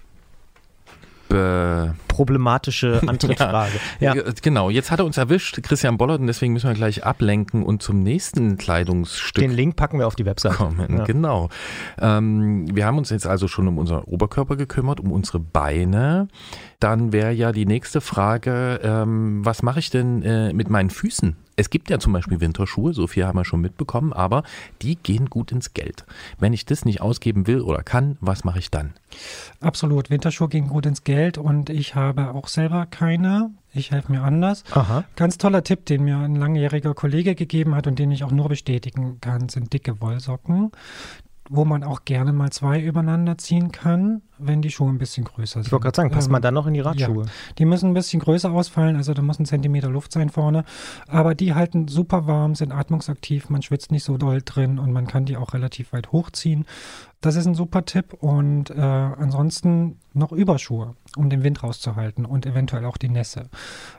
Be 1.28 1.94
Problematische 2.20 3.00
Antrittsfrage. 3.06 3.72
ja. 3.98 4.12
G- 4.12 4.22
Genau, 4.42 4.68
jetzt 4.68 4.90
hat 4.90 4.98
er 4.98 5.06
uns 5.06 5.16
erwischt, 5.16 5.62
Christian 5.62 5.96
Bollert, 5.96 6.20
und 6.20 6.26
deswegen 6.26 6.52
müssen 6.52 6.68
wir 6.68 6.74
gleich 6.74 7.02
ablenken 7.04 7.62
und 7.62 7.82
zum 7.82 8.02
nächsten 8.02 8.58
Kleidungsstück 8.58 9.42
Den 9.42 9.52
Link 9.52 9.76
packen 9.76 9.98
wir 9.98 10.06
auf 10.06 10.16
die 10.16 10.26
Website. 10.26 10.56
kommen. 10.56 10.98
Ja. 10.98 11.04
Genau. 11.04 11.48
Ähm, 11.98 12.66
wir 12.74 12.84
haben 12.84 12.98
uns 12.98 13.08
jetzt 13.08 13.26
also 13.26 13.48
schon 13.48 13.66
um 13.68 13.78
unseren 13.78 14.02
Oberkörper 14.04 14.56
gekümmert, 14.56 15.00
um 15.00 15.12
unsere 15.12 15.38
Beine. 15.40 16.28
Dann 16.80 17.12
wäre 17.12 17.32
ja 17.32 17.52
die 17.52 17.66
nächste 17.66 18.00
Frage, 18.00 18.80
ähm, 18.82 19.44
was 19.44 19.62
mache 19.62 19.78
ich 19.78 19.90
denn 19.90 20.22
äh, 20.22 20.52
mit 20.52 20.70
meinen 20.70 20.90
Füßen? 20.90 21.36
Es 21.56 21.68
gibt 21.68 21.90
ja 21.90 21.98
zum 21.98 22.14
Beispiel 22.14 22.40
Winterschuhe, 22.40 22.94
so 22.94 23.06
viel 23.06 23.26
haben 23.26 23.38
wir 23.38 23.44
schon 23.44 23.60
mitbekommen, 23.60 24.14
aber 24.14 24.44
die 24.80 24.96
gehen 24.96 25.28
gut 25.28 25.52
ins 25.52 25.74
Geld. 25.74 26.06
Wenn 26.38 26.54
ich 26.54 26.64
das 26.64 26.86
nicht 26.86 27.02
ausgeben 27.02 27.46
will 27.46 27.60
oder 27.60 27.82
kann, 27.82 28.16
was 28.22 28.44
mache 28.44 28.58
ich 28.58 28.70
dann? 28.70 28.94
absolut, 29.60 30.08
Winterschuhe 30.08 30.48
gehen 30.48 30.68
gut 30.68 30.86
ins 30.86 31.04
Geld 31.04 31.36
und 31.36 31.68
ich 31.68 31.94
habe 31.94 32.32
auch 32.34 32.48
selber 32.48 32.86
keine. 32.86 33.50
Ich 33.74 33.90
helfe 33.90 34.10
mir 34.10 34.22
anders. 34.22 34.64
Aha. 34.72 35.04
Ganz 35.16 35.36
toller 35.36 35.62
Tipp, 35.62 35.84
den 35.84 36.04
mir 36.04 36.16
ein 36.16 36.34
langjähriger 36.34 36.94
Kollege 36.94 37.34
gegeben 37.34 37.74
hat 37.74 37.86
und 37.86 37.98
den 37.98 38.10
ich 38.10 38.24
auch 38.24 38.32
nur 38.32 38.48
bestätigen 38.48 39.20
kann, 39.20 39.48
sind 39.48 39.72
dicke 39.72 40.00
Wollsocken, 40.00 40.72
wo 41.52 41.64
man 41.64 41.82
auch 41.82 42.04
gerne 42.04 42.32
mal 42.32 42.50
zwei 42.50 42.80
übereinander 42.80 43.36
ziehen 43.36 43.72
kann, 43.72 44.22
wenn 44.38 44.62
die 44.62 44.70
Schuhe 44.70 44.88
ein 44.88 44.98
bisschen 44.98 45.24
größer 45.24 45.54
sind. 45.54 45.66
Ich 45.66 45.72
wollte 45.72 45.82
gerade 45.82 45.96
sagen, 45.96 46.10
passt 46.10 46.28
Ähm, 46.28 46.32
man 46.32 46.42
dann 46.42 46.54
noch 46.54 46.68
in 46.68 46.74
die 46.74 46.80
Radschuhe? 46.80 47.26
Die 47.58 47.64
müssen 47.64 47.90
ein 47.90 47.94
bisschen 47.94 48.20
größer 48.20 48.52
ausfallen, 48.52 48.94
also 48.94 49.14
da 49.14 49.20
muss 49.20 49.40
ein 49.40 49.46
Zentimeter 49.46 49.88
Luft 49.88 50.12
sein 50.12 50.30
vorne. 50.30 50.64
Aber 51.08 51.34
die 51.34 51.52
halten 51.52 51.88
super 51.88 52.28
warm, 52.28 52.54
sind 52.54 52.70
atmungsaktiv, 52.70 53.50
man 53.50 53.62
schwitzt 53.62 53.90
nicht 53.90 54.04
so 54.04 54.16
doll 54.16 54.42
drin 54.44 54.78
und 54.78 54.92
man 54.92 55.08
kann 55.08 55.24
die 55.24 55.36
auch 55.36 55.52
relativ 55.52 55.92
weit 55.92 56.12
hochziehen. 56.12 56.66
Das 57.20 57.34
ist 57.34 57.46
ein 57.46 57.56
super 57.56 57.84
Tipp. 57.84 58.14
Und 58.14 58.70
äh, 58.70 58.80
ansonsten 58.80 59.98
noch 60.14 60.30
Überschuhe, 60.30 60.94
um 61.16 61.30
den 61.30 61.42
Wind 61.42 61.64
rauszuhalten 61.64 62.24
und 62.24 62.46
eventuell 62.46 62.84
auch 62.84 62.96
die 62.96 63.08
Nässe. 63.08 63.50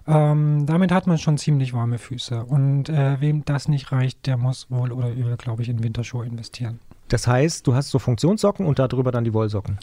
Ähm, 0.08 0.66
damit 0.66 0.94
hat 0.94 1.06
man 1.06 1.18
schon 1.18 1.38
ziemlich 1.38 1.74
warme 1.74 1.98
Füße. 1.98 2.46
Und 2.46 2.88
äh, 2.88 3.20
wem 3.20 3.44
das 3.44 3.68
nicht 3.68 3.92
reicht, 3.92 4.26
der 4.26 4.38
muss 4.38 4.72
wohl 4.72 4.94
oder 4.94 5.12
übel, 5.12 5.36
glaube 5.36 5.62
ich, 5.64 5.70
in 5.70 5.84
Winterschuhe 5.84 6.26
investieren. 6.26 6.80
Das 7.12 7.28
heißt, 7.28 7.68
du 7.68 7.76
hast 7.76 7.90
so 7.90 8.00
Funktionssocken 8.00 8.66
und 8.66 8.80
darüber 8.80 9.12
dann 9.12 9.26
die 9.26 9.34
Wollsocken. 9.34 9.78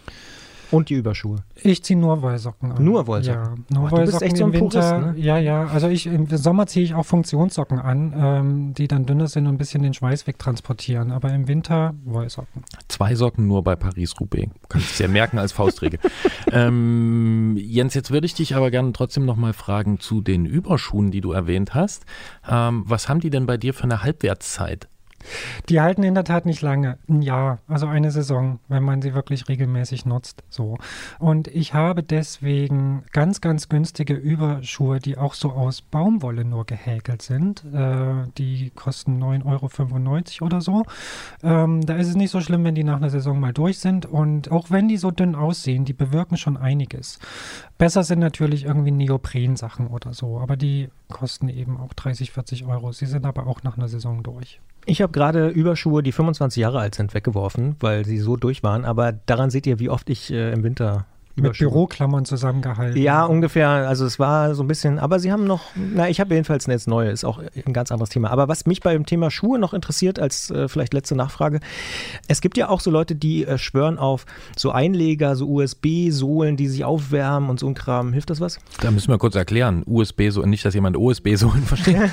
Und 0.70 0.90
die 0.90 0.94
Überschuhe. 0.94 1.36
Ich 1.62 1.82
ziehe 1.82 1.98
nur 1.98 2.20
Wollsocken 2.20 2.72
an. 2.72 2.84
Nur 2.84 3.06
Wollsocken? 3.06 3.64
Ja, 3.70 3.76
nur 3.78 3.86
Ach, 3.86 3.90
du 3.90 3.96
bist 3.96 4.12
Wollsocken 4.12 4.26
echt 4.26 4.36
so 4.36 4.44
im 4.44 4.52
ein 4.52 4.58
Purist, 4.58 4.76
Winter. 4.76 5.12
ne? 5.12 5.18
Ja, 5.18 5.38
ja. 5.38 5.66
Also 5.66 5.88
ich 5.88 6.06
im 6.06 6.26
Sommer 6.26 6.66
ziehe 6.66 6.84
ich 6.84 6.94
auch 6.94 7.04
Funktionssocken 7.06 7.78
an, 7.78 8.14
ähm, 8.16 8.74
die 8.74 8.86
dann 8.88 9.06
dünner 9.06 9.28
sind 9.28 9.46
und 9.46 9.54
ein 9.54 9.58
bisschen 9.58 9.82
den 9.82 9.94
Schweiß 9.94 10.26
wegtransportieren. 10.26 11.10
Aber 11.10 11.32
im 11.32 11.48
Winter 11.48 11.94
Wollsocken. 12.04 12.64
Zwei 12.88 13.14
Socken 13.14 13.46
nur 13.46 13.62
bei 13.62 13.76
Paris-Roubaix. 13.76 14.52
Kannst 14.68 14.92
es 14.92 14.98
ja 14.98 15.08
merken 15.08 15.38
als 15.38 15.52
Faustregel. 15.52 16.00
ähm, 16.52 17.56
Jens, 17.58 17.94
jetzt 17.94 18.10
würde 18.10 18.26
ich 18.26 18.34
dich 18.34 18.54
aber 18.54 18.70
gerne 18.70 18.92
trotzdem 18.92 19.24
nochmal 19.24 19.54
fragen 19.54 20.00
zu 20.00 20.20
den 20.20 20.44
Überschuhen, 20.44 21.10
die 21.10 21.22
du 21.22 21.32
erwähnt 21.32 21.74
hast. 21.74 22.04
Ähm, 22.48 22.84
was 22.86 23.08
haben 23.08 23.20
die 23.20 23.30
denn 23.30 23.46
bei 23.46 23.56
dir 23.56 23.72
für 23.72 23.84
eine 23.84 24.02
Halbwertszeit? 24.02 24.88
Die 25.68 25.80
halten 25.80 26.02
in 26.02 26.14
der 26.14 26.24
Tat 26.24 26.46
nicht 26.46 26.62
lange. 26.62 26.98
Ein 27.08 27.22
Jahr, 27.22 27.58
also 27.66 27.86
eine 27.86 28.10
Saison, 28.10 28.60
wenn 28.68 28.82
man 28.82 29.02
sie 29.02 29.14
wirklich 29.14 29.48
regelmäßig 29.48 30.06
nutzt. 30.06 30.42
So. 30.48 30.78
Und 31.18 31.48
ich 31.48 31.74
habe 31.74 32.02
deswegen 32.02 33.04
ganz, 33.12 33.40
ganz 33.40 33.68
günstige 33.68 34.14
Überschuhe, 34.14 34.98
die 34.98 35.18
auch 35.18 35.34
so 35.34 35.50
aus 35.50 35.82
Baumwolle 35.82 36.44
nur 36.44 36.64
gehäkelt 36.64 37.22
sind. 37.22 37.64
Äh, 37.64 38.28
die 38.38 38.70
kosten 38.70 39.22
9,95 39.22 40.40
Euro 40.40 40.46
oder 40.46 40.60
so. 40.60 40.84
Ähm, 41.42 41.84
da 41.84 41.96
ist 41.96 42.08
es 42.08 42.14
nicht 42.14 42.30
so 42.30 42.40
schlimm, 42.40 42.64
wenn 42.64 42.74
die 42.74 42.84
nach 42.84 42.96
einer 42.96 43.10
Saison 43.10 43.38
mal 43.40 43.52
durch 43.52 43.78
sind. 43.78 44.06
Und 44.06 44.50
auch 44.50 44.70
wenn 44.70 44.88
die 44.88 44.96
so 44.96 45.10
dünn 45.10 45.34
aussehen, 45.34 45.84
die 45.84 45.92
bewirken 45.92 46.36
schon 46.36 46.56
einiges. 46.56 47.18
Besser 47.76 48.02
sind 48.02 48.18
natürlich 48.20 48.64
irgendwie 48.64 48.90
Neopren-Sachen 48.90 49.88
oder 49.88 50.12
so, 50.12 50.38
aber 50.40 50.56
die 50.56 50.88
kosten 51.08 51.48
eben 51.48 51.78
auch 51.78 51.94
30, 51.94 52.32
40 52.32 52.64
Euro. 52.66 52.92
Sie 52.92 53.06
sind 53.06 53.26
aber 53.26 53.46
auch 53.46 53.62
nach 53.62 53.76
einer 53.76 53.88
Saison 53.88 54.22
durch. 54.22 54.60
Ich 54.90 55.02
habe 55.02 55.12
gerade 55.12 55.48
Überschuhe, 55.48 56.02
die 56.02 56.12
25 56.12 56.62
Jahre 56.62 56.78
alt 56.78 56.94
sind, 56.94 57.12
weggeworfen, 57.12 57.76
weil 57.80 58.06
sie 58.06 58.16
so 58.16 58.36
durch 58.36 58.62
waren. 58.62 58.86
Aber 58.86 59.12
daran 59.12 59.50
seht 59.50 59.66
ihr, 59.66 59.78
wie 59.78 59.90
oft 59.90 60.08
ich 60.08 60.32
äh, 60.32 60.50
im 60.50 60.62
Winter 60.62 61.04
Mit 61.42 61.58
Büroklammern 61.58 62.24
zusammengehalten. 62.24 63.00
Ja, 63.00 63.24
ungefähr. 63.24 63.68
Also 63.68 64.04
es 64.06 64.18
war 64.18 64.54
so 64.54 64.62
ein 64.62 64.68
bisschen, 64.68 64.98
aber 64.98 65.18
sie 65.18 65.30
haben 65.32 65.44
noch, 65.44 65.62
na, 65.74 66.08
ich 66.08 66.20
habe 66.20 66.34
jedenfalls 66.34 66.66
jetzt 66.66 66.88
neue, 66.88 67.10
ist 67.10 67.24
auch 67.24 67.40
ein 67.66 67.72
ganz 67.72 67.90
anderes 67.92 68.10
Thema. 68.10 68.30
Aber 68.30 68.48
was 68.48 68.66
mich 68.66 68.80
beim 68.80 69.06
Thema 69.06 69.30
Schuhe 69.30 69.58
noch 69.58 69.74
interessiert, 69.74 70.18
als 70.18 70.50
äh, 70.50 70.68
vielleicht 70.68 70.94
letzte 70.94 71.14
Nachfrage, 71.14 71.60
es 72.28 72.40
gibt 72.40 72.56
ja 72.56 72.68
auch 72.68 72.80
so 72.80 72.90
Leute, 72.90 73.14
die 73.14 73.44
äh, 73.46 73.58
schwören 73.58 73.98
auf 73.98 74.26
so 74.56 74.70
Einleger, 74.70 75.36
so 75.36 75.48
USB-Sohlen, 75.48 76.56
die 76.56 76.68
sich 76.68 76.84
aufwärmen 76.84 77.48
und 77.50 77.60
so 77.60 77.66
ein 77.68 77.74
Kram. 77.74 78.12
Hilft 78.12 78.30
das 78.30 78.40
was? 78.40 78.58
Da 78.80 78.90
müssen 78.90 79.08
wir 79.08 79.18
kurz 79.18 79.34
erklären. 79.34 79.82
USB, 79.86 80.28
so 80.30 80.42
nicht, 80.42 80.64
dass 80.64 80.74
jemand 80.74 80.96
OSB-Sohlen 80.96 81.62
versteht. 81.66 82.10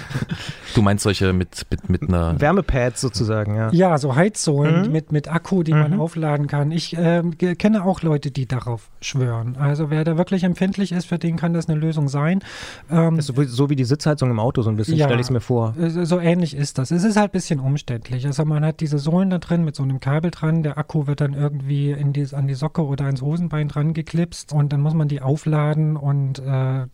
du 0.76 0.82
meinst 0.82 1.04
solche 1.04 1.34
mit, 1.34 1.66
mit, 1.70 1.90
mit 1.90 2.04
einer. 2.04 2.40
Wärmepads 2.40 3.02
sozusagen, 3.02 3.56
ja. 3.56 3.70
Ja, 3.72 3.98
so 3.98 4.16
Heizsohlen 4.16 4.86
Mhm. 4.88 4.92
mit, 4.92 5.12
mit 5.12 5.28
Akku, 5.28 5.64
die 5.64 5.72
man 5.74 6.00
aufladen 6.00 6.48
kann. 6.48 6.72
Ich 6.72 6.92
ge- 6.92 7.56
kenne 7.56 7.84
auch 7.86 8.02
Leute, 8.02 8.32
die 8.32 8.46
darauf 8.48 8.90
schwören. 9.02 9.15
Also 9.60 9.90
wer 9.90 10.04
da 10.04 10.18
wirklich 10.18 10.44
empfindlich 10.44 10.92
ist, 10.92 11.06
für 11.06 11.18
den 11.18 11.36
kann 11.38 11.54
das 11.54 11.68
eine 11.70 11.80
Lösung 11.80 12.08
sein. 12.10 12.42
Ähm, 12.90 13.22
so, 13.22 13.38
wie- 13.38 13.46
so 13.46 13.70
wie 13.70 13.76
die 13.76 13.84
Sitzheizung 13.86 14.30
im 14.30 14.40
Auto, 14.40 14.62
so 14.62 14.70
ein 14.70 14.76
bisschen, 14.76 14.98
Ja. 14.98 15.06
stelle 15.06 15.20
ich 15.22 15.28
es 15.28 15.32
mir 15.32 15.40
vor. 15.42 15.76
äh, 15.78 15.90
so 16.06 16.20
ähnlich 16.20 16.56
ist 16.56 16.78
das. 16.78 16.92
Es 16.92 17.04
ist 17.04 17.16
halt 17.18 17.30
ein 17.30 17.34
bisschen 17.34 17.60
umständlich. 17.60 18.26
Also 18.26 18.46
man 18.46 18.64
hat 18.66 18.80
diese 18.80 18.98
Sohlen 19.00 19.30
da 19.30 19.38
drin 19.38 19.64
mit 19.64 19.76
so 19.76 19.84
einem 19.84 20.00
Kabel 20.00 20.32
dran. 20.32 20.64
Der 20.64 20.78
Akku 20.78 21.08
wird 21.08 21.22
dann 21.22 21.34
irgendwie 21.34 21.92
in 21.92 22.14
die, 22.14 22.28
an 22.34 22.48
die 22.48 22.54
Socke 22.56 22.86
oder 22.86 23.08
ins 23.10 23.22
Hosenbein 23.22 23.68
dran 23.68 23.94
geklipst 23.94 24.52
und 24.54 24.74
dann 24.74 24.82
muss 24.82 24.94
man 24.94 25.08
die 25.08 25.22
aufladen 25.22 25.96
und 25.98 26.40
äh, 26.40 26.86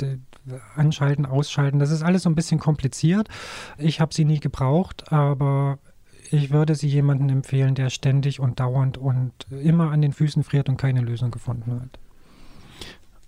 anschalten, 0.75 1.25
ausschalten. 1.25 1.79
Das 1.79 1.91
ist 1.91 2.03
alles 2.03 2.23
so 2.23 2.29
ein 2.29 2.35
bisschen 2.35 2.59
kompliziert. 2.59 3.27
Ich 3.77 3.99
habe 4.01 4.13
sie 4.13 4.25
nie 4.25 4.39
gebraucht, 4.39 5.11
aber 5.11 5.77
ich 6.31 6.51
würde 6.51 6.75
sie 6.75 6.87
jemandem 6.87 7.29
empfehlen, 7.29 7.75
der 7.75 7.89
ständig 7.89 8.39
und 8.39 8.59
dauernd 8.59 8.97
und 8.97 9.31
immer 9.51 9.91
an 9.91 10.01
den 10.01 10.13
Füßen 10.13 10.43
friert 10.43 10.69
und 10.69 10.77
keine 10.77 11.01
Lösung 11.01 11.29
gefunden 11.31 11.79
hat. 11.81 11.99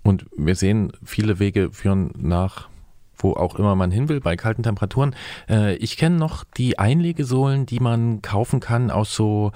Und 0.03 0.25
wir 0.35 0.55
sehen, 0.55 0.91
viele 1.03 1.39
Wege 1.39 1.71
führen 1.71 2.11
nach 2.17 2.69
wo 3.23 3.33
auch 3.33 3.55
immer 3.55 3.75
man 3.75 3.91
hin 3.91 4.09
will, 4.09 4.19
bei 4.19 4.35
kalten 4.35 4.63
Temperaturen. 4.63 5.15
Äh, 5.49 5.75
ich 5.75 5.97
kenne 5.97 6.17
noch 6.17 6.43
die 6.43 6.77
Einlegesohlen, 6.77 7.65
die 7.65 7.79
man 7.79 8.21
kaufen 8.21 8.59
kann 8.59 8.91
aus 8.91 9.15
so, 9.15 9.51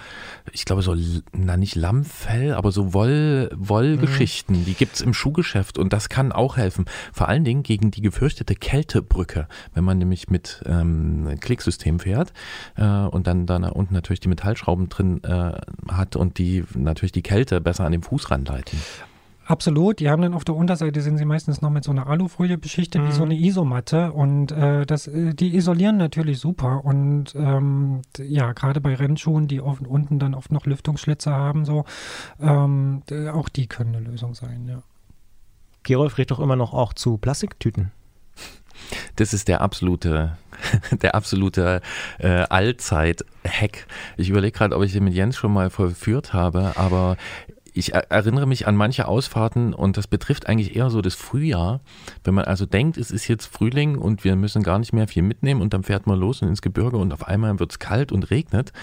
ich 0.52 0.66
glaube 0.66 0.82
so, 0.82 0.96
na 1.34 1.58
nicht 1.58 1.76
Lammfell, 1.76 2.54
aber 2.54 2.72
so 2.72 2.94
Woll, 2.94 3.52
Wollgeschichten. 3.56 4.66
Die 4.66 4.74
gibt's 4.74 5.02
im 5.02 5.14
Schuhgeschäft 5.14 5.78
und 5.78 5.94
das 5.94 6.10
kann 6.10 6.32
auch 6.32 6.58
helfen. 6.58 6.86
Vor 7.12 7.28
allen 7.28 7.44
Dingen 7.44 7.64
gegen 7.64 7.92
die 7.92 8.02
gefürchtete 8.02 8.56
Kältebrücke, 8.56 9.48
wenn 9.74 9.84
man 9.84 9.98
nämlich 9.98 10.30
mit 10.30 10.64
ähm, 10.66 11.38
Klicksystem 11.40 12.00
fährt 12.00 12.34
äh, 12.76 12.86
und 12.86 13.28
dann 13.28 13.46
da 13.46 13.58
unten 13.58 13.94
natürlich 13.94 14.20
die 14.20 14.30
Metallschrauben 14.30 14.90
drin 14.90 15.24
äh, 15.24 15.54
hat 15.90 16.16
und 16.16 16.38
die 16.38 16.64
natürlich 16.76 17.12
die 17.12 17.24
Kälte 17.24 17.60
besser 17.60 17.86
an 17.86 17.92
den 17.92 18.04
Fuß 18.04 18.32
ranleiten. 18.32 18.80
Absolut, 19.48 20.02
die 20.02 20.10
haben 20.10 20.22
dann 20.22 20.34
auf 20.34 20.44
der 20.44 20.56
Unterseite 20.56 21.00
sind 21.00 21.18
sie 21.18 21.24
meistens 21.24 21.62
noch 21.62 21.70
mit 21.70 21.86
so 21.86 21.92
einer 21.92 22.08
Alufolie 22.08 22.58
beschichtet, 22.58 23.02
wie 23.08 23.14
so 23.14 23.24
eine 23.24 23.34
Isomatte 23.34 24.12
und 24.12 24.52
äh, 24.52 24.86
das, 24.86 25.08
äh, 25.08 25.34
die 25.34 25.56
isolieren 25.56 25.96
natürlich 25.96 26.40
super 26.40 26.84
und 26.84 27.34
ähm, 27.34 28.02
ja, 28.18 28.52
gerade 28.52 28.82
bei 28.82 28.94
Rennschuhen, 28.94 29.48
die 29.48 29.62
oft, 29.62 29.88
unten 29.88 30.20
dann 30.20 30.34
oft 30.34 30.52
noch 30.52 30.66
Lüftungsschlitze 30.66 31.32
haben, 31.32 31.64
so, 31.64 31.86
ähm, 32.42 33.04
auch 33.34 33.48
die 33.48 33.68
können 33.68 33.96
eine 33.96 34.06
Lösung 34.06 34.34
sein, 34.34 34.68
ja. 34.68 34.84
Gerolf 35.84 36.18
redet 36.18 36.32
doch 36.32 36.40
immer 36.42 36.58
noch 36.58 36.74
auch 36.74 36.92
zu 36.92 37.18
Plastiktüten. 37.18 37.94
Das 39.16 39.34
ist 39.34 39.48
der 39.48 39.62
absolute, 39.62 40.38
der 41.02 41.16
absolute 41.16 41.82
äh, 42.20 42.46
Allzeit-Hack. 42.50 43.88
Ich 44.18 44.30
überlege 44.30 44.58
gerade, 44.58 44.76
ob 44.76 44.84
ich 44.84 44.94
den 44.94 45.04
mit 45.04 45.14
Jens 45.14 45.36
schon 45.36 45.54
mal 45.54 45.70
vollführt 45.70 46.34
habe, 46.34 46.74
aber 46.76 47.18
ich 47.78 47.94
er 47.94 48.12
erinnere 48.12 48.48
mich 48.48 48.68
an 48.68 48.76
manche 48.76 49.08
Ausfahrten 49.08 49.74
und 49.74 49.98
das 49.98 50.08
betrifft 50.08 50.48
eigentlich 50.48 50.76
eher 50.76 50.90
so 50.90 51.02
das 51.02 51.16
Frühjahr. 51.16 51.82
Wenn 52.24 52.34
man 52.34 52.46
also 52.46 52.66
denkt, 52.66 52.98
es 52.98 53.12
ist 53.12 53.28
jetzt 53.28 53.46
Frühling 53.46 53.98
und 53.98 54.24
wir 54.24 54.36
müssen 54.36 54.64
gar 54.64 54.80
nicht 54.80 54.94
mehr 54.94 55.08
viel 55.08 55.24
mitnehmen 55.24 55.62
und 55.62 55.74
dann 55.74 55.84
fährt 55.84 56.08
man 56.08 56.20
los 56.20 56.42
und 56.42 56.50
ins 56.50 56.62
Gebirge 56.62 56.98
und 56.98 57.14
auf 57.14 57.28
einmal 57.28 57.60
wird 57.60 57.72
es 57.72 57.80
kalt 57.80 58.12
und 58.12 58.32
regnet, 58.32 58.74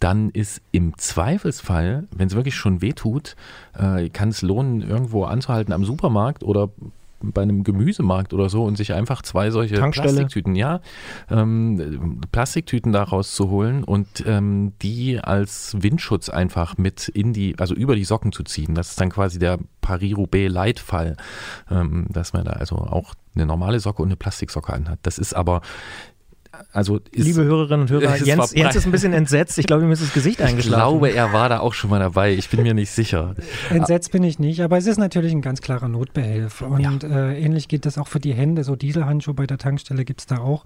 dann 0.00 0.30
ist 0.30 0.60
im 0.72 0.98
Zweifelsfall, 0.98 2.06
wenn 2.14 2.26
es 2.28 2.34
wirklich 2.34 2.54
schon 2.54 2.82
weh 2.82 2.92
tut, 2.92 3.36
äh, 3.78 4.08
kann 4.10 4.28
es 4.28 4.42
lohnen, 4.42 4.82
irgendwo 4.82 5.24
anzuhalten 5.24 5.72
am 5.72 5.84
Supermarkt 5.84 6.42
oder 6.42 6.70
bei 7.20 7.42
einem 7.42 7.64
Gemüsemarkt 7.64 8.34
oder 8.34 8.48
so 8.48 8.64
und 8.64 8.76
sich 8.76 8.92
einfach 8.92 9.22
zwei 9.22 9.50
solche 9.50 9.76
Tankstelle. 9.76 10.08
Plastiktüten, 10.08 10.54
ja, 10.56 10.80
ähm, 11.30 12.20
Plastiktüten 12.32 12.92
daraus 12.92 13.34
zu 13.34 13.48
holen 13.50 13.84
und 13.84 14.24
ähm, 14.26 14.72
die 14.82 15.20
als 15.20 15.76
Windschutz 15.78 16.28
einfach 16.28 16.76
mit 16.76 17.08
in 17.08 17.32
die, 17.32 17.58
also 17.58 17.74
über 17.74 17.96
die 17.96 18.04
Socken 18.04 18.32
zu 18.32 18.42
ziehen. 18.42 18.74
Das 18.74 18.90
ist 18.90 19.00
dann 19.00 19.10
quasi 19.10 19.38
der 19.38 19.58
Paris-Roubaix-Leitfall, 19.80 21.16
ähm, 21.70 22.06
dass 22.10 22.32
man 22.32 22.44
da 22.44 22.52
also 22.52 22.76
auch 22.76 23.14
eine 23.34 23.46
normale 23.46 23.80
Socke 23.80 24.02
und 24.02 24.08
eine 24.08 24.16
Plastiksocke 24.16 24.72
anhat. 24.72 24.98
Das 25.02 25.18
ist 25.18 25.34
aber, 25.34 25.60
also 26.72 26.98
ist, 27.10 27.24
Liebe 27.24 27.44
Hörerinnen 27.44 27.82
und 27.82 27.90
Hörer, 27.90 28.16
Jens, 28.24 28.52
Jens 28.54 28.76
ist 28.76 28.86
ein 28.86 28.92
bisschen 28.92 29.12
entsetzt. 29.12 29.58
Ich 29.58 29.66
glaube, 29.66 29.84
ihm 29.84 29.90
ist 29.90 30.02
das 30.02 30.12
Gesicht 30.12 30.40
ich 30.40 30.46
eingeschlafen. 30.46 30.98
glaube, 30.98 31.10
er 31.10 31.32
war 31.32 31.48
da 31.48 31.60
auch 31.60 31.74
schon 31.74 31.90
mal 31.90 32.00
dabei. 32.00 32.34
Ich 32.34 32.48
bin 32.50 32.62
mir 32.62 32.74
nicht 32.74 32.90
sicher. 32.90 33.34
Entsetzt 33.70 34.12
bin 34.12 34.22
ich 34.22 34.38
nicht, 34.38 34.60
aber 34.62 34.78
es 34.78 34.86
ist 34.86 34.98
natürlich 34.98 35.32
ein 35.32 35.42
ganz 35.42 35.60
klarer 35.60 35.88
Notbehelf. 35.88 36.62
Und 36.62 37.04
äh, 37.04 37.38
ähnlich 37.38 37.68
geht 37.68 37.86
das 37.86 37.98
auch 37.98 38.08
für 38.08 38.20
die 38.20 38.34
Hände. 38.34 38.64
So 38.64 38.76
Dieselhandschuhe 38.76 39.34
bei 39.34 39.46
der 39.46 39.58
Tankstelle 39.58 40.04
gibt 40.04 40.20
es 40.20 40.26
da 40.26 40.38
auch. 40.38 40.64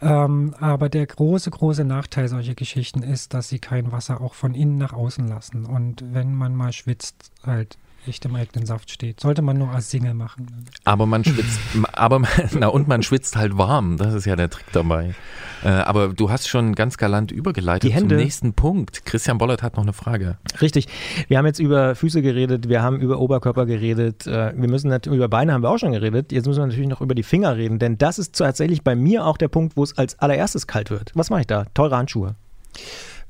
Ähm, 0.00 0.54
aber 0.60 0.88
der 0.88 1.06
große, 1.06 1.50
große 1.50 1.84
Nachteil 1.84 2.28
solcher 2.28 2.54
Geschichten 2.54 3.02
ist, 3.02 3.34
dass 3.34 3.48
sie 3.48 3.58
kein 3.58 3.92
Wasser 3.92 4.20
auch 4.20 4.34
von 4.34 4.54
innen 4.54 4.78
nach 4.78 4.92
außen 4.92 5.26
lassen. 5.28 5.66
Und 5.66 6.04
wenn 6.12 6.34
man 6.34 6.54
mal 6.54 6.72
schwitzt, 6.72 7.30
halt 7.44 7.78
echt 8.06 8.24
im 8.24 8.34
eigenen 8.34 8.66
Saft 8.66 8.90
steht. 8.90 9.20
Sollte 9.20 9.42
man 9.42 9.58
nur 9.58 9.70
als 9.70 9.90
Single 9.90 10.14
machen. 10.14 10.66
Aber 10.84 11.06
man 11.06 11.24
schwitzt, 11.24 11.58
aber 11.92 12.22
na 12.58 12.68
und 12.68 12.88
man 12.88 13.02
schwitzt 13.02 13.36
halt 13.36 13.56
warm. 13.58 13.96
Das 13.96 14.14
ist 14.14 14.24
ja 14.26 14.36
der 14.36 14.50
Trick 14.50 14.66
dabei. 14.72 15.14
Äh, 15.62 15.68
aber 15.68 16.08
du 16.08 16.30
hast 16.30 16.48
schon 16.48 16.74
ganz 16.74 16.96
galant 16.96 17.30
übergeleitet 17.30 17.90
Die 17.90 17.94
Hände. 17.94 18.14
zum 18.16 18.22
nächsten 18.24 18.52
Punkt. 18.54 19.04
Christian 19.04 19.38
Bollert 19.38 19.62
hat 19.62 19.76
noch 19.76 19.82
eine 19.82 19.92
Frage. 19.92 20.38
Richtig. 20.60 20.88
Wir 21.28 21.38
haben 21.38 21.46
jetzt 21.46 21.58
über 21.58 21.94
Füße 21.94 22.22
geredet, 22.22 22.68
wir 22.68 22.82
haben 22.82 23.00
über 23.00 23.18
Oberkörper 23.18 23.66
geredet, 23.66 24.26
äh, 24.26 24.52
wir 24.56 24.68
müssen 24.68 24.88
natürlich 24.88 25.18
über 25.18 25.28
Beine 25.28 25.52
haben 25.52 25.62
wir 25.62 25.70
auch 25.70 25.78
schon 25.78 25.92
geredet. 25.92 26.32
Jetzt 26.32 26.46
müssen 26.46 26.60
wir 26.62 26.66
natürlich 26.66 26.88
noch 26.88 27.00
über 27.02 27.14
die 27.14 27.22
Finger 27.22 27.56
reden, 27.56 27.78
denn 27.78 27.98
das 27.98 28.18
ist 28.18 28.36
tatsächlich 28.36 28.82
bei 28.82 28.94
mir 28.96 29.26
auch 29.26 29.36
der 29.36 29.48
Punkt, 29.48 29.76
wo 29.76 29.82
es 29.82 29.96
als 29.98 30.18
allererstes 30.18 30.66
kalt 30.66 30.90
wird. 30.90 31.12
Was 31.14 31.28
mache 31.30 31.42
ich 31.42 31.46
da? 31.46 31.66
Teure 31.74 31.96
Handschuhe. 31.96 32.36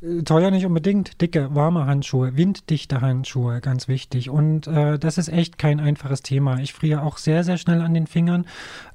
Äh, 0.03 0.23
Teuer 0.23 0.51
nicht 0.51 0.67
unbedingt, 0.67 1.21
dicke, 1.21 1.55
warme 1.55 1.87
Handschuhe, 1.87 2.37
winddichte 2.37 3.01
Handschuhe, 3.01 3.61
ganz 3.61 3.89
wichtig. 3.89 4.31
Und 4.31 4.67
äh, 4.67 4.99
das 4.99 5.19
ist 5.19 5.29
echt 5.29 5.59
kein 5.59 5.81
einfaches 5.81 6.23
Thema. 6.23 6.59
Ich 6.61 6.73
friere 6.73 7.03
auch 7.03 7.19
sehr, 7.19 7.45
sehr 7.45 7.59
schnell 7.59 7.81
an 7.81 7.95
den 7.95 8.07
Fingern. 8.07 8.47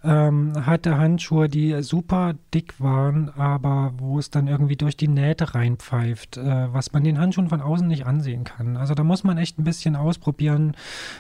Ähm, 0.04 0.54
hatte 0.66 0.98
Handschuhe, 0.98 1.50
die 1.50 1.82
super 1.84 2.36
dick 2.54 2.80
waren, 2.80 3.30
aber 3.30 3.94
wo 3.98 4.20
es 4.20 4.30
dann 4.30 4.48
irgendwie 4.48 4.76
durch 4.76 4.98
die 4.98 5.08
Nähte 5.08 5.54
reinpfeift, 5.56 6.38
äh, 6.38 6.74
was 6.74 6.94
man 6.94 7.04
den 7.04 7.20
Handschuhen 7.20 7.50
von 7.50 7.62
außen 7.62 7.88
nicht 7.88 8.06
ansehen 8.06 8.44
kann. 8.44 8.78
Also 8.78 8.94
da 8.96 9.04
muss 9.04 9.24
man 9.24 9.38
echt 9.38 9.60
ein 9.60 9.64
bisschen 9.64 9.96
ausprobieren, 9.96 10.76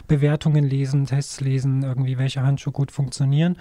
Bewertungen 0.07 0.63
lesen, 0.63 1.05
Tests 1.05 1.41
lesen, 1.41 1.83
irgendwie 1.83 2.17
welche 2.17 2.41
Handschuhe 2.41 2.73
gut 2.73 2.91
funktionieren. 2.91 3.57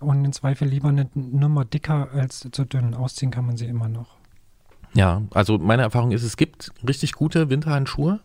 Und 0.00 0.24
im 0.24 0.32
Zweifel 0.32 0.68
lieber 0.68 0.88
eine 0.88 1.08
Nummer 1.14 1.64
dicker 1.64 2.08
als 2.14 2.48
zu 2.50 2.64
dünn. 2.64 2.94
Ausziehen 2.94 3.30
kann 3.30 3.46
man 3.46 3.56
sie 3.56 3.66
immer 3.66 3.88
noch. 3.88 4.16
Ja, 4.96 5.22
also 5.34 5.58
meine 5.58 5.82
Erfahrung 5.82 6.10
ist, 6.10 6.22
es 6.22 6.38
gibt 6.38 6.72
richtig 6.88 7.12
gute 7.12 7.50
Winterhandschuhe. 7.50 8.20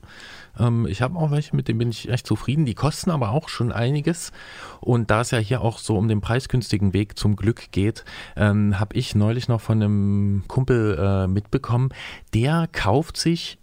Ähm, 0.57 0.87
ich 0.87 1.01
habe 1.01 1.19
auch 1.19 1.29
welche, 1.29 1.53
mit 1.53 1.67
denen 1.67 1.79
bin 1.79 1.89
ich 1.89 2.07
echt 2.07 2.25
zufrieden. 2.25 2.65
Die 2.65 2.75
kosten 2.75 3.11
aber 3.11 3.31
auch 3.31 3.49
schon 3.49 3.73
einiges. 3.73 4.31
Und 4.79 5.11
da 5.11 5.19
es 5.19 5.31
ja 5.31 5.37
hier 5.37 5.61
auch 5.61 5.79
so 5.79 5.97
um 5.97 6.07
den 6.07 6.21
preisgünstigen 6.21 6.93
Weg 6.93 7.19
zum 7.19 7.35
Glück 7.35 7.73
geht, 7.73 8.05
ähm, 8.37 8.79
habe 8.79 8.95
ich 8.95 9.15
neulich 9.15 9.49
noch 9.49 9.59
von 9.59 9.83
einem 9.83 10.43
Kumpel 10.47 10.97
äh, 10.97 11.27
mitbekommen, 11.27 11.89
der 12.33 12.69
kauft 12.71 13.17
sich 13.17 13.57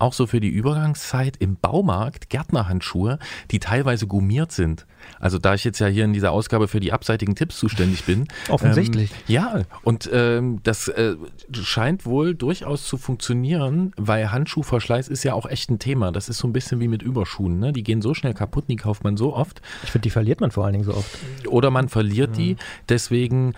auch 0.00 0.12
so 0.12 0.26
für 0.26 0.40
die 0.40 0.48
Übergangszeit 0.48 1.36
im 1.38 1.56
Baumarkt 1.56 2.30
Gärtnerhandschuhe, 2.30 3.18
die 3.50 3.60
teilweise 3.60 4.06
gummiert 4.06 4.52
sind. 4.52 4.86
Also 5.18 5.38
da 5.38 5.54
ich 5.54 5.64
jetzt 5.64 5.78
ja 5.78 5.86
hier 5.86 6.04
in 6.04 6.12
dieser 6.12 6.32
Ausgabe 6.32 6.68
für 6.68 6.80
die 6.80 6.92
abseitigen 6.92 7.34
Tipps 7.34 7.58
zuständig 7.58 8.04
bin. 8.04 8.28
Offensichtlich. 8.48 9.10
Ähm, 9.10 9.16
ja, 9.26 9.62
und 9.82 10.08
ähm, 10.12 10.60
das 10.62 10.88
äh, 10.88 11.16
scheint 11.52 12.06
wohl 12.06 12.34
durchaus 12.34 12.84
zu 12.86 12.96
funktionieren, 12.96 13.92
weil 13.96 14.30
Handschuhverschleiß 14.30 15.08
ist 15.08 15.24
ja 15.24 15.34
auch 15.34 15.46
echt 15.46 15.70
ein 15.70 15.78
Thema. 15.78 16.12
Das 16.12 16.28
ist 16.28 16.38
so 16.38 16.48
ein 16.48 16.52
bisschen 16.52 16.80
wie 16.80 16.88
mit 16.88 17.02
Überschuhen. 17.02 17.58
Ne? 17.58 17.72
Die 17.72 17.82
gehen 17.82 18.02
so 18.02 18.14
schnell 18.14 18.34
kaputt, 18.34 18.64
die 18.68 18.76
kauft 18.76 19.04
man 19.04 19.16
so 19.16 19.34
oft. 19.34 19.62
Ich 19.82 19.90
finde, 19.90 20.04
die 20.04 20.10
verliert 20.10 20.40
man 20.40 20.50
vor 20.50 20.64
allen 20.64 20.74
Dingen 20.74 20.84
so 20.84 20.94
oft. 20.94 21.18
Oder 21.46 21.70
man 21.70 21.88
verliert 21.88 22.36
die. 22.36 22.56
Deswegen 22.88 23.54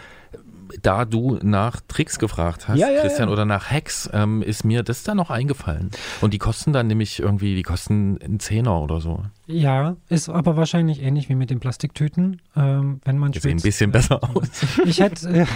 da 0.81 1.05
du 1.05 1.39
nach 1.43 1.81
Tricks 1.89 2.18
gefragt 2.18 2.68
hast, 2.68 2.79
Ja, 2.79 2.89
ja, 2.91 3.01
Christian, 3.03 3.29
ja. 3.29 3.33
oder 3.33 3.45
nach 3.45 3.70
Hacks, 3.70 4.09
ähm, 4.12 4.43
ist 4.43 4.64
mir 4.64 4.83
das 4.83 5.03
dann 5.03 5.16
noch 5.18 5.31
eingefallen. 5.31 5.91
Und 6.20 6.33
die 6.35 6.39
kosten 6.39 6.73
dann 6.73 6.87
nämlich 6.87 7.18
irgendwie, 7.20 7.55
die 7.55 7.62
kosten 7.62 8.18
einen 8.23 8.41
Zehner 8.41 8.81
oder 8.81 9.01
so. 9.01 9.25
Ja, 9.47 9.97
ist 10.09 10.29
aber 10.29 10.57
wahrscheinlich 10.57 11.03
ähnlich 11.03 11.29
wie 11.29 11.35
mit 11.35 11.51
den 11.51 11.61
Plastiktüten. 11.61 12.41
Ähm, 12.57 13.01
wenn 13.05 13.18
man 13.18 13.33
Die 13.33 13.41
sehen 13.41 13.53
ein 13.53 13.59
schwitzt. 13.61 13.64
bisschen 13.64 13.93
besser 13.93 14.20
aus. 14.23 14.49
Ich 14.87 15.01
hätte, 15.01 15.29
äh, 15.29 15.47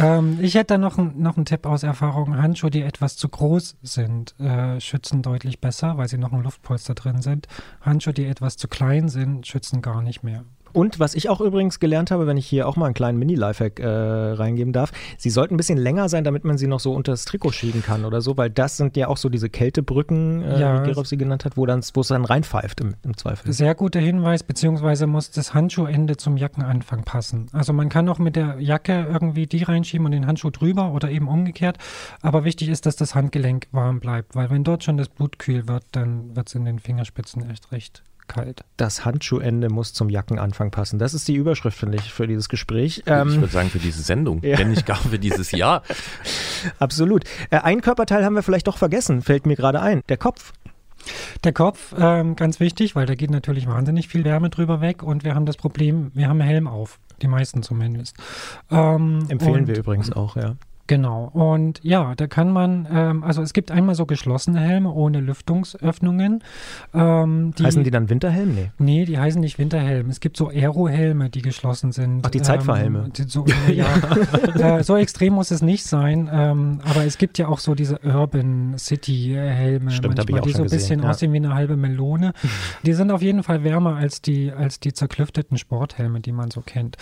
ähm, 0.00 0.38
ich 0.40 0.54
hätte 0.54 0.74
da 0.74 0.78
noch, 0.78 0.98
ein, 0.98 1.14
noch 1.20 1.36
einen 1.36 1.44
Tipp 1.44 1.66
aus 1.66 1.82
Erfahrung. 1.82 2.36
Handschuhe, 2.40 2.70
die 2.70 2.82
etwas 2.82 3.16
zu 3.16 3.28
groß 3.28 3.76
sind, 3.82 4.34
äh, 4.40 4.80
schützen 4.80 5.22
deutlich 5.22 5.60
besser, 5.60 5.96
weil 5.98 6.08
sie 6.08 6.18
noch 6.18 6.32
ein 6.32 6.42
Luftpolster 6.42 6.94
drin 6.94 7.20
sind. 7.22 7.46
Handschuhe, 7.80 8.14
die 8.14 8.24
etwas 8.26 8.56
zu 8.56 8.68
klein 8.68 9.08
sind, 9.08 9.46
schützen 9.46 9.82
gar 9.82 10.02
nicht 10.02 10.22
mehr. 10.22 10.44
Und 10.74 10.98
was 11.00 11.14
ich 11.14 11.28
auch 11.30 11.40
übrigens 11.40 11.80
gelernt 11.80 12.10
habe, 12.10 12.26
wenn 12.26 12.36
ich 12.36 12.46
hier 12.46 12.68
auch 12.68 12.76
mal 12.76 12.86
einen 12.86 12.94
kleinen 12.94 13.18
Mini-Lifehack 13.18 13.78
äh, 13.80 13.86
reingeben 13.86 14.72
darf, 14.72 14.92
sie 15.16 15.30
sollten 15.30 15.54
ein 15.54 15.56
bisschen 15.56 15.78
länger 15.78 16.08
sein, 16.08 16.24
damit 16.24 16.44
man 16.44 16.58
sie 16.58 16.66
noch 16.66 16.80
so 16.80 16.92
unter 16.92 17.12
das 17.12 17.24
Trikot 17.24 17.52
schieben 17.52 17.82
kann 17.82 18.04
oder 18.04 18.20
so, 18.20 18.36
weil 18.36 18.50
das 18.50 18.76
sind 18.76 18.96
ja 18.96 19.08
auch 19.08 19.16
so 19.16 19.28
diese 19.28 19.48
Kältebrücken, 19.48 20.42
äh, 20.42 20.60
Ja. 20.60 20.82
wie 20.82 20.88
Gerolf 20.88 21.06
sie 21.06 21.16
genannt 21.16 21.44
hat, 21.44 21.56
wo 21.56 21.64
dann 21.64 21.78
es 21.78 21.92
dann 21.92 22.24
reinpfeift 22.24 22.80
im, 22.80 22.94
im 23.04 23.16
Zweifel. 23.16 23.52
Sehr 23.52 23.74
guter 23.74 24.00
Hinweis, 24.00 24.42
beziehungsweise 24.42 25.06
muss 25.06 25.30
das 25.30 25.54
Handschuhende 25.54 26.16
zum 26.16 26.36
Jackenanfang 26.36 27.04
passen. 27.04 27.46
Also 27.52 27.72
man 27.72 27.88
kann 27.88 28.08
auch 28.08 28.18
mit 28.18 28.34
der 28.36 28.60
Jacke 28.60 29.06
irgendwie 29.10 29.46
die 29.46 29.62
reinschieben 29.62 30.04
und 30.06 30.12
den 30.12 30.26
Handschuh 30.26 30.50
drüber 30.50 30.92
oder 30.92 31.10
eben 31.10 31.28
umgekehrt. 31.28 31.78
Aber 32.20 32.44
wichtig 32.44 32.68
ist, 32.68 32.86
dass 32.86 32.96
das 32.96 33.14
Handgelenk 33.14 33.68
warm 33.72 34.00
bleibt, 34.00 34.34
weil 34.34 34.50
wenn 34.50 34.64
dort 34.64 34.82
schon 34.84 34.96
das 34.96 35.08
Blut 35.08 35.38
kühl 35.38 35.68
wird, 35.68 35.84
dann 35.92 36.34
wird 36.34 36.48
es 36.48 36.54
in 36.54 36.64
den 36.64 36.80
Fingerspitzen 36.80 37.48
echt 37.48 37.70
recht 37.72 38.02
kalt. 38.28 38.64
Das 38.76 39.04
Handschuhende 39.04 39.68
muss 39.68 39.92
zum 39.92 40.08
Jackenanfang 40.10 40.70
passen. 40.70 40.98
Das 40.98 41.14
ist 41.14 41.28
die 41.28 41.34
Überschrift, 41.34 41.78
finde 41.78 41.98
ich, 41.98 42.12
für 42.12 42.26
dieses 42.26 42.48
Gespräch. 42.48 42.98
ich 42.98 43.04
Ähm, 43.06 43.34
würde 43.34 43.48
sagen, 43.48 43.70
für 43.70 43.78
diese 43.78 44.02
Sendung, 44.02 44.40
Ja. 44.42 44.58
wenn 44.58 44.70
nicht 44.70 44.86
gar 44.86 44.96
für 44.96 45.18
dieses 45.18 45.50
Jahr. 45.52 45.82
absolut. 46.78 47.24
Äh, 47.50 47.58
ein 47.58 47.80
Körperteil 47.80 48.24
haben 48.24 48.34
wir 48.34 48.42
vielleicht 48.42 48.66
doch 48.66 48.78
vergessen, 48.78 49.22
fällt 49.22 49.46
mir 49.46 49.56
gerade 49.56 49.80
ein. 49.80 50.02
Der 50.08 50.16
Kopf. 50.16 50.52
Der 51.44 51.52
Kopf, 51.52 51.94
ähm, 51.98 52.34
ganz 52.34 52.60
wichtig, 52.60 52.96
weil 52.96 53.04
da 53.04 53.14
geht 53.14 53.30
natürlich 53.30 53.66
wahnsinnig 53.66 54.08
viel 54.08 54.24
Wärme 54.24 54.48
drüber 54.48 54.80
weg 54.80 55.02
und 55.02 55.22
wir 55.22 55.34
haben 55.34 55.44
das 55.44 55.56
Problem, 55.56 56.10
wir 56.14 56.28
haben 56.28 56.40
Helm 56.40 56.66
auf. 56.66 56.98
Die 57.20 57.28
meisten 57.28 57.62
zumindest. 57.62 58.16
Ähm, 58.70 59.26
Empfehlen 59.28 59.60
und- 59.60 59.66
wir 59.68 59.76
übrigens 59.78 60.10
auch, 60.12 60.36
ja. 60.36 60.56
Genau. 60.86 61.30
Und 61.32 61.80
ja, 61.82 62.14
da 62.14 62.26
kann 62.26 62.52
man, 62.52 62.86
ähm, 62.90 63.24
also 63.24 63.40
es 63.40 63.54
gibt 63.54 63.70
einmal 63.70 63.94
so 63.94 64.04
geschlossene 64.04 64.60
Helme 64.60 64.92
ohne 64.92 65.20
Lüftungsöffnungen. 65.20 66.42
Ähm, 66.92 67.54
die, 67.58 67.64
Heißen 67.64 67.84
die 67.84 67.90
dann 67.90 68.10
Winterhelm? 68.10 68.54
Nee. 68.54 68.70
Nee, 68.78 69.04
die 69.06 69.18
heißen 69.18 69.40
nicht 69.40 69.58
Winterhelm. 69.58 70.10
Es 70.10 70.20
gibt 70.20 70.36
so 70.36 70.48
Aero-Helme, 70.48 71.30
die 71.30 71.40
geschlossen 71.40 71.92
sind. 71.92 72.20
Ach, 72.26 72.30
die 72.30 72.42
Zeitfahrhelme. 72.42 73.04
Ähm, 73.04 73.12
die 73.14 73.22
so, 73.22 73.46
ja, 73.72 73.86
äh, 74.78 74.82
so 74.82 74.96
extrem 74.96 75.32
muss 75.34 75.50
es 75.50 75.62
nicht 75.62 75.84
sein. 75.84 76.28
Ähm, 76.30 76.80
aber 76.84 77.04
es 77.04 77.16
gibt 77.16 77.38
ja 77.38 77.48
auch 77.48 77.60
so 77.60 77.74
diese 77.74 78.00
Urban 78.00 78.76
City-Helme, 78.76 79.90
ich 79.90 80.02
manchmal, 80.02 80.40
die 80.42 80.52
so 80.52 80.64
ein 80.64 80.68
bisschen 80.68 81.02
ja. 81.02 81.10
aussehen 81.10 81.32
wie 81.32 81.38
eine 81.38 81.54
halbe 81.54 81.76
Melone. 81.76 82.32
Die 82.84 82.92
sind 82.92 83.10
auf 83.10 83.22
jeden 83.22 83.42
Fall 83.42 83.64
wärmer 83.64 83.96
als 83.96 84.20
die, 84.20 84.52
als 84.52 84.78
die 84.78 84.92
zerklüfteten 84.92 85.56
Sporthelme, 85.56 86.20
die 86.20 86.32
man 86.32 86.50
so 86.50 86.60
kennt. 86.60 86.96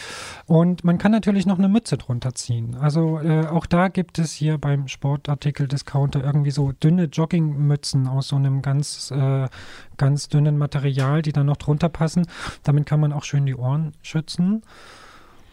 Und 0.46 0.84
man 0.84 0.98
kann 0.98 1.10
natürlich 1.10 1.46
noch 1.46 1.58
eine 1.58 1.68
Mütze 1.68 1.96
drunter 1.96 2.34
ziehen. 2.34 2.76
Also 2.76 3.18
äh, 3.18 3.46
auch 3.46 3.66
da 3.72 3.88
gibt 3.88 4.18
es 4.18 4.32
hier 4.32 4.58
beim 4.58 4.86
Sportartikel-Discounter 4.86 6.22
irgendwie 6.22 6.50
so 6.50 6.72
dünne 6.72 7.04
Joggingmützen 7.04 8.06
aus 8.06 8.28
so 8.28 8.36
einem 8.36 8.60
ganz, 8.60 9.10
äh, 9.10 9.48
ganz 9.96 10.28
dünnen 10.28 10.58
Material, 10.58 11.22
die 11.22 11.32
dann 11.32 11.46
noch 11.46 11.56
drunter 11.56 11.88
passen. 11.88 12.26
Damit 12.64 12.84
kann 12.84 13.00
man 13.00 13.14
auch 13.14 13.24
schön 13.24 13.46
die 13.46 13.54
Ohren 13.54 13.92
schützen. 14.02 14.62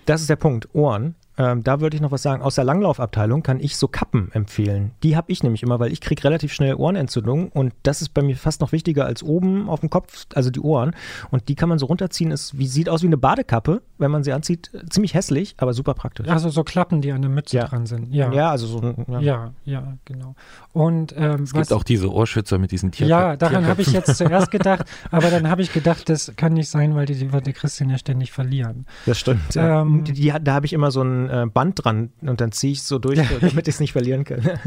Das 0.06 0.20
ist 0.20 0.30
der 0.30 0.36
Punkt. 0.36 0.74
Ohren. 0.76 1.16
Ähm, 1.40 1.64
da 1.64 1.80
würde 1.82 1.96
ich 1.96 2.02
noch 2.02 2.12
was 2.12 2.22
sagen. 2.22 2.42
Aus 2.44 2.56
der 2.56 2.66
Langlaufabteilung 2.66 3.42
kann 3.44 3.60
ich 3.60 3.78
so 3.78 3.88
Kappen 3.88 4.30
empfehlen. 4.34 4.92
Die 5.04 5.16
habe 5.16 5.32
ich 5.32 5.42
nämlich 5.42 5.64
immer, 5.64 5.80
weil 5.80 5.92
ich 5.92 6.02
kriege 6.02 6.24
relativ 6.24 6.54
schnell 6.54 6.76
Ohrenentzündung 6.76 7.50
und 7.50 7.74
das 7.84 8.02
ist 8.02 8.10
bei 8.14 8.22
mir 8.22 8.36
fast 8.36 8.60
noch 8.62 8.72
wichtiger 8.74 9.06
als 9.06 9.24
oben 9.24 9.70
auf 9.70 9.80
dem 9.80 9.90
Kopf, 9.90 10.26
also 10.36 10.50
die 10.52 10.60
Ohren. 10.60 10.94
Und 11.32 11.48
die 11.48 11.56
kann 11.56 11.70
man 11.70 11.80
so 11.80 11.86
runterziehen. 11.86 12.32
Ist, 12.32 12.58
wie, 12.60 12.68
sieht 12.68 12.90
aus 12.90 13.02
wie 13.04 13.08
eine 13.08 13.18
Badekappe, 13.18 13.82
wenn 13.98 14.12
man 14.12 14.24
sie 14.24 14.34
anzieht. 14.34 14.70
Ziemlich 14.90 15.14
hässlich, 15.14 15.56
aber 15.58 15.74
super 15.74 15.94
praktisch. 15.94 16.28
Also 16.28 16.50
so 16.50 16.64
Klappen, 16.64 17.02
die 17.02 17.12
an 17.14 17.22
der 17.22 17.32
Mütze 17.32 17.56
Ja. 17.58 17.66
dran 17.68 17.86
sind. 17.86 18.14
Ja, 18.14 18.32
Ja, 18.34 18.52
also 18.52 18.68
so. 18.68 18.94
Ja. 19.08 19.20
ja, 19.22 19.54
ja, 19.64 19.98
genau. 20.06 20.36
Und 20.74 21.14
ähm, 21.18 21.44
Es 21.44 21.54
gibt 21.54 21.72
auch 21.72 21.84
diese 21.84 22.12
Ohrschützer 22.12 22.58
mit 22.58 22.72
diesen 22.72 22.92
Tier 22.92 23.08
Ja, 23.08 23.36
daran 23.38 23.66
habe 23.66 23.82
ich 23.82 23.92
jetzt 23.94 24.16
zuerst 24.18 24.52
gedacht, 24.52 24.86
aber 25.12 25.30
dann 25.30 25.50
habe 25.50 25.62
ich 25.62 25.72
gedacht, 25.74 26.10
das 26.10 26.34
kann 26.36 26.54
nicht 26.54 26.70
sein, 26.70 26.96
weil 26.96 27.06
die, 27.06 27.16
die 27.16 27.32
wird 27.32 27.48
die 27.48 27.54
Christian 27.54 27.90
ja 27.90 27.98
ständig 27.98 28.32
verlieren. 28.34 28.86
Das 29.06 29.18
stimmt. 29.20 29.56
Ja. 29.56 29.82
Ähm, 29.82 30.04
die, 30.04 30.12
die, 30.14 30.34
hat- 30.34 30.46
da 30.46 30.54
habe 30.54 30.66
ich 30.66 30.74
immer 30.74 30.92
so 30.92 31.02
ein 31.02 31.29
äh, 31.30 31.46
Band 31.46 31.84
dran 31.84 32.12
und 32.22 32.42
dann 32.42 32.52
ziehe 32.52 32.74
ich 32.74 32.80
es 32.80 32.88
so 32.88 33.00
durch, 33.00 33.20
damit 33.42 33.68
ich 33.68 33.76
es 33.76 33.80
nicht 33.80 33.94
verlieren 33.94 34.24
kann. 34.26 34.42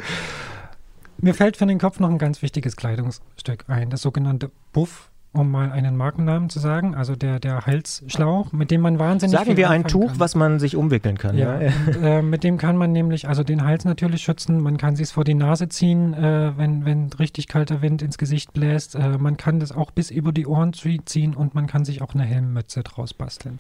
Mir 1.19 1.35
fällt 1.35 1.57
für 1.57 1.67
den 1.67 1.79
Kopf 1.79 2.01
noch 2.01 2.11
ein 2.11 2.19
ganz 2.19 2.43
wichtiges 2.43 2.75
Kleidungsstück 2.77 3.65
ein, 3.69 3.91
das 3.91 4.03
sogenannte 4.03 4.51
Buff, 4.73 5.11
um 5.35 5.51
mal 5.51 5.71
einen 5.71 5.97
Markennamen 5.97 6.51
zu 6.51 6.59
sagen, 6.59 6.95
also 6.97 7.15
der, 7.15 7.39
der 7.39 7.65
Halsschlauch, 7.65 8.53
mit 8.53 8.71
dem 8.71 8.81
man 8.81 8.99
wahnsinnig 8.99 9.39
Sagen 9.39 9.57
wir 9.57 9.71
ein 9.71 9.85
Tuch, 9.85 10.09
kann. 10.09 10.21
was 10.21 10.35
man 10.35 10.59
sich 10.59 10.75
umwickeln 10.77 11.17
kann. 11.17 11.39
Ja, 11.39 11.61
Ja. 11.61 11.71
und, 11.87 11.97
äh, 12.03 12.23
mit 12.23 12.43
dem 12.45 12.59
kann 12.59 12.77
man 12.77 12.91
nämlich, 12.93 13.29
also 13.29 13.45
den 13.45 13.65
Hals 13.65 13.85
natürlich 13.85 14.23
schützen, 14.23 14.61
man 14.61 14.77
kann 14.79 14.97
sich 14.97 15.11
vor 15.11 15.23
die 15.25 15.35
Nase 15.35 15.69
ziehen, 15.69 16.13
äh, 16.13 16.53
wenn, 16.59 16.85
wenn 16.85 17.11
richtig 17.15 17.47
kalter 17.47 17.81
Wind 17.83 18.03
ins 18.03 18.19
Gesicht 18.19 18.53
bläst. 18.53 18.95
Äh, 18.97 19.17
man 19.17 19.37
kann 19.37 19.61
das 19.61 19.71
auch 19.71 19.91
bis 19.93 20.11
über 20.11 20.33
die 20.33 20.47
Ohren 20.47 20.73
zie- 20.73 21.03
ziehen 21.07 21.35
und 21.35 21.55
man 21.55 21.67
kann 21.69 21.85
sich 21.85 22.03
auch 22.03 22.15
eine 22.15 22.25
Helmmütze 22.25 22.83
draus 22.83 23.15
basteln. 23.15 23.59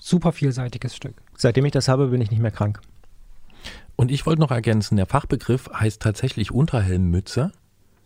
Super 0.00 0.30
vielseitiges 0.32 0.94
Stück. 0.96 1.16
Seitdem 1.40 1.64
ich 1.64 1.72
das 1.72 1.88
habe, 1.88 2.08
bin 2.08 2.20
ich 2.20 2.30
nicht 2.30 2.42
mehr 2.42 2.50
krank. 2.50 2.82
Und 3.96 4.10
ich 4.10 4.26
wollte 4.26 4.42
noch 4.42 4.50
ergänzen, 4.50 4.96
der 4.96 5.06
Fachbegriff 5.06 5.70
heißt 5.72 6.02
tatsächlich 6.02 6.52
Unterhelmmütze. 6.52 7.50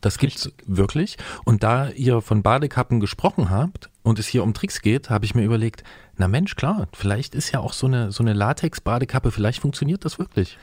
Das 0.01 0.19
gibt's 0.19 0.53
wirklich. 0.67 1.17
Und 1.45 1.65
da 1.65 1.89
ihr 1.89 2.21
von 2.21 2.45
Badekappen 2.45 3.01
gesprochen 3.01 3.51
habt 3.51 3.91
und 4.05 4.21
es 4.21 4.29
hier 4.29 4.45
um 4.45 4.55
Tricks 4.55 4.83
geht, 4.83 5.11
habe 5.11 5.25
ich 5.25 5.35
mir 5.35 5.43
überlegt, 5.43 5.83
na 6.17 6.29
Mensch, 6.29 6.55
klar, 6.55 6.87
vielleicht 6.93 7.35
ist 7.35 7.51
ja 7.51 7.59
auch 7.59 7.73
so 7.73 7.89
eine, 7.89 8.13
so 8.13 8.23
eine 8.23 8.35
Latex-Badekappe, 8.35 9.33
vielleicht 9.33 9.61
funktioniert 9.61 10.05
das 10.05 10.21
wirklich. 10.21 10.57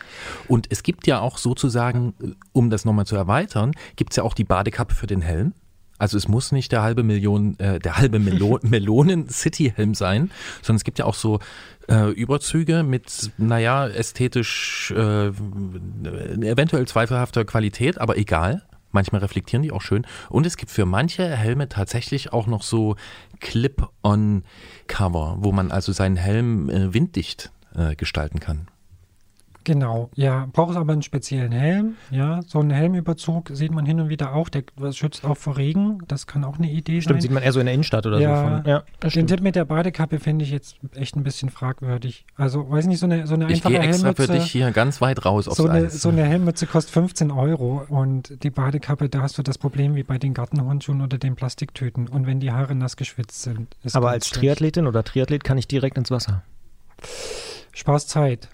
Und 0.47 0.67
es 0.69 0.81
gibt 0.81 1.07
ja 1.07 1.19
auch 1.19 1.39
sozusagen, 1.39 2.13
äh, 2.23 2.27
um 2.53 2.69
das 2.69 2.85
nochmal 2.85 3.05
zu 3.05 3.17
erweitern, 3.17 3.73
gibt's 3.97 4.15
ja 4.15 4.23
auch 4.23 4.33
die 4.33 4.45
Badekappe 4.45 4.95
für 4.95 5.07
den 5.07 5.21
Helm. 5.21 5.53
Also 6.01 6.17
es 6.17 6.27
muss 6.27 6.51
nicht 6.51 6.71
der 6.71 6.81
halbe 6.81 7.03
Million, 7.03 7.59
äh, 7.59 7.77
der 7.77 7.97
halbe 7.97 8.17
Melo 8.17 8.57
Melonen 8.63 9.29
City 9.29 9.71
Helm 9.75 9.93
sein, 9.93 10.31
sondern 10.63 10.77
es 10.77 10.83
gibt 10.83 10.97
ja 10.97 11.05
auch 11.05 11.13
so 11.13 11.37
äh, 11.89 12.09
Überzüge 12.09 12.81
mit, 12.81 13.29
naja, 13.37 13.87
ästhetisch 13.87 14.91
äh, 14.97 15.27
eventuell 15.27 16.87
zweifelhafter 16.87 17.45
Qualität, 17.45 18.01
aber 18.01 18.17
egal. 18.17 18.63
Manchmal 18.91 19.21
reflektieren 19.21 19.61
die 19.61 19.71
auch 19.71 19.83
schön. 19.83 20.07
Und 20.29 20.47
es 20.47 20.57
gibt 20.57 20.71
für 20.71 20.87
manche 20.87 21.23
Helme 21.23 21.69
tatsächlich 21.69 22.33
auch 22.33 22.47
noch 22.47 22.63
so 22.63 22.95
Clip-on-Cover, 23.39 25.35
wo 25.37 25.51
man 25.51 25.71
also 25.71 25.91
seinen 25.91 26.17
Helm 26.17 26.67
äh, 26.71 26.95
winddicht 26.95 27.51
äh, 27.75 27.95
gestalten 27.95 28.39
kann. 28.39 28.70
Genau, 29.63 30.09
ja, 30.15 30.47
braucht 30.53 30.75
aber 30.75 30.91
einen 30.93 31.03
speziellen 31.03 31.51
Helm. 31.51 31.95
Ja, 32.09 32.39
so 32.47 32.59
einen 32.59 32.71
Helmüberzug 32.71 33.49
sieht 33.53 33.71
man 33.71 33.85
hin 33.85 33.99
und 33.99 34.09
wieder 34.09 34.33
auch, 34.33 34.49
der 34.49 34.63
schützt 34.91 35.23
auch 35.23 35.37
vor 35.37 35.57
Regen. 35.57 35.99
Das 36.07 36.25
kann 36.25 36.43
auch 36.43 36.57
eine 36.57 36.69
Idee 36.71 36.99
Stimmt, 37.01 37.17
sein. 37.17 37.21
sieht 37.21 37.31
man 37.31 37.43
eher 37.43 37.51
so 37.53 37.59
in 37.59 37.67
der 37.67 37.73
Innenstadt 37.75 38.05
oder 38.07 38.19
Ja, 38.19 38.35
so. 38.35 38.41
Von, 38.43 38.65
ja, 38.65 38.79
das 38.79 38.85
Den 39.01 39.09
stimmt. 39.11 39.29
Tipp 39.29 39.41
mit 39.41 39.55
der 39.55 39.65
Badekappe 39.65 40.19
finde 40.19 40.45
ich 40.45 40.51
jetzt 40.51 40.77
echt 40.95 41.15
ein 41.15 41.23
bisschen 41.23 41.49
fragwürdig. 41.51 42.25
Also, 42.35 42.69
weiß 42.71 42.87
nicht, 42.87 42.99
so 42.99 43.05
eine, 43.05 43.27
so 43.27 43.35
eine 43.35 43.45
Ich 43.51 43.57
einfache 43.65 43.73
gehe 43.73 43.81
extra 43.81 44.13
für 44.13 44.23
Helmmütze. 44.23 44.33
dich 44.43 44.51
hier 44.51 44.71
ganz 44.71 44.99
weit 44.99 45.25
raus 45.25 45.47
aufs 45.47 45.57
so 45.57 45.67
eine, 45.67 45.85
Eis. 45.85 46.01
so 46.01 46.09
eine 46.09 46.23
Helmmütze 46.23 46.65
kostet 46.65 46.93
15 46.93 47.29
Euro 47.29 47.83
und 47.87 48.43
die 48.43 48.49
Badekappe, 48.49 49.09
da 49.09 49.21
hast 49.21 49.37
du 49.37 49.43
das 49.43 49.57
Problem 49.59 49.93
wie 49.95 50.03
bei 50.03 50.17
den 50.17 50.33
Gartenhandschuhen 50.33 51.01
oder 51.01 51.17
den 51.19 51.35
Plastiktüten. 51.35 52.07
Und 52.07 52.25
wenn 52.25 52.39
die 52.39 52.51
Haare 52.51 52.73
nass 52.73 52.97
geschwitzt 52.97 53.43
sind. 53.43 53.75
Aber 53.93 54.09
als 54.09 54.27
schlecht. 54.27 54.41
Triathletin 54.41 54.87
oder 54.87 55.03
Triathlet 55.03 55.43
kann 55.43 55.57
ich 55.59 55.67
direkt 55.67 55.97
ins 55.97 56.09
Wasser. 56.09 56.41
Spaß 57.73 58.07
Zeit. 58.07 58.49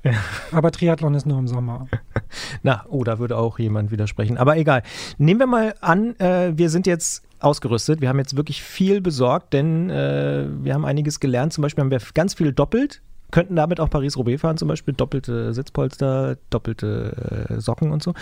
Aber 0.51 0.71
Triathlon 0.71 1.15
ist 1.15 1.25
nur 1.25 1.39
im 1.39 1.47
Sommer. 1.47 1.87
Na, 2.63 2.85
oh, 2.89 3.03
da 3.03 3.19
würde 3.19 3.37
auch 3.37 3.59
jemand 3.59 3.91
widersprechen. 3.91 4.37
Aber 4.37 4.57
egal. 4.57 4.83
Nehmen 5.17 5.39
wir 5.39 5.47
mal 5.47 5.75
an, 5.81 6.19
äh, 6.19 6.57
wir 6.57 6.69
sind 6.69 6.87
jetzt 6.87 7.23
ausgerüstet. 7.39 8.01
Wir 8.01 8.09
haben 8.09 8.19
jetzt 8.19 8.35
wirklich 8.35 8.63
viel 8.63 9.01
besorgt, 9.01 9.53
denn 9.53 9.89
äh, 9.89 10.45
wir 10.63 10.73
haben 10.73 10.85
einiges 10.85 11.19
gelernt. 11.19 11.53
Zum 11.53 11.61
Beispiel 11.61 11.83
haben 11.83 11.91
wir 11.91 12.01
ganz 12.13 12.33
viel 12.33 12.53
doppelt. 12.53 13.01
Könnten 13.31 13.55
damit 13.55 13.79
auch 13.79 13.89
Paris-Roubaix 13.89 14.41
fahren, 14.41 14.57
zum 14.57 14.67
Beispiel 14.67 14.93
doppelte 14.93 15.53
Sitzpolster, 15.53 16.37
doppelte 16.49 17.49
äh, 17.49 17.59
Socken 17.59 17.91
und 17.91 18.01
so. 18.01 18.13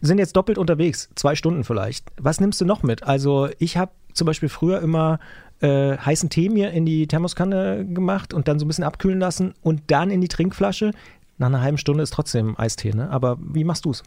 Sind 0.00 0.18
jetzt 0.18 0.36
doppelt 0.36 0.56
unterwegs, 0.58 1.10
zwei 1.14 1.34
Stunden 1.34 1.64
vielleicht. 1.64 2.06
Was 2.18 2.40
nimmst 2.40 2.60
du 2.60 2.64
noch 2.64 2.82
mit? 2.82 3.02
Also 3.02 3.48
ich 3.58 3.76
habe 3.76 3.92
zum 4.14 4.26
Beispiel 4.26 4.48
früher 4.48 4.80
immer 4.80 5.18
äh, 5.60 5.96
heißen 5.98 6.30
Tee 6.30 6.48
mir 6.48 6.70
in 6.70 6.86
die 6.86 7.06
Thermoskanne 7.06 7.84
gemacht 7.84 8.32
und 8.32 8.48
dann 8.48 8.58
so 8.58 8.64
ein 8.64 8.68
bisschen 8.68 8.84
abkühlen 8.84 9.20
lassen 9.20 9.54
und 9.62 9.82
dann 9.88 10.10
in 10.10 10.20
die 10.20 10.28
Trinkflasche. 10.28 10.92
Nach 11.36 11.48
einer 11.48 11.60
halben 11.60 11.78
Stunde 11.78 12.02
ist 12.02 12.12
trotzdem 12.12 12.58
Eistee, 12.58 12.92
ne? 12.92 13.10
Aber 13.10 13.38
wie 13.40 13.64
machst 13.64 13.84
du's? 13.84 14.04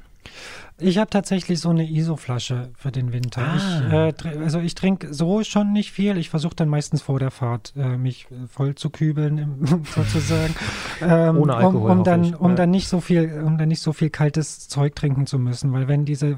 Ich 0.79 0.99
habe 0.99 1.09
tatsächlich 1.09 1.59
so 1.59 1.69
eine 1.69 1.89
ISO-Flasche 1.89 2.69
für 2.75 2.91
den 2.91 3.11
Winter. 3.11 3.41
Ah. 3.41 4.09
Ich, 4.09 4.25
äh, 4.25 4.37
also 4.43 4.59
ich 4.59 4.75
trinke 4.75 5.11
so 5.13 5.43
schon 5.43 5.73
nicht 5.73 5.91
viel. 5.91 6.17
Ich 6.17 6.29
versuche 6.29 6.55
dann 6.55 6.69
meistens 6.69 7.01
vor 7.01 7.17
der 7.19 7.31
Fahrt 7.31 7.73
äh, 7.75 7.97
mich 7.97 8.27
äh, 8.29 8.47
voll 8.47 8.75
zu 8.75 8.91
kübeln, 8.91 9.65
sozusagen. 9.95 10.53
Ähm, 11.01 11.37
Ohne 11.37 11.55
Alkohol, 11.55 11.91
um, 11.91 11.97
um 11.99 12.03
dann, 12.03 12.35
um 12.35 12.49
Ja. 12.51 12.55
dann 12.57 12.69
nicht 12.69 12.89
so 12.89 13.01
viel, 13.01 13.41
um 13.43 13.57
dann 13.57 13.69
nicht 13.69 13.81
so 13.81 13.91
viel 13.91 14.11
kaltes 14.11 14.67
Zeug 14.67 14.95
trinken 14.95 15.25
zu 15.25 15.39
müssen, 15.39 15.73
weil 15.73 15.87
wenn 15.87 16.05
diese 16.05 16.37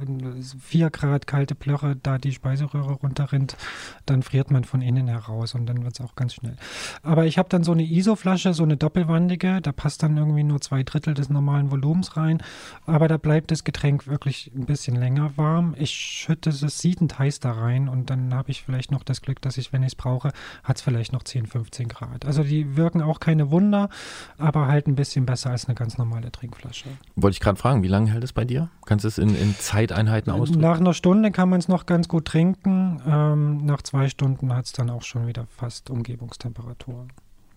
4 0.61 0.89
Grad 0.89 1.27
kalte 1.27 1.53
Plörre 1.55 1.97
da 2.01 2.17
die 2.17 2.31
Speiseröhre 2.31 2.93
runterrinnt, 2.93 3.57
dann 4.05 4.23
friert 4.23 4.51
man 4.51 4.63
von 4.63 4.81
innen 4.81 5.07
heraus 5.09 5.53
und 5.53 5.65
dann 5.65 5.83
wird 5.83 5.99
es 5.99 6.05
auch 6.05 6.15
ganz 6.15 6.35
schnell. 6.35 6.55
Aber 7.03 7.25
ich 7.25 7.37
habe 7.37 7.49
dann 7.49 7.63
so 7.65 7.73
eine 7.73 7.83
ISO-Flasche, 7.83 8.53
so 8.53 8.63
eine 8.63 8.77
doppelwandige, 8.77 9.59
da 9.61 9.73
passt 9.73 10.01
dann 10.01 10.15
irgendwie 10.15 10.43
nur 10.43 10.61
zwei 10.61 10.83
Drittel 10.83 11.13
des 11.13 11.29
normalen 11.29 11.71
Volumens 11.71 12.15
rein, 12.15 12.41
aber 12.85 13.09
da 13.09 13.17
bleibt 13.17 13.51
das 13.51 13.65
Getränk 13.65 14.07
wirklich 14.07 14.28
ein 14.55 14.65
bisschen 14.65 14.95
länger 14.95 15.31
warm. 15.35 15.75
Ich 15.77 15.91
schütte 15.91 16.49
es 16.49 16.61
siedend 16.79 17.19
heiß 17.19 17.39
da 17.39 17.51
rein 17.51 17.89
und 17.89 18.09
dann 18.09 18.33
habe 18.33 18.51
ich 18.51 18.63
vielleicht 18.63 18.91
noch 18.91 19.03
das 19.03 19.21
Glück, 19.21 19.41
dass 19.41 19.57
ich, 19.57 19.73
wenn 19.73 19.83
ich 19.83 19.89
es 19.89 19.95
brauche, 19.95 20.31
hat 20.63 20.77
es 20.77 20.81
vielleicht 20.81 21.13
noch 21.13 21.23
10, 21.23 21.45
15 21.45 21.87
Grad. 21.87 22.25
Also 22.25 22.43
die 22.43 22.75
wirken 22.75 23.01
auch 23.01 23.19
keine 23.19 23.51
Wunder, 23.51 23.89
aber 24.37 24.67
halt 24.67 24.87
ein 24.87 24.95
bisschen 24.95 25.25
besser 25.25 25.49
als 25.51 25.65
eine 25.65 25.75
ganz 25.75 25.97
normale 25.97 26.31
Trinkflasche. 26.31 26.89
Wollte 27.15 27.35
ich 27.35 27.39
gerade 27.39 27.57
fragen, 27.57 27.83
wie 27.83 27.87
lange 27.87 28.11
hält 28.11 28.23
es 28.23 28.33
bei 28.33 28.45
dir? 28.45 28.69
Kannst 28.85 29.03
du 29.03 29.07
es 29.07 29.17
in, 29.17 29.35
in 29.35 29.55
Zeiteinheiten 29.55 30.31
ausdrücken? 30.31 30.61
Nach 30.61 30.79
einer 30.79 30.93
Stunde 30.93 31.31
kann 31.31 31.49
man 31.49 31.59
es 31.59 31.67
noch 31.67 31.85
ganz 31.85 32.07
gut 32.07 32.25
trinken. 32.25 33.01
Ähm, 33.05 33.65
nach 33.65 33.81
zwei 33.81 34.09
Stunden 34.09 34.53
hat 34.53 34.65
es 34.65 34.71
dann 34.71 34.89
auch 34.89 35.03
schon 35.03 35.27
wieder 35.27 35.47
fast 35.47 35.89
Umgebungstemperatur. 35.89 37.07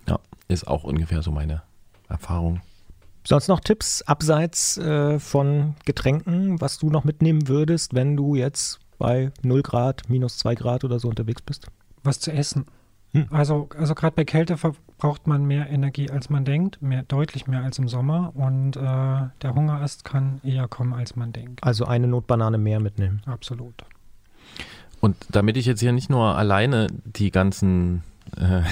Ja, 0.09 0.19
ist 0.49 0.66
auch 0.66 0.85
ungefähr 0.85 1.23
so 1.23 1.31
meine 1.31 1.62
Erfahrung. 2.09 2.61
Sonst 3.24 3.49
noch 3.49 3.61
Tipps 3.61 4.03
abseits 4.03 4.78
äh, 4.78 5.19
von 5.19 5.74
Getränken, 5.85 6.61
was 6.61 6.78
du 6.78 6.90
noch 6.90 7.05
mitnehmen 7.05 7.49
würdest, 7.49 7.94
wenn 7.94 8.16
du 8.16 8.35
jetzt 8.35 8.81
bei 8.99 9.31
0 9.43 9.62
Grad, 9.62 10.09
minus 10.09 10.39
2 10.39 10.55
Grad 10.55 10.85
oder 10.85 10.99
so 10.99 11.09
unterwegs 11.09 11.43
bist? 11.43 11.66
Was 12.03 12.20
zu 12.20 12.32
essen. 12.32 12.66
Hm. 13.12 13.27
Also, 13.31 13.69
also 13.77 13.94
gerade 13.94 14.15
bei 14.16 14.24
Kälte 14.24 14.57
verbraucht 14.57 15.27
man 15.27 15.44
mehr 15.44 15.69
Energie, 15.69 16.11
als 16.11 16.31
man 16.31 16.44
denkt, 16.44 16.81
mehr, 16.81 17.03
deutlich 17.03 17.47
mehr 17.47 17.62
als 17.62 17.78
im 17.78 17.89
Sommer. 17.89 18.32
Und 18.35 18.77
äh, 18.77 18.81
der 18.81 19.55
Hungerast 19.55 20.05
kann 20.05 20.40
eher 20.43 20.66
kommen, 20.66 20.94
als 20.94 21.15
man 21.15 21.32
denkt. 21.32 21.62
Also 21.62 21.85
eine 21.85 22.07
Notbanane 22.07 22.59
mehr 22.59 22.81
mitnehmen. 22.81 23.23
Absolut. 23.27 23.74
Und 25.01 25.16
damit 25.31 25.57
ich 25.57 25.66
jetzt 25.66 25.81
hier 25.81 25.93
nicht 25.93 26.11
nur 26.11 26.36
alleine 26.36 26.86
die 27.05 27.31
ganzen 27.31 28.03
äh, 28.37 28.63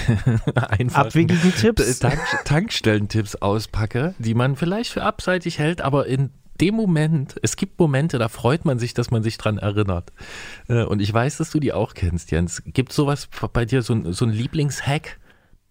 Abwegigen 0.93 1.53
Tipps. 1.55 1.99
Tank 1.99 2.19
Tankstellentipps 2.45 3.35
auspacke, 3.35 4.15
die 4.19 4.33
man 4.33 4.55
vielleicht 4.55 4.91
für 4.91 5.03
abseitig 5.03 5.59
hält, 5.59 5.81
aber 5.81 6.07
in 6.07 6.31
dem 6.59 6.75
Moment, 6.75 7.35
es 7.41 7.55
gibt 7.55 7.79
Momente, 7.79 8.19
da 8.19 8.27
freut 8.29 8.65
man 8.65 8.77
sich, 8.77 8.93
dass 8.93 9.09
man 9.09 9.23
sich 9.23 9.37
dran 9.37 9.57
erinnert. 9.57 10.11
Äh, 10.67 10.83
Und 10.83 11.01
ich 11.01 11.11
weiß, 11.11 11.37
dass 11.37 11.49
du 11.49 11.59
die 11.59 11.73
auch 11.73 11.93
kennst, 11.93 12.31
Jens. 12.31 12.61
Gibt 12.65 12.93
sowas 12.93 13.27
bei 13.51 13.65
dir, 13.65 13.81
so 13.81 13.93
ein, 13.93 14.13
so 14.13 14.25
ein 14.25 14.31
Lieblingshack? 14.31 15.17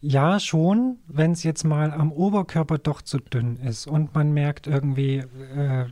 Ja, 0.00 0.40
schon, 0.40 0.96
wenn 1.06 1.32
es 1.32 1.42
jetzt 1.42 1.62
mal 1.64 1.92
am 1.92 2.10
Oberkörper 2.10 2.78
doch 2.78 3.02
zu 3.02 3.18
dünn 3.18 3.56
ist 3.58 3.86
und 3.86 4.14
man 4.14 4.32
merkt 4.32 4.66
irgendwie, 4.66 5.18
äh, 5.18 5.84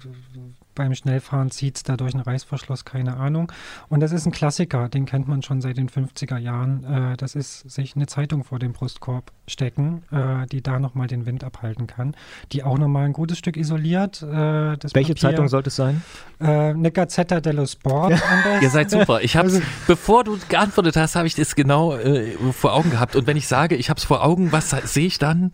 beim 0.78 0.94
Schnellfahren 0.94 1.50
zieht 1.50 1.76
es 1.76 1.82
da 1.82 1.96
durch 1.98 2.14
einen 2.14 2.22
Reißverschluss, 2.22 2.84
keine 2.86 3.16
Ahnung. 3.18 3.52
Und 3.88 4.00
das 4.00 4.12
ist 4.12 4.24
ein 4.26 4.32
Klassiker, 4.32 4.88
den 4.88 5.04
kennt 5.04 5.28
man 5.28 5.42
schon 5.42 5.60
seit 5.60 5.76
den 5.76 5.90
50er 5.90 6.38
Jahren. 6.38 6.84
Äh, 6.84 7.16
das 7.18 7.34
ist 7.34 7.68
sich 7.70 7.96
eine 7.96 8.06
Zeitung 8.06 8.44
vor 8.44 8.58
den 8.58 8.72
Brustkorb 8.72 9.32
stecken, 9.46 10.04
äh, 10.12 10.46
die 10.46 10.62
da 10.62 10.78
nochmal 10.78 11.08
den 11.08 11.26
Wind 11.26 11.44
abhalten 11.44 11.86
kann, 11.86 12.14
die 12.52 12.62
auch 12.62 12.78
nochmal 12.78 13.04
ein 13.06 13.12
gutes 13.12 13.36
Stück 13.38 13.56
isoliert. 13.56 14.22
Äh, 14.22 14.76
das 14.78 14.94
Welche 14.94 15.14
Papier, 15.14 15.16
Zeitung 15.30 15.48
sollte 15.48 15.68
es 15.68 15.76
sein? 15.76 16.02
Äh, 16.38 16.46
eine 16.46 16.90
Gazzetta 16.92 17.40
dello 17.40 17.66
Sport 17.66 18.12
am 18.12 18.42
besten. 18.44 18.62
Ihr 18.62 18.70
seid 18.70 18.90
super. 18.90 19.20
Ich 19.20 19.36
hab's, 19.36 19.54
Also- 19.54 19.66
bevor 19.86 20.24
du 20.24 20.38
geantwortet 20.48 20.96
hast, 20.96 21.16
habe 21.16 21.26
ich 21.26 21.34
das 21.34 21.54
genau 21.56 21.94
äh, 21.96 22.36
vor 22.52 22.72
Augen 22.72 22.90
gehabt. 22.90 23.16
Und 23.16 23.26
wenn 23.26 23.36
ich 23.36 23.48
sage, 23.48 23.74
ich 23.74 23.90
habe 23.90 23.98
es 23.98 24.04
vor 24.04 24.24
Augen, 24.24 24.52
was 24.52 24.70
sehe 24.70 25.06
ich 25.06 25.18
dann? 25.18 25.52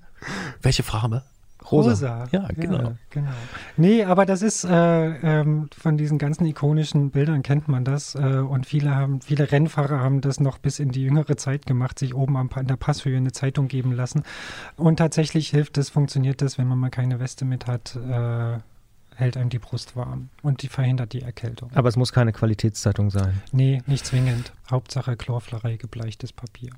Welche 0.63 0.83
Farbe? 0.83 1.23
Rosa. 1.71 2.27
Ja, 2.31 2.49
genau. 2.55 2.95
genau. 3.11 3.31
Nee, 3.77 4.05
aber 4.05 4.27
das 4.27 4.43
ist 4.43 4.65
äh, 4.65 4.71
ähm, 4.71 5.69
von 5.77 5.97
diesen 5.97 6.19
ganzen 6.19 6.47
ikonischen 6.47 7.11
Bildern 7.11 7.43
kennt 7.43 7.69
man 7.69 7.85
das 7.85 8.15
äh, 8.15 8.19
und 8.19 8.67
viele 8.67 8.95
haben, 8.95 9.21
viele 9.21 9.51
Rennfahrer 9.51 10.01
haben 10.01 10.21
das 10.21 10.41
noch 10.41 10.59
bis 10.59 10.79
in 10.79 10.91
die 10.91 11.03
jüngere 11.03 11.37
Zeit 11.37 11.67
gemacht, 11.67 11.99
sich 11.99 12.15
oben 12.15 12.37
am, 12.37 12.51
an 12.55 12.67
der 12.67 12.77
Passhöhe 12.77 13.17
eine 13.17 13.33
Zeitung 13.33 13.69
geben 13.69 13.93
lassen. 13.93 14.23
Und 14.77 14.97
tatsächlich 14.97 15.49
hilft 15.49 15.77
das, 15.77 15.89
funktioniert 15.89 16.43
das, 16.43 16.59
wenn 16.59 16.69
man 16.69 16.79
mal 16.79 16.91
keine 16.91 17.19
Weste 17.21 17.45
mit 17.45 17.67
hat, 17.67 17.97
äh, 17.97 18.59
hält 19.17 19.37
einem 19.37 19.49
die 19.49 19.59
Brust 19.59 19.97
warm 19.97 20.29
und 20.43 20.63
die 20.63 20.69
verhindert 20.69 21.13
die 21.13 21.23
Erkältung. 21.23 21.71
Aber 21.75 21.89
es 21.89 21.97
muss 21.97 22.13
keine 22.13 22.33
Qualitätszeitung 22.33 23.11
sein. 23.11 23.43
Nee, 23.53 23.83
nicht 23.87 24.07
zwingend. 24.07 24.53
Hauptsache 24.71 25.17
Chlorflerei, 25.17 25.77
gebleichtes 25.77 26.33
Papier. 26.33 26.71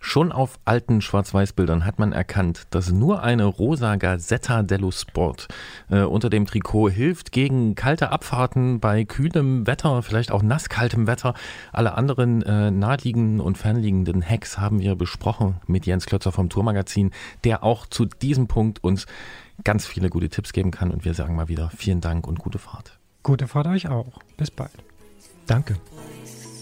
Schon 0.00 0.32
auf 0.32 0.58
alten 0.64 1.00
Schwarz-Weiß-Bildern 1.00 1.84
hat 1.84 1.98
man 1.98 2.12
erkannt, 2.12 2.66
dass 2.70 2.90
nur 2.90 3.22
eine 3.22 3.44
rosa 3.44 3.96
Gazzetta 3.96 4.62
dello 4.62 4.90
Sport 4.90 5.48
äh, 5.90 6.00
unter 6.00 6.28
dem 6.28 6.44
Trikot 6.44 6.90
hilft 6.90 7.32
gegen 7.32 7.74
kalte 7.74 8.10
Abfahrten 8.10 8.80
bei 8.80 9.04
kühlem 9.04 9.66
Wetter, 9.66 10.02
vielleicht 10.02 10.32
auch 10.32 10.42
nasskaltem 10.42 11.06
Wetter. 11.06 11.34
Alle 11.72 11.94
anderen 11.94 12.42
äh, 12.42 12.70
naheliegenden 12.70 13.40
und 13.40 13.58
fernliegenden 13.58 14.28
Hacks 14.28 14.58
haben 14.58 14.80
wir 14.80 14.96
besprochen 14.96 15.56
mit 15.66 15.86
Jens 15.86 16.06
Klötzer 16.06 16.32
vom 16.32 16.48
Tourmagazin, 16.48 17.12
der 17.44 17.62
auch 17.62 17.86
zu 17.86 18.04
diesem 18.04 18.48
Punkt 18.48 18.82
uns 18.82 19.06
ganz 19.64 19.86
viele 19.86 20.10
gute 20.10 20.28
Tipps 20.28 20.52
geben 20.52 20.72
kann. 20.72 20.90
Und 20.90 21.04
wir 21.04 21.14
sagen 21.14 21.36
mal 21.36 21.48
wieder 21.48 21.70
vielen 21.76 22.00
Dank 22.00 22.26
und 22.26 22.38
gute 22.38 22.58
Fahrt. 22.58 22.98
Gute 23.22 23.46
Fahrt 23.46 23.68
euch 23.68 23.88
auch. 23.88 24.18
Bis 24.36 24.50
bald. 24.50 24.72
Danke. 25.46 25.76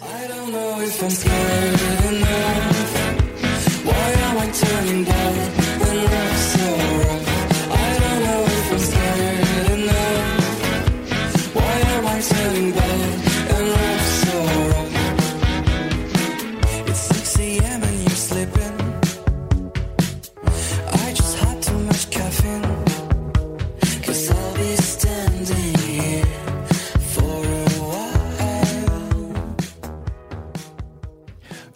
I 0.02 0.26
don't 0.28 0.50
know 0.50 0.80
if 0.80 1.02
I'm 1.02 1.10
scared 1.10 1.80
enough. 2.14 3.84
Why 3.84 4.10
am 4.26 4.38
I 4.38 4.50
turning 4.50 5.04
bad 5.04 5.19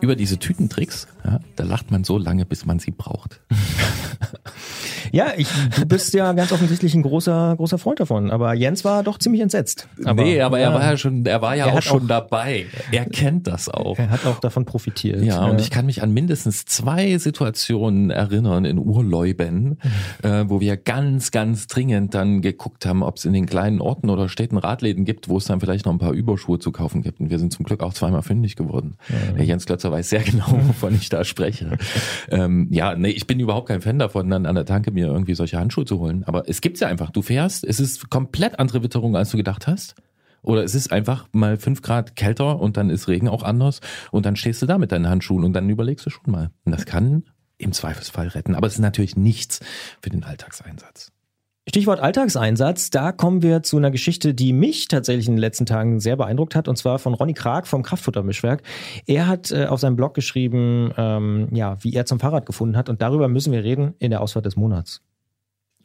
Über 0.05 0.17
diese 0.17 0.39
Tütentricks, 0.39 1.07
ja, 1.25 1.41
da 1.57 1.65
lacht 1.65 1.91
man 1.91 2.05
so 2.05 2.19
lange, 2.19 2.45
bis 2.45 2.67
man 2.67 2.79
sie 2.79 2.91
braucht. 2.91 3.41
Ja, 5.15 5.29
ich, 5.37 5.49
du 5.79 5.87
bist 5.87 6.13
ja 6.15 6.33
ganz 6.33 6.51
offensichtlich 6.53 6.95
ein 6.95 7.03
großer, 7.03 7.55
großer 7.57 7.79
Freund 7.79 8.01
davon. 8.01 8.31
Aber 8.31 8.53
Jens 8.55 8.85
war 8.85 9.03
doch 9.03 9.19
ziemlich 9.19 9.41
entsetzt. 9.43 9.89
nee, 10.15 10.41
aber 10.41 10.59
er 10.59 10.73
war 10.75 10.83
ja 10.83 10.97
schon, 10.97 11.25
er 11.25 11.41
war 11.41 11.55
ja 11.57 11.67
Er 11.69 11.75
auch 11.79 11.83
schon 11.83 12.03
auch- 12.05 12.07
dabei. 12.09 12.67
Er 12.91 13.05
kennt 13.07 13.47
das 13.47 13.69
auch. 13.69 13.99
Er 13.99 14.11
hat 14.11 14.27
auch 14.27 14.41
davon 14.41 14.65
profitiert. 14.65 15.23
Ja, 15.23 15.45
und 15.47 15.61
ich 15.61 15.71
kann 15.71 15.87
mich 15.87 16.03
an 16.03 16.13
mindestens 16.13 16.65
zwei 16.65 17.17
Situationen 17.19 18.11
erinnern 18.11 18.65
in 18.65 18.79
Urlauben, 18.79 19.79
äh, 20.23 20.45
wo 20.49 20.61
wir 20.61 20.77
ganz, 20.77 21.31
ganz 21.31 21.67
dringend 21.67 22.15
dann 22.15 22.43
geguckt 22.43 22.85
haben, 22.87 23.03
ob 23.03 23.17
es 23.17 23.25
in 23.25 23.33
den 23.33 23.47
kleinen 23.47 23.81
Orten 23.81 24.11
oder 24.11 24.29
Städten 24.29 24.57
Radläden 24.59 25.05
gibt, 25.05 25.29
wo 25.29 25.37
es 25.39 25.45
dann 25.45 25.61
vielleicht 25.61 25.87
noch 25.87 25.93
ein 25.93 25.99
paar 25.99 26.13
Überschuhe 26.13 26.59
zu 26.59 26.73
kaufen 26.73 27.03
gibt. 27.03 27.21
Und 27.21 27.31
wir 27.31 27.39
sind 27.39 27.53
zum 27.53 27.65
Glück 27.65 27.83
auch 27.83 27.95
zweimal 27.95 28.23
fündig 28.23 28.57
geworden. 28.57 28.97
Der 29.37 29.45
Jens 29.45 29.67
Klötzer 29.67 29.93
weiß 29.93 30.09
sehr 30.11 30.21
genau, 30.25 30.47
wovon 30.67 30.95
ich 30.95 31.09
da 31.09 31.25
spreche. 31.25 31.79
ähm, 32.31 32.67
ja, 32.71 32.95
nee, 32.97 33.11
ich 33.11 33.27
bin 33.27 33.39
überhaupt 33.41 33.69
kein 33.69 33.81
Fan 33.81 33.99
davon, 33.99 34.29
dann 34.31 34.47
an 34.47 34.55
der 34.55 34.65
Tanke 34.65 34.91
mir 34.91 35.04
irgendwie 35.09 35.35
solche 35.35 35.59
Handschuhe 35.59 35.85
zu 35.85 35.99
holen. 35.99 36.25
Aber 36.25 36.49
es 36.49 36.61
gibt's 36.61 36.81
ja 36.81 36.89
einfach. 36.89 37.11
Du 37.11 37.23
fährst, 37.23 37.65
es 37.65 37.81
ist 37.81 38.11
komplett 38.11 38.59
andere 38.59 38.83
Witterung, 38.83 39.17
als 39.17 39.31
du 39.31 39.37
gedacht 39.37 39.67
hast. 39.67 39.95
Oder 40.43 40.63
es 40.63 40.75
ist 40.75 40.93
einfach 40.93 41.27
mal 41.33 41.57
fünf 41.57 41.81
Grad 41.81 42.17
kälter 42.17 42.61
und 42.61 42.77
dann 42.77 42.91
ist 42.91 43.09
Regen 43.09 43.29
auch 43.29 43.43
anders 43.43 43.81
und 44.11 44.27
dann 44.27 44.37
stehst 44.37 44.61
du 44.61 44.67
da 44.67 44.77
mit 44.77 44.93
deinen 44.93 45.09
Handschuhen 45.09 45.43
und 45.43 45.55
dann 45.55 45.71
überlegst 45.71 46.05
du 46.05 46.11
schon 46.11 46.31
mal. 46.31 46.51
Und 46.65 46.73
das 46.73 46.85
kann 46.85 47.25
im 47.57 47.73
Zweifelsfall 47.73 48.29
retten. 48.29 48.55
Aber 48.55 48.67
es 48.67 48.75
ist 48.75 48.81
natürlich 48.81 49.17
nichts 49.17 49.61
für 50.03 50.11
den 50.11 50.23
Alltagseinsatz. 50.23 51.14
Stichwort 51.67 51.99
Alltagseinsatz, 52.01 52.91
da 52.91 53.11
kommen 53.11 53.43
wir 53.43 53.63
zu 53.63 53.79
einer 53.79 53.91
Geschichte, 53.91 54.35
die 54.35 54.53
mich 54.53 54.87
tatsächlich 54.89 55.29
in 55.29 55.35
den 55.35 55.41
letzten 55.41 55.65
Tagen 55.65 55.99
sehr 55.99 56.17
beeindruckt 56.17 56.55
hat, 56.55 56.69
und 56.69 56.77
zwar 56.77 56.99
von 56.99 57.15
Ronny 57.15 57.33
Krag 57.33 57.67
vom 57.67 57.83
Kraftfuttermischwerk. 57.83 58.63
Er 59.07 59.27
hat 59.27 59.51
äh, 59.51 59.67
auf 59.67 59.81
seinem 59.81 59.97
Blog 59.97 60.13
geschrieben, 60.13 60.93
ähm, 60.99 61.49
ja, 61.53 61.83
wie 61.83 61.95
er 61.95 62.05
zum 62.05 62.21
Fahrrad 62.21 62.45
gefunden 62.45 62.77
hat, 62.77 62.91
und 62.91 63.01
darüber 63.01 63.29
müssen 63.29 63.51
wir 63.51 63.65
reden 63.65 63.95
in 63.99 64.11
der 64.11 64.21
Auswahl 64.21 64.43
des 64.43 64.57
Monats. 64.57 65.01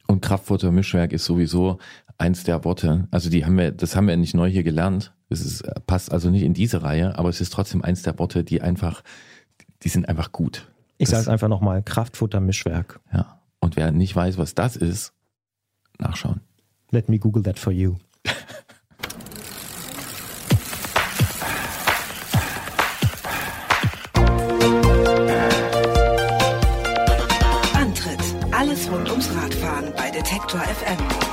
Und 0.06 0.20
Kraftfutter 0.20 0.70
Mischwerk 0.70 1.12
ist 1.12 1.24
sowieso 1.24 1.78
eins 2.18 2.44
der 2.44 2.62
Worte. 2.64 3.08
Also 3.10 3.30
die 3.30 3.46
haben 3.46 3.56
wir, 3.56 3.70
das 3.70 3.96
haben 3.96 4.06
wir 4.06 4.16
nicht 4.16 4.34
neu 4.34 4.50
hier 4.50 4.64
gelernt. 4.64 5.14
Das 5.30 5.40
ist, 5.40 5.62
passt 5.86 6.12
also 6.12 6.28
nicht 6.28 6.42
in 6.42 6.52
diese 6.52 6.82
Reihe, 6.82 7.16
aber 7.18 7.28
es 7.30 7.40
ist 7.40 7.52
trotzdem 7.52 7.82
eins 7.82 8.02
der 8.02 8.18
Worte, 8.18 8.44
die 8.44 8.60
einfach, 8.60 9.02
die 9.82 9.88
sind 9.88 10.08
einfach 10.08 10.32
gut. 10.32 10.68
Ich 10.98 11.08
sage 11.08 11.22
es 11.22 11.28
einfach 11.28 11.48
nochmal, 11.48 11.82
Kraftfuttermischwerk. 11.82 13.00
Ja. 13.14 13.40
Und 13.60 13.76
wer 13.76 13.92
nicht 13.92 14.14
weiß, 14.14 14.36
was 14.36 14.54
das 14.54 14.76
ist, 14.76 15.14
nachschauen. 16.00 16.40
Let 16.90 17.08
me 17.08 17.18
Google 17.18 17.42
that 17.42 17.58
for 17.58 17.72
you. 17.72 17.96
Antritt: 27.74 28.20
Alles 28.52 28.90
rund 28.90 29.08
ums 29.10 29.28
Radfahren 29.34 29.92
bei 29.96 30.10
Detektor 30.10 30.60
FM. 30.60 31.29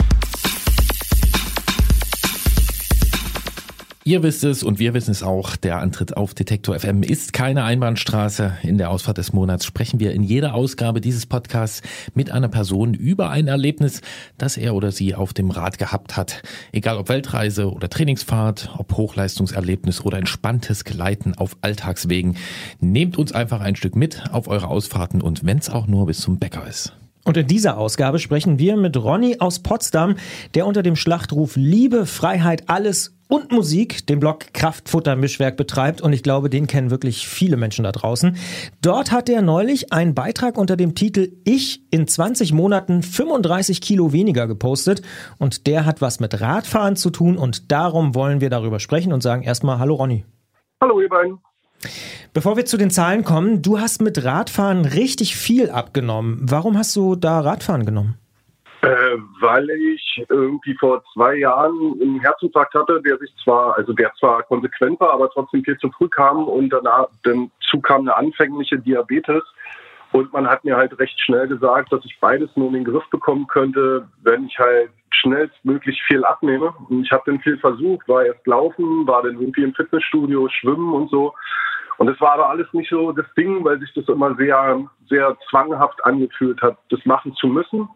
Ihr 4.08 4.24
wisst 4.24 4.46
es 4.46 4.64
und 4.64 4.80
wir 4.80 4.94
wissen 4.94 5.12
es 5.12 5.22
auch, 5.22 5.58
der 5.58 5.82
Antritt 5.82 6.16
auf 6.16 6.34
Detektor 6.34 6.80
FM 6.80 7.04
ist 7.04 7.34
keine 7.34 7.66
Einbahnstraße. 7.66 8.54
In 8.64 8.78
der 8.78 8.90
Ausfahrt 8.90 9.18
des 9.18 9.34
Monats 9.34 9.66
sprechen 9.66 10.00
wir 10.00 10.14
in 10.14 10.24
jeder 10.24 10.54
Ausgabe 10.54 11.02
dieses 11.02 11.26
Podcasts 11.26 11.82
mit 12.14 12.32
einer 12.32 12.48
Person 12.48 12.94
über 12.94 13.30
ein 13.32 13.50
Erlebnis, 13.50 14.00
das 14.38 14.56
er 14.56 14.76
oder 14.76 14.94
sie 14.94 15.14
auf 15.14 15.34
dem 15.34 15.52
Rad 15.52 15.78
gehabt 15.78 16.16
hat. 16.16 16.42
Egal 16.72 16.96
ob 16.96 17.10
Weltreise 17.10 17.70
oder 17.70 17.90
Trainingsfahrt, 17.90 18.76
ob 18.78 18.96
Hochleistungserlebnis 18.96 20.00
oder 20.00 20.20
entspanntes 20.20 20.86
Gleiten 20.86 21.34
auf 21.34 21.58
Alltagswegen. 21.60 22.38
Nehmt 22.80 23.18
uns 23.18 23.34
einfach 23.34 23.60
ein 23.60 23.76
Stück 23.76 23.98
mit 23.98 24.24
auf 24.32 24.48
eure 24.48 24.70
Ausfahrten 24.70 25.22
und 25.22 25.46
wenn's 25.46 25.70
auch 25.70 25.86
nur 25.86 26.06
bis 26.06 26.22
zum 26.22 26.40
Bäcker 26.40 26.66
ist. 26.66 26.94
Und 27.26 27.36
in 27.36 27.48
dieser 27.48 27.78
Ausgabe 27.78 28.20
sprechen 28.20 28.58
wir 28.58 28.78
mit 28.78 28.96
Ronny 28.96 29.36
aus 29.40 29.60
Potsdam, 29.60 30.16
der 30.54 30.66
unter 30.66 30.82
dem 30.82 30.96
Schlachtruf 30.96 31.58
Liebe, 31.58 32.06
Freiheit, 32.06 32.70
alles 32.70 33.17
und 33.28 33.52
Musik 33.52 34.08
den 34.08 34.20
Blog 34.20 34.54
Kraftfutter-Mischwerk 34.54 35.58
betreibt 35.58 36.02
und 36.02 36.14
ich 36.14 36.24
glaube, 36.24 36.50
den 36.50 36.68
kennen 36.68 36.92
wirklich 36.92 37.28
viele 37.28 37.58
Menschen 37.58 37.84
da 37.84 37.92
draußen. 37.92 38.38
Dort 38.82 39.12
hat 39.12 39.30
er 39.30 39.42
neulich 39.42 39.92
einen 39.92 40.16
Beitrag 40.16 40.58
unter 40.58 40.78
dem 40.78 40.96
Titel 40.96 41.32
Ich 41.44 41.82
in 41.92 42.08
20 42.08 42.54
Monaten 42.54 43.04
35 43.04 43.82
Kilo 43.82 44.14
weniger 44.14 44.48
gepostet 44.48 45.02
und 45.38 45.68
der 45.68 45.86
hat 45.86 46.02
was 46.02 46.20
mit 46.20 46.40
Radfahren 46.42 46.96
zu 46.96 47.10
tun 47.10 47.38
und 47.38 47.72
darum 47.72 48.16
wollen 48.16 48.42
wir 48.42 48.50
darüber 48.50 48.80
sprechen 48.80 49.14
und 49.14 49.22
sagen 49.22 49.44
erstmal 49.44 49.80
Hallo 49.80 49.96
Ronny. 49.96 50.26
Hallo 50.82 51.02
ihr 51.02 51.10
beiden. 51.10 51.40
Bevor 52.34 52.58
wir 52.58 52.66
zu 52.66 52.78
den 52.78 52.90
Zahlen 52.90 53.24
kommen, 53.24 53.62
du 53.62 53.80
hast 53.80 54.02
mit 54.02 54.24
Radfahren 54.24 54.86
richtig 54.86 55.36
viel 55.36 55.70
abgenommen. 55.70 56.40
Warum 56.42 56.78
hast 56.78 56.96
du 56.96 57.16
da 57.16 57.40
Radfahren 57.40 57.86
genommen? 57.86 58.16
Äh, 58.88 59.18
weil 59.42 59.70
ich 59.70 60.26
irgendwie 60.30 60.74
vor 60.76 61.04
zwei 61.14 61.36
Jahren 61.36 62.00
einen 62.02 62.22
Herzinfarkt 62.22 62.74
hatte, 62.74 63.02
der 63.02 63.18
sich 63.18 63.36
zwar, 63.44 63.78
also 63.78 63.92
der 63.92 64.14
zwar 64.14 64.44
konsequent 64.44 64.98
war, 65.02 65.12
aber 65.14 65.30
trotzdem 65.30 65.62
viel 65.62 65.78
zu 65.78 65.92
früh 65.92 66.08
kam 66.08 66.48
und 66.48 66.70
danach 66.70 67.10
dazu 67.24 67.82
kam 67.82 68.02
eine 68.02 68.16
anfängliche 68.16 68.80
Diabetes. 68.80 69.44
Und 70.14 70.32
man 70.32 70.48
hat 70.48 70.64
mir 70.64 70.78
halt 70.78 70.98
recht 71.00 71.20
schnell 71.20 71.50
gesagt, 71.50 71.92
dass 71.92 72.06
ich 72.06 72.18
beides 72.22 72.50
nur 72.56 72.68
in 72.68 72.76
den 72.76 72.86
Griff 72.86 73.04
bekommen 73.10 73.46
könnte, 73.48 74.08
wenn 74.24 74.46
ich 74.46 74.58
halt 74.58 74.90
schnellstmöglich 75.12 76.02
viel 76.04 76.24
abnehme. 76.24 76.74
Und 76.88 77.04
ich 77.04 77.12
habe 77.12 77.24
dann 77.26 77.42
viel 77.42 77.58
versucht, 77.58 78.08
war 78.08 78.24
erst 78.24 78.48
laufen, 78.48 79.06
war 79.06 79.22
dann 79.22 79.34
irgendwie 79.34 79.64
im 79.64 79.74
Fitnessstudio, 79.74 80.48
schwimmen 80.48 80.94
und 80.94 81.10
so. 81.10 81.34
Und 81.98 82.08
es 82.08 82.22
war 82.22 82.34
aber 82.34 82.50
alles 82.50 82.72
nicht 82.72 82.90
so 82.90 83.12
das 83.12 83.26
Ding, 83.36 83.66
weil 83.66 83.80
sich 83.80 83.92
das 83.96 84.08
immer 84.08 84.34
sehr, 84.36 84.80
sehr 85.10 85.36
zwanghaft 85.50 86.06
angefühlt 86.06 86.62
hat, 86.62 86.78
das 86.90 87.04
machen 87.06 87.34
zu 87.36 87.48
müssen. 87.48 87.90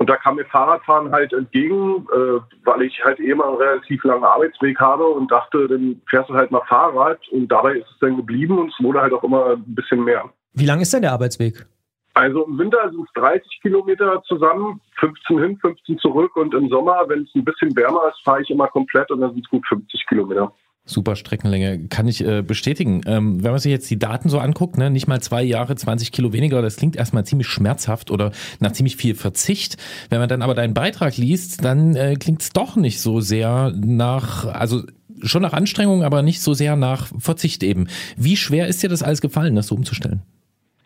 Und 0.00 0.08
da 0.08 0.16
kam 0.16 0.36
mir 0.36 0.46
Fahrradfahren 0.46 1.12
halt 1.12 1.34
entgegen, 1.34 2.06
äh, 2.10 2.40
weil 2.64 2.82
ich 2.82 3.04
halt 3.04 3.20
eh 3.20 3.34
mal 3.34 3.48
einen 3.48 3.58
relativ 3.58 4.02
langen 4.02 4.24
Arbeitsweg 4.24 4.80
habe 4.80 5.04
und 5.04 5.30
dachte, 5.30 5.68
dann 5.68 6.00
fährst 6.08 6.30
du 6.30 6.34
halt 6.34 6.50
mal 6.50 6.62
Fahrrad. 6.66 7.20
Und 7.28 7.48
dabei 7.48 7.74
ist 7.74 7.86
es 7.86 7.98
dann 8.00 8.16
geblieben 8.16 8.58
und 8.58 8.72
es 8.72 8.82
wurde 8.82 9.02
halt 9.02 9.12
auch 9.12 9.22
immer 9.22 9.50
ein 9.50 9.74
bisschen 9.74 10.02
mehr. 10.02 10.24
Wie 10.54 10.64
lang 10.64 10.80
ist 10.80 10.94
denn 10.94 11.02
der 11.02 11.12
Arbeitsweg? 11.12 11.66
Also 12.14 12.46
im 12.46 12.58
Winter 12.58 12.88
sind 12.90 13.02
es 13.02 13.12
30 13.20 13.60
Kilometer 13.60 14.22
zusammen, 14.22 14.80
15 15.00 15.38
hin, 15.38 15.58
15 15.58 15.98
zurück. 15.98 16.34
Und 16.34 16.54
im 16.54 16.70
Sommer, 16.70 17.04
wenn 17.08 17.24
es 17.24 17.34
ein 17.34 17.44
bisschen 17.44 17.76
wärmer 17.76 18.08
ist, 18.08 18.24
fahre 18.24 18.40
ich 18.40 18.48
immer 18.48 18.68
komplett 18.68 19.10
und 19.10 19.20
dann 19.20 19.34
sind 19.34 19.44
es 19.44 19.50
gut 19.50 19.66
50 19.68 20.06
Kilometer. 20.08 20.50
Super 20.90 21.16
Streckenlänge, 21.16 21.86
kann 21.88 22.08
ich 22.08 22.24
äh, 22.24 22.42
bestätigen. 22.42 23.00
Ähm, 23.06 23.42
wenn 23.42 23.50
man 23.52 23.60
sich 23.60 23.70
jetzt 23.70 23.90
die 23.90 23.98
Daten 23.98 24.28
so 24.28 24.38
anguckt, 24.38 24.76
ne, 24.78 24.90
nicht 24.90 25.06
mal 25.06 25.20
zwei 25.20 25.42
Jahre, 25.42 25.74
20 25.74 26.12
Kilo 26.12 26.32
weniger, 26.32 26.62
das 26.62 26.76
klingt 26.76 26.96
erstmal 26.96 27.24
ziemlich 27.24 27.48
schmerzhaft 27.48 28.10
oder 28.10 28.32
nach 28.58 28.72
ziemlich 28.72 28.96
viel 28.96 29.14
Verzicht. 29.14 29.76
Wenn 30.08 30.18
man 30.18 30.28
dann 30.28 30.42
aber 30.42 30.54
deinen 30.54 30.74
Beitrag 30.74 31.16
liest, 31.16 31.64
dann 31.64 31.96
äh, 31.96 32.16
klingt 32.16 32.42
es 32.42 32.50
doch 32.50 32.76
nicht 32.76 33.00
so 33.00 33.20
sehr 33.20 33.72
nach, 33.76 34.46
also 34.46 34.82
schon 35.22 35.42
nach 35.42 35.52
Anstrengung, 35.52 36.02
aber 36.02 36.22
nicht 36.22 36.40
so 36.40 36.54
sehr 36.54 36.76
nach 36.76 37.08
Verzicht 37.18 37.62
eben. 37.62 37.88
Wie 38.16 38.36
schwer 38.36 38.68
ist 38.68 38.82
dir 38.82 38.88
das 38.88 39.02
alles 39.02 39.20
gefallen, 39.20 39.54
das 39.54 39.68
so 39.68 39.74
umzustellen? 39.74 40.22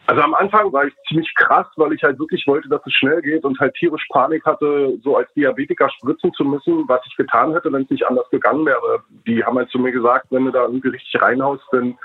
Also 0.06 0.20
am 0.20 0.35
Anfang 0.35 0.70
war 0.72 0.85
ich 0.85 0.94
ziemlich 1.09 1.35
krass, 1.35 1.66
weil 1.76 1.94
ich 1.94 2.02
halt 2.02 2.18
wirklich 2.18 2.47
wollte, 2.47 2.68
dass 2.68 2.85
es 2.85 2.93
schnell 2.93 3.22
geht 3.22 3.43
und 3.44 3.59
halt 3.59 3.74
tierisch 3.74 4.06
Panik 4.10 4.44
hatte, 4.44 4.98
so 5.02 5.16
als 5.16 5.32
Diabetiker 5.32 5.89
spritzen 5.89 6.32
zu 6.35 6.44
müssen, 6.44 6.85
was 6.89 7.01
ich 7.06 7.16
getan 7.16 7.55
hätte, 7.55 7.72
wenn 7.72 7.85
es 7.85 7.90
nicht 7.90 8.06
anders 8.06 8.28
gegangen 8.31 8.66
wäre. 8.66 9.02
Die 9.26 9.43
haben 9.43 9.56
halt 9.56 9.70
zu 9.70 9.78
mir 9.78 9.93
gesagt, 9.93 10.26
wenn 10.31 10.44
du 10.44 10.51
da 10.51 10.62
irgendwie 10.64 10.89
richtig 10.89 11.22
reinhaust, 11.22 11.64
dann 11.72 11.97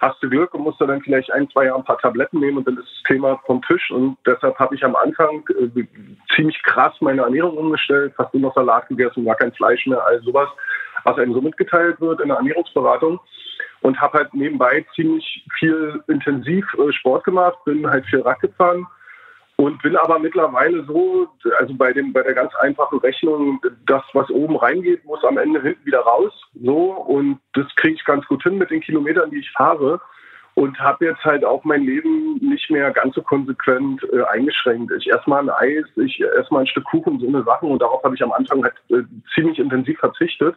hast 0.00 0.22
du 0.22 0.30
Glück 0.30 0.54
und 0.54 0.62
musst 0.62 0.80
du 0.80 0.86
dann 0.86 1.02
vielleicht 1.02 1.32
ein, 1.32 1.50
zwei 1.50 1.66
Jahre 1.66 1.78
ein 1.78 1.84
paar 1.84 1.98
Tabletten 1.98 2.38
nehmen 2.38 2.58
und 2.58 2.68
dann 2.68 2.78
ist 2.78 2.86
das 2.88 3.02
Thema 3.08 3.40
vom 3.44 3.60
Tisch. 3.62 3.90
Und 3.90 4.16
deshalb 4.24 4.56
habe 4.60 4.76
ich 4.76 4.84
am 4.84 4.94
Anfang 4.94 5.44
äh, 5.50 5.84
ziemlich 6.34 6.62
krass 6.62 6.94
meine 7.00 7.22
Ernährung 7.22 7.56
umgestellt, 7.56 8.14
fast 8.16 8.32
nur 8.32 8.42
noch 8.42 8.54
Salat 8.54 8.88
gegessen, 8.88 9.24
gar 9.24 9.34
kein 9.34 9.52
Fleisch 9.52 9.86
mehr, 9.86 10.04
all 10.06 10.22
sowas, 10.22 10.48
was 11.02 11.18
einem 11.18 11.34
so 11.34 11.40
mitgeteilt 11.40 12.00
wird 12.00 12.20
in 12.20 12.28
der 12.28 12.36
Ernährungsberatung 12.36 13.18
und 13.82 14.00
habe 14.00 14.18
halt 14.18 14.34
nebenbei 14.34 14.84
ziemlich 14.94 15.44
viel 15.58 16.02
intensiv 16.08 16.66
äh, 16.74 16.92
Sport 16.92 17.24
gemacht, 17.24 17.58
bin 17.64 17.88
halt 17.88 18.06
viel 18.06 18.20
Rad 18.20 18.40
gefahren 18.40 18.86
und 19.56 19.82
bin 19.82 19.96
aber 19.96 20.18
mittlerweile 20.18 20.84
so, 20.84 21.28
also 21.58 21.74
bei 21.74 21.92
dem 21.92 22.12
bei 22.12 22.22
der 22.22 22.34
ganz 22.34 22.54
einfachen 22.56 22.98
Rechnung, 23.00 23.60
das 23.86 24.02
was 24.12 24.30
oben 24.30 24.56
reingeht, 24.56 25.04
muss 25.04 25.24
am 25.24 25.38
Ende 25.38 25.60
hinten 25.60 25.84
wieder 25.84 26.00
raus, 26.00 26.32
so 26.62 26.92
und 26.92 27.40
das 27.54 27.66
kriege 27.76 27.94
ich 27.94 28.04
ganz 28.04 28.26
gut 28.26 28.42
hin 28.42 28.58
mit 28.58 28.70
den 28.70 28.80
Kilometern, 28.80 29.30
die 29.30 29.40
ich 29.40 29.50
fahre 29.52 30.00
und 30.54 30.78
habe 30.78 31.06
jetzt 31.06 31.24
halt 31.24 31.44
auch 31.44 31.64
mein 31.64 31.84
Leben 31.84 32.36
nicht 32.36 32.70
mehr 32.70 32.90
ganz 32.90 33.14
so 33.14 33.22
konsequent 33.22 34.02
äh, 34.12 34.22
eingeschränkt. 34.24 34.92
Ich 34.98 35.10
esse 35.10 35.28
mal 35.28 35.40
ein 35.40 35.50
Eis, 35.50 35.84
ich 35.96 36.20
esse 36.20 36.52
mal 36.52 36.60
ein 36.60 36.66
Stück 36.66 36.84
Kuchen, 36.84 37.18
so 37.20 37.26
eine 37.26 37.42
Sachen 37.44 37.70
und 37.70 37.80
darauf 37.80 38.02
habe 38.02 38.14
ich 38.14 38.22
am 38.22 38.32
Anfang 38.32 38.62
halt 38.64 38.74
äh, 38.90 39.04
ziemlich 39.34 39.58
intensiv 39.58 39.98
verzichtet. 39.98 40.56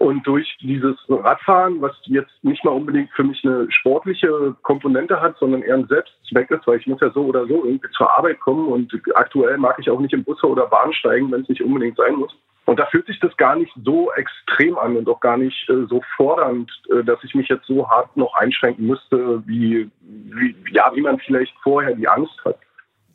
Und 0.00 0.26
durch 0.26 0.56
dieses 0.62 0.96
Radfahren, 1.10 1.82
was 1.82 1.92
jetzt 2.04 2.32
nicht 2.40 2.64
mal 2.64 2.70
unbedingt 2.70 3.10
für 3.10 3.22
mich 3.22 3.44
eine 3.44 3.70
sportliche 3.70 4.56
Komponente 4.62 5.20
hat, 5.20 5.36
sondern 5.38 5.60
eher 5.60 5.74
ein 5.74 5.88
Selbstzweck 5.88 6.50
ist, 6.50 6.66
weil 6.66 6.78
ich 6.78 6.86
muss 6.86 7.02
ja 7.02 7.10
so 7.10 7.26
oder 7.26 7.46
so 7.46 7.66
irgendwie 7.66 7.90
zur 7.94 8.10
Arbeit 8.16 8.40
kommen 8.40 8.68
und 8.68 8.90
aktuell 9.14 9.58
mag 9.58 9.76
ich 9.78 9.90
auch 9.90 10.00
nicht 10.00 10.14
in 10.14 10.24
Busse 10.24 10.48
oder 10.48 10.68
Bahn 10.68 10.94
steigen, 10.94 11.30
wenn 11.30 11.42
es 11.42 11.50
nicht 11.50 11.62
unbedingt 11.62 11.98
sein 11.98 12.14
muss. 12.14 12.34
Und 12.64 12.78
da 12.78 12.86
fühlt 12.86 13.06
sich 13.08 13.20
das 13.20 13.36
gar 13.36 13.56
nicht 13.56 13.72
so 13.84 14.10
extrem 14.12 14.78
an 14.78 14.96
und 14.96 15.06
auch 15.06 15.20
gar 15.20 15.36
nicht 15.36 15.68
äh, 15.68 15.84
so 15.86 16.00
fordernd, 16.16 16.72
äh, 16.90 17.04
dass 17.04 17.22
ich 17.22 17.34
mich 17.34 17.50
jetzt 17.50 17.66
so 17.66 17.86
hart 17.86 18.16
noch 18.16 18.32
einschränken 18.36 18.86
müsste, 18.86 19.46
wie, 19.46 19.90
wie, 20.00 20.56
ja, 20.72 20.90
wie 20.94 21.02
man 21.02 21.18
vielleicht 21.18 21.52
vorher 21.62 21.94
die 21.94 22.08
Angst 22.08 22.42
hat. 22.46 22.56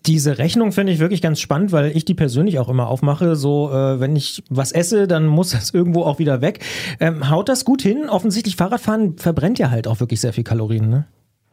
Diese 0.06 0.38
Rechnung 0.38 0.72
finde 0.72 0.92
ich 0.92 1.00
wirklich 1.00 1.22
ganz 1.22 1.40
spannend, 1.40 1.72
weil 1.72 1.96
ich 1.96 2.06
die 2.06 2.14
persönlich 2.14 2.60
auch 2.60 2.70
immer 2.70 2.88
aufmache. 2.88 3.36
So, 3.36 3.70
äh, 3.72 4.00
wenn 4.00 4.16
ich 4.16 4.44
was 4.50 4.72
esse, 4.72 5.08
dann 5.08 5.26
muss 5.26 5.52
das 5.52 5.74
irgendwo 5.74 6.04
auch 6.04 6.20
wieder 6.20 6.42
weg. 6.42 6.60
Ähm, 7.00 7.30
haut 7.30 7.50
das 7.50 7.66
gut 7.66 7.82
hin? 7.82 8.10
Offensichtlich 8.10 8.56
Fahrradfahren 8.56 9.18
verbrennt 9.18 9.60
ja 9.60 9.72
halt 9.72 9.88
auch 9.88 10.00
wirklich 10.00 10.22
sehr 10.22 10.34
viel 10.34 10.44
Kalorien, 10.44 10.90
ne? 10.90 11.06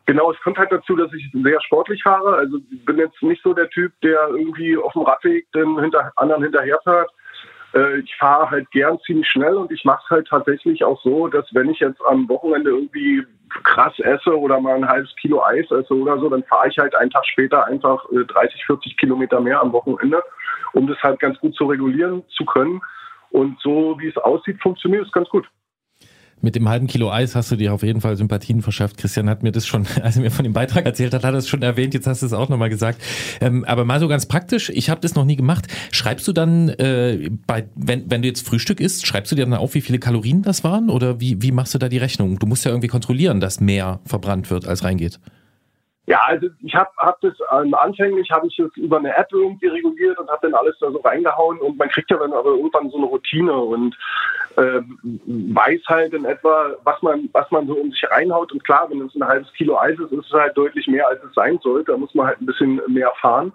Genau, 0.07 0.33
es 0.33 0.41
kommt 0.43 0.59
halt 0.59 0.73
dazu, 0.73 0.97
dass 0.97 1.13
ich 1.13 1.31
sehr 1.33 1.61
sportlich 1.63 2.03
fahre. 2.03 2.35
Also 2.35 2.59
bin 2.85 2.99
jetzt 2.99 3.23
nicht 3.23 3.41
so 3.43 3.55
der 3.55 3.69
Typ, 3.71 3.93
der 4.03 4.29
irgendwie 4.31 4.77
auf 4.77 4.93
dem 4.93 5.03
Radweg 5.03 5.51
den 5.53 5.79
hinter 5.79 6.13
anderen 6.17 6.43
hinterherfährt. 6.43 7.09
Äh, 7.75 8.01
ich 8.01 8.15
fahre 8.17 8.51
halt 8.51 8.71
gern 8.71 8.99
ziemlich 9.01 9.29
schnell 9.29 9.55
und 9.55 9.71
ich 9.73 9.85
mache 9.85 10.03
es 10.05 10.11
halt 10.11 10.29
tatsächlich 10.29 10.85
auch 10.85 11.01
so, 11.03 11.29
dass 11.29 11.47
wenn 11.53 11.71
ich 11.71 11.81
jetzt 11.81 12.01
am 12.07 12.29
Wochenende 12.29 12.71
irgendwie 12.71 13.25
krass 13.65 13.99
esse 14.01 14.39
oder 14.39 14.61
mal 14.61 14.77
ein 14.77 14.89
halbes 14.89 15.15
Kilo 15.17 15.43
Eis 15.45 15.71
esse 15.71 15.95
oder 15.95 16.19
so, 16.19 16.29
dann 16.29 16.43
fahre 16.45 16.69
ich 16.69 16.79
halt 16.79 16.95
einen 16.95 17.11
Tag 17.11 17.27
später 17.27 17.67
einfach 17.67 18.05
30, 18.11 18.61
äh, 18.61 18.65
40 18.67 18.97
Kilometer 18.97 19.41
mehr 19.41 19.61
am 19.61 19.73
Wochenende, 19.73 20.23
um 20.73 20.87
das 20.87 20.99
halt 21.03 21.21
ganz 21.21 21.39
gut 21.39 21.55
zu 21.55 21.67
regulieren 21.67 22.23
zu 22.37 22.45
können. 22.45 22.81
Und 23.31 23.59
so 23.61 23.97
wie 23.99 24.09
es 24.09 24.17
aussieht, 24.19 24.61
funktioniert 24.63 25.07
es 25.07 25.13
ganz 25.13 25.29
gut 25.29 25.49
mit 26.43 26.57
dem 26.57 26.69
halben 26.69 26.89
Kilo 26.89 27.11
Eis 27.11 27.35
hast 27.35 27.51
du 27.51 27.57
dir 27.57 27.73
auf 27.73 27.83
jeden 27.83 28.01
Fall 28.01 28.17
Sympathien 28.17 28.63
verschafft. 28.63 28.99
Christian 28.99 29.31
hat 29.31 29.43
mir 29.43 29.53
das 29.53 29.67
schon, 29.67 29.87
als 30.03 30.17
er 30.17 30.23
mir 30.23 30.31
von 30.31 30.43
dem 30.43 30.53
Beitrag 30.53 30.85
erzählt 30.85 31.15
hat, 31.15 31.25
hat 31.25 31.33
er 31.33 31.39
es 31.39 31.49
schon 31.49 31.63
erwähnt. 31.63 31.95
Jetzt 31.95 32.07
hast 32.07 32.23
du 32.23 32.27
es 32.27 32.33
auch 32.33 32.49
nochmal 32.49 32.69
gesagt. 32.69 33.01
Ähm, 33.41 33.65
aber 33.65 33.85
mal 33.85 34.01
so 34.01 34.09
ganz 34.09 34.27
praktisch, 34.27 34.71
ich 34.71 34.91
habe 34.91 35.01
das 35.01 35.15
noch 35.15 35.25
nie 35.25 35.37
gemacht. 35.37 35.69
Schreibst 35.93 36.27
du 36.29 36.33
dann, 36.33 36.69
äh, 36.69 37.31
bei, 37.47 37.67
wenn, 37.75 38.11
wenn 38.11 38.23
du 38.23 38.29
jetzt 38.29 38.47
Frühstück 38.47 38.81
isst, 38.81 39.07
schreibst 39.07 39.31
du 39.33 39.37
dir 39.37 39.45
dann 39.45 39.55
auf, 39.55 39.75
wie 39.75 39.81
viele 39.81 39.99
Kalorien 39.99 40.43
das 40.43 40.65
waren? 40.65 40.91
Oder 40.91 41.21
wie, 41.21 41.41
wie 41.41 41.53
machst 41.53 41.75
du 41.75 41.79
da 41.79 41.89
die 41.89 41.99
Rechnung? 41.99 42.39
Du 42.39 42.47
musst 42.47 42.65
ja 42.65 42.71
irgendwie 42.71 42.89
kontrollieren, 42.89 43.41
dass 43.41 43.61
mehr 43.61 44.01
verbrannt 44.05 44.51
wird, 44.51 44.67
als 44.67 44.85
reingeht. 44.85 45.21
Ja, 46.07 46.21
also 46.27 46.49
ich 46.61 46.75
habe 46.75 46.91
hab 46.97 47.21
das 47.21 47.35
ähm, 47.53 47.75
anfänglich 47.75 48.29
habe 48.33 48.49
ich 48.49 48.57
das 48.57 48.71
über 48.77 48.99
eine 48.99 49.17
App 49.17 49.29
irgendwie 49.31 49.69
reguliert 49.69 50.19
und 50.19 50.29
habe 50.29 50.51
dann 50.51 50.55
alles 50.55 50.77
da 50.81 50.91
so 50.91 50.99
reingehauen 50.99 51.59
und 51.61 51.79
man 51.79 51.89
kriegt 51.91 52.11
ja 52.11 52.17
dann 52.17 52.33
aber 52.33 52.51
irgendwann 52.51 52.91
so 52.91 52.97
eine 52.97 53.07
Routine 53.07 53.55
und 53.55 53.97
äh, 54.57 54.81
weiß 55.15 55.81
halt 55.87 56.13
in 56.13 56.25
etwa, 56.25 56.75
was 56.83 57.01
man 57.03 57.29
was 57.33 57.49
man 57.53 57.69
so 57.69 57.75
um 57.75 57.93
sich 57.93 58.03
reinhaut 58.11 58.51
und 58.51 58.65
klar, 58.65 58.91
wenn 58.91 59.01
es 59.01 59.15
ein 59.15 59.27
halbes 59.27 59.53
Kilo 59.53 59.79
Eis 59.79 59.97
ist, 59.97 60.11
ist 60.11 60.27
es 60.27 60.33
halt 60.33 60.57
deutlich 60.57 60.89
mehr 60.89 61.07
als 61.07 61.23
es 61.23 61.35
sein 61.35 61.61
sollte. 61.63 61.93
Da 61.93 61.97
muss 61.97 62.15
man 62.15 62.27
halt 62.27 62.41
ein 62.41 62.47
bisschen 62.47 62.81
mehr 62.89 63.13
fahren. 63.21 63.53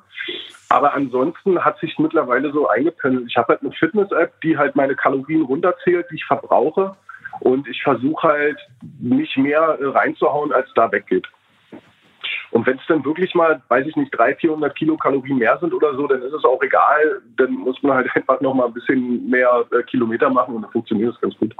Aber 0.69 0.93
ansonsten 0.93 1.63
hat 1.63 1.77
sich 1.79 1.99
mittlerweile 1.99 2.51
so 2.51 2.67
eingependelt. 2.69 3.27
Ich 3.29 3.37
habe 3.37 3.49
halt 3.49 3.61
eine 3.61 3.71
Fitness-App, 3.73 4.39
die 4.41 4.57
halt 4.57 4.75
meine 4.75 4.95
Kalorien 4.95 5.43
runterzählt, 5.43 6.07
die 6.11 6.15
ich 6.15 6.25
verbrauche 6.25 6.95
und 7.41 7.67
ich 7.67 7.81
versuche 7.83 8.27
halt 8.27 8.57
nicht 8.99 9.37
mehr 9.37 9.77
reinzuhauen, 9.79 10.53
als 10.53 10.69
da 10.75 10.91
weggeht. 10.91 11.27
Und 12.51 12.65
wenn 12.65 12.77
es 12.77 12.83
dann 12.87 13.03
wirklich 13.03 13.33
mal, 13.35 13.61
weiß 13.67 13.85
ich 13.87 13.95
nicht, 13.95 14.11
300, 14.17 14.39
400 14.39 14.75
Kilokalorien 14.75 15.37
mehr 15.37 15.57
sind 15.59 15.73
oder 15.73 15.95
so, 15.95 16.07
dann 16.07 16.21
ist 16.21 16.33
es 16.33 16.43
auch 16.43 16.61
egal. 16.61 17.21
Dann 17.37 17.51
muss 17.51 17.81
man 17.83 17.97
halt 17.97 18.09
einfach 18.15 18.41
noch 18.41 18.53
mal 18.53 18.67
ein 18.67 18.73
bisschen 18.73 19.29
mehr 19.29 19.65
äh, 19.71 19.83
Kilometer 19.83 20.29
machen 20.29 20.55
und 20.55 20.61
dann 20.63 20.71
funktioniert 20.71 21.13
es 21.13 21.21
ganz 21.21 21.35
gut. 21.37 21.55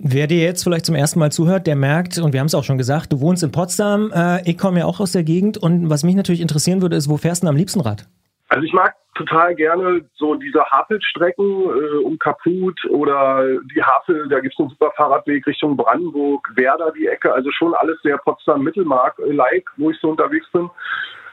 Wer 0.00 0.28
dir 0.28 0.38
jetzt 0.38 0.62
vielleicht 0.62 0.86
zum 0.86 0.94
ersten 0.94 1.18
Mal 1.18 1.32
zuhört, 1.32 1.66
der 1.66 1.74
merkt, 1.74 2.18
und 2.18 2.32
wir 2.32 2.38
haben 2.38 2.46
es 2.46 2.54
auch 2.54 2.62
schon 2.62 2.78
gesagt, 2.78 3.12
du 3.12 3.20
wohnst 3.20 3.42
in 3.42 3.50
Potsdam, 3.50 4.12
äh, 4.14 4.48
ich 4.48 4.56
komme 4.56 4.78
ja 4.78 4.84
auch 4.84 5.00
aus 5.00 5.10
der 5.10 5.24
Gegend 5.24 5.58
und 5.58 5.90
was 5.90 6.04
mich 6.04 6.14
natürlich 6.14 6.40
interessieren 6.40 6.82
würde, 6.82 6.94
ist, 6.94 7.08
wo 7.08 7.16
fährst 7.16 7.42
du 7.42 7.48
am 7.48 7.56
liebsten 7.56 7.80
Rad? 7.80 8.06
Also 8.48 8.64
ich 8.64 8.72
mag 8.72 8.94
total 9.14 9.54
gerne 9.54 10.04
so 10.14 10.34
diese 10.36 10.64
Havelstrecken 10.64 11.44
äh, 11.44 11.98
um 12.04 12.18
Kaput 12.18 12.78
oder 12.86 13.44
die 13.74 13.82
Havel, 13.82 14.28
da 14.28 14.40
gibt 14.40 14.54
es 14.54 14.60
einen 14.60 14.70
super 14.70 14.92
Fahrradweg 14.96 15.46
Richtung 15.46 15.76
Brandenburg, 15.76 16.48
Werder 16.54 16.92
die 16.92 17.08
Ecke, 17.08 17.32
also 17.32 17.50
schon 17.50 17.74
alles 17.74 18.00
sehr 18.02 18.16
Potsdam-Mittelmark-like, 18.18 19.68
wo 19.76 19.90
ich 19.90 19.98
so 20.00 20.10
unterwegs 20.10 20.46
bin. 20.52 20.70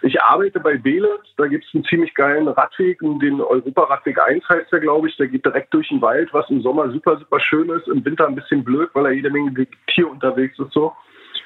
Ich 0.02 0.22
arbeite 0.22 0.60
bei 0.60 0.78
Belet, 0.78 1.22
da 1.38 1.48
gibt 1.48 1.66
es 1.66 1.74
einen 1.74 1.86
ziemlich 1.86 2.14
geilen 2.16 2.48
Radweg, 2.48 3.00
den 3.00 3.40
Europaradweg 3.40 4.20
1 4.20 4.48
heißt 4.50 4.72
der, 4.72 4.80
glaube 4.80 5.08
ich, 5.08 5.16
der 5.18 5.28
geht 5.28 5.46
direkt 5.46 5.74
durch 5.74 5.88
den 5.88 6.02
Wald, 6.02 6.34
was 6.34 6.50
im 6.50 6.62
Sommer 6.62 6.90
super, 6.92 7.18
super 7.18 7.40
schön 7.40 7.70
ist, 7.70 7.88
im 7.88 8.04
Winter 8.04 8.28
ein 8.28 8.36
bisschen 8.36 8.64
blöd, 8.64 8.90
weil 8.94 9.04
da 9.06 9.10
jede 9.12 9.30
Menge 9.30 9.68
Tier 9.88 10.10
unterwegs 10.10 10.60
ist 10.60 10.74
so. 10.74 10.94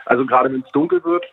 Also 0.05 0.25
gerade 0.25 0.51
wenn 0.51 0.61
es 0.61 0.71
dunkel 0.71 1.03
wird. 1.03 1.25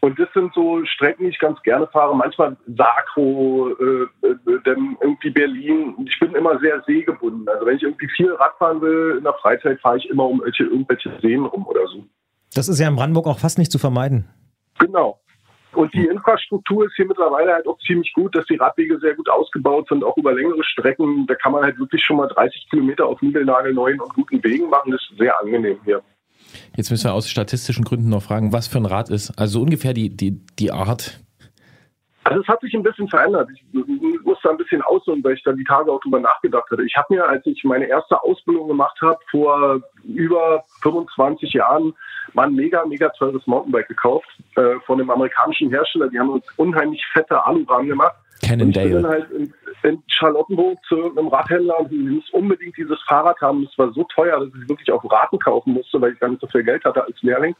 Und 0.00 0.18
das 0.18 0.28
sind 0.32 0.54
so 0.54 0.84
Strecken, 0.84 1.24
die 1.24 1.30
ich 1.30 1.38
ganz 1.38 1.60
gerne 1.62 1.86
fahre. 1.88 2.14
Manchmal 2.14 2.56
Sakro, 2.76 3.70
äh, 3.70 4.26
äh, 4.26 4.60
dann 4.64 4.96
irgendwie 5.00 5.30
Berlin. 5.30 5.94
Ich 6.06 6.18
bin 6.20 6.34
immer 6.34 6.58
sehr 6.60 6.82
seegebunden. 6.86 7.48
Also 7.48 7.66
wenn 7.66 7.76
ich 7.76 7.82
irgendwie 7.82 8.08
viel 8.16 8.32
Rad 8.32 8.56
fahren 8.58 8.80
will 8.80 9.16
in 9.18 9.24
der 9.24 9.34
Freizeit, 9.34 9.80
fahre 9.80 9.98
ich 9.98 10.08
immer 10.08 10.24
um 10.24 10.40
irgendwelche, 10.40 10.64
irgendwelche 10.64 11.18
Seen 11.20 11.44
rum 11.44 11.66
oder 11.66 11.86
so. 11.88 12.04
Das 12.54 12.68
ist 12.68 12.78
ja 12.78 12.88
in 12.88 12.96
Brandenburg 12.96 13.26
auch 13.26 13.40
fast 13.40 13.58
nicht 13.58 13.72
zu 13.72 13.78
vermeiden. 13.78 14.28
Genau. 14.78 15.20
Und 15.72 15.92
die 15.92 16.06
Infrastruktur 16.06 16.86
ist 16.86 16.94
hier 16.96 17.06
mittlerweile 17.06 17.52
halt 17.52 17.66
auch 17.66 17.78
ziemlich 17.86 18.12
gut, 18.12 18.34
dass 18.34 18.46
die 18.46 18.56
Radwege 18.56 18.98
sehr 19.00 19.14
gut 19.14 19.28
ausgebaut 19.28 19.88
sind, 19.88 20.02
auch 20.02 20.16
über 20.16 20.32
längere 20.32 20.64
Strecken. 20.64 21.26
Da 21.26 21.34
kann 21.34 21.52
man 21.52 21.62
halt 21.62 21.78
wirklich 21.78 22.02
schon 22.04 22.16
mal 22.16 22.28
30 22.28 22.68
Kilometer 22.70 23.06
auf 23.06 23.20
niegelnagelneuen 23.20 24.00
und 24.00 24.14
guten 24.14 24.42
Wegen 24.42 24.70
machen. 24.70 24.92
Das 24.92 25.02
ist 25.02 25.18
sehr 25.18 25.38
angenehm 25.40 25.78
hier. 25.84 26.02
Jetzt 26.76 26.90
müssen 26.90 27.04
wir 27.04 27.14
aus 27.14 27.28
statistischen 27.28 27.84
Gründen 27.84 28.08
noch 28.08 28.22
fragen, 28.22 28.52
was 28.52 28.68
für 28.68 28.78
ein 28.78 28.86
Rad 28.86 29.10
ist. 29.10 29.38
Also 29.38 29.60
ungefähr 29.62 29.94
die, 29.94 30.10
die, 30.10 30.40
die 30.58 30.72
Art. 30.72 31.20
Also 32.28 32.42
es 32.42 32.48
hat 32.48 32.60
sich 32.60 32.74
ein 32.74 32.82
bisschen 32.82 33.08
verändert. 33.08 33.48
Ich 33.54 33.64
muss 34.22 34.38
da 34.42 34.50
ein 34.50 34.58
bisschen 34.58 34.82
ausholen, 34.82 35.24
weil 35.24 35.34
ich 35.34 35.42
da 35.44 35.52
die 35.52 35.64
Tage 35.64 35.90
auch 35.90 36.00
drüber 36.00 36.20
nachgedacht 36.20 36.70
hatte. 36.70 36.84
Ich 36.84 36.94
habe 36.94 37.14
mir, 37.14 37.26
als 37.26 37.46
ich 37.46 37.64
meine 37.64 37.86
erste 37.86 38.22
Ausbildung 38.22 38.68
gemacht 38.68 38.98
habe, 39.00 39.18
vor 39.30 39.80
über 40.04 40.62
25 40.82 41.54
Jahren 41.54 41.94
mal 42.34 42.48
ein 42.48 42.54
mega, 42.54 42.84
mega 42.84 43.08
teures 43.08 43.46
Mountainbike 43.46 43.88
gekauft 43.88 44.28
äh, 44.56 44.74
von 44.84 45.00
einem 45.00 45.08
amerikanischen 45.08 45.70
Hersteller. 45.70 46.08
Die 46.10 46.18
haben 46.18 46.28
uns 46.28 46.44
unheimlich 46.56 47.02
fette 47.14 47.42
Alurahmen 47.46 47.88
gemacht. 47.88 48.16
Und 48.50 48.68
ich 48.68 48.74
bin 48.74 48.92
Cannondale. 48.92 49.08
halt 49.08 49.30
in, 49.30 49.54
in 49.82 50.02
Charlottenburg 50.08 50.78
zu 50.88 51.10
einem 51.10 51.28
Radhändler 51.28 51.80
und 51.80 51.92
ich 51.92 51.98
muss 51.98 52.30
unbedingt 52.30 52.76
dieses 52.76 53.00
Fahrrad 53.02 53.40
haben. 53.40 53.64
Das 53.64 53.78
war 53.78 53.92
so 53.92 54.04
teuer, 54.04 54.40
dass 54.40 54.48
ich 54.48 54.68
wirklich 54.68 54.90
auf 54.90 55.02
Raten 55.10 55.38
kaufen 55.38 55.74
musste, 55.74 56.00
weil 56.00 56.12
ich 56.12 56.20
gar 56.20 56.28
nicht 56.28 56.40
so 56.40 56.46
viel 56.46 56.64
Geld 56.64 56.84
hatte 56.84 57.04
als 57.04 57.20
Lehrling. 57.22 57.54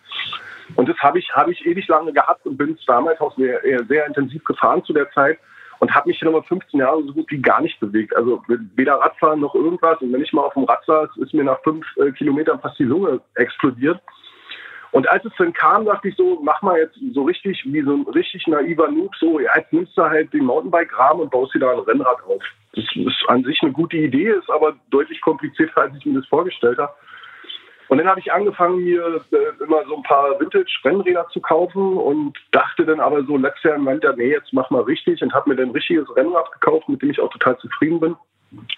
Und 0.76 0.88
das 0.88 0.96
habe 0.98 1.18
ich, 1.18 1.30
habe 1.34 1.52
ich 1.52 1.64
ewig 1.66 1.86
lange 1.88 2.12
gehabt 2.12 2.46
und 2.46 2.56
bin 2.56 2.72
es 2.72 2.84
damals 2.86 3.20
auch 3.20 3.36
sehr, 3.36 3.60
sehr 3.88 4.06
intensiv 4.06 4.44
gefahren 4.44 4.84
zu 4.84 4.92
der 4.92 5.10
Zeit 5.12 5.38
und 5.80 5.94
habe 5.94 6.08
mich 6.08 6.18
dann 6.18 6.30
über 6.30 6.42
15 6.42 6.80
Jahre 6.80 7.02
so 7.04 7.12
gut 7.12 7.30
wie 7.30 7.40
gar 7.40 7.60
nicht 7.60 7.78
bewegt. 7.80 8.14
Also 8.16 8.42
weder 8.74 8.94
Radfahren 8.94 9.40
noch 9.40 9.54
irgendwas. 9.54 10.00
Und 10.00 10.12
wenn 10.12 10.22
ich 10.22 10.32
mal 10.32 10.42
auf 10.42 10.54
dem 10.54 10.64
Rad 10.64 10.84
saß, 10.86 11.10
ist 11.18 11.34
mir 11.34 11.44
nach 11.44 11.62
fünf 11.62 11.86
äh, 11.96 12.10
Kilometern 12.12 12.60
fast 12.60 12.78
die 12.78 12.84
Lunge 12.84 13.20
explodiert. 13.34 14.00
Und 14.92 15.08
als 15.10 15.24
es 15.24 15.32
dann 15.36 15.52
kam, 15.52 15.84
dachte 15.84 16.08
ich 16.08 16.16
so, 16.16 16.40
mach 16.42 16.62
mal 16.62 16.78
jetzt 16.78 16.98
so 17.12 17.22
richtig, 17.24 17.62
wie 17.66 17.82
so 17.82 17.94
ein 17.94 18.06
richtig 18.14 18.46
naiver 18.46 18.88
Noob, 18.88 19.14
so, 19.16 19.38
ja, 19.38 19.50
jetzt 19.56 19.72
nimmst 19.72 19.96
du 19.96 20.02
halt 20.02 20.32
den 20.32 20.44
Mountainbike-Rahmen 20.44 21.22
und 21.22 21.30
baust 21.30 21.54
dir 21.54 21.60
da 21.60 21.72
ein 21.72 21.80
Rennrad 21.80 22.22
auf. 22.24 22.42
Das 22.74 22.84
ist 22.94 23.24
an 23.28 23.44
sich 23.44 23.62
eine 23.62 23.72
gute 23.72 23.96
Idee, 23.96 24.30
ist 24.30 24.50
aber 24.50 24.76
deutlich 24.90 25.20
komplizierter, 25.20 25.76
als 25.82 25.96
ich 25.96 26.06
mir 26.06 26.18
das 26.18 26.28
vorgestellt 26.28 26.78
habe. 26.78 26.92
Und 27.88 27.98
dann 27.98 28.06
habe 28.06 28.20
ich 28.20 28.30
angefangen, 28.30 28.84
mir 28.84 29.22
äh, 29.32 29.64
immer 29.64 29.84
so 29.86 29.96
ein 29.96 30.02
paar 30.02 30.38
Vintage-Rennräder 30.38 31.26
zu 31.32 31.40
kaufen 31.40 31.96
und 31.96 32.36
dachte 32.50 32.84
dann 32.84 33.00
aber 33.00 33.24
so 33.24 33.36
letztes 33.36 33.64
Jahr 33.64 33.76
im 33.76 33.86
Winter, 33.86 34.14
nee, 34.14 34.30
jetzt 34.30 34.52
mach 34.52 34.68
mal 34.70 34.82
richtig 34.82 35.22
und 35.22 35.32
habe 35.32 35.50
mir 35.50 35.56
dann 35.56 35.68
ein 35.68 35.72
richtiges 35.72 36.04
Rennrad 36.14 36.52
gekauft, 36.52 36.88
mit 36.88 37.00
dem 37.00 37.10
ich 37.10 37.20
auch 37.20 37.32
total 37.32 37.56
zufrieden 37.58 38.00
bin. 38.00 38.16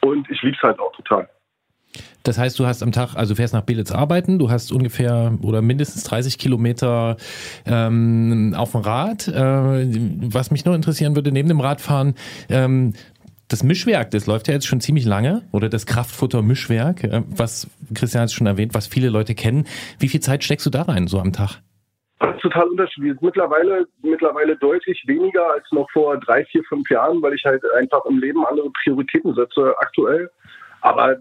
Und 0.02 0.30
ich 0.30 0.40
lieb's 0.42 0.62
halt 0.62 0.78
auch 0.78 0.92
total. 0.92 1.28
Das 2.22 2.38
heißt, 2.38 2.58
du 2.58 2.66
hast 2.66 2.82
am 2.82 2.92
Tag, 2.92 3.14
also 3.16 3.34
fährst 3.34 3.54
nach 3.54 3.62
Belitz 3.62 3.92
arbeiten, 3.92 4.38
du 4.38 4.50
hast 4.50 4.72
ungefähr 4.72 5.36
oder 5.42 5.62
mindestens 5.62 6.04
30 6.04 6.38
Kilometer 6.38 7.16
ähm, 7.66 8.54
auf 8.56 8.72
dem 8.72 8.82
Rad. 8.82 9.26
Äh, 9.28 9.86
was 10.32 10.50
mich 10.50 10.64
nur 10.64 10.74
interessieren 10.74 11.14
würde, 11.14 11.32
neben 11.32 11.48
dem 11.48 11.60
Radfahren, 11.60 12.14
ähm, 12.48 12.94
das 13.48 13.64
Mischwerk, 13.64 14.12
das 14.12 14.26
läuft 14.26 14.48
ja 14.48 14.54
jetzt 14.54 14.66
schon 14.66 14.80
ziemlich 14.80 15.04
lange, 15.04 15.42
oder 15.50 15.68
das 15.68 15.86
Kraftfutter-Mischwerk, 15.86 17.04
äh, 17.04 17.22
was 17.28 17.68
Christian 17.94 18.22
hat 18.22 18.32
schon 18.32 18.46
erwähnt, 18.46 18.74
was 18.74 18.86
viele 18.86 19.08
Leute 19.08 19.34
kennen. 19.34 19.66
Wie 19.98 20.08
viel 20.08 20.20
Zeit 20.20 20.44
steckst 20.44 20.66
du 20.66 20.70
da 20.70 20.82
rein, 20.82 21.08
so 21.08 21.18
am 21.18 21.32
Tag? 21.32 21.60
Total 22.40 22.68
unterschiedlich. 22.68 23.18
Mittlerweile, 23.20 23.86
mittlerweile 24.02 24.56
deutlich 24.56 25.02
weniger 25.06 25.52
als 25.52 25.64
noch 25.72 25.90
vor 25.90 26.18
drei, 26.18 26.44
vier, 26.44 26.62
fünf 26.64 26.88
Jahren, 26.90 27.20
weil 27.22 27.34
ich 27.34 27.44
halt 27.44 27.62
einfach 27.76 28.04
im 28.04 28.18
Leben 28.18 28.44
andere 28.46 28.70
Prioritäten 28.82 29.34
setze 29.34 29.74
aktuell. 29.78 30.30
Aber 30.82 31.16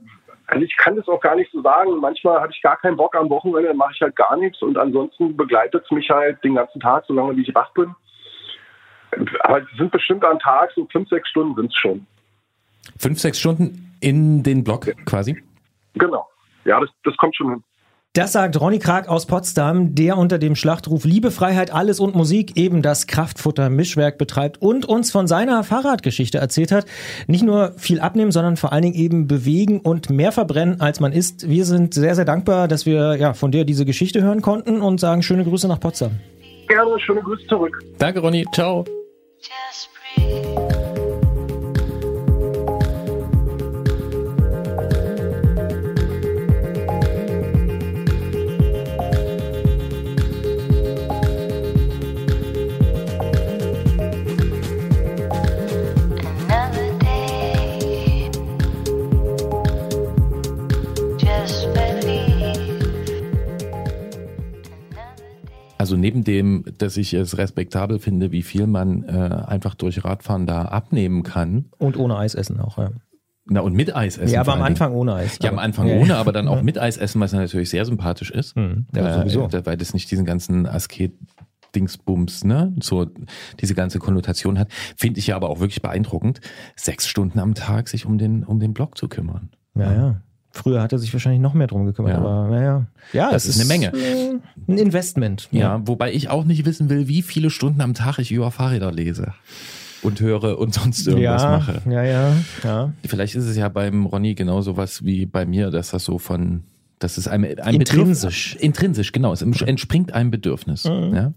also 0.49 0.65
ich 0.65 0.75
kann 0.77 0.95
das 0.95 1.07
auch 1.07 1.21
gar 1.21 1.35
nicht 1.35 1.51
so 1.51 1.61
sagen. 1.61 1.99
Manchmal 1.99 2.41
habe 2.41 2.51
ich 2.51 2.61
gar 2.61 2.77
keinen 2.77 2.97
Bock 2.97 3.15
am 3.15 3.29
Wochenende, 3.29 3.69
dann 3.69 3.77
mache 3.77 3.93
ich 3.93 4.01
halt 4.01 4.15
gar 4.15 4.35
nichts 4.37 4.61
und 4.61 4.77
ansonsten 4.77 5.37
begleitet 5.37 5.83
es 5.85 5.91
mich 5.91 6.09
halt 6.09 6.43
den 6.43 6.55
ganzen 6.55 6.79
Tag, 6.79 7.03
solange 7.07 7.35
wie 7.37 7.43
ich 7.43 7.53
wach 7.53 7.71
bin. 7.73 7.93
Aber 9.41 9.61
es 9.61 9.67
sind 9.77 9.91
bestimmt 9.91 10.23
am 10.25 10.39
Tag 10.39 10.71
so 10.75 10.87
fünf, 10.91 11.09
sechs 11.09 11.29
Stunden 11.29 11.55
sind 11.55 11.67
es 11.67 11.75
schon. 11.75 12.05
Fünf, 12.97 13.19
sechs 13.19 13.39
Stunden 13.39 13.95
in 14.01 14.43
den 14.43 14.63
Block 14.63 14.87
quasi? 15.05 15.41
Genau. 15.93 16.27
Ja, 16.65 16.79
das, 16.79 16.89
das 17.03 17.15
kommt 17.17 17.35
schon 17.35 17.49
hin. 17.49 17.63
Das 18.19 18.33
sagt 18.33 18.59
Ronny 18.59 18.79
Krag 18.79 19.07
aus 19.07 19.27
Potsdam, 19.27 19.95
der 19.95 20.17
unter 20.17 20.39
dem 20.39 20.57
Schlachtruf 20.57 21.05
Liebe, 21.05 21.31
Freiheit, 21.31 21.73
alles 21.73 22.01
und 22.01 22.15
Musik 22.15 22.57
eben 22.57 22.81
das 22.81 23.07
Kraftfutter-Mischwerk 23.07 24.17
betreibt 24.17 24.61
und 24.61 24.83
uns 24.83 25.09
von 25.09 25.25
seiner 25.25 25.63
Fahrradgeschichte 25.63 26.37
erzählt 26.37 26.73
hat. 26.73 26.85
Nicht 27.27 27.45
nur 27.45 27.71
viel 27.77 28.01
abnehmen, 28.01 28.33
sondern 28.33 28.57
vor 28.57 28.73
allen 28.73 28.81
Dingen 28.81 28.95
eben 28.95 29.27
bewegen 29.27 29.79
und 29.79 30.09
mehr 30.09 30.33
verbrennen, 30.33 30.81
als 30.81 30.99
man 30.99 31.13
isst. 31.13 31.47
Wir 31.49 31.63
sind 31.63 31.93
sehr, 31.93 32.13
sehr 32.13 32.25
dankbar, 32.25 32.67
dass 32.67 32.85
wir 32.85 33.15
ja 33.15 33.33
von 33.33 33.53
dir 33.53 33.63
diese 33.63 33.85
Geschichte 33.85 34.21
hören 34.21 34.41
konnten 34.41 34.81
und 34.81 34.99
sagen 34.99 35.23
schöne 35.23 35.45
Grüße 35.45 35.69
nach 35.69 35.79
Potsdam. 35.79 36.11
Gerne, 36.67 36.99
schöne 36.99 37.21
Grüße 37.21 37.47
zurück. 37.47 37.79
Danke, 37.99 38.19
Ronny. 38.19 38.45
Ciao. 38.53 38.83
Also 65.89 65.97
neben 65.99 66.23
dem, 66.23 66.65
dass 66.77 66.97
ich 66.97 67.15
es 67.15 67.39
respektabel 67.39 67.97
finde, 67.97 68.31
wie 68.31 68.43
viel 68.43 68.67
man 68.67 69.03
äh, 69.05 69.07
einfach 69.47 69.73
durch 69.73 70.05
Radfahren 70.05 70.45
da 70.45 70.65
abnehmen 70.65 71.23
kann. 71.23 71.65
Und 71.79 71.97
ohne 71.97 72.15
Eis 72.15 72.35
essen 72.35 72.59
auch, 72.59 72.77
ja. 72.77 72.91
Na 73.45 73.61
und 73.61 73.73
mit 73.73 73.95
Eis 73.95 74.19
essen. 74.19 74.31
Ja, 74.31 74.41
aber 74.41 74.53
am. 74.53 74.61
Anfang 74.61 74.93
ohne 74.93 75.15
Eis. 75.15 75.39
Ja, 75.41 75.49
am 75.49 75.57
Anfang 75.57 75.87
Ja, 75.87 75.95
ohne, 75.95 76.15
aber 76.17 76.31
dann 76.31 76.47
auch 76.47 76.61
mit 76.61 76.77
Eis 76.77 76.97
essen, 76.97 77.19
was 77.19 77.33
natürlich 77.33 77.71
sehr 77.71 77.83
sympathisch 77.85 78.29
ist. 78.29 78.55
Mhm. 78.55 78.85
Ja, 78.95 79.07
Äh, 79.07 79.19
sowieso. 79.31 79.49
weil 79.65 79.77
das 79.77 79.95
nicht 79.95 80.11
diesen 80.11 80.25
ganzen 80.25 80.67
Asket 80.67 81.13
Dingsbums, 81.73 82.43
ne, 82.43 82.75
so 82.81 83.07
diese 83.59 83.73
ganze 83.73 83.97
Konnotation 83.97 84.59
hat, 84.59 84.69
finde 84.95 85.19
ich 85.19 85.27
ja 85.27 85.35
aber 85.35 85.49
auch 85.49 85.59
wirklich 85.59 85.81
beeindruckend, 85.81 86.41
sechs 86.75 87.07
Stunden 87.07 87.39
am 87.39 87.55
Tag 87.55 87.87
sich 87.89 88.05
um 88.05 88.19
den 88.19 88.43
um 88.43 88.59
den 88.59 88.73
Blog 88.75 88.95
zu 88.97 89.07
kümmern. 89.07 89.49
Ja, 89.75 89.91
ja. 89.93 90.21
Früher 90.51 90.81
hat 90.81 90.91
er 90.91 90.97
sich 90.99 91.13
wahrscheinlich 91.13 91.41
noch 91.41 91.53
mehr 91.53 91.67
drum 91.67 91.85
gekümmert, 91.85 92.13
Ja. 92.13 92.17
aber 92.19 92.47
naja. 92.49 92.85
Ja, 93.13 93.31
Das 93.31 93.45
es 93.45 93.55
ist 93.55 93.61
eine 93.61 93.67
Menge. 93.67 93.93
Ein 94.67 94.77
Investment. 94.77 95.47
Ja, 95.51 95.81
wobei 95.85 96.11
ich 96.11 96.29
auch 96.29 96.43
nicht 96.43 96.65
wissen 96.65 96.89
will, 96.89 97.07
wie 97.07 97.21
viele 97.21 97.49
Stunden 97.49 97.81
am 97.81 97.93
Tag 97.93 98.17
ich 98.19 98.31
über 98.31 98.49
Fahrräder 98.51 98.91
lese 98.91 99.33
und 100.01 100.19
höre 100.21 100.57
und 100.57 100.73
sonst 100.73 101.05
irgendwas 101.07 101.43
ja, 101.43 101.49
mache. 101.51 101.81
ja, 101.89 102.03
ja, 102.03 102.33
ja. 102.63 102.93
Vielleicht 103.05 103.35
ist 103.35 103.45
es 103.45 103.55
ja 103.57 103.69
beim 103.69 104.05
Ronny 104.05 104.33
genauso 104.33 104.75
was 104.77 105.03
wie 105.05 105.25
bei 105.25 105.45
mir, 105.45 105.69
dass 105.71 105.91
das 105.91 106.03
so 106.05 106.17
von, 106.17 106.63
das 106.97 107.17
ist 107.19 107.27
einem, 107.27 107.43
ein 107.61 107.75
Intrinsisch. 107.75 108.55
Bedürf- 108.55 108.59
intrinsisch, 108.61 109.11
genau. 109.11 109.33
Es 109.33 109.41
entspringt 109.43 110.13
einem 110.13 110.31
Bedürfnis. 110.31 110.85
Mhm. 110.85 111.13
Ja? 111.15 111.33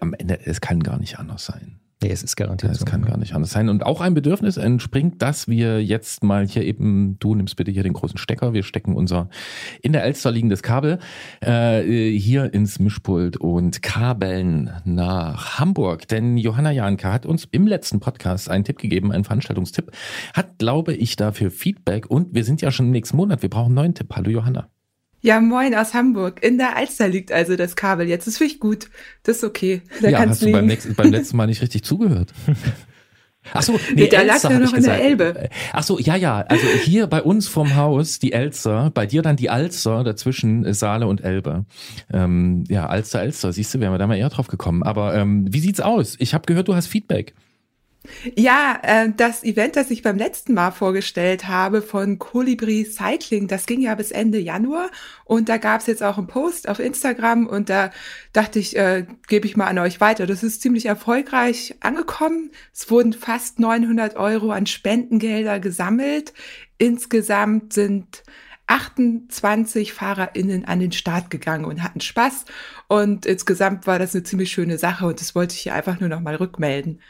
Am 0.00 0.14
Ende, 0.14 0.38
es 0.46 0.60
kann 0.60 0.80
gar 0.82 0.98
nicht 0.98 1.18
anders 1.18 1.44
sein. 1.44 1.76
Nee, 2.02 2.10
es 2.10 2.22
ist 2.24 2.36
garantiert 2.36 2.72
Das 2.72 2.80
so. 2.80 2.84
kann 2.84 3.02
gar 3.04 3.16
nicht 3.16 3.34
anders 3.34 3.52
sein. 3.52 3.68
Und 3.68 3.84
auch 3.86 4.00
ein 4.00 4.14
Bedürfnis 4.14 4.56
entspringt, 4.56 5.22
dass 5.22 5.46
wir 5.46 5.82
jetzt 5.82 6.24
mal 6.24 6.46
hier 6.46 6.64
eben, 6.64 7.16
du 7.20 7.34
nimmst 7.34 7.54
bitte 7.56 7.70
hier 7.70 7.84
den 7.84 7.92
großen 7.92 8.18
Stecker, 8.18 8.52
wir 8.54 8.64
stecken 8.64 8.94
unser 8.96 9.28
in 9.82 9.92
der 9.92 10.02
Elster 10.02 10.32
liegendes 10.32 10.62
Kabel 10.62 10.98
äh, 11.40 11.82
hier 11.82 12.52
ins 12.52 12.80
Mischpult 12.80 13.36
und 13.36 13.82
kabeln 13.82 14.72
nach 14.84 15.60
Hamburg. 15.60 16.08
Denn 16.08 16.36
Johanna 16.36 16.72
Janke 16.72 17.12
hat 17.12 17.24
uns 17.24 17.46
im 17.52 17.66
letzten 17.68 18.00
Podcast 18.00 18.50
einen 18.50 18.64
Tipp 18.64 18.78
gegeben, 18.78 19.12
einen 19.12 19.24
Veranstaltungstipp, 19.24 19.92
hat, 20.34 20.58
glaube 20.58 20.94
ich, 20.94 21.14
dafür 21.14 21.50
Feedback 21.50 22.10
und 22.10 22.34
wir 22.34 22.44
sind 22.44 22.62
ja 22.62 22.72
schon 22.72 22.86
im 22.86 22.92
nächsten 22.92 23.16
Monat, 23.16 23.42
wir 23.42 23.50
brauchen 23.50 23.66
einen 23.66 23.74
neuen 23.76 23.94
Tipp. 23.94 24.08
Hallo 24.12 24.30
Johanna. 24.30 24.68
Ja, 25.22 25.40
moin 25.40 25.74
aus 25.74 25.94
Hamburg. 25.94 26.42
In 26.42 26.58
der 26.58 26.76
Alster 26.76 27.08
liegt 27.08 27.30
also 27.30 27.54
das 27.54 27.76
Kabel 27.76 28.08
jetzt. 28.08 28.26
Das 28.26 28.38
finde 28.38 28.54
ich 28.54 28.60
gut. 28.60 28.90
Das 29.22 29.38
ist 29.38 29.44
okay. 29.44 29.82
Da 30.00 30.08
ja, 30.08 30.18
kann's 30.18 30.32
hast 30.32 30.42
du 30.42 30.52
beim, 30.52 30.66
nächsten, 30.66 30.94
beim 30.94 31.12
letzten 31.12 31.36
Mal 31.36 31.46
nicht 31.46 31.62
richtig 31.62 31.84
zugehört. 31.84 32.32
Ach 33.52 33.62
so, 33.62 33.72
nee, 33.72 34.02
Nee, 34.02 34.08
der 34.08 34.24
lag 34.24 34.34
Elster 34.34 34.50
ja 34.50 34.54
hab 34.56 34.62
noch 34.62 34.72
in 34.72 34.82
der 34.82 34.98
gesagt. 34.98 35.02
Elbe. 35.02 35.48
Ach 35.72 35.82
so, 35.82 35.98
ja, 35.98 36.16
ja. 36.16 36.40
Also 36.42 36.66
hier 36.84 37.06
bei 37.06 37.22
uns 37.22 37.48
vom 37.48 37.76
Haus 37.76 38.18
die 38.18 38.32
Elster, 38.32 38.90
bei 38.94 39.06
dir 39.06 39.22
dann 39.22 39.36
die 39.36 39.50
Alster, 39.50 40.04
dazwischen 40.04 40.72
Saale 40.74 41.06
und 41.06 41.22
Elbe. 41.22 41.66
Ähm, 42.12 42.64
ja, 42.68 42.86
Alster, 42.86 43.22
Elster, 43.22 43.52
siehst 43.52 43.74
du, 43.74 43.80
wären 43.80 43.92
wir 43.92 43.98
da 43.98 44.06
mal 44.06 44.16
eher 44.16 44.28
drauf 44.28 44.48
gekommen. 44.48 44.82
Aber 44.82 45.14
ähm, 45.14 45.46
wie 45.52 45.60
sieht's 45.60 45.80
aus? 45.80 46.16
Ich 46.18 46.34
habe 46.34 46.46
gehört, 46.46 46.68
du 46.68 46.74
hast 46.74 46.86
Feedback. 46.86 47.34
Ja, 48.36 48.78
äh, 48.82 49.10
das 49.16 49.44
Event, 49.44 49.76
das 49.76 49.90
ich 49.90 50.02
beim 50.02 50.16
letzten 50.16 50.54
Mal 50.54 50.72
vorgestellt 50.72 51.46
habe 51.46 51.82
von 51.82 52.18
Colibri 52.18 52.84
Cycling, 52.84 53.46
das 53.46 53.66
ging 53.66 53.80
ja 53.80 53.94
bis 53.94 54.10
Ende 54.10 54.38
Januar 54.38 54.90
und 55.24 55.48
da 55.48 55.56
gab's 55.56 55.86
jetzt 55.86 56.02
auch 56.02 56.18
einen 56.18 56.26
Post 56.26 56.68
auf 56.68 56.80
Instagram 56.80 57.46
und 57.46 57.68
da 57.68 57.92
dachte 58.32 58.58
ich, 58.58 58.76
äh, 58.76 59.06
gebe 59.28 59.46
ich 59.46 59.56
mal 59.56 59.66
an 59.66 59.78
euch 59.78 60.00
weiter. 60.00 60.26
Das 60.26 60.42
ist 60.42 60.62
ziemlich 60.62 60.86
erfolgreich 60.86 61.76
angekommen. 61.80 62.50
Es 62.72 62.90
wurden 62.90 63.12
fast 63.12 63.60
900 63.60 64.16
Euro 64.16 64.50
an 64.50 64.66
Spendengelder 64.66 65.60
gesammelt. 65.60 66.32
Insgesamt 66.78 67.72
sind 67.72 68.24
28 68.66 69.92
FahrerInnen 69.92 70.64
an 70.64 70.80
den 70.80 70.92
Start 70.92 71.30
gegangen 71.30 71.66
und 71.66 71.82
hatten 71.82 72.00
Spaß. 72.00 72.46
Und 72.88 73.26
insgesamt 73.26 73.86
war 73.86 73.98
das 73.98 74.14
eine 74.14 74.24
ziemlich 74.24 74.50
schöne 74.50 74.78
Sache 74.78 75.06
und 75.06 75.20
das 75.20 75.34
wollte 75.34 75.54
ich 75.54 75.60
hier 75.60 75.74
einfach 75.74 76.00
nur 76.00 76.08
noch 76.08 76.20
mal 76.20 76.36
rückmelden. 76.36 77.00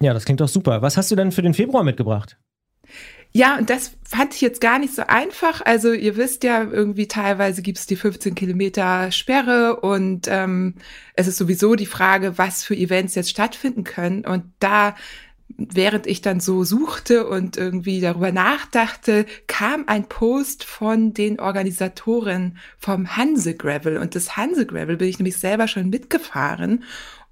Ja, 0.00 0.12
das 0.12 0.24
klingt 0.24 0.40
doch 0.40 0.48
super. 0.48 0.82
Was 0.82 0.96
hast 0.96 1.10
du 1.10 1.16
denn 1.16 1.32
für 1.32 1.42
den 1.42 1.54
Februar 1.54 1.84
mitgebracht? 1.84 2.36
Ja, 3.36 3.58
und 3.58 3.68
das 3.68 3.96
fand 4.04 4.32
ich 4.32 4.40
jetzt 4.42 4.60
gar 4.60 4.78
nicht 4.78 4.94
so 4.94 5.02
einfach. 5.08 5.60
Also 5.64 5.92
ihr 5.92 6.16
wisst 6.16 6.44
ja, 6.44 6.62
irgendwie 6.62 7.08
teilweise 7.08 7.62
gibt's 7.62 7.84
die 7.84 7.96
15 7.96 8.36
Kilometer 8.36 9.10
Sperre 9.10 9.80
und 9.80 10.28
ähm, 10.28 10.76
es 11.14 11.26
ist 11.26 11.38
sowieso 11.38 11.74
die 11.74 11.86
Frage, 11.86 12.38
was 12.38 12.62
für 12.62 12.76
Events 12.76 13.16
jetzt 13.16 13.30
stattfinden 13.30 13.82
können. 13.82 14.24
Und 14.24 14.44
da, 14.60 14.94
während 15.48 16.06
ich 16.06 16.22
dann 16.22 16.38
so 16.38 16.62
suchte 16.62 17.26
und 17.26 17.56
irgendwie 17.56 18.00
darüber 18.00 18.30
nachdachte, 18.30 19.26
kam 19.48 19.82
ein 19.88 20.08
Post 20.08 20.62
von 20.62 21.12
den 21.12 21.40
Organisatoren 21.40 22.58
vom 22.78 23.16
Hanse 23.16 23.56
Gravel. 23.56 23.96
Und 23.96 24.14
das 24.14 24.36
Hanse 24.36 24.64
Gravel 24.64 24.96
bin 24.96 25.08
ich 25.08 25.18
nämlich 25.18 25.38
selber 25.38 25.66
schon 25.66 25.90
mitgefahren. 25.90 26.84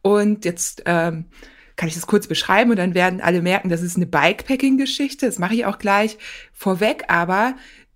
Und 0.03 0.45
jetzt 0.45 0.83
ähm, 0.87 1.27
kann 1.77 1.89
ich 1.89 1.95
das 1.95 2.07
kurz 2.07 2.27
beschreiben 2.27 2.71
und 2.71 2.77
dann 2.77 2.95
werden 2.95 3.21
alle 3.21 3.43
merken, 3.43 3.69
das 3.69 3.83
ist 3.83 3.97
eine 3.97 4.07
Bikepacking-Geschichte. 4.07 5.27
Das 5.27 5.39
mache 5.39 5.55
ich 5.55 5.67
auch 5.67 5.79
gleich 5.79 6.19
vorweg, 6.53 7.05
aber 7.09 7.55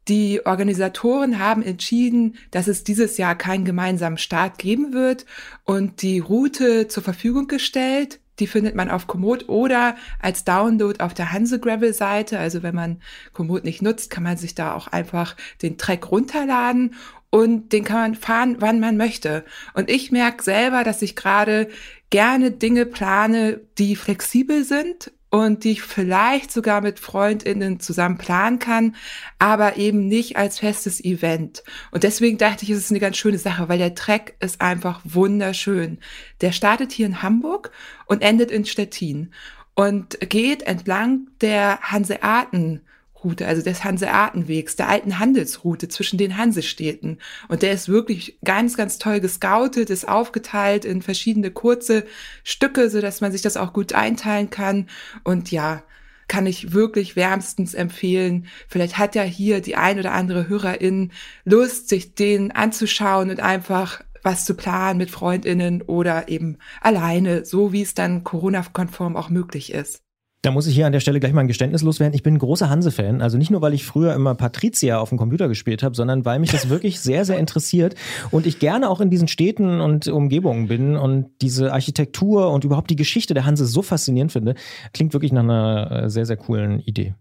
die 0.08 0.46
Organisatoren 0.46 1.40
haben 1.40 1.62
entschieden, 1.62 2.36
dass 2.52 2.68
es 2.68 2.84
dieses 2.84 3.18
Jahr 3.18 3.34
keinen 3.34 3.64
gemeinsamen 3.64 4.18
Start 4.18 4.58
geben 4.58 4.92
wird 4.92 5.26
und 5.64 6.02
die 6.02 6.20
Route 6.20 6.86
zur 6.86 7.02
Verfügung 7.02 7.48
gestellt. 7.48 8.20
Die 8.38 8.46
findet 8.46 8.74
man 8.74 8.90
auf 8.90 9.06
Komoot 9.06 9.48
oder 9.48 9.96
als 10.20 10.44
Download 10.44 11.02
auf 11.02 11.14
der 11.14 11.32
Hanse 11.32 11.58
Gravel 11.58 11.92
Seite. 11.92 12.38
Also 12.38 12.62
wenn 12.62 12.74
man 12.74 13.00
Komoot 13.32 13.64
nicht 13.64 13.82
nutzt, 13.82 14.10
kann 14.10 14.22
man 14.22 14.36
sich 14.36 14.54
da 14.54 14.74
auch 14.74 14.88
einfach 14.88 15.36
den 15.62 15.78
Track 15.78 16.12
runterladen 16.12 16.94
und 17.36 17.74
den 17.74 17.84
kann 17.84 17.96
man 17.98 18.14
fahren, 18.14 18.56
wann 18.60 18.80
man 18.80 18.96
möchte. 18.96 19.44
Und 19.74 19.90
ich 19.90 20.10
merke 20.10 20.42
selber, 20.42 20.84
dass 20.84 21.02
ich 21.02 21.16
gerade 21.16 21.68
gerne 22.08 22.50
Dinge 22.50 22.86
plane, 22.86 23.60
die 23.76 23.94
flexibel 23.94 24.64
sind 24.64 25.12
und 25.28 25.64
die 25.64 25.72
ich 25.72 25.82
vielleicht 25.82 26.50
sogar 26.50 26.80
mit 26.80 26.98
FreundInnen 26.98 27.78
zusammen 27.78 28.16
planen 28.16 28.58
kann, 28.58 28.96
aber 29.38 29.76
eben 29.76 30.08
nicht 30.08 30.38
als 30.38 30.60
festes 30.60 31.04
Event. 31.04 31.62
Und 31.90 32.04
deswegen 32.04 32.38
dachte 32.38 32.64
ich, 32.64 32.70
es 32.70 32.78
ist 32.78 32.90
eine 32.90 33.00
ganz 33.00 33.18
schöne 33.18 33.38
Sache, 33.38 33.68
weil 33.68 33.76
der 33.76 33.94
Track 33.94 34.32
ist 34.40 34.62
einfach 34.62 35.02
wunderschön. 35.04 35.98
Der 36.40 36.52
startet 36.52 36.90
hier 36.90 37.04
in 37.04 37.20
Hamburg 37.20 37.70
und 38.06 38.22
endet 38.22 38.50
in 38.50 38.64
Stettin 38.64 39.34
und 39.74 40.18
geht 40.20 40.62
entlang 40.62 41.28
der 41.42 41.80
Hanseaten 41.82 42.80
Route, 43.24 43.46
also 43.46 43.62
des 43.62 43.84
Hanseatenwegs, 43.84 44.76
der 44.76 44.88
alten 44.88 45.18
Handelsroute 45.18 45.88
zwischen 45.88 46.18
den 46.18 46.36
Hansestädten. 46.36 47.18
Und 47.48 47.62
der 47.62 47.72
ist 47.72 47.88
wirklich 47.88 48.38
ganz, 48.44 48.76
ganz 48.76 48.98
toll 48.98 49.20
gescoutet, 49.20 49.90
ist 49.90 50.08
aufgeteilt 50.08 50.84
in 50.84 51.02
verschiedene 51.02 51.50
kurze 51.50 52.04
Stücke, 52.44 52.90
so 52.90 53.00
dass 53.00 53.20
man 53.20 53.32
sich 53.32 53.42
das 53.42 53.56
auch 53.56 53.72
gut 53.72 53.92
einteilen 53.92 54.50
kann. 54.50 54.88
Und 55.24 55.50
ja, 55.50 55.82
kann 56.28 56.46
ich 56.46 56.72
wirklich 56.72 57.16
wärmstens 57.16 57.74
empfehlen. 57.74 58.46
Vielleicht 58.68 58.98
hat 58.98 59.14
ja 59.14 59.22
hier 59.22 59.60
die 59.60 59.76
ein 59.76 59.98
oder 59.98 60.12
andere 60.12 60.48
Hörerin 60.48 61.12
Lust, 61.44 61.88
sich 61.88 62.14
den 62.14 62.52
anzuschauen 62.52 63.30
und 63.30 63.40
einfach 63.40 64.02
was 64.22 64.44
zu 64.44 64.54
planen 64.54 64.98
mit 64.98 65.10
Freundinnen 65.10 65.82
oder 65.82 66.28
eben 66.28 66.58
alleine, 66.80 67.44
so 67.44 67.72
wie 67.72 67.82
es 67.82 67.94
dann 67.94 68.24
Corona-konform 68.24 69.16
auch 69.16 69.30
möglich 69.30 69.72
ist. 69.72 70.05
Da 70.42 70.52
muss 70.52 70.66
ich 70.66 70.74
hier 70.74 70.86
an 70.86 70.92
der 70.92 71.00
Stelle 71.00 71.18
gleich 71.18 71.32
mal 71.32 71.40
ein 71.40 71.48
Geständnis 71.48 71.82
loswerden. 71.82 72.14
Ich 72.14 72.22
bin 72.22 72.34
ein 72.34 72.38
großer 72.38 72.70
Hanse-Fan. 72.70 73.20
Also 73.20 73.36
nicht 73.36 73.50
nur, 73.50 73.62
weil 73.62 73.74
ich 73.74 73.84
früher 73.84 74.14
immer 74.14 74.34
Patricia 74.34 74.98
auf 74.98 75.08
dem 75.08 75.18
Computer 75.18 75.48
gespielt 75.48 75.82
habe, 75.82 75.96
sondern 75.96 76.24
weil 76.24 76.38
mich 76.38 76.52
das 76.52 76.68
wirklich 76.68 77.00
sehr, 77.00 77.24
sehr 77.24 77.38
interessiert 77.38 77.94
und 78.30 78.46
ich 78.46 78.58
gerne 78.58 78.88
auch 78.88 79.00
in 79.00 79.10
diesen 79.10 79.28
Städten 79.28 79.80
und 79.80 80.06
Umgebungen 80.06 80.68
bin 80.68 80.96
und 80.96 81.30
diese 81.42 81.72
Architektur 81.72 82.52
und 82.52 82.64
überhaupt 82.64 82.90
die 82.90 82.96
Geschichte 82.96 83.34
der 83.34 83.44
Hanse 83.44 83.66
so 83.66 83.82
faszinierend 83.82 84.30
finde. 84.30 84.54
Klingt 84.92 85.12
wirklich 85.14 85.32
nach 85.32 85.42
einer 85.42 86.04
äh, 86.04 86.10
sehr, 86.10 86.26
sehr 86.26 86.36
coolen 86.36 86.80
Idee. 86.80 87.14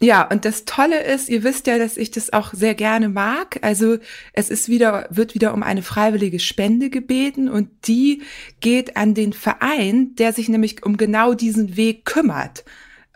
Ja, 0.00 0.22
und 0.30 0.44
das 0.44 0.64
Tolle 0.64 1.02
ist, 1.02 1.28
ihr 1.28 1.42
wisst 1.42 1.66
ja, 1.66 1.76
dass 1.76 1.96
ich 1.96 2.12
das 2.12 2.32
auch 2.32 2.54
sehr 2.54 2.74
gerne 2.74 3.08
mag. 3.08 3.58
Also 3.62 3.98
es 4.32 4.48
ist 4.48 4.68
wieder, 4.68 5.08
wird 5.10 5.34
wieder 5.34 5.52
um 5.54 5.64
eine 5.64 5.82
freiwillige 5.82 6.38
Spende 6.38 6.88
gebeten 6.88 7.48
und 7.48 7.68
die 7.88 8.22
geht 8.60 8.96
an 8.96 9.14
den 9.14 9.32
Verein, 9.32 10.14
der 10.14 10.32
sich 10.32 10.48
nämlich 10.48 10.84
um 10.86 10.96
genau 10.96 11.34
diesen 11.34 11.76
Weg 11.76 12.04
kümmert. 12.04 12.64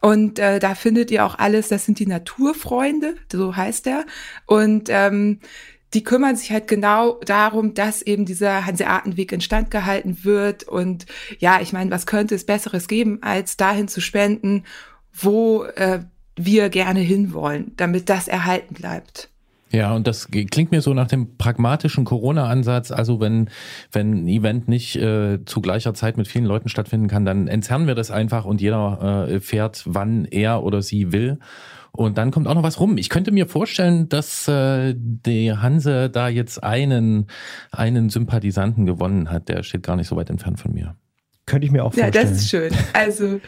Und 0.00 0.40
äh, 0.40 0.58
da 0.58 0.74
findet 0.74 1.12
ihr 1.12 1.24
auch 1.24 1.38
alles, 1.38 1.68
das 1.68 1.84
sind 1.84 2.00
die 2.00 2.08
Naturfreunde, 2.08 3.14
so 3.30 3.54
heißt 3.54 3.86
er. 3.86 4.04
Und 4.46 4.88
ähm, 4.88 5.38
die 5.94 6.02
kümmern 6.02 6.34
sich 6.34 6.50
halt 6.50 6.66
genau 6.66 7.20
darum, 7.24 7.74
dass 7.74 8.02
eben 8.02 8.24
dieser 8.24 8.66
Hanseatenweg 8.66 9.30
instand 9.30 9.70
gehalten 9.70 10.24
wird. 10.24 10.64
Und 10.64 11.06
ja, 11.38 11.60
ich 11.60 11.72
meine, 11.72 11.92
was 11.92 12.06
könnte 12.06 12.34
es 12.34 12.44
Besseres 12.44 12.88
geben, 12.88 13.22
als 13.22 13.56
dahin 13.56 13.86
zu 13.86 14.00
spenden, 14.00 14.64
wo 15.12 15.64
äh, 15.64 16.00
wir 16.36 16.68
gerne 16.68 17.00
hinwollen, 17.00 17.72
damit 17.76 18.08
das 18.08 18.28
erhalten 18.28 18.74
bleibt. 18.74 19.28
Ja, 19.72 19.94
und 19.94 20.06
das 20.06 20.28
klingt 20.28 20.70
mir 20.70 20.82
so 20.82 20.92
nach 20.92 21.08
dem 21.08 21.38
pragmatischen 21.38 22.04
Corona-Ansatz. 22.04 22.90
Also 22.90 23.20
wenn, 23.20 23.48
wenn 23.90 24.24
ein 24.24 24.28
Event 24.28 24.68
nicht 24.68 24.96
äh, 24.96 25.42
zu 25.46 25.62
gleicher 25.62 25.94
Zeit 25.94 26.18
mit 26.18 26.28
vielen 26.28 26.44
Leuten 26.44 26.68
stattfinden 26.68 27.08
kann, 27.08 27.24
dann 27.24 27.48
entzerren 27.48 27.86
wir 27.86 27.94
das 27.94 28.10
einfach 28.10 28.44
und 28.44 28.60
jeder 28.60 29.26
äh, 29.28 29.40
fährt, 29.40 29.82
wann 29.86 30.26
er 30.26 30.62
oder 30.62 30.82
sie 30.82 31.10
will. 31.10 31.38
Und 31.90 32.18
dann 32.18 32.30
kommt 32.30 32.48
auch 32.48 32.54
noch 32.54 32.62
was 32.62 32.80
rum. 32.80 32.98
Ich 32.98 33.08
könnte 33.08 33.32
mir 33.32 33.46
vorstellen, 33.46 34.08
dass 34.10 34.46
äh, 34.46 34.94
die 34.96 35.52
Hanse 35.52 36.10
da 36.10 36.28
jetzt 36.28 36.62
einen, 36.62 37.26
einen 37.70 38.10
Sympathisanten 38.10 38.84
gewonnen 38.84 39.30
hat. 39.30 39.48
Der 39.48 39.62
steht 39.62 39.82
gar 39.82 39.96
nicht 39.96 40.08
so 40.08 40.16
weit 40.16 40.28
entfernt 40.28 40.60
von 40.60 40.72
mir. 40.72 40.96
Könnte 41.52 41.66
ich 41.66 41.70
mir 41.70 41.84
auch 41.84 41.92
Ja, 41.94 42.04
vorstellen. 42.04 42.28
das 42.30 42.38
ist 42.38 42.48
schön. 42.48 42.72
Also, 42.94 43.38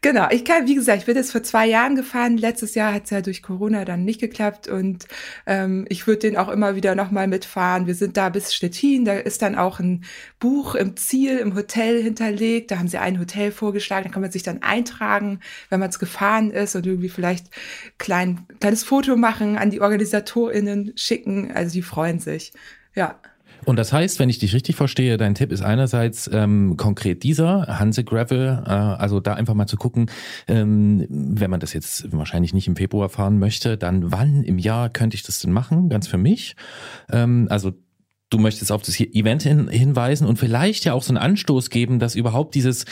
genau. 0.00 0.28
Ich 0.30 0.44
kann, 0.44 0.68
wie 0.68 0.76
gesagt, 0.76 0.98
ich 1.00 1.06
bin 1.06 1.16
jetzt 1.16 1.32
vor 1.32 1.42
zwei 1.42 1.66
Jahren 1.66 1.96
gefahren. 1.96 2.36
Letztes 2.38 2.76
Jahr 2.76 2.94
hat 2.94 3.06
es 3.06 3.10
ja 3.10 3.20
durch 3.20 3.42
Corona 3.42 3.84
dann 3.84 4.04
nicht 4.04 4.20
geklappt 4.20 4.68
und 4.68 5.08
ähm, 5.44 5.84
ich 5.88 6.06
würde 6.06 6.20
den 6.20 6.36
auch 6.36 6.50
immer 6.50 6.76
wieder 6.76 6.94
nochmal 6.94 7.26
mitfahren. 7.26 7.88
Wir 7.88 7.96
sind 7.96 8.16
da 8.16 8.28
bis 8.28 8.54
Stettin. 8.54 9.04
Da 9.04 9.14
ist 9.14 9.42
dann 9.42 9.56
auch 9.56 9.80
ein 9.80 10.04
Buch 10.38 10.76
im 10.76 10.96
Ziel, 10.96 11.38
im 11.38 11.56
Hotel 11.56 12.00
hinterlegt. 12.00 12.70
Da 12.70 12.78
haben 12.78 12.86
sie 12.86 12.98
ein 12.98 13.18
Hotel 13.18 13.50
vorgeschlagen. 13.50 14.04
Da 14.06 14.12
kann 14.12 14.22
man 14.22 14.30
sich 14.30 14.44
dann 14.44 14.62
eintragen, 14.62 15.40
wenn 15.68 15.80
man 15.80 15.88
es 15.90 15.98
gefahren 15.98 16.52
ist 16.52 16.76
und 16.76 16.86
irgendwie 16.86 17.08
vielleicht 17.08 17.46
klein, 17.98 18.46
kleines 18.60 18.84
Foto 18.84 19.16
machen, 19.16 19.58
an 19.58 19.70
die 19.70 19.80
OrganisatorInnen 19.80 20.92
schicken. 20.94 21.50
Also 21.52 21.72
die 21.72 21.82
freuen 21.82 22.20
sich. 22.20 22.52
Ja. 22.94 23.18
Und 23.68 23.76
das 23.76 23.92
heißt, 23.92 24.18
wenn 24.18 24.30
ich 24.30 24.38
dich 24.38 24.54
richtig 24.54 24.76
verstehe, 24.76 25.18
dein 25.18 25.34
Tipp 25.34 25.52
ist 25.52 25.60
einerseits 25.60 26.26
ähm, 26.32 26.78
konkret 26.78 27.22
dieser, 27.22 27.66
Hanse 27.78 28.02
Gravel, 28.02 28.62
äh, 28.66 28.70
also 28.70 29.20
da 29.20 29.34
einfach 29.34 29.52
mal 29.52 29.66
zu 29.66 29.76
gucken, 29.76 30.10
ähm, 30.46 31.04
wenn 31.10 31.50
man 31.50 31.60
das 31.60 31.74
jetzt 31.74 32.10
wahrscheinlich 32.10 32.54
nicht 32.54 32.66
im 32.66 32.76
Februar 32.76 33.10
fahren 33.10 33.38
möchte, 33.38 33.76
dann 33.76 34.10
wann 34.10 34.42
im 34.42 34.56
Jahr 34.58 34.88
könnte 34.88 35.16
ich 35.16 35.22
das 35.22 35.40
denn 35.40 35.52
machen, 35.52 35.90
ganz 35.90 36.08
für 36.08 36.16
mich. 36.16 36.56
Ähm, 37.12 37.46
also 37.50 37.74
du 38.30 38.38
möchtest 38.38 38.72
auf 38.72 38.80
das 38.80 38.98
Event 39.00 39.42
hin, 39.42 39.68
hinweisen 39.68 40.26
und 40.26 40.38
vielleicht 40.38 40.86
ja 40.86 40.94
auch 40.94 41.02
so 41.02 41.10
einen 41.10 41.18
Anstoß 41.18 41.68
geben, 41.68 41.98
dass 41.98 42.14
überhaupt 42.14 42.54
dieses 42.54 42.86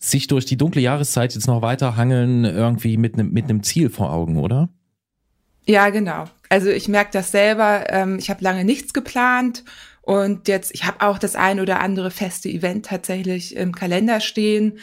sich 0.00 0.26
durch 0.26 0.46
die 0.46 0.56
dunkle 0.56 0.80
Jahreszeit 0.80 1.34
jetzt 1.34 1.48
noch 1.48 1.60
weiter 1.60 1.98
hangeln, 1.98 2.46
irgendwie 2.46 2.96
mit 2.96 3.12
einem 3.12 3.30
mit 3.30 3.66
Ziel 3.66 3.90
vor 3.90 4.10
Augen, 4.10 4.38
oder? 4.38 4.70
Ja, 5.66 5.90
genau. 5.90 6.24
Also 6.48 6.70
ich 6.70 6.88
merke 6.88 7.10
das 7.12 7.30
selber. 7.30 7.84
Ähm, 7.90 8.16
ich 8.18 8.30
habe 8.30 8.42
lange 8.42 8.64
nichts 8.64 8.94
geplant 8.94 9.64
und 10.08 10.48
jetzt, 10.48 10.74
ich 10.74 10.86
habe 10.86 11.02
auch 11.06 11.18
das 11.18 11.36
ein 11.36 11.60
oder 11.60 11.80
andere 11.80 12.10
feste 12.10 12.48
Event 12.48 12.86
tatsächlich 12.86 13.54
im 13.54 13.74
Kalender 13.74 14.20
stehen. 14.20 14.78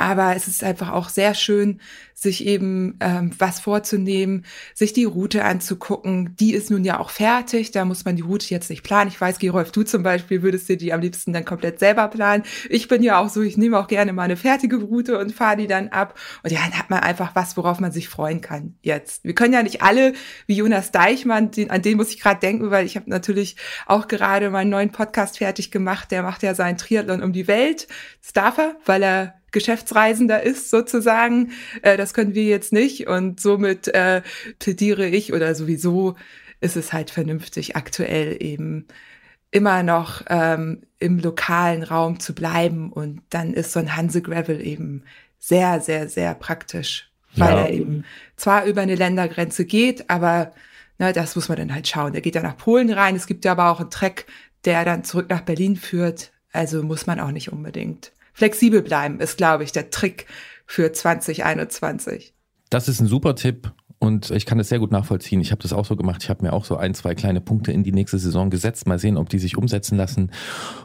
Aber 0.00 0.34
es 0.34 0.48
ist 0.48 0.64
einfach 0.64 0.90
auch 0.92 1.10
sehr 1.10 1.34
schön, 1.34 1.78
sich 2.14 2.46
eben 2.46 2.96
ähm, 3.00 3.32
was 3.38 3.60
vorzunehmen, 3.60 4.44
sich 4.74 4.94
die 4.94 5.04
Route 5.04 5.44
anzugucken. 5.44 6.36
Die 6.36 6.54
ist 6.54 6.70
nun 6.70 6.84
ja 6.84 7.00
auch 7.00 7.10
fertig, 7.10 7.70
da 7.70 7.84
muss 7.84 8.04
man 8.06 8.16
die 8.16 8.22
Route 8.22 8.46
jetzt 8.48 8.70
nicht 8.70 8.82
planen. 8.82 9.08
Ich 9.08 9.20
weiß, 9.20 9.38
Gerolf, 9.38 9.72
du 9.72 9.82
zum 9.82 10.02
Beispiel 10.02 10.42
würdest 10.42 10.68
dir 10.68 10.78
die 10.78 10.92
am 10.92 11.00
liebsten 11.00 11.34
dann 11.34 11.44
komplett 11.44 11.78
selber 11.78 12.08
planen. 12.08 12.44
Ich 12.70 12.88
bin 12.88 13.02
ja 13.02 13.18
auch 13.18 13.28
so, 13.28 13.42
ich 13.42 13.58
nehme 13.58 13.78
auch 13.78 13.88
gerne 13.88 14.12
mal 14.14 14.22
eine 14.22 14.36
fertige 14.36 14.76
Route 14.76 15.18
und 15.18 15.32
fahre 15.32 15.58
die 15.58 15.66
dann 15.66 15.88
ab. 15.88 16.18
Und 16.42 16.50
ja, 16.50 16.60
dann 16.60 16.78
hat 16.78 16.88
man 16.88 17.00
einfach 17.00 17.34
was, 17.34 17.56
worauf 17.58 17.78
man 17.80 17.92
sich 17.92 18.08
freuen 18.08 18.40
kann 18.40 18.74
jetzt. 18.82 19.24
Wir 19.24 19.34
können 19.34 19.52
ja 19.52 19.62
nicht 19.62 19.82
alle, 19.82 20.14
wie 20.46 20.56
Jonas 20.56 20.92
Deichmann, 20.92 21.50
den, 21.50 21.70
an 21.70 21.82
den 21.82 21.98
muss 21.98 22.10
ich 22.10 22.20
gerade 22.20 22.40
denken, 22.40 22.70
weil 22.70 22.86
ich 22.86 22.96
habe 22.96 23.08
natürlich 23.10 23.56
auch 23.86 24.08
gerade 24.08 24.50
meinen 24.50 24.70
neuen 24.70 24.92
Podcast 24.92 25.38
fertig 25.38 25.70
gemacht. 25.70 26.10
Der 26.10 26.22
macht 26.22 26.42
ja 26.42 26.54
seinen 26.54 26.78
Triathlon 26.78 27.22
um 27.22 27.32
die 27.32 27.48
Welt. 27.48 27.86
Das 28.22 28.32
darf 28.32 28.58
er, 28.58 28.76
weil 28.84 29.02
er 29.02 29.39
Geschäftsreisender 29.52 30.42
ist 30.42 30.70
sozusagen. 30.70 31.52
Äh, 31.82 31.96
das 31.96 32.14
können 32.14 32.34
wir 32.34 32.44
jetzt 32.44 32.72
nicht 32.72 33.06
und 33.08 33.40
somit 33.40 33.88
äh, 33.88 34.22
plädiere 34.58 35.06
ich 35.06 35.32
oder 35.32 35.54
sowieso 35.54 36.16
ist 36.60 36.76
es 36.76 36.92
halt 36.92 37.10
vernünftig 37.10 37.76
aktuell 37.76 38.36
eben 38.42 38.86
immer 39.50 39.82
noch 39.82 40.22
ähm, 40.28 40.82
im 40.98 41.18
lokalen 41.18 41.82
Raum 41.82 42.20
zu 42.20 42.34
bleiben 42.34 42.92
und 42.92 43.22
dann 43.30 43.52
ist 43.54 43.72
so 43.72 43.80
ein 43.80 43.96
Hanse 43.96 44.22
Gravel 44.22 44.64
eben 44.64 45.02
sehr, 45.38 45.80
sehr, 45.80 46.08
sehr 46.08 46.34
praktisch, 46.34 47.10
weil 47.34 47.48
Ja. 47.56 47.62
er 47.62 47.70
eben 47.72 48.04
zwar 48.36 48.66
über 48.66 48.82
eine 48.82 48.94
Ländergrenze 48.94 49.64
geht, 49.64 50.08
aber 50.10 50.52
na, 50.98 51.12
das 51.12 51.34
muss 51.34 51.48
man 51.48 51.56
dann 51.58 51.74
halt 51.74 51.88
schauen. 51.88 52.12
Der 52.12 52.20
geht 52.20 52.34
ja 52.34 52.42
nach 52.42 52.58
Polen 52.58 52.92
rein. 52.92 53.16
Es 53.16 53.26
gibt 53.26 53.46
ja 53.46 53.52
aber 53.52 53.70
auch 53.70 53.80
einen 53.80 53.90
Track, 53.90 54.26
der 54.66 54.84
dann 54.84 55.02
zurück 55.02 55.30
nach 55.30 55.40
Berlin 55.40 55.76
führt. 55.76 56.30
Also 56.52 56.82
muss 56.82 57.06
man 57.06 57.18
auch 57.20 57.30
nicht 57.30 57.50
unbedingt. 57.50 58.12
Flexibel 58.40 58.80
bleiben 58.80 59.20
ist, 59.20 59.36
glaube 59.36 59.64
ich, 59.64 59.72
der 59.72 59.90
Trick 59.90 60.24
für 60.64 60.90
2021. 60.94 62.32
Das 62.70 62.88
ist 62.88 62.98
ein 62.98 63.06
super 63.06 63.34
Tipp 63.34 63.70
und 63.98 64.30
ich 64.30 64.46
kann 64.46 64.56
das 64.56 64.70
sehr 64.70 64.78
gut 64.78 64.92
nachvollziehen. 64.92 65.42
Ich 65.42 65.50
habe 65.50 65.60
das 65.60 65.74
auch 65.74 65.84
so 65.84 65.94
gemacht. 65.94 66.22
Ich 66.22 66.30
habe 66.30 66.42
mir 66.42 66.54
auch 66.54 66.64
so 66.64 66.78
ein, 66.78 66.94
zwei 66.94 67.14
kleine 67.14 67.42
Punkte 67.42 67.70
in 67.70 67.84
die 67.84 67.92
nächste 67.92 68.18
Saison 68.18 68.48
gesetzt. 68.48 68.86
Mal 68.86 68.98
sehen, 68.98 69.18
ob 69.18 69.28
die 69.28 69.38
sich 69.38 69.58
umsetzen 69.58 69.98
lassen. 69.98 70.30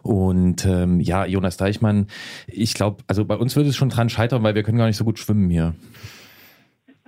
Und 0.04 0.66
ähm, 0.66 1.00
ja, 1.00 1.26
Jonas 1.26 1.56
Deichmann, 1.56 2.08
ich 2.48 2.74
glaube, 2.74 3.06
also 3.08 3.24
bei 3.24 3.38
uns 3.38 3.56
würde 3.56 3.70
es 3.70 3.78
schon 3.78 3.88
dran 3.88 4.10
scheitern, 4.10 4.44
weil 4.44 4.54
wir 4.54 4.64
können 4.64 4.78
gar 4.78 4.88
nicht 4.88 4.98
so 4.98 5.06
gut 5.06 5.18
schwimmen 5.18 5.50
hier. 5.50 5.76